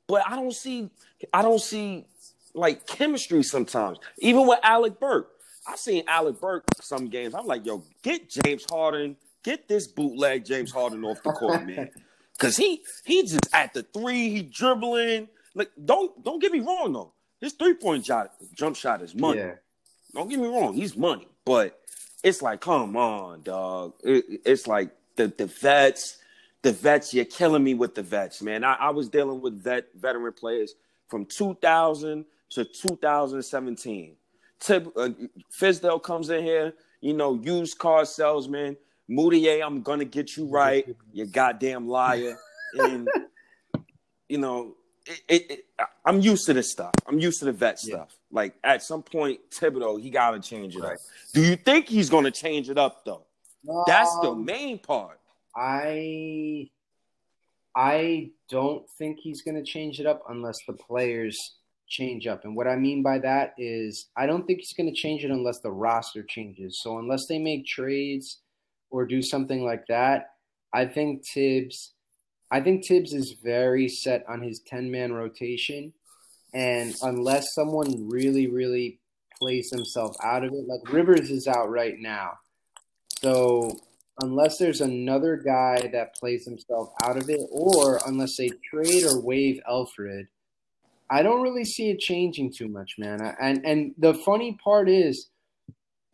But 0.08 0.24
I 0.28 0.36
don't 0.36 0.54
see 0.54 0.90
I 1.34 1.42
don't 1.42 1.62
see 1.62 2.06
like 2.54 2.86
chemistry 2.86 3.44
sometimes. 3.44 3.98
Even 4.18 4.46
with 4.46 4.60
Alec 4.62 5.00
Burks. 5.00 5.46
I've 5.66 5.80
seen 5.80 6.04
Alec 6.06 6.42
Burks 6.42 6.86
some 6.86 7.08
games. 7.08 7.34
I'm 7.34 7.46
like, 7.46 7.66
yo, 7.66 7.82
get 8.04 8.30
James 8.30 8.66
Harden, 8.70 9.16
get 9.42 9.70
this 9.70 9.88
bootleg 9.88 10.44
James 10.44 10.74
Harden 10.74 11.06
off 11.06 11.24
the 11.24 11.32
court, 11.32 11.66
man. 11.66 11.90
Cause 12.40 12.58
he 12.58 12.82
he 13.06 13.22
just 13.22 13.48
at 13.54 13.74
the 13.74 13.84
three, 13.84 14.32
he 14.32 14.42
dribbling. 14.42 15.30
Like, 15.56 15.72
don't 15.86 16.22
don't 16.26 16.42
get 16.42 16.52
me 16.52 16.60
wrong 16.60 16.92
though. 16.92 17.14
His 17.40 17.54
three 17.54 17.74
point 17.74 18.06
shot, 18.06 18.34
jump 18.54 18.76
shot 18.76 19.02
is 19.02 19.16
money. 19.16 19.40
Yeah. 19.40 19.56
Don't 20.14 20.30
get 20.30 20.40
me 20.40 20.48
wrong, 20.48 20.74
he's 20.74 20.98
money. 20.98 21.28
But 21.46 21.80
it's 22.24 22.42
like, 22.42 22.62
come 22.62 22.98
on, 22.98 23.44
dog. 23.44 23.94
It, 24.04 24.42
it's 24.46 24.68
like 24.68 24.92
the 25.16 25.28
the 25.28 25.46
vets 25.46 26.20
the 26.62 26.72
vets, 26.72 27.14
you're 27.14 27.26
killing 27.26 27.64
me 27.64 27.74
with 27.74 27.96
the 27.96 28.04
vets, 28.04 28.42
man. 28.42 28.64
I, 28.64 28.74
I 28.74 28.90
was 28.90 29.10
dealing 29.10 29.42
with 29.42 29.62
vet 29.64 29.88
veteran 29.96 30.34
players 30.34 30.76
from 31.08 31.26
2000 31.26 32.26
to 32.52 32.66
2017. 32.66 34.16
Tib, 34.60 34.92
uh, 34.98 35.10
Fizdale 35.52 36.02
comes 36.04 36.30
in 36.30 36.44
here, 36.44 36.74
you 37.02 37.14
know, 37.14 37.36
used 37.42 37.78
car 37.78 38.04
salesman. 38.06 38.76
Mudiay, 39.10 39.66
I'm 39.66 39.82
gonna 39.82 40.06
get 40.06 40.36
you 40.36 40.46
right, 40.46 40.86
you 41.14 41.26
goddamn 41.26 41.88
liar. 41.88 42.38
And 42.74 43.08
you 44.30 44.38
know, 44.38 44.76
it, 45.10 45.22
it, 45.28 45.52
it, 45.52 45.66
I'm 46.06 46.22
used 46.22 46.46
to 46.46 46.54
this 46.54 46.72
stuff. 46.72 46.94
I'm 47.08 47.20
used 47.20 47.40
to 47.40 47.46
the 47.46 47.52
vet 47.52 47.80
yeah. 47.84 47.96
stuff. 47.96 48.16
Like 48.32 48.56
at 48.64 48.84
some 48.84 49.04
point, 49.04 49.40
Thibodeau, 49.52 50.02
he 50.02 50.10
gotta 50.10 50.40
change 50.40 50.76
it 50.76 50.82
right. 50.82 50.94
up. 50.94 51.00
Do 51.34 51.42
you 51.42 51.56
think 51.56 51.88
he's 51.88 52.10
gonna 52.10 52.32
change 52.32 52.70
it 52.70 52.78
up 52.78 53.04
though? 53.06 53.26
Um, 53.68 53.84
That's 53.88 54.14
the 54.22 54.32
um, 54.32 54.46
main 54.46 54.80
part. 54.80 55.20
I 55.56 56.70
I 57.76 58.32
don't 58.50 58.90
think 58.98 59.20
he's 59.20 59.42
going 59.42 59.56
to 59.56 59.64
change 59.64 60.00
it 60.00 60.06
up 60.06 60.24
unless 60.30 60.58
the 60.68 60.74
players 60.74 61.38
change 61.88 62.28
up. 62.28 62.44
And 62.44 62.56
what 62.56 62.68
I 62.68 62.76
mean 62.76 63.02
by 63.02 63.20
that 63.20 63.54
is 63.58 64.08
I 64.18 64.26
don't 64.26 64.46
think 64.46 64.60
he's 64.60 64.74
going 64.74 64.94
to 64.94 65.02
change 65.02 65.24
it 65.24 65.32
unless 65.32 65.60
the 65.60 65.72
roster 65.72 66.24
changes. 66.24 66.82
So 66.82 67.00
unless 67.00 67.26
they 67.28 67.40
make 67.40 67.66
trades 67.66 68.40
or 68.90 69.06
do 69.06 69.22
something 69.22 69.64
like 69.64 69.86
that, 69.88 70.32
I 70.74 70.86
think 70.86 71.24
Thibs 71.34 71.94
I 72.52 72.62
think 72.62 72.86
Thibs 72.86 73.14
is 73.14 73.36
very 73.44 73.88
set 73.88 74.24
on 74.28 74.42
his 74.42 74.62
10-man 74.72 75.14
rotation 75.14 75.94
and 76.54 76.96
unless 77.04 77.54
someone 77.54 78.10
really 78.10 78.48
really 78.48 79.00
plays 79.40 79.70
himself 79.72 80.16
out 80.24 80.44
of 80.44 80.52
it 80.52 80.68
like 80.68 80.92
Rivers 80.92 81.30
is 81.30 81.48
out 81.48 81.70
right 81.70 81.96
now. 81.98 82.40
So 83.22 83.72
unless 84.22 84.58
there's 84.58 84.82
another 84.82 85.38
guy 85.38 85.90
that 85.94 86.16
plays 86.16 86.46
himself 86.46 86.90
out 87.04 87.18
of 87.18 87.30
it, 87.30 87.40
or 87.52 88.00
unless 88.06 88.36
they 88.38 88.50
trade 88.70 89.04
or 89.06 89.22
waive 89.22 89.62
Elfrid, 89.70 90.28
I 91.10 91.24
don't 91.24 91.42
really 91.42 91.66
see 91.66 91.90
it 91.90 92.00
changing 92.00 92.54
too 92.54 92.68
much, 92.68 92.96
man. 92.98 93.36
And 93.42 93.66
and 93.66 93.94
the 93.98 94.14
funny 94.14 94.58
part 94.64 94.90
is, 94.90 95.30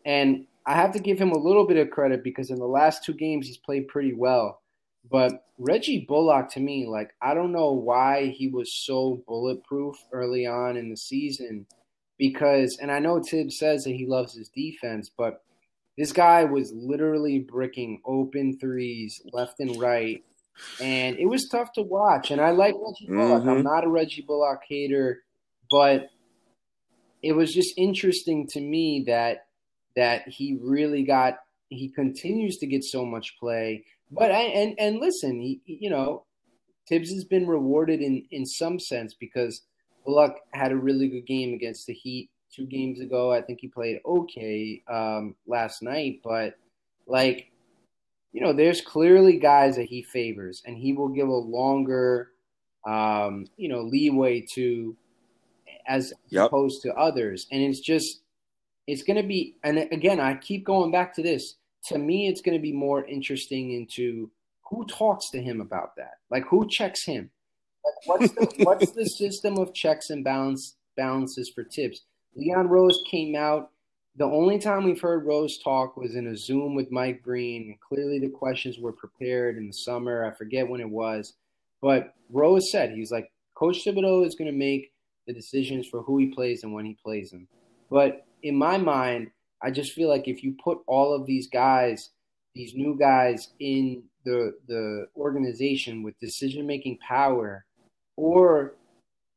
and 0.06 0.46
I 0.66 0.76
have 0.76 0.94
to 0.94 1.00
give 1.00 1.20
him 1.20 1.32
a 1.32 1.38
little 1.38 1.68
bit 1.68 1.78
of 1.78 1.92
credit 1.92 2.24
because 2.24 2.50
in 2.50 2.58
the 2.58 2.66
last 2.66 3.04
two 3.04 3.14
games 3.14 3.48
he's 3.48 3.58
played 3.58 3.88
pretty 3.88 4.14
well. 4.14 4.62
But 5.10 5.46
Reggie 5.58 6.06
Bullock, 6.08 6.50
to 6.52 6.60
me, 6.60 6.88
like 6.88 7.12
I 7.22 7.34
don't 7.34 7.52
know 7.52 7.72
why 7.72 8.34
he 8.36 8.48
was 8.48 8.74
so 8.86 9.24
bulletproof 9.28 9.96
early 10.12 10.46
on 10.46 10.78
in 10.78 10.90
the 10.90 10.98
season, 10.98 11.68
because, 12.18 12.78
and 12.82 12.92
I 12.92 13.00
know 13.00 13.22
Thibs 13.22 13.58
says 13.58 13.84
that 13.84 13.96
he 13.96 14.06
loves 14.06 14.36
his 14.36 14.50
defense, 14.50 15.12
but 15.16 15.44
this 15.98 16.12
guy 16.12 16.44
was 16.44 16.74
literally 16.76 17.40
bricking 17.40 18.02
open 18.06 18.58
threes 18.60 19.22
left 19.32 19.60
and 19.60 19.80
right. 19.80 20.24
And 20.82 21.18
it 21.18 21.26
was 21.26 21.48
tough 21.50 21.72
to 21.74 21.82
watch. 21.82 22.32
And 22.32 22.42
I 22.42 22.52
like 22.52 22.76
Reggie 22.76 23.08
Bullock. 23.08 23.42
Mm-hmm. 23.42 23.50
I'm 23.50 23.64
not 23.64 23.84
a 23.84 23.90
Reggie 23.90 24.24
Bullock 24.26 24.62
hater, 24.68 25.24
but 25.70 26.10
it 27.22 27.34
was 27.34 27.54
just 27.54 27.74
interesting 27.78 28.48
to 28.52 28.62
me 28.62 29.04
that 29.08 29.48
that 29.96 30.28
he 30.28 30.58
really 30.62 31.04
got 31.04 31.40
he 31.70 31.90
continues 31.90 32.58
to 32.58 32.68
get 32.68 32.84
so 32.84 33.06
much 33.06 33.38
play. 33.40 33.84
But 34.18 34.32
I 34.32 34.42
and 34.42 34.76
and 34.80 35.00
listen, 35.00 35.40
he, 35.40 35.62
you 35.66 35.90
know, 35.90 36.26
Thibs 36.88 37.12
has 37.12 37.26
been 37.26 37.48
rewarded 37.48 38.02
in 38.02 38.26
in 38.32 38.46
some 38.46 38.80
sense 38.80 39.14
because 39.14 39.62
Luck 40.08 40.36
had 40.52 40.72
a 40.72 40.78
really 40.78 41.08
good 41.08 41.26
game 41.26 41.54
against 41.54 41.88
the 41.88 41.94
Heat 41.94 42.30
two 42.54 42.66
games 42.66 43.02
ago. 43.02 43.32
I 43.32 43.42
think 43.42 43.60
he 43.60 43.68
played 43.68 44.00
okay 44.06 44.82
um, 44.88 45.36
last 45.46 45.82
night, 45.82 46.22
but 46.24 46.56
like, 47.08 47.52
you 48.32 48.42
know, 48.42 48.54
there's 48.54 48.82
clearly 48.82 49.38
guys 49.38 49.76
that 49.76 49.86
he 49.86 50.02
favors, 50.02 50.62
and 50.66 50.78
he 50.78 50.94
will 50.94 51.10
give 51.10 51.28
a 51.28 51.34
longer, 51.34 52.32
um, 52.88 53.46
you 53.58 53.68
know, 53.68 53.82
leeway 53.82 54.46
to 54.54 54.96
as 55.88 56.14
yep. 56.30 56.48
opposed 56.48 56.82
to 56.84 56.94
others. 56.96 57.48
And 57.52 57.62
it's 57.62 57.80
just, 57.80 58.22
it's 58.88 59.04
going 59.04 59.22
to 59.22 59.28
be, 59.28 59.56
and 59.64 59.78
again, 59.92 60.20
I 60.20 60.36
keep 60.36 60.66
going 60.66 60.92
back 60.92 61.14
to 61.16 61.24
this. 61.24 61.56
To 61.88 61.98
me, 61.98 62.28
it's 62.28 62.42
going 62.42 62.58
to 62.58 62.62
be 62.62 62.74
more 62.74 63.06
interesting 63.06 63.72
into 63.72 64.32
who 64.70 64.86
talks 64.88 65.30
to 65.32 65.42
him 65.42 65.62
about 65.62 65.96
that. 65.98 66.16
Like, 66.32 66.46
who 66.48 66.68
checks 66.68 67.06
him? 67.06 67.30
Like, 67.84 68.08
what's 68.08 68.34
the, 68.34 68.64
what's 68.64 68.92
the 68.92 69.06
system 69.06 69.58
of 69.58 69.74
checks 69.74 70.10
and 70.10 70.24
balance 70.24 70.76
balances 70.98 71.52
for 71.54 71.64
Thibs? 71.64 72.02
Leon 72.36 72.68
Rose 72.68 73.02
came 73.10 73.36
out. 73.36 73.72
The 74.18 74.26
only 74.26 74.60
time 74.60 74.86
we've 74.86 75.02
heard 75.02 75.26
Rose 75.26 75.60
talk 75.60 75.98
was 75.98 76.16
in 76.16 76.28
a 76.28 76.38
Zoom 76.38 76.74
with 76.74 76.92
Mike 76.92 77.22
Green. 77.22 77.64
And 77.64 77.80
clearly, 77.80 78.20
the 78.20 78.30
questions 78.30 78.80
were 78.80 78.94
prepared 78.94 79.58
in 79.58 79.68
the 79.68 79.74
summer. 79.74 80.26
I 80.26 80.36
forget 80.36 80.68
when 80.68 80.82
it 80.82 80.90
was. 80.90 81.34
But 81.82 82.14
Rose 82.32 82.72
said, 82.72 82.92
he 82.92 83.00
was 83.00 83.12
like, 83.12 83.32
Coach 83.56 83.84
Thibodeau 83.86 84.26
is 84.26 84.36
going 84.36 84.52
to 84.52 84.58
make 84.58 84.92
the 85.28 85.34
decisions 85.34 85.88
for 85.88 86.02
who 86.02 86.18
he 86.18 86.28
plays 86.28 86.64
and 86.64 86.74
when 86.74 86.86
he 86.86 86.98
plays 87.04 87.32
them. 87.32 87.48
But 87.90 88.26
in 88.44 88.56
my 88.56 88.78
mind, 88.78 89.32
I 89.64 89.72
just 89.72 89.94
feel 89.94 90.10
like 90.10 90.28
if 90.28 90.44
you 90.44 90.56
put 90.64 90.80
all 90.88 91.14
of 91.14 91.26
these 91.26 91.48
guys, 91.48 92.12
these 92.54 92.74
new 92.76 92.98
guys 92.98 93.50
in 93.60 94.04
the 94.24 94.54
the 94.68 95.08
organization 95.16 96.04
with 96.04 96.20
decision 96.20 96.68
making 96.68 96.98
power, 97.00 97.66
or 98.16 98.76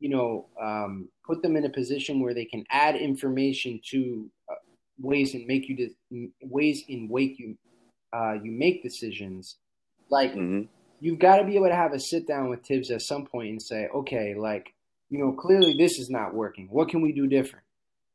you 0.00 0.08
know, 0.08 0.46
um, 0.60 1.08
put 1.26 1.42
them 1.42 1.56
in 1.56 1.64
a 1.64 1.70
position 1.70 2.20
where 2.20 2.34
they 2.34 2.44
can 2.44 2.64
add 2.70 2.96
information 2.96 3.80
to 3.90 4.30
uh, 4.50 4.54
ways 5.00 5.34
and 5.34 5.46
make 5.46 5.68
you 5.68 5.76
de- 5.76 6.30
ways 6.42 6.84
in 6.88 7.08
wake 7.08 7.38
you 7.38 7.56
uh, 8.12 8.34
you 8.42 8.50
make 8.52 8.82
decisions. 8.82 9.56
Like 10.10 10.32
mm-hmm. 10.32 10.62
you've 11.00 11.18
got 11.18 11.36
to 11.36 11.44
be 11.44 11.56
able 11.56 11.68
to 11.68 11.74
have 11.74 11.92
a 11.92 12.00
sit 12.00 12.26
down 12.26 12.48
with 12.48 12.64
Thibs 12.64 12.90
at 12.90 13.02
some 13.02 13.26
point 13.26 13.50
and 13.50 13.62
say, 13.62 13.88
okay, 13.94 14.34
like 14.34 14.74
you 15.10 15.18
know, 15.18 15.32
clearly 15.32 15.74
this 15.78 15.98
is 15.98 16.10
not 16.10 16.34
working. 16.34 16.68
What 16.70 16.88
can 16.88 17.00
we 17.00 17.12
do 17.12 17.26
different? 17.26 17.64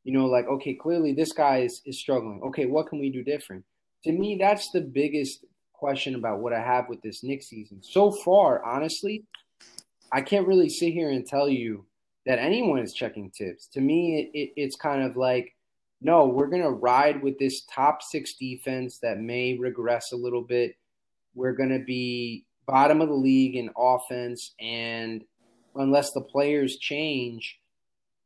You 0.04 0.12
know, 0.12 0.26
like 0.26 0.46
okay, 0.46 0.74
clearly 0.74 1.12
this 1.12 1.32
guy 1.32 1.58
is 1.58 1.82
is 1.84 1.98
struggling. 1.98 2.40
Okay, 2.44 2.66
what 2.66 2.88
can 2.88 2.98
we 3.00 3.10
do 3.10 3.24
different? 3.24 3.64
To 4.04 4.12
me, 4.12 4.36
that's 4.38 4.70
the 4.70 4.82
biggest 4.82 5.44
question 5.72 6.14
about 6.14 6.40
what 6.40 6.52
I 6.52 6.60
have 6.60 6.88
with 6.88 7.02
this 7.02 7.22
Knick 7.22 7.42
season 7.42 7.82
so 7.82 8.10
far. 8.10 8.64
Honestly, 8.64 9.24
I 10.12 10.20
can't 10.20 10.46
really 10.46 10.68
sit 10.68 10.92
here 10.92 11.10
and 11.10 11.26
tell 11.26 11.48
you 11.48 11.86
that 12.26 12.38
anyone 12.38 12.78
is 12.78 12.94
checking 12.94 13.30
Thibs 13.30 13.68
To 13.72 13.80
me, 13.80 14.30
it, 14.32 14.38
it, 14.38 14.52
it's 14.56 14.76
kind 14.76 15.02
of 15.02 15.16
like, 15.16 15.54
no, 16.00 16.26
we're 16.26 16.48
going 16.48 16.62
to 16.62 16.70
ride 16.70 17.22
with 17.22 17.38
this 17.38 17.62
top 17.70 18.02
six 18.02 18.34
defense 18.34 18.98
that 19.02 19.20
may 19.20 19.58
regress 19.58 20.12
a 20.12 20.16
little 20.16 20.42
bit. 20.42 20.76
We're 21.34 21.52
going 21.52 21.70
to 21.70 21.84
be 21.84 22.46
bottom 22.66 23.00
of 23.00 23.08
the 23.08 23.14
league 23.14 23.56
in 23.56 23.70
offense. 23.76 24.54
And 24.60 25.24
unless 25.74 26.12
the 26.12 26.20
players 26.20 26.76
change, 26.76 27.58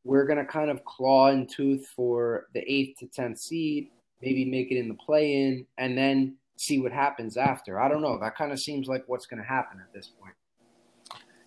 we're 0.03 0.25
going 0.25 0.39
to 0.39 0.45
kind 0.45 0.69
of 0.69 0.83
claw 0.85 1.27
and 1.27 1.49
tooth 1.49 1.87
for 1.95 2.47
the 2.53 2.61
eighth 2.71 2.99
to 2.99 3.07
10th 3.07 3.39
seed, 3.39 3.89
maybe 4.21 4.45
make 4.45 4.71
it 4.71 4.77
in 4.77 4.87
the 4.87 4.93
play 4.95 5.33
in, 5.33 5.65
and 5.77 5.97
then 5.97 6.35
see 6.57 6.79
what 6.79 6.91
happens 6.91 7.37
after. 7.37 7.79
I 7.79 7.87
don't 7.87 8.01
know. 8.01 8.19
That 8.19 8.35
kind 8.35 8.51
of 8.51 8.59
seems 8.59 8.87
like 8.87 9.03
what's 9.07 9.25
going 9.25 9.41
to 9.41 9.47
happen 9.47 9.79
at 9.79 9.93
this 9.93 10.07
point. 10.07 10.33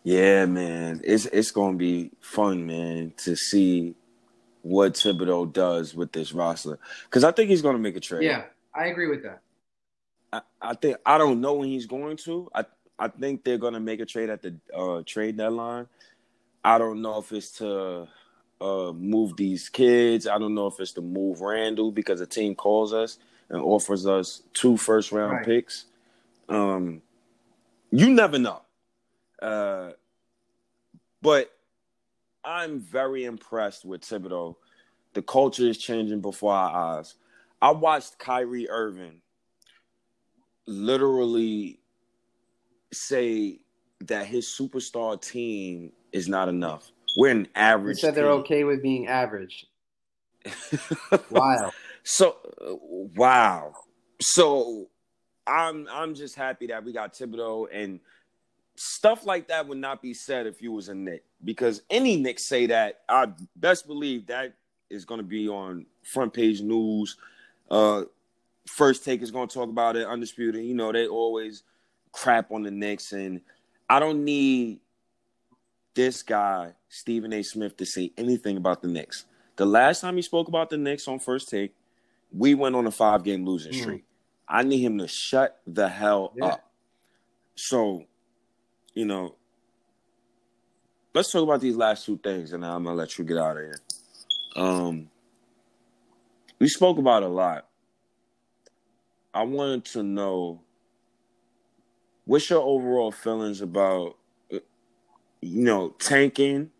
Yeah, 0.04 0.46
man, 0.46 1.00
it's 1.04 1.26
it's 1.26 1.52
gonna 1.52 1.76
be 1.76 2.10
fun, 2.20 2.66
man, 2.66 3.12
to 3.18 3.36
see 3.36 3.94
what 4.62 4.94
Thibodeau 4.94 5.52
does 5.52 5.94
with 5.94 6.12
this 6.12 6.32
roster 6.32 6.78
because 7.04 7.22
I 7.22 7.30
think 7.30 7.50
he's 7.50 7.62
gonna 7.62 7.78
make 7.78 7.96
a 7.96 8.00
trade. 8.00 8.24
Yeah, 8.24 8.44
I 8.74 8.86
agree 8.86 9.08
with 9.08 9.22
that. 9.22 9.42
I, 10.32 10.40
I 10.60 10.74
think 10.74 10.96
I 11.06 11.18
don't 11.18 11.40
know 11.40 11.54
when 11.54 11.68
he's 11.68 11.86
going 11.86 12.16
to. 12.18 12.50
I 12.52 12.64
I 12.98 13.08
think 13.08 13.44
they're 13.44 13.58
gonna 13.58 13.80
make 13.80 14.00
a 14.00 14.06
trade 14.06 14.28
at 14.28 14.42
the 14.42 14.56
uh, 14.76 15.02
trade 15.06 15.36
deadline. 15.36 15.86
I 16.64 16.78
don't 16.78 17.00
know 17.00 17.18
if 17.18 17.30
it's 17.30 17.58
to 17.58 18.08
uh, 18.62 18.92
move 18.92 19.36
these 19.36 19.68
kids. 19.68 20.26
I 20.28 20.38
don't 20.38 20.54
know 20.54 20.68
if 20.68 20.78
it's 20.78 20.92
to 20.92 21.00
move 21.00 21.40
Randle 21.40 21.90
because 21.90 22.20
a 22.20 22.26
team 22.26 22.54
calls 22.54 22.92
us 22.92 23.18
and 23.48 23.60
offers 23.60 24.06
us 24.06 24.42
two 24.54 24.76
first 24.76 25.10
round 25.10 25.32
right. 25.32 25.44
picks. 25.44 25.86
Um, 26.48 27.02
you 27.90 28.10
never 28.10 28.38
know. 28.38 28.62
Uh, 29.40 29.90
but 31.20 31.50
I'm 32.44 32.78
very 32.80 33.24
impressed 33.24 33.84
with 33.84 34.02
Thibodeau. 34.02 34.56
The 35.14 35.22
culture 35.22 35.66
is 35.66 35.78
changing 35.78 36.20
before 36.20 36.54
our 36.54 36.98
eyes. 36.98 37.14
I 37.60 37.72
watched 37.72 38.18
Kyrie 38.18 38.68
Irving 38.70 39.20
literally 40.66 41.80
say 42.92 43.58
that 44.00 44.26
his 44.26 44.46
superstar 44.46 45.20
team 45.20 45.92
is 46.12 46.28
not 46.28 46.48
enough. 46.48 46.90
We're 47.16 47.30
an 47.32 47.48
average. 47.54 47.98
He 47.98 48.00
said 48.00 48.14
they're 48.14 48.30
okay 48.30 48.64
with 48.64 48.82
being 48.82 49.06
average. 49.06 49.66
wow. 51.30 51.72
So 52.02 52.36
wow. 53.14 53.74
So 54.20 54.88
I'm 55.46 55.88
I'm 55.90 56.14
just 56.14 56.34
happy 56.36 56.66
that 56.68 56.84
we 56.84 56.92
got 56.92 57.14
Thibodeau 57.14 57.68
and 57.72 58.00
stuff 58.76 59.26
like 59.26 59.48
that 59.48 59.66
would 59.68 59.78
not 59.78 60.00
be 60.00 60.14
said 60.14 60.46
if 60.46 60.62
you 60.62 60.72
was 60.72 60.88
a 60.88 60.94
Knick 60.94 61.24
because 61.44 61.82
any 61.90 62.16
Knick 62.16 62.38
say 62.40 62.66
that 62.66 63.02
I 63.08 63.28
best 63.56 63.86
believe 63.86 64.26
that 64.26 64.54
is 64.90 65.04
going 65.04 65.18
to 65.18 65.26
be 65.26 65.48
on 65.48 65.86
front 66.12 66.32
page 66.32 66.60
news. 66.60 67.16
Uh, 67.70 68.04
first 68.66 69.04
take 69.04 69.22
is 69.22 69.30
going 69.30 69.48
to 69.48 69.54
talk 69.54 69.68
about 69.68 69.96
it. 69.96 70.06
Undisputed, 70.06 70.64
you 70.64 70.74
know 70.74 70.92
they 70.92 71.06
always 71.06 71.62
crap 72.12 72.50
on 72.52 72.62
the 72.62 72.70
Knicks, 72.70 73.12
and 73.12 73.40
I 73.88 73.98
don't 73.98 74.24
need 74.24 74.80
this 75.94 76.22
guy 76.22 76.74
Stephen 76.88 77.32
A. 77.32 77.42
Smith 77.42 77.76
to 77.78 77.86
say 77.86 78.12
anything 78.16 78.56
about 78.56 78.82
the 78.82 78.88
Knicks. 78.88 79.24
The 79.56 79.66
last 79.66 80.00
time 80.00 80.16
he 80.16 80.22
spoke 80.22 80.48
about 80.48 80.70
the 80.70 80.78
Knicks 80.78 81.06
on 81.08 81.18
first 81.18 81.48
take, 81.48 81.74
we 82.32 82.54
went 82.54 82.74
on 82.74 82.86
a 82.86 82.90
five 82.90 83.24
game 83.24 83.44
losing 83.44 83.72
mm. 83.72 83.80
streak. 83.80 84.04
I 84.48 84.62
need 84.62 84.80
him 84.80 84.98
to 84.98 85.08
shut 85.08 85.60
the 85.66 85.88
hell 85.88 86.32
yeah. 86.36 86.46
up. 86.46 86.70
So 87.54 88.04
you 88.94 89.04
know, 89.04 89.36
let's 91.14 91.30
talk 91.30 91.42
about 91.42 91.60
these 91.60 91.76
last 91.76 92.04
two 92.04 92.18
things, 92.18 92.52
and 92.52 92.64
I'm 92.64 92.84
gonna 92.84 92.96
let 92.96 93.18
you 93.18 93.24
get 93.24 93.38
out 93.38 93.56
of 93.56 93.62
here. 93.62 93.80
Um, 94.56 95.08
we 96.58 96.68
spoke 96.68 96.98
about 96.98 97.22
a 97.22 97.28
lot. 97.28 97.66
I 99.34 99.42
wanted 99.44 99.86
to 99.86 100.02
know 100.02 100.60
what's 102.24 102.48
your 102.50 102.62
overall 102.62 103.10
feelings 103.10 103.62
about, 103.62 104.16
you 105.42 105.62
know, 105.62 105.90
tanking 105.98 106.70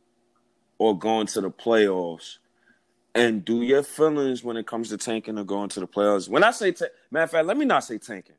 or 0.79 0.99
going 0.99 1.27
to 1.27 1.41
the 1.41 1.51
playoffs, 1.51 2.39
and 3.15 3.45
do 3.45 3.63
your 3.63 3.83
feelings 3.83 4.43
when 4.43 4.57
it 4.57 4.67
comes 4.67 4.89
to 4.89 4.97
tanking 4.97 5.39
or 5.39 5.45
going 5.45 5.69
to 5.69 5.81
the 5.81 5.87
playoffs? 5.87 6.29
When 6.29 6.43
I 6.43 6.51
say, 6.51 6.73
ta- 6.73 6.87
matter 7.11 7.25
of 7.25 7.31
fact, 7.31 7.47
let 7.47 7.59
me 7.59 7.67
not 7.67 7.85
say 7.85 7.99
tanking. 7.99 8.37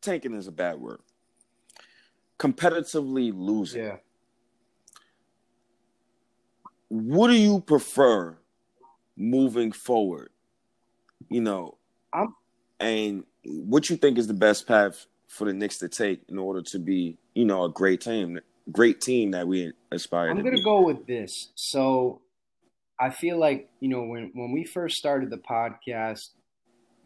Tanking 0.00 0.34
is 0.34 0.46
a 0.46 0.52
bad 0.52 0.78
word 0.78 1.00
competitively 2.38 3.32
losing. 3.34 3.84
Yeah. 3.84 3.96
What 6.88 7.28
do 7.28 7.34
you 7.34 7.60
prefer 7.60 8.38
moving 9.16 9.72
forward? 9.72 10.30
You 11.28 11.42
know, 11.42 11.76
I'm, 12.12 12.34
and 12.80 13.24
what 13.44 13.90
you 13.90 13.96
think 13.96 14.16
is 14.16 14.26
the 14.26 14.34
best 14.34 14.66
path 14.66 15.06
for 15.26 15.44
the 15.44 15.52
Knicks 15.52 15.78
to 15.78 15.88
take 15.88 16.22
in 16.28 16.38
order 16.38 16.62
to 16.62 16.78
be, 16.78 17.18
you 17.34 17.44
know, 17.44 17.64
a 17.64 17.70
great 17.70 18.00
team, 18.00 18.38
great 18.70 19.00
team 19.00 19.32
that 19.32 19.46
we 19.48 19.72
aspire. 19.90 20.30
I'm 20.30 20.42
going 20.42 20.56
to 20.56 20.62
go 20.62 20.82
with 20.82 21.06
this. 21.06 21.50
So, 21.54 22.20
I 23.00 23.10
feel 23.10 23.38
like 23.38 23.70
you 23.80 23.88
know 23.88 24.02
when 24.02 24.30
when 24.34 24.52
we 24.52 24.64
first 24.64 24.96
started 24.96 25.30
the 25.30 25.38
podcast, 25.38 26.30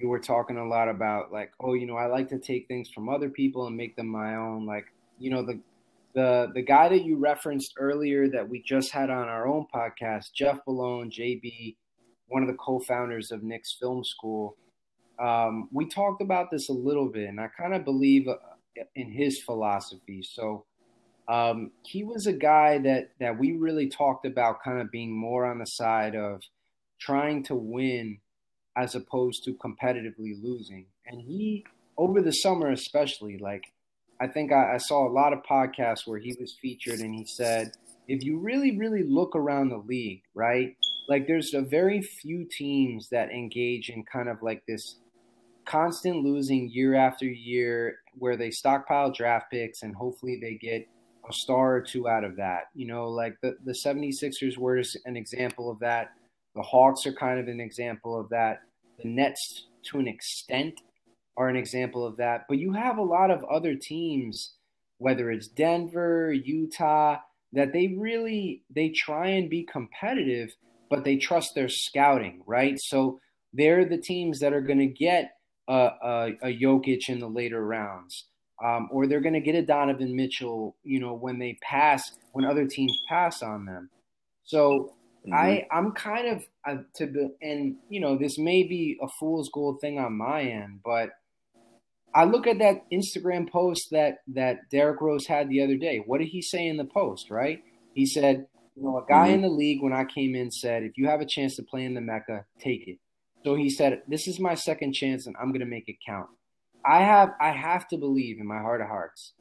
we 0.01 0.09
were 0.09 0.21
talking 0.21 0.57
a 0.57 0.67
lot 0.67 0.89
about 0.89 1.33
like, 1.33 1.53
oh, 1.61 1.75
you 1.75 1.87
know, 1.87 1.97
I 1.97 2.07
like 2.07 2.29
to 2.31 2.39
take 2.39 2.67
things 2.67 2.89
from 2.89 3.09
other 3.09 3.29
people 3.29 3.67
and 3.67 3.77
make 3.77 3.97
them 3.97 4.09
my 4.09 4.37
own. 4.37 4.67
Like, 4.67 4.87
you 5.19 5.31
know 5.31 5.45
the 5.45 5.61
the 6.15 6.51
the 6.55 6.63
guy 6.63 6.89
that 6.89 7.05
you 7.05 7.17
referenced 7.17 7.75
earlier 7.79 8.29
that 8.29 8.49
we 8.49 8.63
just 8.63 8.91
had 8.91 9.11
on 9.11 9.29
our 9.29 9.47
own 9.47 9.67
podcast, 9.75 10.33
Jeff 10.35 10.59
Malone, 10.67 11.11
JB, 11.11 11.77
one 12.29 12.43
of 12.43 12.49
the 12.49 12.57
co-founders 12.57 13.31
of 13.31 13.43
Knicks 13.43 13.77
Film 13.79 14.05
School. 14.05 14.57
Um, 15.23 15.69
we 15.73 15.87
talked 15.89 16.23
about 16.23 16.51
this 16.51 16.69
a 16.69 16.73
little 16.73 17.09
bit, 17.09 17.29
and 17.29 17.41
I 17.41 17.49
kind 17.49 17.75
of 17.75 17.85
believe 17.85 18.27
uh, 18.29 18.37
in 18.95 19.11
his 19.13 19.41
philosophy. 19.41 20.23
So 20.23 20.65
um, 21.29 21.71
he 21.85 22.05
was 22.05 22.27
a 22.27 22.33
guy 22.33 22.79
that 22.79 23.11
that 23.21 23.39
we 23.39 23.53
really 23.53 23.89
talked 23.89 24.27
about, 24.27 24.63
kind 24.65 24.81
of 24.81 24.91
being 24.91 25.17
more 25.17 25.47
on 25.47 25.59
the 25.59 25.67
side 25.67 26.17
of 26.17 26.43
trying 27.01 27.43
to 27.45 27.55
win 27.55 28.19
as 28.77 28.95
opposed 28.95 29.45
to 29.45 29.55
competitively 29.55 30.33
losing. 30.43 30.87
And 31.07 31.21
he, 31.21 31.65
over 31.99 32.23
the 32.23 32.33
summer 32.33 32.71
especially, 32.71 33.39
like 33.39 33.65
I 34.21 34.29
think 34.29 34.53
I, 34.53 34.75
I 34.75 34.79
saw 34.79 35.07
a 35.07 35.13
lot 35.13 35.33
of 35.33 35.41
podcasts 35.49 36.07
where 36.07 36.19
he 36.19 36.35
was 36.41 36.57
featured, 36.61 37.01
and 37.01 37.15
he 37.15 37.25
said, 37.27 37.73
if 38.09 38.25
you 38.25 38.39
really, 38.39 38.77
really 38.77 39.03
look 39.03 39.37
around 39.37 39.69
the 39.69 39.79
league, 39.79 40.23
right? 40.35 40.77
Like 41.09 41.27
there's 41.27 41.55
a 41.55 41.63
very 41.63 42.03
few 42.03 42.47
teams 42.51 43.09
that 43.11 43.31
engage 43.31 43.91
in 43.91 44.05
kind 44.05 44.29
of 44.29 44.43
like 44.43 44.63
this 44.67 44.97
constant 45.65 46.25
losing 46.25 46.71
year 46.73 46.95
after 46.95 47.25
year 47.25 47.97
where 48.19 48.37
they 48.37 48.51
stockpile 48.51 49.13
draft 49.13 49.47
picks 49.51 49.83
and 49.83 49.95
hopefully 49.95 50.39
they 50.41 50.55
get 50.55 50.89
a 51.29 51.33
star 51.33 51.77
or 51.77 51.81
two 51.81 52.09
out 52.09 52.25
of 52.25 52.37
that. 52.37 52.65
You 52.75 52.87
know, 52.87 53.09
like 53.09 53.37
the, 53.43 53.57
the 53.65 53.73
76ers 53.73 54.59
were 54.59 54.83
an 55.05 55.17
example 55.17 55.71
of 55.71 55.79
that. 55.81 56.11
The 56.55 56.63
Hawks 56.63 57.07
are 57.07 57.13
kind 57.13 57.41
of 57.41 57.49
an 57.49 57.61
example 57.61 58.19
of 58.19 58.29
that. 58.31 58.61
The 59.03 59.09
Nets, 59.09 59.69
to 59.91 59.99
an 59.99 60.09
extent, 60.09 60.81
are 61.37 61.49
an 61.49 61.57
example 61.57 62.07
of 62.07 62.17
that. 62.19 62.43
But 62.49 62.59
you 62.59 62.73
have 62.73 62.99
a 62.99 63.03
lot 63.03 63.31
of 63.31 63.45
other 63.45 63.75
teams, 63.75 64.55
whether 64.99 65.31
it's 65.31 65.49
Denver, 65.49 66.33
Utah, 66.33 67.19
that 67.53 67.73
they 67.73 67.95
really 67.99 68.63
they 68.75 68.91
try 68.91 69.29
and 69.29 69.49
be 69.49 69.65
competitive, 69.65 70.55
but 70.91 71.05
they 71.05 71.17
trust 71.17 71.55
their 71.55 71.69
scouting, 71.69 72.43
right? 72.47 72.79
So 72.81 73.19
they're 73.53 73.85
the 73.85 73.99
teams 73.99 74.41
that 74.41 74.53
are 74.53 74.61
going 74.61 74.79
to 74.79 74.87
get 74.87 75.33
a, 75.69 75.91
a, 76.03 76.31
a 76.43 76.59
Jokic 76.59 77.09
in 77.09 77.19
the 77.19 77.29
later 77.29 77.65
rounds. 77.65 78.27
Um, 78.65 78.89
or 78.93 79.07
they're 79.07 79.21
going 79.21 79.35
to 79.35 79.41
get 79.41 79.57
a 79.57 79.63
Donovan 79.63 80.15
Mitchell, 80.15 80.77
you 80.85 81.01
know, 81.01 81.15
when 81.15 81.39
they 81.39 81.59
pass, 81.63 82.13
when 82.33 82.45
other 82.45 82.67
teams 82.67 82.97
pass 83.09 83.43
on 83.43 83.65
them. 83.65 83.91
So 84.45 84.95
mm-hmm. 85.27 85.35
I, 85.35 85.67
I'm 85.73 85.93
kind 85.93 86.29
of 86.29 86.45
uh, 86.69 86.83
to 86.97 87.07
the, 87.07 87.35
and 87.43 87.77
you 87.89 88.01
know, 88.01 88.17
this 88.17 88.39
may 88.39 88.63
be 88.63 88.99
a 89.03 89.09
fool's 89.19 89.51
gold 89.53 89.81
thing 89.81 89.99
on 89.99 90.17
my 90.17 90.43
end, 90.43 90.81
but 90.85 91.11
I 92.15 92.25
look 92.25 92.47
at 92.47 92.59
that 92.59 92.85
Instagram 92.93 93.51
post 93.51 93.89
that 93.91 94.19
that 94.35 94.69
Derrick 94.71 95.01
Rose 95.01 95.27
had 95.27 95.49
the 95.49 95.63
other 95.63 95.77
day. 95.77 96.03
What 96.05 96.19
did 96.19 96.29
he 96.29 96.43
say 96.43 96.67
in 96.67 96.77
the 96.77 96.85
post? 96.85 97.31
Right? 97.31 97.63
He 97.95 98.07
said, 98.07 98.47
you 98.77 98.85
know, 98.85 98.99
a 98.99 99.05
guy 99.09 99.27
mm-hmm. 99.27 99.35
in 99.35 99.43
the 99.43 99.49
league 99.49 99.83
when 99.83 99.93
I 99.93 100.05
came 100.05 100.35
in 100.35 100.51
said, 100.51 100.83
if 100.83 100.97
you 100.97 101.09
have 101.09 101.21
a 101.21 101.27
chance 101.27 101.57
to 101.57 101.63
play 101.63 101.85
in 101.85 101.95
the 101.95 102.01
Mecca, 102.01 102.45
take 102.59 102.87
it. 102.87 102.99
So 103.45 103.55
he 103.57 103.71
said, 103.71 104.03
this 104.07 104.29
is 104.29 104.39
my 104.39 104.55
second 104.55 104.93
chance, 104.93 105.27
and 105.27 105.35
I'm 105.41 105.49
going 105.49 105.61
to 105.61 105.67
make 105.67 105.89
it 105.89 105.97
count. 106.07 106.29
I 106.85 107.03
have 107.03 107.35
I 107.41 107.51
have 107.51 107.89
to 107.89 107.97
believe 107.97 108.39
in 108.41 108.47
my 108.47 108.59
heart 108.59 108.81
of 108.81 108.89
hearts, 108.89 109.33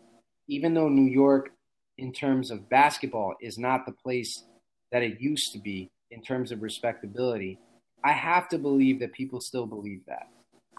even 0.47 0.73
though 0.73 0.89
New 0.89 1.09
York, 1.11 1.51
in 1.97 2.13
terms 2.13 2.51
of 2.51 2.69
basketball, 2.69 3.35
is 3.41 3.57
not 3.57 3.85
the 3.85 3.91
place 3.91 4.45
that 4.91 5.03
it 5.03 5.19
used 5.19 5.53
to 5.53 5.59
be 5.59 5.89
in 6.11 6.21
terms 6.21 6.51
of 6.51 6.61
respectability. 6.61 7.59
I 8.03 8.11
have 8.11 8.49
to 8.49 8.57
believe 8.57 8.99
that 8.99 9.13
people 9.13 9.39
still 9.41 9.65
believe 9.65 10.01
that 10.07 10.27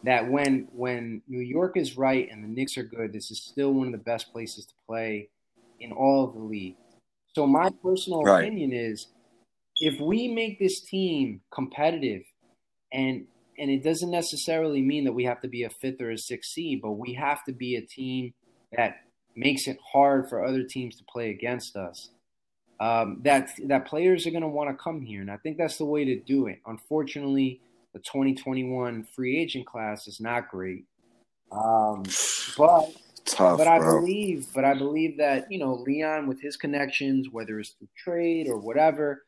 that 0.05 0.29
when 0.29 0.69
when 0.73 1.23
New 1.29 1.41
York 1.41 1.77
is 1.77 1.97
right 1.97 2.29
and 2.31 2.43
the 2.43 2.49
Knicks 2.49 2.77
are 2.77 2.83
good, 2.83 3.13
this 3.13 3.31
is 3.31 3.43
still 3.45 3.73
one 3.73 3.87
of 3.87 3.93
the 3.93 3.99
best 3.99 4.33
places 4.33 4.67
to 4.67 4.75
play 4.87 5.29
in 5.81 5.93
all 5.93 6.25
of 6.25 6.35
the 6.35 6.41
league. 6.41 6.77
So 7.35 7.47
my 7.47 7.71
personal 7.83 8.23
right. 8.23 8.43
opinion 8.43 8.73
is 8.73 9.09
if 9.77 10.01
we 10.01 10.29
make 10.29 10.59
this 10.59 10.81
team 10.81 11.41
competitive 11.53 12.23
and 12.93 13.27
and 13.63 13.71
it 13.71 13.85
doesn't 13.85 14.11
necessarily 14.11 14.83
mean 14.83 15.05
that 15.05 15.13
we 15.13 15.23
have 15.23 15.41
to 15.41 15.47
be 15.47 15.63
a 15.63 15.71
fifth 15.71 16.01
or 16.01 16.11
a 16.11 16.19
sixth 16.19 16.51
seed, 16.51 16.83
but 16.83 16.93
we 16.93 17.15
have 17.15 17.45
to 17.45 17.53
be 17.53 17.77
a 17.77 17.81
team 17.81 18.35
that 18.77 18.97
makes 19.37 19.69
it 19.69 19.79
hard 19.93 20.29
for 20.29 20.45
other 20.45 20.65
teams 20.65 20.97
to 20.97 21.05
play 21.05 21.31
against 21.31 21.77
us. 21.77 22.11
Um, 22.81 23.21
that 23.23 23.51
that 23.69 23.87
players 23.87 24.27
are 24.27 24.33
going 24.33 24.43
to 24.43 24.49
want 24.49 24.69
to 24.71 24.83
come 24.83 25.01
here, 25.01 25.21
and 25.21 25.31
I 25.31 25.37
think 25.37 25.59
that's 25.59 25.79
the 25.79 25.85
way 25.85 26.05
to 26.05 26.19
do 26.19 26.49
it. 26.49 26.59
Unfortunately, 26.67 27.61
the 27.93 28.01
2021 28.01 29.05
free 29.15 29.39
agent 29.39 29.65
class 29.65 30.09
is 30.09 30.19
not 30.19 30.51
great. 30.51 30.85
Um, 31.53 32.03
but 32.59 32.91
Tough, 33.25 33.59
but 33.59 33.69
I 33.69 33.79
bro. 33.79 34.01
believe, 34.01 34.49
but 34.53 34.65
I 34.65 34.75
believe 34.75 35.19
that 35.19 35.53
you 35.53 35.61
know 35.61 35.75
Leon 35.75 36.27
with 36.27 36.43
his 36.43 36.57
connections, 36.57 37.29
whether 37.31 37.61
it's 37.61 37.71
through 37.71 37.87
trade 37.97 38.49
or 38.49 38.59
whatever, 38.59 39.23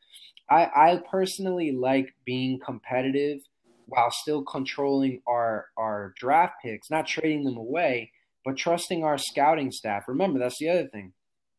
I, 0.49 0.65
I 0.75 1.03
personally 1.09 1.71
like 1.71 2.13
being 2.25 2.59
competitive 2.59 3.39
while 3.87 4.11
still 4.11 4.43
controlling 4.43 5.21
our 5.27 5.67
our 5.77 6.13
draft 6.17 6.55
picks, 6.63 6.89
not 6.89 7.07
trading 7.07 7.43
them 7.43 7.57
away, 7.57 8.11
but 8.43 8.57
trusting 8.57 9.03
our 9.03 9.17
scouting 9.17 9.71
staff. 9.71 10.07
Remember, 10.07 10.39
that's 10.39 10.59
the 10.59 10.69
other 10.69 10.87
thing. 10.87 11.13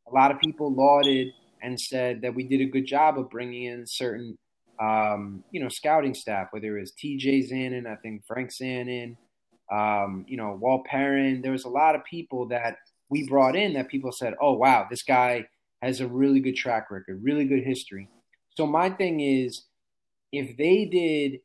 A 0.09 0.15
lot 0.15 0.31
of 0.31 0.41
people 0.41 0.73
lauded 0.73 1.29
and 1.63 1.79
said 1.79 2.23
that 2.23 2.35
we 2.35 2.45
did 2.45 2.61
a 2.61 2.71
good 2.71 2.87
job 2.87 3.19
of 3.19 3.31
bringing 3.31 3.65
in 3.65 3.85
certain 3.87 4.37
um, 4.81 5.45
you 5.51 5.61
know, 5.61 5.69
scouting 5.69 6.15
staff, 6.15 6.49
whether 6.51 6.77
it 6.77 6.81
was 6.81 6.93
TJ 6.93 7.51
Zanin, 7.51 7.87
I 7.87 7.97
think 7.97 8.25
Frank 8.27 8.51
Zanin, 8.51 9.17
um, 9.73 10.25
you 10.29 10.37
know, 10.37 10.57
Walt 10.61 10.85
Perrin. 10.85 11.43
There 11.43 11.53
was 11.53 11.65
a 11.65 11.71
lot 11.71 11.95
of 11.95 12.05
people 12.05 12.49
that 12.49 12.77
we 13.09 13.27
brought 13.29 13.57
in 13.57 13.75
that 13.75 13.89
people 13.89 14.13
said, 14.13 14.35
oh, 14.41 14.53
wow, 14.53 14.87
this 14.91 15.03
guy 15.03 15.47
has 15.83 16.01
a 16.01 16.07
really 16.07 16.41
good 16.41 16.57
track 16.57 16.91
record, 16.91 17.21
really 17.23 17.45
good 17.45 17.65
history. 17.65 18.09
So 18.57 18.67
my 18.67 18.91
thing 18.91 19.21
is, 19.21 19.65
if 20.33 20.57
they 20.57 20.85
did, 20.85 21.41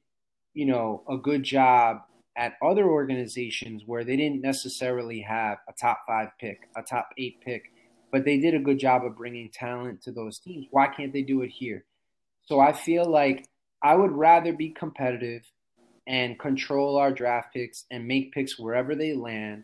you 0.54 0.66
know, 0.66 1.04
a 1.10 1.18
good 1.18 1.44
job 1.44 1.98
at 2.38 2.54
other 2.64 2.90
organizations 2.90 3.84
where 3.86 4.04
they 4.04 4.16
didn't 4.16 4.42
necessarily 4.42 5.22
have 5.22 5.58
a 5.68 5.74
top 5.80 6.00
five 6.08 6.30
pick, 6.40 6.70
a 6.78 6.82
top 6.82 7.10
eight 7.18 7.40
pick, 7.44 7.64
but 8.12 8.26
they 8.26 8.38
did 8.38 8.54
a 8.54 8.60
good 8.60 8.80
job 8.80 9.06
of 9.06 9.18
bringing 9.18 9.50
talent 9.54 10.02
to 10.04 10.12
those 10.12 10.40
teams, 10.40 10.66
why 10.72 10.88
can't 10.88 11.14
they 11.14 11.22
do 11.22 11.42
it 11.42 11.50
here? 11.50 11.86
So 12.46 12.60
I 12.60 12.74
feel 12.74 13.10
like 13.10 13.48
I 13.84 13.96
would 13.96 14.12
rather 14.12 14.54
be 14.54 14.70
competitive 14.70 15.44
and 16.08 16.40
control 16.40 16.98
our 16.98 17.12
draft 17.12 17.54
picks 17.54 17.86
and 17.92 18.08
make 18.08 18.34
picks 18.34 18.60
wherever 18.60 18.96
they 18.96 19.14
land 19.14 19.64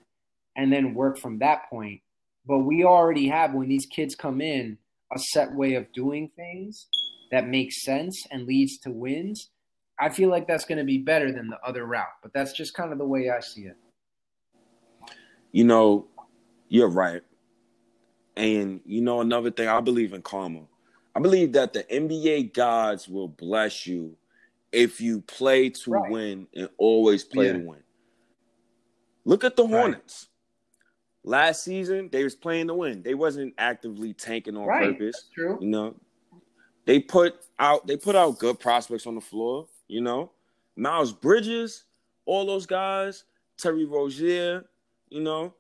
and 0.56 0.72
then 0.72 0.94
work 0.94 1.18
from 1.18 1.40
that 1.40 1.70
point. 1.70 2.02
But 2.46 2.60
we 2.60 2.84
already 2.84 3.28
have, 3.28 3.54
when 3.54 3.68
these 3.68 3.86
kids 3.86 4.16
come 4.16 4.40
in, 4.40 4.78
a 5.14 5.20
set 5.20 5.54
way 5.54 5.76
of 5.76 5.92
doing 5.94 6.30
things 6.36 6.88
that 7.32 7.48
makes 7.48 7.84
sense 7.84 8.26
and 8.32 8.46
leads 8.46 8.78
to 8.80 8.92
wins. 8.92 9.50
I 10.00 10.10
feel 10.10 10.30
like 10.30 10.48
that's 10.48 10.66
going 10.66 10.78
to 10.78 10.84
be 10.84 11.00
better 11.00 11.32
than 11.32 11.48
the 11.48 11.60
other 11.66 11.86
route, 11.86 12.06
but 12.22 12.34
that's 12.34 12.54
just 12.54 12.74
kind 12.74 12.92
of 12.92 12.98
the 12.98 13.06
way 13.06 13.30
I 13.30 13.40
see 13.40 13.62
it. 13.62 13.78
You 15.52 15.64
know, 15.64 16.08
you're 16.70 16.90
right. 16.90 17.22
And 18.36 18.82
you 18.86 19.02
know, 19.02 19.22
another 19.22 19.50
thing, 19.50 19.68
I 19.68 19.80
believe 19.80 20.14
in 20.14 20.22
karma. 20.22 20.62
I 21.16 21.20
believe 21.20 21.54
that 21.54 21.74
the 21.74 21.84
NBA 21.84 22.54
gods 22.54 23.08
will 23.08 23.28
bless 23.28 23.88
you 23.88 24.16
if 24.72 25.02
you 25.02 25.22
play 25.22 25.70
to 25.72 25.92
right. 25.92 26.12
win 26.12 26.48
and 26.54 26.70
always 26.78 27.24
play 27.24 27.48
yeah. 27.48 27.54
to 27.54 27.60
win. 27.60 27.84
Look 29.26 29.44
at 29.44 29.56
the 29.56 29.66
Hornets. 29.66 30.28
Right. 31.24 31.32
Last 31.32 31.64
season, 31.64 32.10
they 32.12 32.24
was 32.24 32.36
playing 32.36 32.68
to 32.68 32.76
win. 32.76 33.02
They 33.02 33.16
wasn't 33.16 33.56
actively 33.58 34.14
tanking 34.14 34.56
on 34.56 34.66
right. 34.66 34.92
purpose. 34.92 35.16
That's 35.16 35.30
true. 35.34 35.58
You 35.60 35.68
know, 35.68 35.96
they 36.86 37.00
put 37.00 37.36
out 37.60 37.88
they 37.88 37.98
put 37.98 38.16
out 38.16 38.40
good 38.40 38.60
prospects 38.60 39.08
on 39.08 39.16
the 39.16 39.22
floor. 39.22 39.68
You 39.88 40.02
know, 40.02 40.32
Miles 40.76 41.14
Bridges, 41.14 41.86
all 42.26 42.46
those 42.46 42.66
guys, 42.66 43.24
Terry 43.58 43.86
Rozier. 43.86 44.66
You 45.10 45.22
know, 45.22 45.54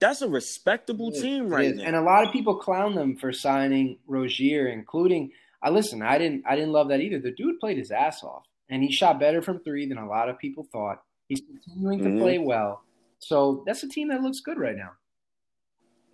that's 0.00 0.22
a 0.22 0.28
respectable 0.28 1.12
team 1.12 1.48
right 1.48 1.74
now. 1.74 1.84
And 1.84 1.96
a 1.96 2.02
lot 2.02 2.26
of 2.26 2.32
people 2.32 2.56
clown 2.56 2.94
them 2.94 3.16
for 3.16 3.32
signing 3.32 3.98
Rozier, 4.06 4.68
including 4.68 5.32
I 5.62 5.70
listen, 5.70 6.02
I 6.02 6.18
didn't 6.18 6.44
I 6.46 6.56
didn't 6.56 6.72
love 6.72 6.88
that 6.88 7.00
either. 7.00 7.20
The 7.20 7.30
dude 7.30 7.60
played 7.60 7.78
his 7.78 7.90
ass 7.90 8.22
off 8.24 8.46
and 8.68 8.82
he 8.82 8.90
shot 8.90 9.20
better 9.20 9.42
from 9.42 9.60
three 9.60 9.86
than 9.86 9.98
a 9.98 10.08
lot 10.08 10.28
of 10.28 10.38
people 10.38 10.66
thought. 10.72 11.02
He's 11.28 11.40
continuing 11.40 12.00
mm-hmm. 12.00 12.16
to 12.16 12.20
play 12.22 12.38
well. 12.38 12.82
So 13.20 13.62
that's 13.66 13.82
a 13.84 13.88
team 13.88 14.08
that 14.08 14.22
looks 14.22 14.40
good 14.40 14.58
right 14.58 14.76
now. 14.76 14.90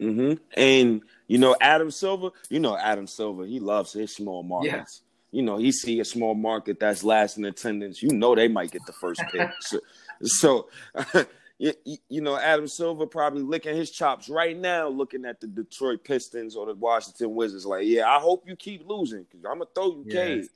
Mm-hmm. 0.00 0.42
And 0.56 1.02
you 1.26 1.38
know, 1.38 1.56
Adam 1.60 1.90
Silver, 1.90 2.30
you 2.50 2.60
know 2.60 2.76
Adam 2.76 3.06
Silver, 3.06 3.46
he 3.46 3.58
loves 3.58 3.92
his 3.92 4.14
small 4.14 4.42
markets. 4.42 5.02
You 5.30 5.42
know, 5.42 5.58
he 5.58 5.72
see 5.72 6.00
a 6.00 6.04
small 6.04 6.34
market 6.34 6.80
that's 6.80 7.04
last 7.04 7.36
in 7.36 7.44
attendance. 7.44 8.02
You 8.02 8.10
know 8.10 8.34
they 8.34 8.48
might 8.48 8.70
get 8.70 8.86
the 8.86 8.92
first 8.94 9.22
pick. 9.30 9.50
so, 9.60 9.80
so 10.22 10.68
you, 11.58 11.72
you 12.08 12.20
know, 12.20 12.38
Adam 12.38 12.68
Silver 12.68 13.06
probably 13.06 13.42
licking 13.42 13.76
his 13.76 13.90
chops 13.90 14.28
right 14.28 14.56
now, 14.56 14.88
looking 14.88 15.24
at 15.24 15.40
the 15.40 15.46
Detroit 15.46 16.04
Pistons 16.04 16.56
or 16.56 16.66
the 16.66 16.74
Washington 16.74 17.34
Wizards. 17.34 17.66
Like, 17.66 17.86
yeah, 17.86 18.08
I 18.08 18.20
hope 18.20 18.44
you 18.46 18.56
keep 18.56 18.88
losing 18.88 19.24
because 19.24 19.44
I'm 19.44 19.58
gonna 19.58 19.66
throw 19.74 19.88
you 19.88 20.04
yes. 20.06 20.14
cage. 20.14 20.48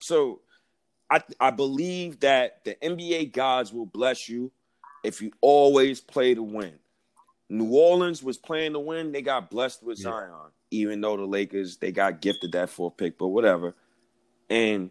So, 0.00 0.40
I 1.08 1.22
I 1.40 1.50
believe 1.50 2.20
that 2.20 2.64
the 2.64 2.74
NBA 2.82 3.32
gods 3.32 3.72
will 3.72 3.86
bless 3.86 4.28
you 4.28 4.50
if 5.04 5.22
you 5.22 5.32
always 5.40 6.00
play 6.00 6.34
to 6.34 6.42
win. 6.42 6.74
New 7.48 7.72
Orleans 7.72 8.22
was 8.22 8.36
playing 8.36 8.72
to 8.72 8.80
win; 8.80 9.12
they 9.12 9.22
got 9.22 9.50
blessed 9.50 9.82
with 9.82 9.98
yeah. 9.98 10.10
Zion, 10.10 10.50
even 10.70 11.00
though 11.00 11.16
the 11.16 11.24
Lakers 11.24 11.76
they 11.76 11.92
got 11.92 12.20
gifted 12.20 12.52
that 12.52 12.68
fourth 12.68 12.96
pick, 12.96 13.16
but 13.16 13.28
whatever. 13.28 13.74
And 14.50 14.90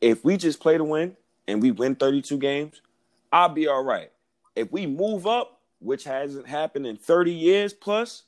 if 0.00 0.24
we 0.24 0.36
just 0.36 0.60
play 0.60 0.76
to 0.78 0.84
win 0.84 1.16
and 1.48 1.60
we 1.62 1.70
win 1.70 1.94
32 1.96 2.38
games, 2.38 2.80
I'll 3.32 3.48
be 3.48 3.66
all 3.66 3.82
right. 3.84 4.10
If 4.54 4.70
we 4.72 4.86
move 4.86 5.26
up, 5.26 5.60
which 5.80 6.04
hasn't 6.04 6.46
happened 6.46 6.86
in 6.86 6.96
30 6.96 7.32
years 7.32 7.72
plus, 7.72 8.22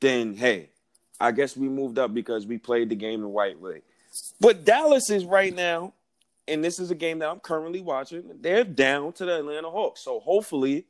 then 0.00 0.34
hey, 0.34 0.70
I 1.20 1.30
guess 1.32 1.56
we 1.56 1.68
moved 1.68 1.98
up 1.98 2.12
because 2.12 2.46
we 2.46 2.58
played 2.58 2.88
the 2.90 2.96
game 2.96 3.20
the 3.22 3.26
right 3.26 3.58
way. 3.58 3.82
But 4.40 4.64
Dallas 4.64 5.08
is 5.10 5.24
right 5.24 5.54
now, 5.54 5.94
and 6.46 6.62
this 6.62 6.78
is 6.78 6.90
a 6.90 6.94
game 6.94 7.20
that 7.20 7.28
I'm 7.30 7.40
currently 7.40 7.80
watching. 7.80 8.24
They're 8.40 8.64
down 8.64 9.12
to 9.14 9.24
the 9.24 9.38
Atlanta 9.38 9.70
Hawks. 9.70 10.02
So 10.04 10.20
hopefully, 10.20 10.84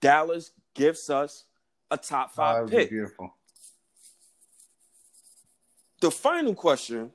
Dallas 0.00 0.52
gives 0.74 1.10
us 1.10 1.44
a 1.90 1.96
top 1.96 2.30
Oh, 2.32 2.36
five 2.36 2.70
be 2.70 2.76
pick. 2.76 2.90
beautiful. 2.90 3.34
The 6.00 6.10
final 6.10 6.54
question: 6.54 7.10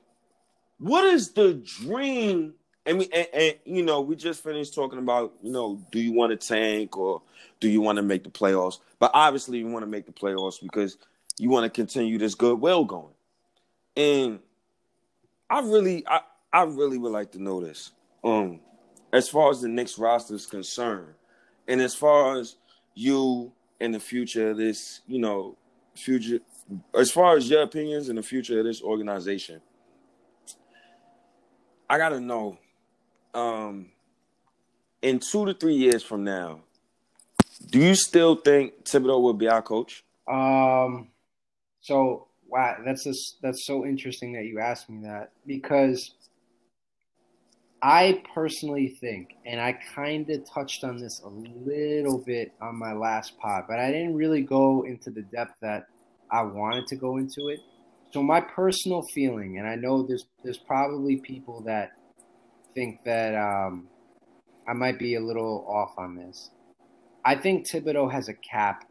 What 0.80 1.04
is 1.04 1.32
the 1.32 1.54
dream? 1.54 2.54
And 2.86 2.98
we, 2.98 3.08
and, 3.12 3.28
and 3.32 3.54
you 3.66 3.82
know, 3.82 4.00
we 4.00 4.16
just 4.16 4.42
finished 4.42 4.74
talking 4.74 4.98
about, 4.98 5.34
you 5.42 5.52
know, 5.52 5.80
do 5.92 6.00
you 6.00 6.12
want 6.12 6.30
to 6.32 6.48
tank 6.48 6.96
or 6.96 7.22
do 7.60 7.68
you 7.68 7.82
want 7.82 7.96
to 7.96 8.02
make 8.02 8.24
the 8.24 8.30
playoffs? 8.30 8.78
But 8.98 9.10
obviously, 9.12 9.58
you 9.58 9.66
want 9.68 9.82
to 9.82 9.90
make 9.90 10.06
the 10.06 10.12
playoffs 10.12 10.60
because 10.60 10.96
you 11.38 11.50
want 11.50 11.64
to 11.64 11.70
continue 11.70 12.18
this 12.18 12.34
goodwill 12.34 12.86
going. 12.86 13.12
And 13.94 14.40
I 15.50 15.60
really, 15.60 16.06
I, 16.08 16.20
I 16.52 16.62
really 16.62 16.96
would 16.96 17.12
like 17.12 17.32
to 17.32 17.42
know 17.42 17.60
this. 17.60 17.92
Um, 18.24 18.60
as 19.12 19.28
far 19.28 19.50
as 19.50 19.60
the 19.60 19.68
Knicks 19.68 19.98
roster 19.98 20.34
is 20.34 20.46
concerned, 20.46 21.14
and 21.68 21.82
as 21.82 21.94
far 21.94 22.38
as 22.38 22.56
you 22.94 23.52
in 23.80 23.92
the 23.92 24.00
future 24.00 24.50
of 24.50 24.56
this, 24.56 25.00
you 25.06 25.18
know, 25.18 25.56
future, 25.94 26.40
as 26.94 27.10
far 27.10 27.36
as 27.36 27.50
your 27.50 27.62
opinions 27.62 28.08
in 28.08 28.16
the 28.16 28.22
future 28.22 28.58
of 28.60 28.64
this 28.64 28.82
organization, 28.82 29.60
I 31.90 31.98
gotta 31.98 32.20
know. 32.20 32.56
Um, 33.34 33.86
in 35.02 35.18
two 35.18 35.44
to 35.46 35.54
three 35.54 35.74
years 35.74 36.04
from 36.04 36.22
now, 36.22 36.60
do 37.68 37.80
you 37.80 37.96
still 37.96 38.36
think 38.36 38.84
Thibodeau 38.84 39.20
will 39.20 39.34
be 39.34 39.48
our 39.48 39.60
coach? 39.60 40.04
Um, 40.28 41.08
so 41.80 42.28
wow, 42.48 42.76
that's 42.84 43.02
just, 43.02 43.38
that's 43.42 43.66
so 43.66 43.84
interesting 43.84 44.32
that 44.34 44.44
you 44.44 44.60
asked 44.60 44.88
me 44.88 45.02
that 45.02 45.32
because 45.48 46.14
I 47.82 48.22
personally 48.34 48.96
think, 49.00 49.34
and 49.44 49.60
I 49.60 49.72
kind 49.94 50.30
of 50.30 50.48
touched 50.48 50.84
on 50.84 50.96
this 50.96 51.20
a 51.24 51.28
little 51.28 52.18
bit 52.18 52.52
on 52.60 52.76
my 52.76 52.92
last 52.92 53.36
pod, 53.38 53.64
but 53.68 53.80
I 53.80 53.90
didn't 53.90 54.14
really 54.14 54.42
go 54.42 54.84
into 54.84 55.10
the 55.10 55.22
depth 55.22 55.54
that 55.60 55.86
I 56.30 56.42
wanted 56.42 56.86
to 56.88 56.96
go 56.96 57.16
into 57.16 57.48
it. 57.48 57.58
So 58.12 58.22
my 58.22 58.40
personal 58.40 59.02
feeling, 59.14 59.58
and 59.58 59.68
I 59.68 59.76
know 59.76 60.02
there's 60.02 60.26
there's 60.42 60.58
probably 60.58 61.16
people 61.16 61.62
that 61.62 61.92
think 62.74 63.04
that 63.04 63.34
um, 63.34 63.88
I 64.68 64.72
might 64.72 64.98
be 64.98 65.14
a 65.14 65.20
little 65.20 65.64
off 65.68 65.92
on 65.96 66.16
this. 66.16 66.50
I 67.24 67.36
think 67.36 67.68
Thibodeau 67.68 68.10
has 68.10 68.28
a 68.28 68.34
cap 68.34 68.84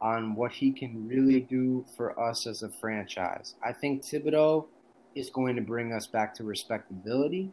on 0.00 0.34
what 0.34 0.52
he 0.52 0.72
can 0.72 1.06
really 1.08 1.40
do 1.40 1.84
for 1.96 2.18
us 2.20 2.46
as 2.46 2.62
a 2.62 2.70
franchise. 2.80 3.54
I 3.64 3.72
think 3.72 4.04
Thibodeau 4.04 4.66
is 5.14 5.30
going 5.30 5.56
to 5.56 5.62
bring 5.62 5.92
us 5.92 6.06
back 6.06 6.34
to 6.34 6.44
respectability. 6.44 7.52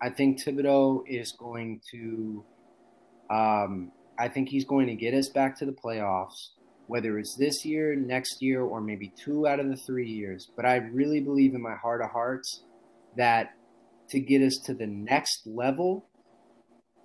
I 0.00 0.10
think 0.10 0.42
Thibodeau 0.42 1.02
is 1.06 1.32
going 1.32 1.80
to, 1.90 2.44
um, 3.30 3.92
I 4.18 4.28
think 4.28 4.48
he's 4.48 4.64
going 4.64 4.86
to 4.86 4.94
get 4.94 5.14
us 5.14 5.28
back 5.28 5.58
to 5.58 5.66
the 5.66 5.72
playoffs, 5.72 6.50
whether 6.86 7.18
it's 7.18 7.34
this 7.36 7.64
year, 7.64 7.94
next 7.96 8.42
year, 8.42 8.62
or 8.62 8.80
maybe 8.80 9.12
two 9.16 9.46
out 9.46 9.60
of 9.60 9.68
the 9.68 9.76
three 9.76 10.08
years. 10.08 10.50
But 10.54 10.66
I 10.66 10.76
really 10.76 11.20
believe 11.20 11.54
in 11.54 11.62
my 11.62 11.74
heart 11.74 12.02
of 12.02 12.10
hearts 12.10 12.62
that 13.16 13.54
to 14.10 14.20
get 14.20 14.42
us 14.42 14.58
to 14.66 14.74
the 14.74 14.86
next 14.86 15.46
level, 15.46 16.06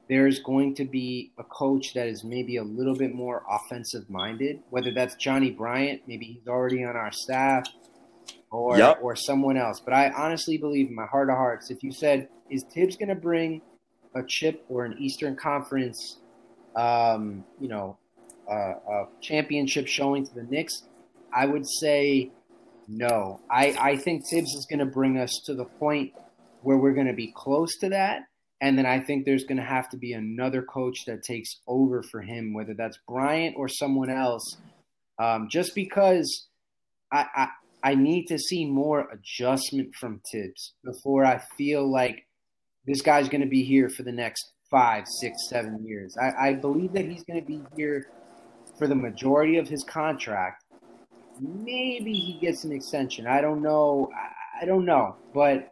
there's 0.10 0.39
going 0.39 0.76
to 0.76 0.85
be 0.85 1.31
a 1.38 1.43
coach 1.43 1.93
that 1.93 2.07
is 2.07 2.23
maybe 2.23 2.57
a 2.57 2.64
little 2.64 2.95
bit 2.95 3.14
more 3.14 3.43
offensive 3.49 4.10
minded, 4.10 4.60
whether 4.69 4.91
that's 4.91 5.15
Johnny 5.15 5.51
Bryant, 5.51 6.01
maybe 6.07 6.26
he's 6.26 6.47
already 6.47 6.84
on 6.84 6.95
our 6.95 7.11
staff, 7.11 7.64
or 8.51 8.77
Yep. 8.77 8.99
or 9.01 9.15
someone 9.15 9.56
else. 9.56 9.80
But 9.80 9.93
I 9.93 10.10
honestly 10.11 10.57
believe 10.57 10.88
in 10.88 10.95
my 10.95 11.06
heart 11.06 11.30
of 11.30 11.35
hearts, 11.35 11.69
if 11.69 11.84
you 11.84 11.91
said, 11.91 12.27
is 12.49 12.65
Thibs 12.73 12.97
going 12.97 13.10
to 13.10 13.15
bring 13.15 13.61
a 14.15 14.23
chip 14.27 14.65
or 14.68 14.85
an 14.85 14.95
Eastern 14.99 15.35
Conference, 15.35 16.18
um, 16.76 17.45
you 17.60 17.68
know, 17.68 17.97
uh, 18.49 18.73
a 18.91 19.05
championship 19.21 19.88
showing 19.88 20.26
to 20.26 20.34
the 20.34 20.43
Knicks, 20.43 20.84
I 21.34 21.45
would 21.45 21.65
say 21.67 22.31
no. 22.88 23.39
I, 23.49 23.76
I 23.80 23.97
think 23.97 24.23
Thibs 24.30 24.53
is 24.53 24.65
going 24.69 24.80
to 24.80 24.85
bring 24.85 25.17
us 25.17 25.31
to 25.45 25.53
the 25.53 25.65
point 25.65 26.13
where 26.61 26.77
we're 26.77 26.93
going 26.93 27.07
to 27.07 27.13
be 27.13 27.31
close 27.35 27.77
to 27.80 27.89
that. 27.89 28.23
And 28.61 28.77
then 28.77 28.85
I 28.85 28.99
think 28.99 29.26
there's 29.26 29.45
going 29.45 29.57
to 29.57 29.63
have 29.63 29.89
to 29.89 29.97
be 29.97 30.13
another 30.13 30.61
coach 30.61 31.05
that 31.05 31.23
takes 31.23 31.49
over 31.67 32.03
for 32.03 32.21
him, 32.21 32.53
whether 32.53 32.73
that's 32.73 32.99
Bryant 33.07 33.55
or 33.57 33.69
someone 33.69 34.09
else. 34.09 34.57
Um, 35.17 35.47
just 35.49 35.76
because 35.76 36.47
I, 37.11 37.26
I 37.35 37.47
I 37.81 37.95
need 37.95 38.26
to 38.26 38.38
see 38.38 38.65
more 38.65 39.07
adjustment 39.11 39.95
from 39.95 40.21
Thibs 40.31 40.73
before 40.84 41.26
I 41.26 41.39
feel 41.57 41.89
like 41.89 42.26
this 42.85 43.01
guy's 43.01 43.30
going 43.30 43.41
to 43.41 43.47
be 43.47 43.63
here 43.63 43.89
for 43.89 44.03
the 44.03 44.11
next 44.11 44.51
five, 44.69 45.05
six, 45.21 45.49
seven 45.49 45.85
years. 45.85 46.15
I, 46.21 46.49
I 46.49 46.53
believe 46.53 46.93
that 46.93 47.05
he's 47.05 47.23
going 47.23 47.39
to 47.39 47.45
be 47.45 47.61
here 47.77 48.07
for 48.80 48.88
the 48.88 48.95
majority 48.95 49.57
of 49.57 49.68
his 49.68 49.84
contract. 49.84 50.64
Maybe 51.39 52.14
he 52.14 52.39
gets 52.39 52.64
an 52.64 52.72
extension. 52.72 53.27
I 53.27 53.41
don't 53.41 53.61
know. 53.61 54.10
I, 54.60 54.65
don't 54.65 54.85
know, 54.85 55.15
but 55.34 55.72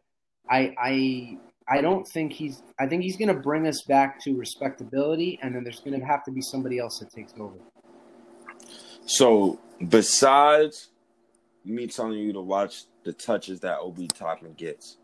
I 0.49 0.73
I 0.77 1.37
I 1.67 1.81
don't 1.81 2.07
think 2.07 2.31
he's. 2.31 2.61
I 2.79 2.85
think 2.87 3.03
he's 3.03 3.17
going 3.17 3.27
to 3.29 3.41
bring 3.41 3.67
us 3.67 3.81
back 3.87 4.23
to 4.23 4.35
respectability, 4.35 5.39
and 5.41 5.55
then 5.55 5.63
there's 5.63 5.79
going 5.79 5.99
to 5.99 6.05
have 6.05 6.23
to 6.25 6.31
be 6.31 6.41
somebody 6.41 6.79
else 6.79 6.99
that 6.99 7.11
takes 7.11 7.33
over. 7.39 7.57
So 9.05 9.59
besides 9.89 10.89
me 11.65 11.87
telling 11.87 12.19
you 12.19 12.33
to 12.33 12.41
watch 12.41 12.83
the 13.03 13.11
touches 13.11 13.59
that 13.61 13.79
Obi 13.79 14.07
Toppin 14.07 14.53
gets 14.53 14.97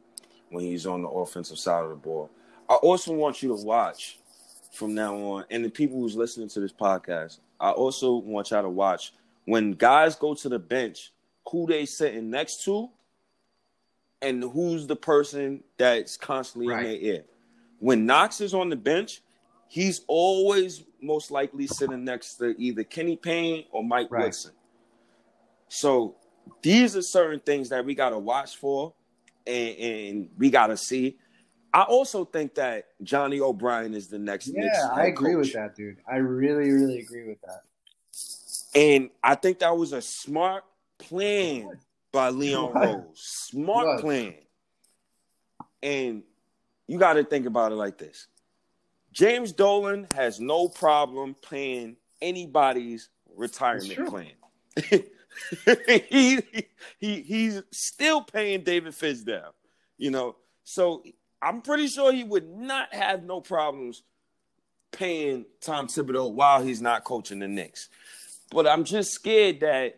when 0.49 0.63
he's 0.63 0.85
on 0.85 1.01
the 1.01 1.09
offensive 1.09 1.57
side 1.57 1.83
of 1.83 1.89
the 1.89 1.95
ball, 1.95 2.29
I 2.69 2.75
also 2.75 3.13
want 3.13 3.43
you 3.43 3.49
to 3.49 3.61
watch 3.65 4.19
from 4.73 4.95
now 4.95 5.15
on, 5.15 5.45
and 5.51 5.63
the 5.63 5.69
people 5.69 5.99
who's 5.99 6.15
listening 6.15 6.49
to 6.49 6.59
this 6.59 6.73
podcast, 6.73 7.39
I 7.63 7.71
also 7.71 8.15
want 8.17 8.51
y'all 8.51 8.61
to 8.61 8.69
watch 8.69 9.13
when 9.45 9.71
guys 9.71 10.17
go 10.17 10.33
to 10.33 10.49
the 10.49 10.59
bench, 10.59 11.13
who 11.49 11.65
they 11.65 11.85
sitting 11.85 12.29
next 12.29 12.65
to, 12.65 12.89
and 14.21 14.43
who's 14.43 14.85
the 14.85 14.97
person 14.97 15.63
that's 15.77 16.17
constantly 16.17 16.67
Right. 16.67 16.79
in 16.79 16.91
their 16.91 17.01
ear. 17.01 17.25
When 17.79 18.05
Knox 18.05 18.41
is 18.41 18.53
on 18.53 18.69
the 18.69 18.75
bench, 18.75 19.21
he's 19.69 20.01
always 20.07 20.83
most 21.01 21.31
likely 21.31 21.67
sitting 21.67 22.03
next 22.03 22.35
to 22.35 22.53
either 22.61 22.83
Kenny 22.83 23.15
Payne 23.15 23.65
or 23.71 23.81
Mike 23.81 24.11
Right. 24.11 24.25
Woodson. 24.25 24.51
So 25.69 26.15
these 26.61 26.97
are 26.97 27.01
certain 27.01 27.39
things 27.39 27.69
that 27.69 27.85
we 27.85 27.95
got 27.95 28.09
to 28.09 28.19
watch 28.19 28.57
for 28.57 28.93
and, 29.47 29.77
and 29.77 30.29
we 30.37 30.49
got 30.49 30.67
to 30.67 30.77
see. 30.77 31.17
I 31.73 31.81
also 31.83 32.23
think 32.23 32.53
that 32.55 32.85
Johnny 33.01 33.39
Bryant 33.53 33.95
is 33.95 34.07
the 34.07 34.19
next. 34.19 34.47
Knicks 34.47 34.77
Yeah, 34.77 34.89
I 34.93 35.01
head 35.01 35.09
agree 35.09 35.35
with 35.35 35.53
that, 35.53 35.75
dude. 35.75 35.97
I 36.07 36.17
really, 36.17 36.69
really 36.69 36.99
agree 36.99 37.27
with 37.27 37.41
that. 37.41 37.63
And 38.75 39.09
I 39.23 39.35
think 39.35 39.59
that 39.59 39.75
was 39.75 39.91
a 39.91 40.01
smart 40.01 40.63
plan 40.99 41.67
by 42.11 42.29
Leon. 42.29 42.73
Rose. 42.73 43.05
Smart 43.15 44.01
plan. 44.01 44.35
And 45.81 46.23
you 46.87 46.99
got 46.99 47.13
to 47.13 47.23
think 47.23 47.45
about 47.45 47.71
it 47.71 47.75
like 47.75 47.97
this 47.97 48.27
James 49.11 49.51
Dolan 49.51 50.07
has 50.15 50.39
no 50.39 50.67
problem 50.67 51.35
paying 51.49 51.97
anybody's 52.21 53.09
retirement 53.35 54.07
plan. 54.07 54.31
he, 56.09 56.39
he 56.99 57.21
he's 57.21 57.61
still 57.71 58.21
paying 58.21 58.63
David 58.63 58.93
Fizdale, 58.93 59.51
you 59.97 60.11
know. 60.11 60.35
So 60.63 61.03
I'm 61.43 61.61
pretty 61.61 61.87
sure 61.87 62.11
he 62.13 62.23
would 62.23 62.47
not 62.49 62.93
have 62.93 63.23
no 63.23 63.41
problems 63.41 64.03
paying 64.91 65.45
Tom 65.61 65.87
Thibodeau 65.87 66.31
while 66.31 66.63
he's 66.63 66.81
not 66.81 67.03
coaching 67.03 67.39
the 67.39 67.47
Knicks. 67.47 67.89
But 68.51 68.67
I'm 68.67 68.83
just 68.83 69.11
scared 69.11 69.59
that, 69.61 69.97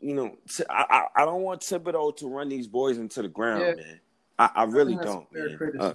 you 0.00 0.14
know, 0.14 0.36
I, 0.70 0.84
I, 1.16 1.22
I 1.22 1.24
don't 1.24 1.42
want 1.42 1.60
Thibodeau 1.62 2.16
to 2.18 2.28
run 2.28 2.48
these 2.48 2.66
boys 2.68 2.98
into 2.98 3.22
the 3.22 3.28
ground, 3.28 3.62
Yeah. 3.62 3.74
man. 3.74 4.00
I, 4.38 4.50
I 4.54 4.64
really 4.64 4.96
think 4.96 5.02
that's 5.02 5.14
don't. 5.14 5.32
man. 5.32 5.80
Uh. 5.80 5.94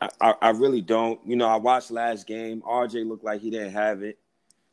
I, 0.00 0.08
I, 0.20 0.34
I 0.42 0.50
really 0.50 0.80
don't. 0.80 1.20
You 1.26 1.36
know, 1.36 1.46
I 1.48 1.56
watched 1.56 1.90
last 1.90 2.26
game. 2.26 2.62
RJ 2.62 3.06
looked 3.06 3.24
like 3.24 3.40
he 3.40 3.50
didn't 3.50 3.72
have 3.72 4.02
it. 4.02 4.18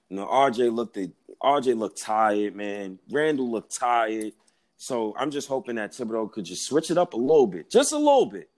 You 0.09 0.17
know, 0.17 0.25
RJ 0.25 0.73
looked 0.73 0.97
at 0.97 1.09
RJ 1.41 1.77
looked 1.77 2.01
tired, 2.01 2.55
man. 2.55 2.99
Randle 3.11 3.49
looked 3.51 3.75
tired. 3.77 4.33
So 4.81 5.13
I'm 5.19 5.29
just 5.29 5.49
hoping 5.49 5.75
that 5.75 5.91
Thibodeau 5.91 6.31
could 6.31 6.45
just 6.45 6.65
switch 6.65 6.89
it 6.89 6.97
up 6.97 7.13
a 7.13 7.17
little 7.17 7.47
bit, 7.47 7.69
just 7.69 7.91
a 7.91 7.97
little 7.97 8.27
bit, 8.27 8.49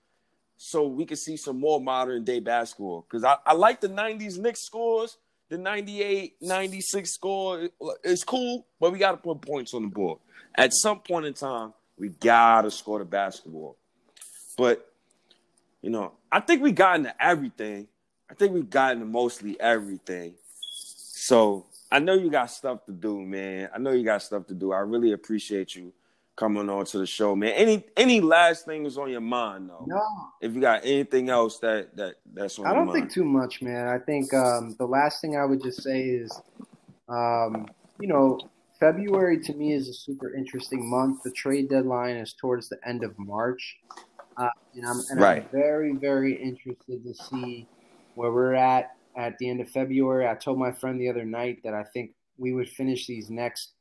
so 0.55 0.85
we 0.87 1.03
could 1.03 1.17
see 1.17 1.35
some 1.35 1.59
more 1.59 1.81
modern 1.81 2.23
day 2.23 2.39
basketball. 2.39 3.07
Because 3.09 3.23
I, 3.23 3.37
I 3.43 3.53
like 3.53 3.81
the 3.81 3.89
90s 3.89 4.37
Knicks 4.37 4.61
scores, 4.61 5.17
the 5.49 5.57
98, 5.57 6.35
96 6.39 7.11
score. 7.11 7.69
It's 8.03 8.23
cool, 8.23 8.67
but 8.79 8.91
we 8.91 8.99
got 8.99 9.13
to 9.13 9.17
put 9.17 9.41
points 9.41 9.73
on 9.73 9.81
the 9.81 9.87
board. 9.87 10.19
At 10.53 10.73
some 10.73 10.99
point 10.99 11.25
in 11.25 11.33
time, 11.33 11.73
we 11.97 12.09
got 12.09 12.61
to 12.61 12.71
score 12.71 12.99
the 12.99 13.05
basketball. 13.05 13.75
But 14.59 14.93
you 15.81 15.89
know, 15.89 16.11
I 16.31 16.39
think 16.39 16.61
we 16.61 16.71
got 16.71 16.97
into 16.97 17.15
everything. 17.19 17.87
I 18.29 18.35
think 18.35 18.53
we 18.53 18.61
got 18.61 18.93
into 18.93 19.07
mostly 19.07 19.59
everything. 19.59 20.35
So 20.43 21.65
I 21.91 21.97
know 21.97 22.13
you 22.13 22.29
got 22.29 22.51
stuff 22.51 22.85
to 22.85 22.91
do, 22.91 23.19
man. 23.21 23.69
I 23.73 23.79
know 23.79 23.89
you 23.89 24.05
got 24.05 24.21
stuff 24.21 24.45
to 24.47 24.53
do. 24.53 24.71
I 24.71 24.81
really 24.81 25.13
appreciate 25.13 25.75
you 25.75 25.91
coming 26.35 26.69
on 26.69 26.85
to 26.85 26.97
the 26.97 27.05
show, 27.05 27.35
man. 27.35 27.53
Any 27.53 27.83
any 27.97 28.21
last 28.21 28.65
things 28.65 28.97
on 28.97 29.09
your 29.09 29.21
mind 29.21 29.69
though? 29.69 29.85
No. 29.87 30.01
If 30.41 30.53
you 30.53 30.61
got 30.61 30.85
anything 30.85 31.29
else 31.29 31.59
that 31.59 31.95
that 31.97 32.15
that's 32.33 32.57
on 32.59 32.65
I 32.65 32.73
don't 32.73 32.91
think 32.91 33.11
too 33.11 33.23
much, 33.23 33.61
man. 33.61 33.87
I 33.87 33.99
think 33.99 34.33
um, 34.33 34.75
the 34.79 34.85
last 34.85 35.21
thing 35.21 35.37
I 35.37 35.45
would 35.45 35.61
just 35.61 35.83
say 35.83 36.01
is, 36.01 36.31
um, 37.09 37.67
you 37.99 38.07
know, 38.07 38.39
February 38.79 39.39
to 39.41 39.53
me 39.53 39.73
is 39.73 39.87
a 39.87 39.93
super 39.93 40.33
interesting 40.33 40.89
month. 40.89 41.23
The 41.23 41.31
trade 41.31 41.69
deadline 41.69 42.15
is 42.15 42.33
towards 42.33 42.69
the 42.69 42.77
end 42.87 43.03
of 43.03 43.17
March, 43.19 43.77
uh, 44.37 44.49
and 44.73 44.85
I'm 44.85 45.01
and 45.09 45.19
Right. 45.19 45.43
I'm 45.43 45.49
very 45.51 45.93
very 45.93 46.33
interested 46.41 47.03
to 47.03 47.13
see 47.13 47.67
where 48.15 48.31
we're 48.31 48.55
at 48.55 48.95
at 49.15 49.37
the 49.37 49.49
end 49.49 49.61
of 49.61 49.69
February. 49.69 50.27
I 50.27 50.35
told 50.35 50.57
my 50.57 50.71
friend 50.71 50.99
the 50.99 51.09
other 51.09 51.25
night 51.25 51.59
that 51.63 51.73
I 51.73 51.83
think 51.83 52.11
we 52.37 52.53
would 52.53 52.69
finish 52.69 53.05
these 53.05 53.29
next 53.29 53.73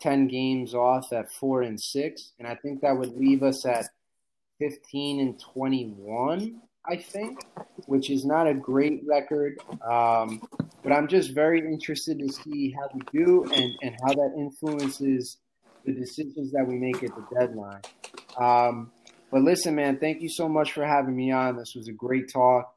ten 0.00 0.28
games 0.28 0.74
off 0.74 1.12
at 1.12 1.32
four 1.32 1.62
and 1.62 1.80
six, 1.80 2.32
and 2.38 2.48
I 2.48 2.54
think 2.56 2.80
that 2.80 2.96
would 2.96 3.16
leave 3.16 3.42
us 3.42 3.64
at 3.66 3.86
fifteen 4.58 5.20
and 5.20 5.40
twenty-one. 5.40 6.60
I 6.84 6.96
think, 6.96 7.38
which 7.86 8.10
is 8.10 8.24
not 8.24 8.48
a 8.48 8.54
great 8.54 9.02
record. 9.06 9.60
Um, 9.88 10.42
but 10.82 10.92
I'm 10.92 11.06
just 11.06 11.32
very 11.32 11.60
interested 11.60 12.18
to 12.18 12.32
see 12.32 12.72
how 12.72 12.88
we 12.92 13.00
do 13.12 13.44
and, 13.44 13.72
and 13.82 13.96
how 14.04 14.12
that 14.14 14.34
influences 14.36 15.36
the 15.84 15.92
decisions 15.92 16.50
that 16.50 16.66
we 16.66 16.74
make 16.74 17.04
at 17.04 17.10
the 17.14 17.24
deadline. 17.38 17.82
Um, 18.36 18.90
but 19.30 19.42
listen, 19.42 19.76
man, 19.76 19.98
thank 19.98 20.22
you 20.22 20.28
so 20.28 20.48
much 20.48 20.72
for 20.72 20.84
having 20.84 21.14
me 21.14 21.30
on. 21.30 21.56
This 21.56 21.74
was 21.76 21.86
a 21.86 21.92
great 21.92 22.32
talk. 22.32 22.74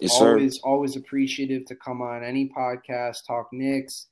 Yes, 0.00 0.18
sir. 0.18 0.32
always, 0.32 0.60
always 0.62 0.96
appreciative 0.96 1.64
to 1.66 1.76
come 1.76 2.02
on 2.02 2.22
any 2.22 2.50
podcast, 2.54 3.26
talk 3.26 3.48
Knicks, 3.52 4.08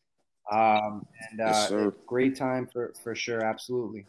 um, 0.51 1.06
and 1.31 1.40
uh, 1.40 1.44
Yes, 1.44 1.73
great 2.06 2.36
time 2.36 2.69
for 2.73 2.93
for 3.02 3.14
sure. 3.14 3.44
Absolutely. 3.44 4.06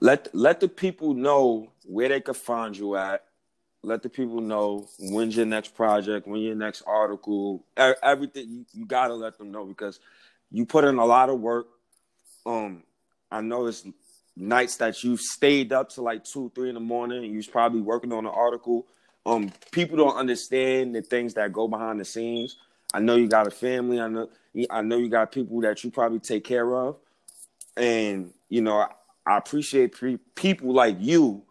Let 0.00 0.34
let 0.34 0.60
the 0.60 0.68
people 0.68 1.14
know 1.14 1.72
where 1.84 2.08
they 2.08 2.20
can 2.20 2.34
find 2.34 2.76
you 2.76 2.96
at. 2.96 3.24
Let 3.82 4.02
the 4.02 4.10
people 4.10 4.40
know 4.40 4.88
when's 4.98 5.36
your 5.36 5.46
next 5.46 5.74
project, 5.74 6.26
when 6.26 6.40
your 6.40 6.54
next 6.54 6.82
article, 6.86 7.64
everything. 7.76 8.48
You, 8.50 8.66
you 8.72 8.86
gotta 8.86 9.14
let 9.14 9.38
them 9.38 9.50
know 9.50 9.64
because 9.64 10.00
you 10.50 10.66
put 10.66 10.84
in 10.84 10.98
a 10.98 11.04
lot 11.04 11.30
of 11.30 11.40
work. 11.40 11.66
Um, 12.44 12.82
I 13.30 13.40
know 13.40 13.66
it's 13.66 13.86
nights 14.36 14.76
that 14.76 15.04
you've 15.04 15.20
stayed 15.20 15.72
up 15.72 15.90
to 15.90 16.02
like 16.02 16.24
two, 16.24 16.50
three 16.54 16.68
in 16.68 16.74
the 16.74 16.80
morning. 16.80 17.18
And 17.24 17.30
you 17.30 17.36
was 17.36 17.46
probably 17.46 17.80
working 17.80 18.12
on 18.12 18.26
an 18.26 18.32
article. 18.34 18.86
Um, 19.26 19.52
people 19.70 19.96
don't 19.96 20.16
understand 20.16 20.94
the 20.94 21.02
things 21.02 21.34
that 21.34 21.52
go 21.52 21.68
behind 21.68 22.00
the 22.00 22.04
scenes. 22.04 22.56
I 22.92 23.00
know 23.00 23.16
you 23.16 23.28
got 23.28 23.46
a 23.46 23.50
family. 23.50 24.00
I 24.00 24.08
know 24.08 24.28
I 24.68 24.82
know 24.82 24.96
you 24.96 25.08
got 25.08 25.30
people 25.32 25.60
that 25.60 25.82
you 25.84 25.90
probably 25.90 26.18
take 26.18 26.44
care 26.44 26.74
of, 26.74 26.96
and 27.76 28.32
you 28.48 28.62
know 28.62 28.78
I, 28.78 28.88
I 29.26 29.38
appreciate 29.38 29.92
pre- 29.92 30.18
people 30.34 30.72
like 30.72 30.96
you 30.98 31.42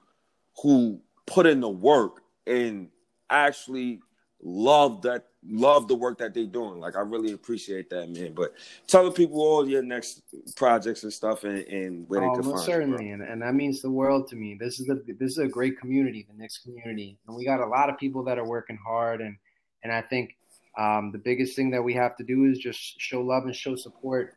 who 0.61 0.99
put 1.25 1.45
in 1.45 1.61
the 1.61 1.69
work 1.69 2.23
and 2.45 2.89
actually 3.29 4.01
love 4.41 5.01
that 5.03 5.25
love 5.47 5.87
the 5.87 5.95
work 5.95 6.17
that 6.17 6.33
they're 6.33 6.45
doing. 6.45 6.81
Like 6.81 6.97
I 6.97 7.01
really 7.01 7.31
appreciate 7.31 7.89
that, 7.91 8.09
man. 8.09 8.33
But 8.33 8.53
tell 8.87 9.05
the 9.05 9.11
people 9.11 9.39
all 9.39 9.67
your 9.67 9.81
next 9.81 10.23
projects 10.57 11.03
and 11.03 11.13
stuff 11.13 11.45
and, 11.45 11.59
and 11.67 12.09
where 12.09 12.21
Oh, 12.21 12.35
they 12.35 12.41
can 12.41 12.51
find 12.51 12.63
certainly, 12.65 13.07
you. 13.07 13.13
and, 13.13 13.21
and 13.21 13.41
that 13.41 13.55
means 13.55 13.81
the 13.81 13.89
world 13.89 14.27
to 14.29 14.35
me. 14.35 14.57
This 14.59 14.81
is 14.81 14.89
a 14.89 14.95
this 15.13 15.31
is 15.31 15.37
a 15.37 15.47
great 15.47 15.79
community, 15.79 16.27
the 16.29 16.37
Knicks 16.37 16.57
community, 16.57 17.17
and 17.27 17.35
we 17.37 17.45
got 17.45 17.61
a 17.61 17.65
lot 17.65 17.89
of 17.89 17.97
people 17.97 18.23
that 18.25 18.37
are 18.37 18.45
working 18.45 18.77
hard, 18.85 19.21
and 19.21 19.37
and 19.83 19.93
I 19.93 20.01
think 20.01 20.35
um, 20.79 21.11
the 21.11 21.17
biggest 21.17 21.55
thing 21.55 21.71
that 21.71 21.83
we 21.83 21.93
have 21.93 22.15
to 22.15 22.23
do 22.23 22.45
is 22.45 22.57
just 22.57 22.99
show 22.99 23.21
love 23.21 23.43
and 23.43 23.55
show 23.55 23.75
support 23.75 24.35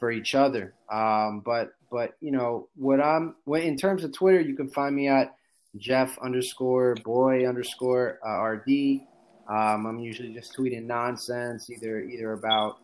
for 0.00 0.10
each 0.10 0.34
other. 0.34 0.74
Um, 0.92 1.42
but 1.44 1.70
but 1.90 2.14
you 2.20 2.32
know 2.32 2.68
what 2.74 3.00
I'm 3.00 3.36
what 3.44 3.62
in 3.62 3.76
terms 3.76 4.02
of 4.02 4.12
Twitter, 4.12 4.40
you 4.40 4.56
can 4.56 4.68
find 4.70 4.94
me 4.94 5.08
at 5.08 5.36
Jeff 5.76 6.18
underscore 6.18 6.96
boy 7.04 7.48
underscore 7.48 8.18
uh, 8.26 8.42
RD. 8.42 9.02
Um, 9.48 9.86
I'm 9.86 10.00
usually 10.00 10.32
just 10.34 10.56
tweeting 10.56 10.84
nonsense, 10.86 11.70
either 11.70 12.00
either 12.00 12.32
about 12.32 12.78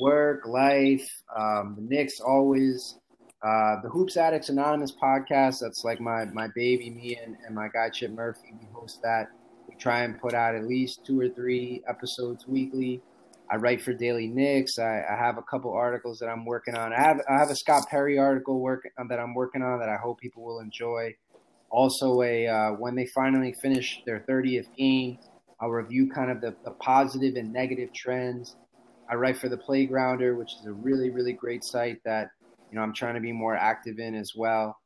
work, 0.00 0.46
life, 0.46 1.22
um, 1.36 1.74
the 1.76 1.82
Knicks 1.82 2.20
always. 2.20 2.98
Uh, 3.42 3.82
the 3.82 3.90
Hoops 3.90 4.16
Addicts 4.16 4.48
Anonymous 4.48 4.90
podcast, 4.90 5.60
that's 5.60 5.84
like 5.84 6.00
my, 6.00 6.24
my 6.24 6.48
baby, 6.54 6.88
me 6.88 7.18
and, 7.22 7.36
and 7.44 7.54
my 7.54 7.68
guy 7.68 7.90
Chip 7.90 8.10
Murphy, 8.10 8.54
we 8.58 8.66
host 8.72 9.02
that. 9.02 9.28
Try 9.84 10.00
and 10.04 10.18
put 10.18 10.32
out 10.32 10.54
at 10.54 10.64
least 10.64 11.04
two 11.04 11.20
or 11.20 11.28
three 11.28 11.82
episodes 11.86 12.48
weekly. 12.48 13.02
I 13.50 13.56
write 13.56 13.82
for 13.82 13.92
Daily 13.92 14.26
Knicks. 14.26 14.78
I, 14.78 15.02
I 15.06 15.14
have 15.14 15.36
a 15.36 15.42
couple 15.42 15.74
articles 15.74 16.20
that 16.20 16.28
I'm 16.28 16.46
working 16.46 16.74
on. 16.74 16.94
I 16.94 17.02
have 17.02 17.20
I 17.28 17.38
have 17.38 17.50
a 17.50 17.54
Scott 17.54 17.82
Perry 17.90 18.18
article 18.18 18.60
work 18.60 18.88
that 19.10 19.20
I'm 19.20 19.34
working 19.34 19.60
on 19.60 19.80
that 19.80 19.90
I 19.90 19.98
hope 19.98 20.20
people 20.20 20.42
will 20.42 20.60
enjoy. 20.60 21.16
Also, 21.68 22.22
a 22.22 22.46
uh, 22.46 22.70
when 22.70 22.94
they 22.94 23.04
finally 23.14 23.54
finish 23.60 24.00
their 24.06 24.24
30th 24.26 24.74
game, 24.74 25.18
I'll 25.60 25.68
review 25.68 26.08
kind 26.10 26.30
of 26.30 26.40
the, 26.40 26.56
the 26.64 26.70
positive 26.70 27.36
and 27.36 27.52
negative 27.52 27.92
trends. 27.92 28.56
I 29.10 29.16
write 29.16 29.36
for 29.36 29.50
the 29.50 29.58
Playgrounder, 29.58 30.34
which 30.38 30.54
is 30.58 30.64
a 30.64 30.72
really 30.72 31.10
really 31.10 31.34
great 31.34 31.62
site 31.62 31.98
that 32.06 32.30
you 32.70 32.78
know 32.78 32.82
I'm 32.82 32.94
trying 32.94 33.16
to 33.16 33.20
be 33.20 33.32
more 33.32 33.54
active 33.54 33.98
in 33.98 34.14
as 34.14 34.32
well. 34.34 34.78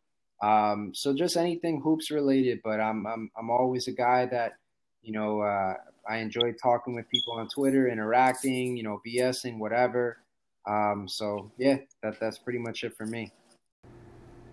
Um, 0.42 0.90
so 0.92 1.14
just 1.14 1.36
anything 1.36 1.82
hoops 1.84 2.10
related, 2.10 2.62
but 2.64 2.80
I'm 2.80 3.06
I'm 3.06 3.30
I'm 3.38 3.48
always 3.48 3.86
a 3.86 3.92
guy 3.92 4.26
that 4.26 4.54
you 5.02 5.12
know 5.12 5.40
uh, 5.40 5.74
I 6.08 6.18
enjoy 6.18 6.52
talking 6.52 6.94
with 6.94 7.08
people 7.10 7.34
on 7.34 7.48
Twitter, 7.48 7.88
interacting, 7.88 8.76
you 8.76 8.82
know, 8.82 9.00
BSing, 9.06 9.58
whatever. 9.58 10.18
Um, 10.66 11.06
so 11.06 11.50
yeah, 11.58 11.76
that 12.02 12.18
that's 12.18 12.38
pretty 12.38 12.58
much 12.58 12.82
it 12.84 12.96
for 12.96 13.06
me. 13.06 13.32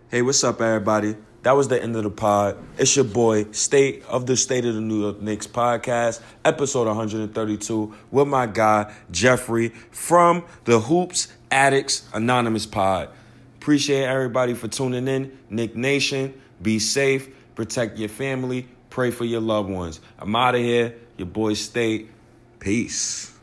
Hey, 0.10 0.22
what's 0.22 0.44
up, 0.44 0.62
everybody? 0.62 1.16
That 1.42 1.54
was 1.54 1.68
the 1.68 1.82
end 1.82 1.96
of 1.96 2.04
the 2.04 2.10
pod. 2.10 2.58
It's 2.78 2.96
your 2.96 3.06
boy, 3.06 3.52
State 3.52 4.04
of 4.08 4.26
the 4.26 4.38
State 4.38 4.66
of 4.66 4.76
the 4.76 4.82
New 4.82 5.02
York 5.02 5.22
Knicks 5.22 5.48
podcast, 5.48 6.22
episode 6.44 6.88
132, 6.88 7.94
with 8.12 8.28
my 8.28 8.46
guy, 8.46 8.94
Geoffrey, 9.12 9.70
from 9.92 10.44
the 10.66 10.80
Hoops 10.80 11.30
Addicts 11.52 12.08
Anonymous 12.14 12.66
Pod. 12.66 13.10
Appreciate 13.58 14.06
everybody 14.06 14.54
for 14.54 14.68
tuning 14.68 15.08
in. 15.08 15.38
Knick 15.50 15.76
Nation, 15.76 16.40
be 16.62 16.80
safe, 16.80 17.28
protect 17.56 17.98
your 17.98 18.10
family, 18.10 18.68
pray 18.96 19.12
for 19.12 19.26
your 19.26 19.42
loved 19.42 19.70
ones. 19.70 20.00
I'm 20.18 20.34
out 20.38 20.56
of 20.56 20.62
here. 20.62 20.96
Your 21.18 21.26
boy, 21.26 21.56
State. 21.56 22.10
Peace. 22.60 23.35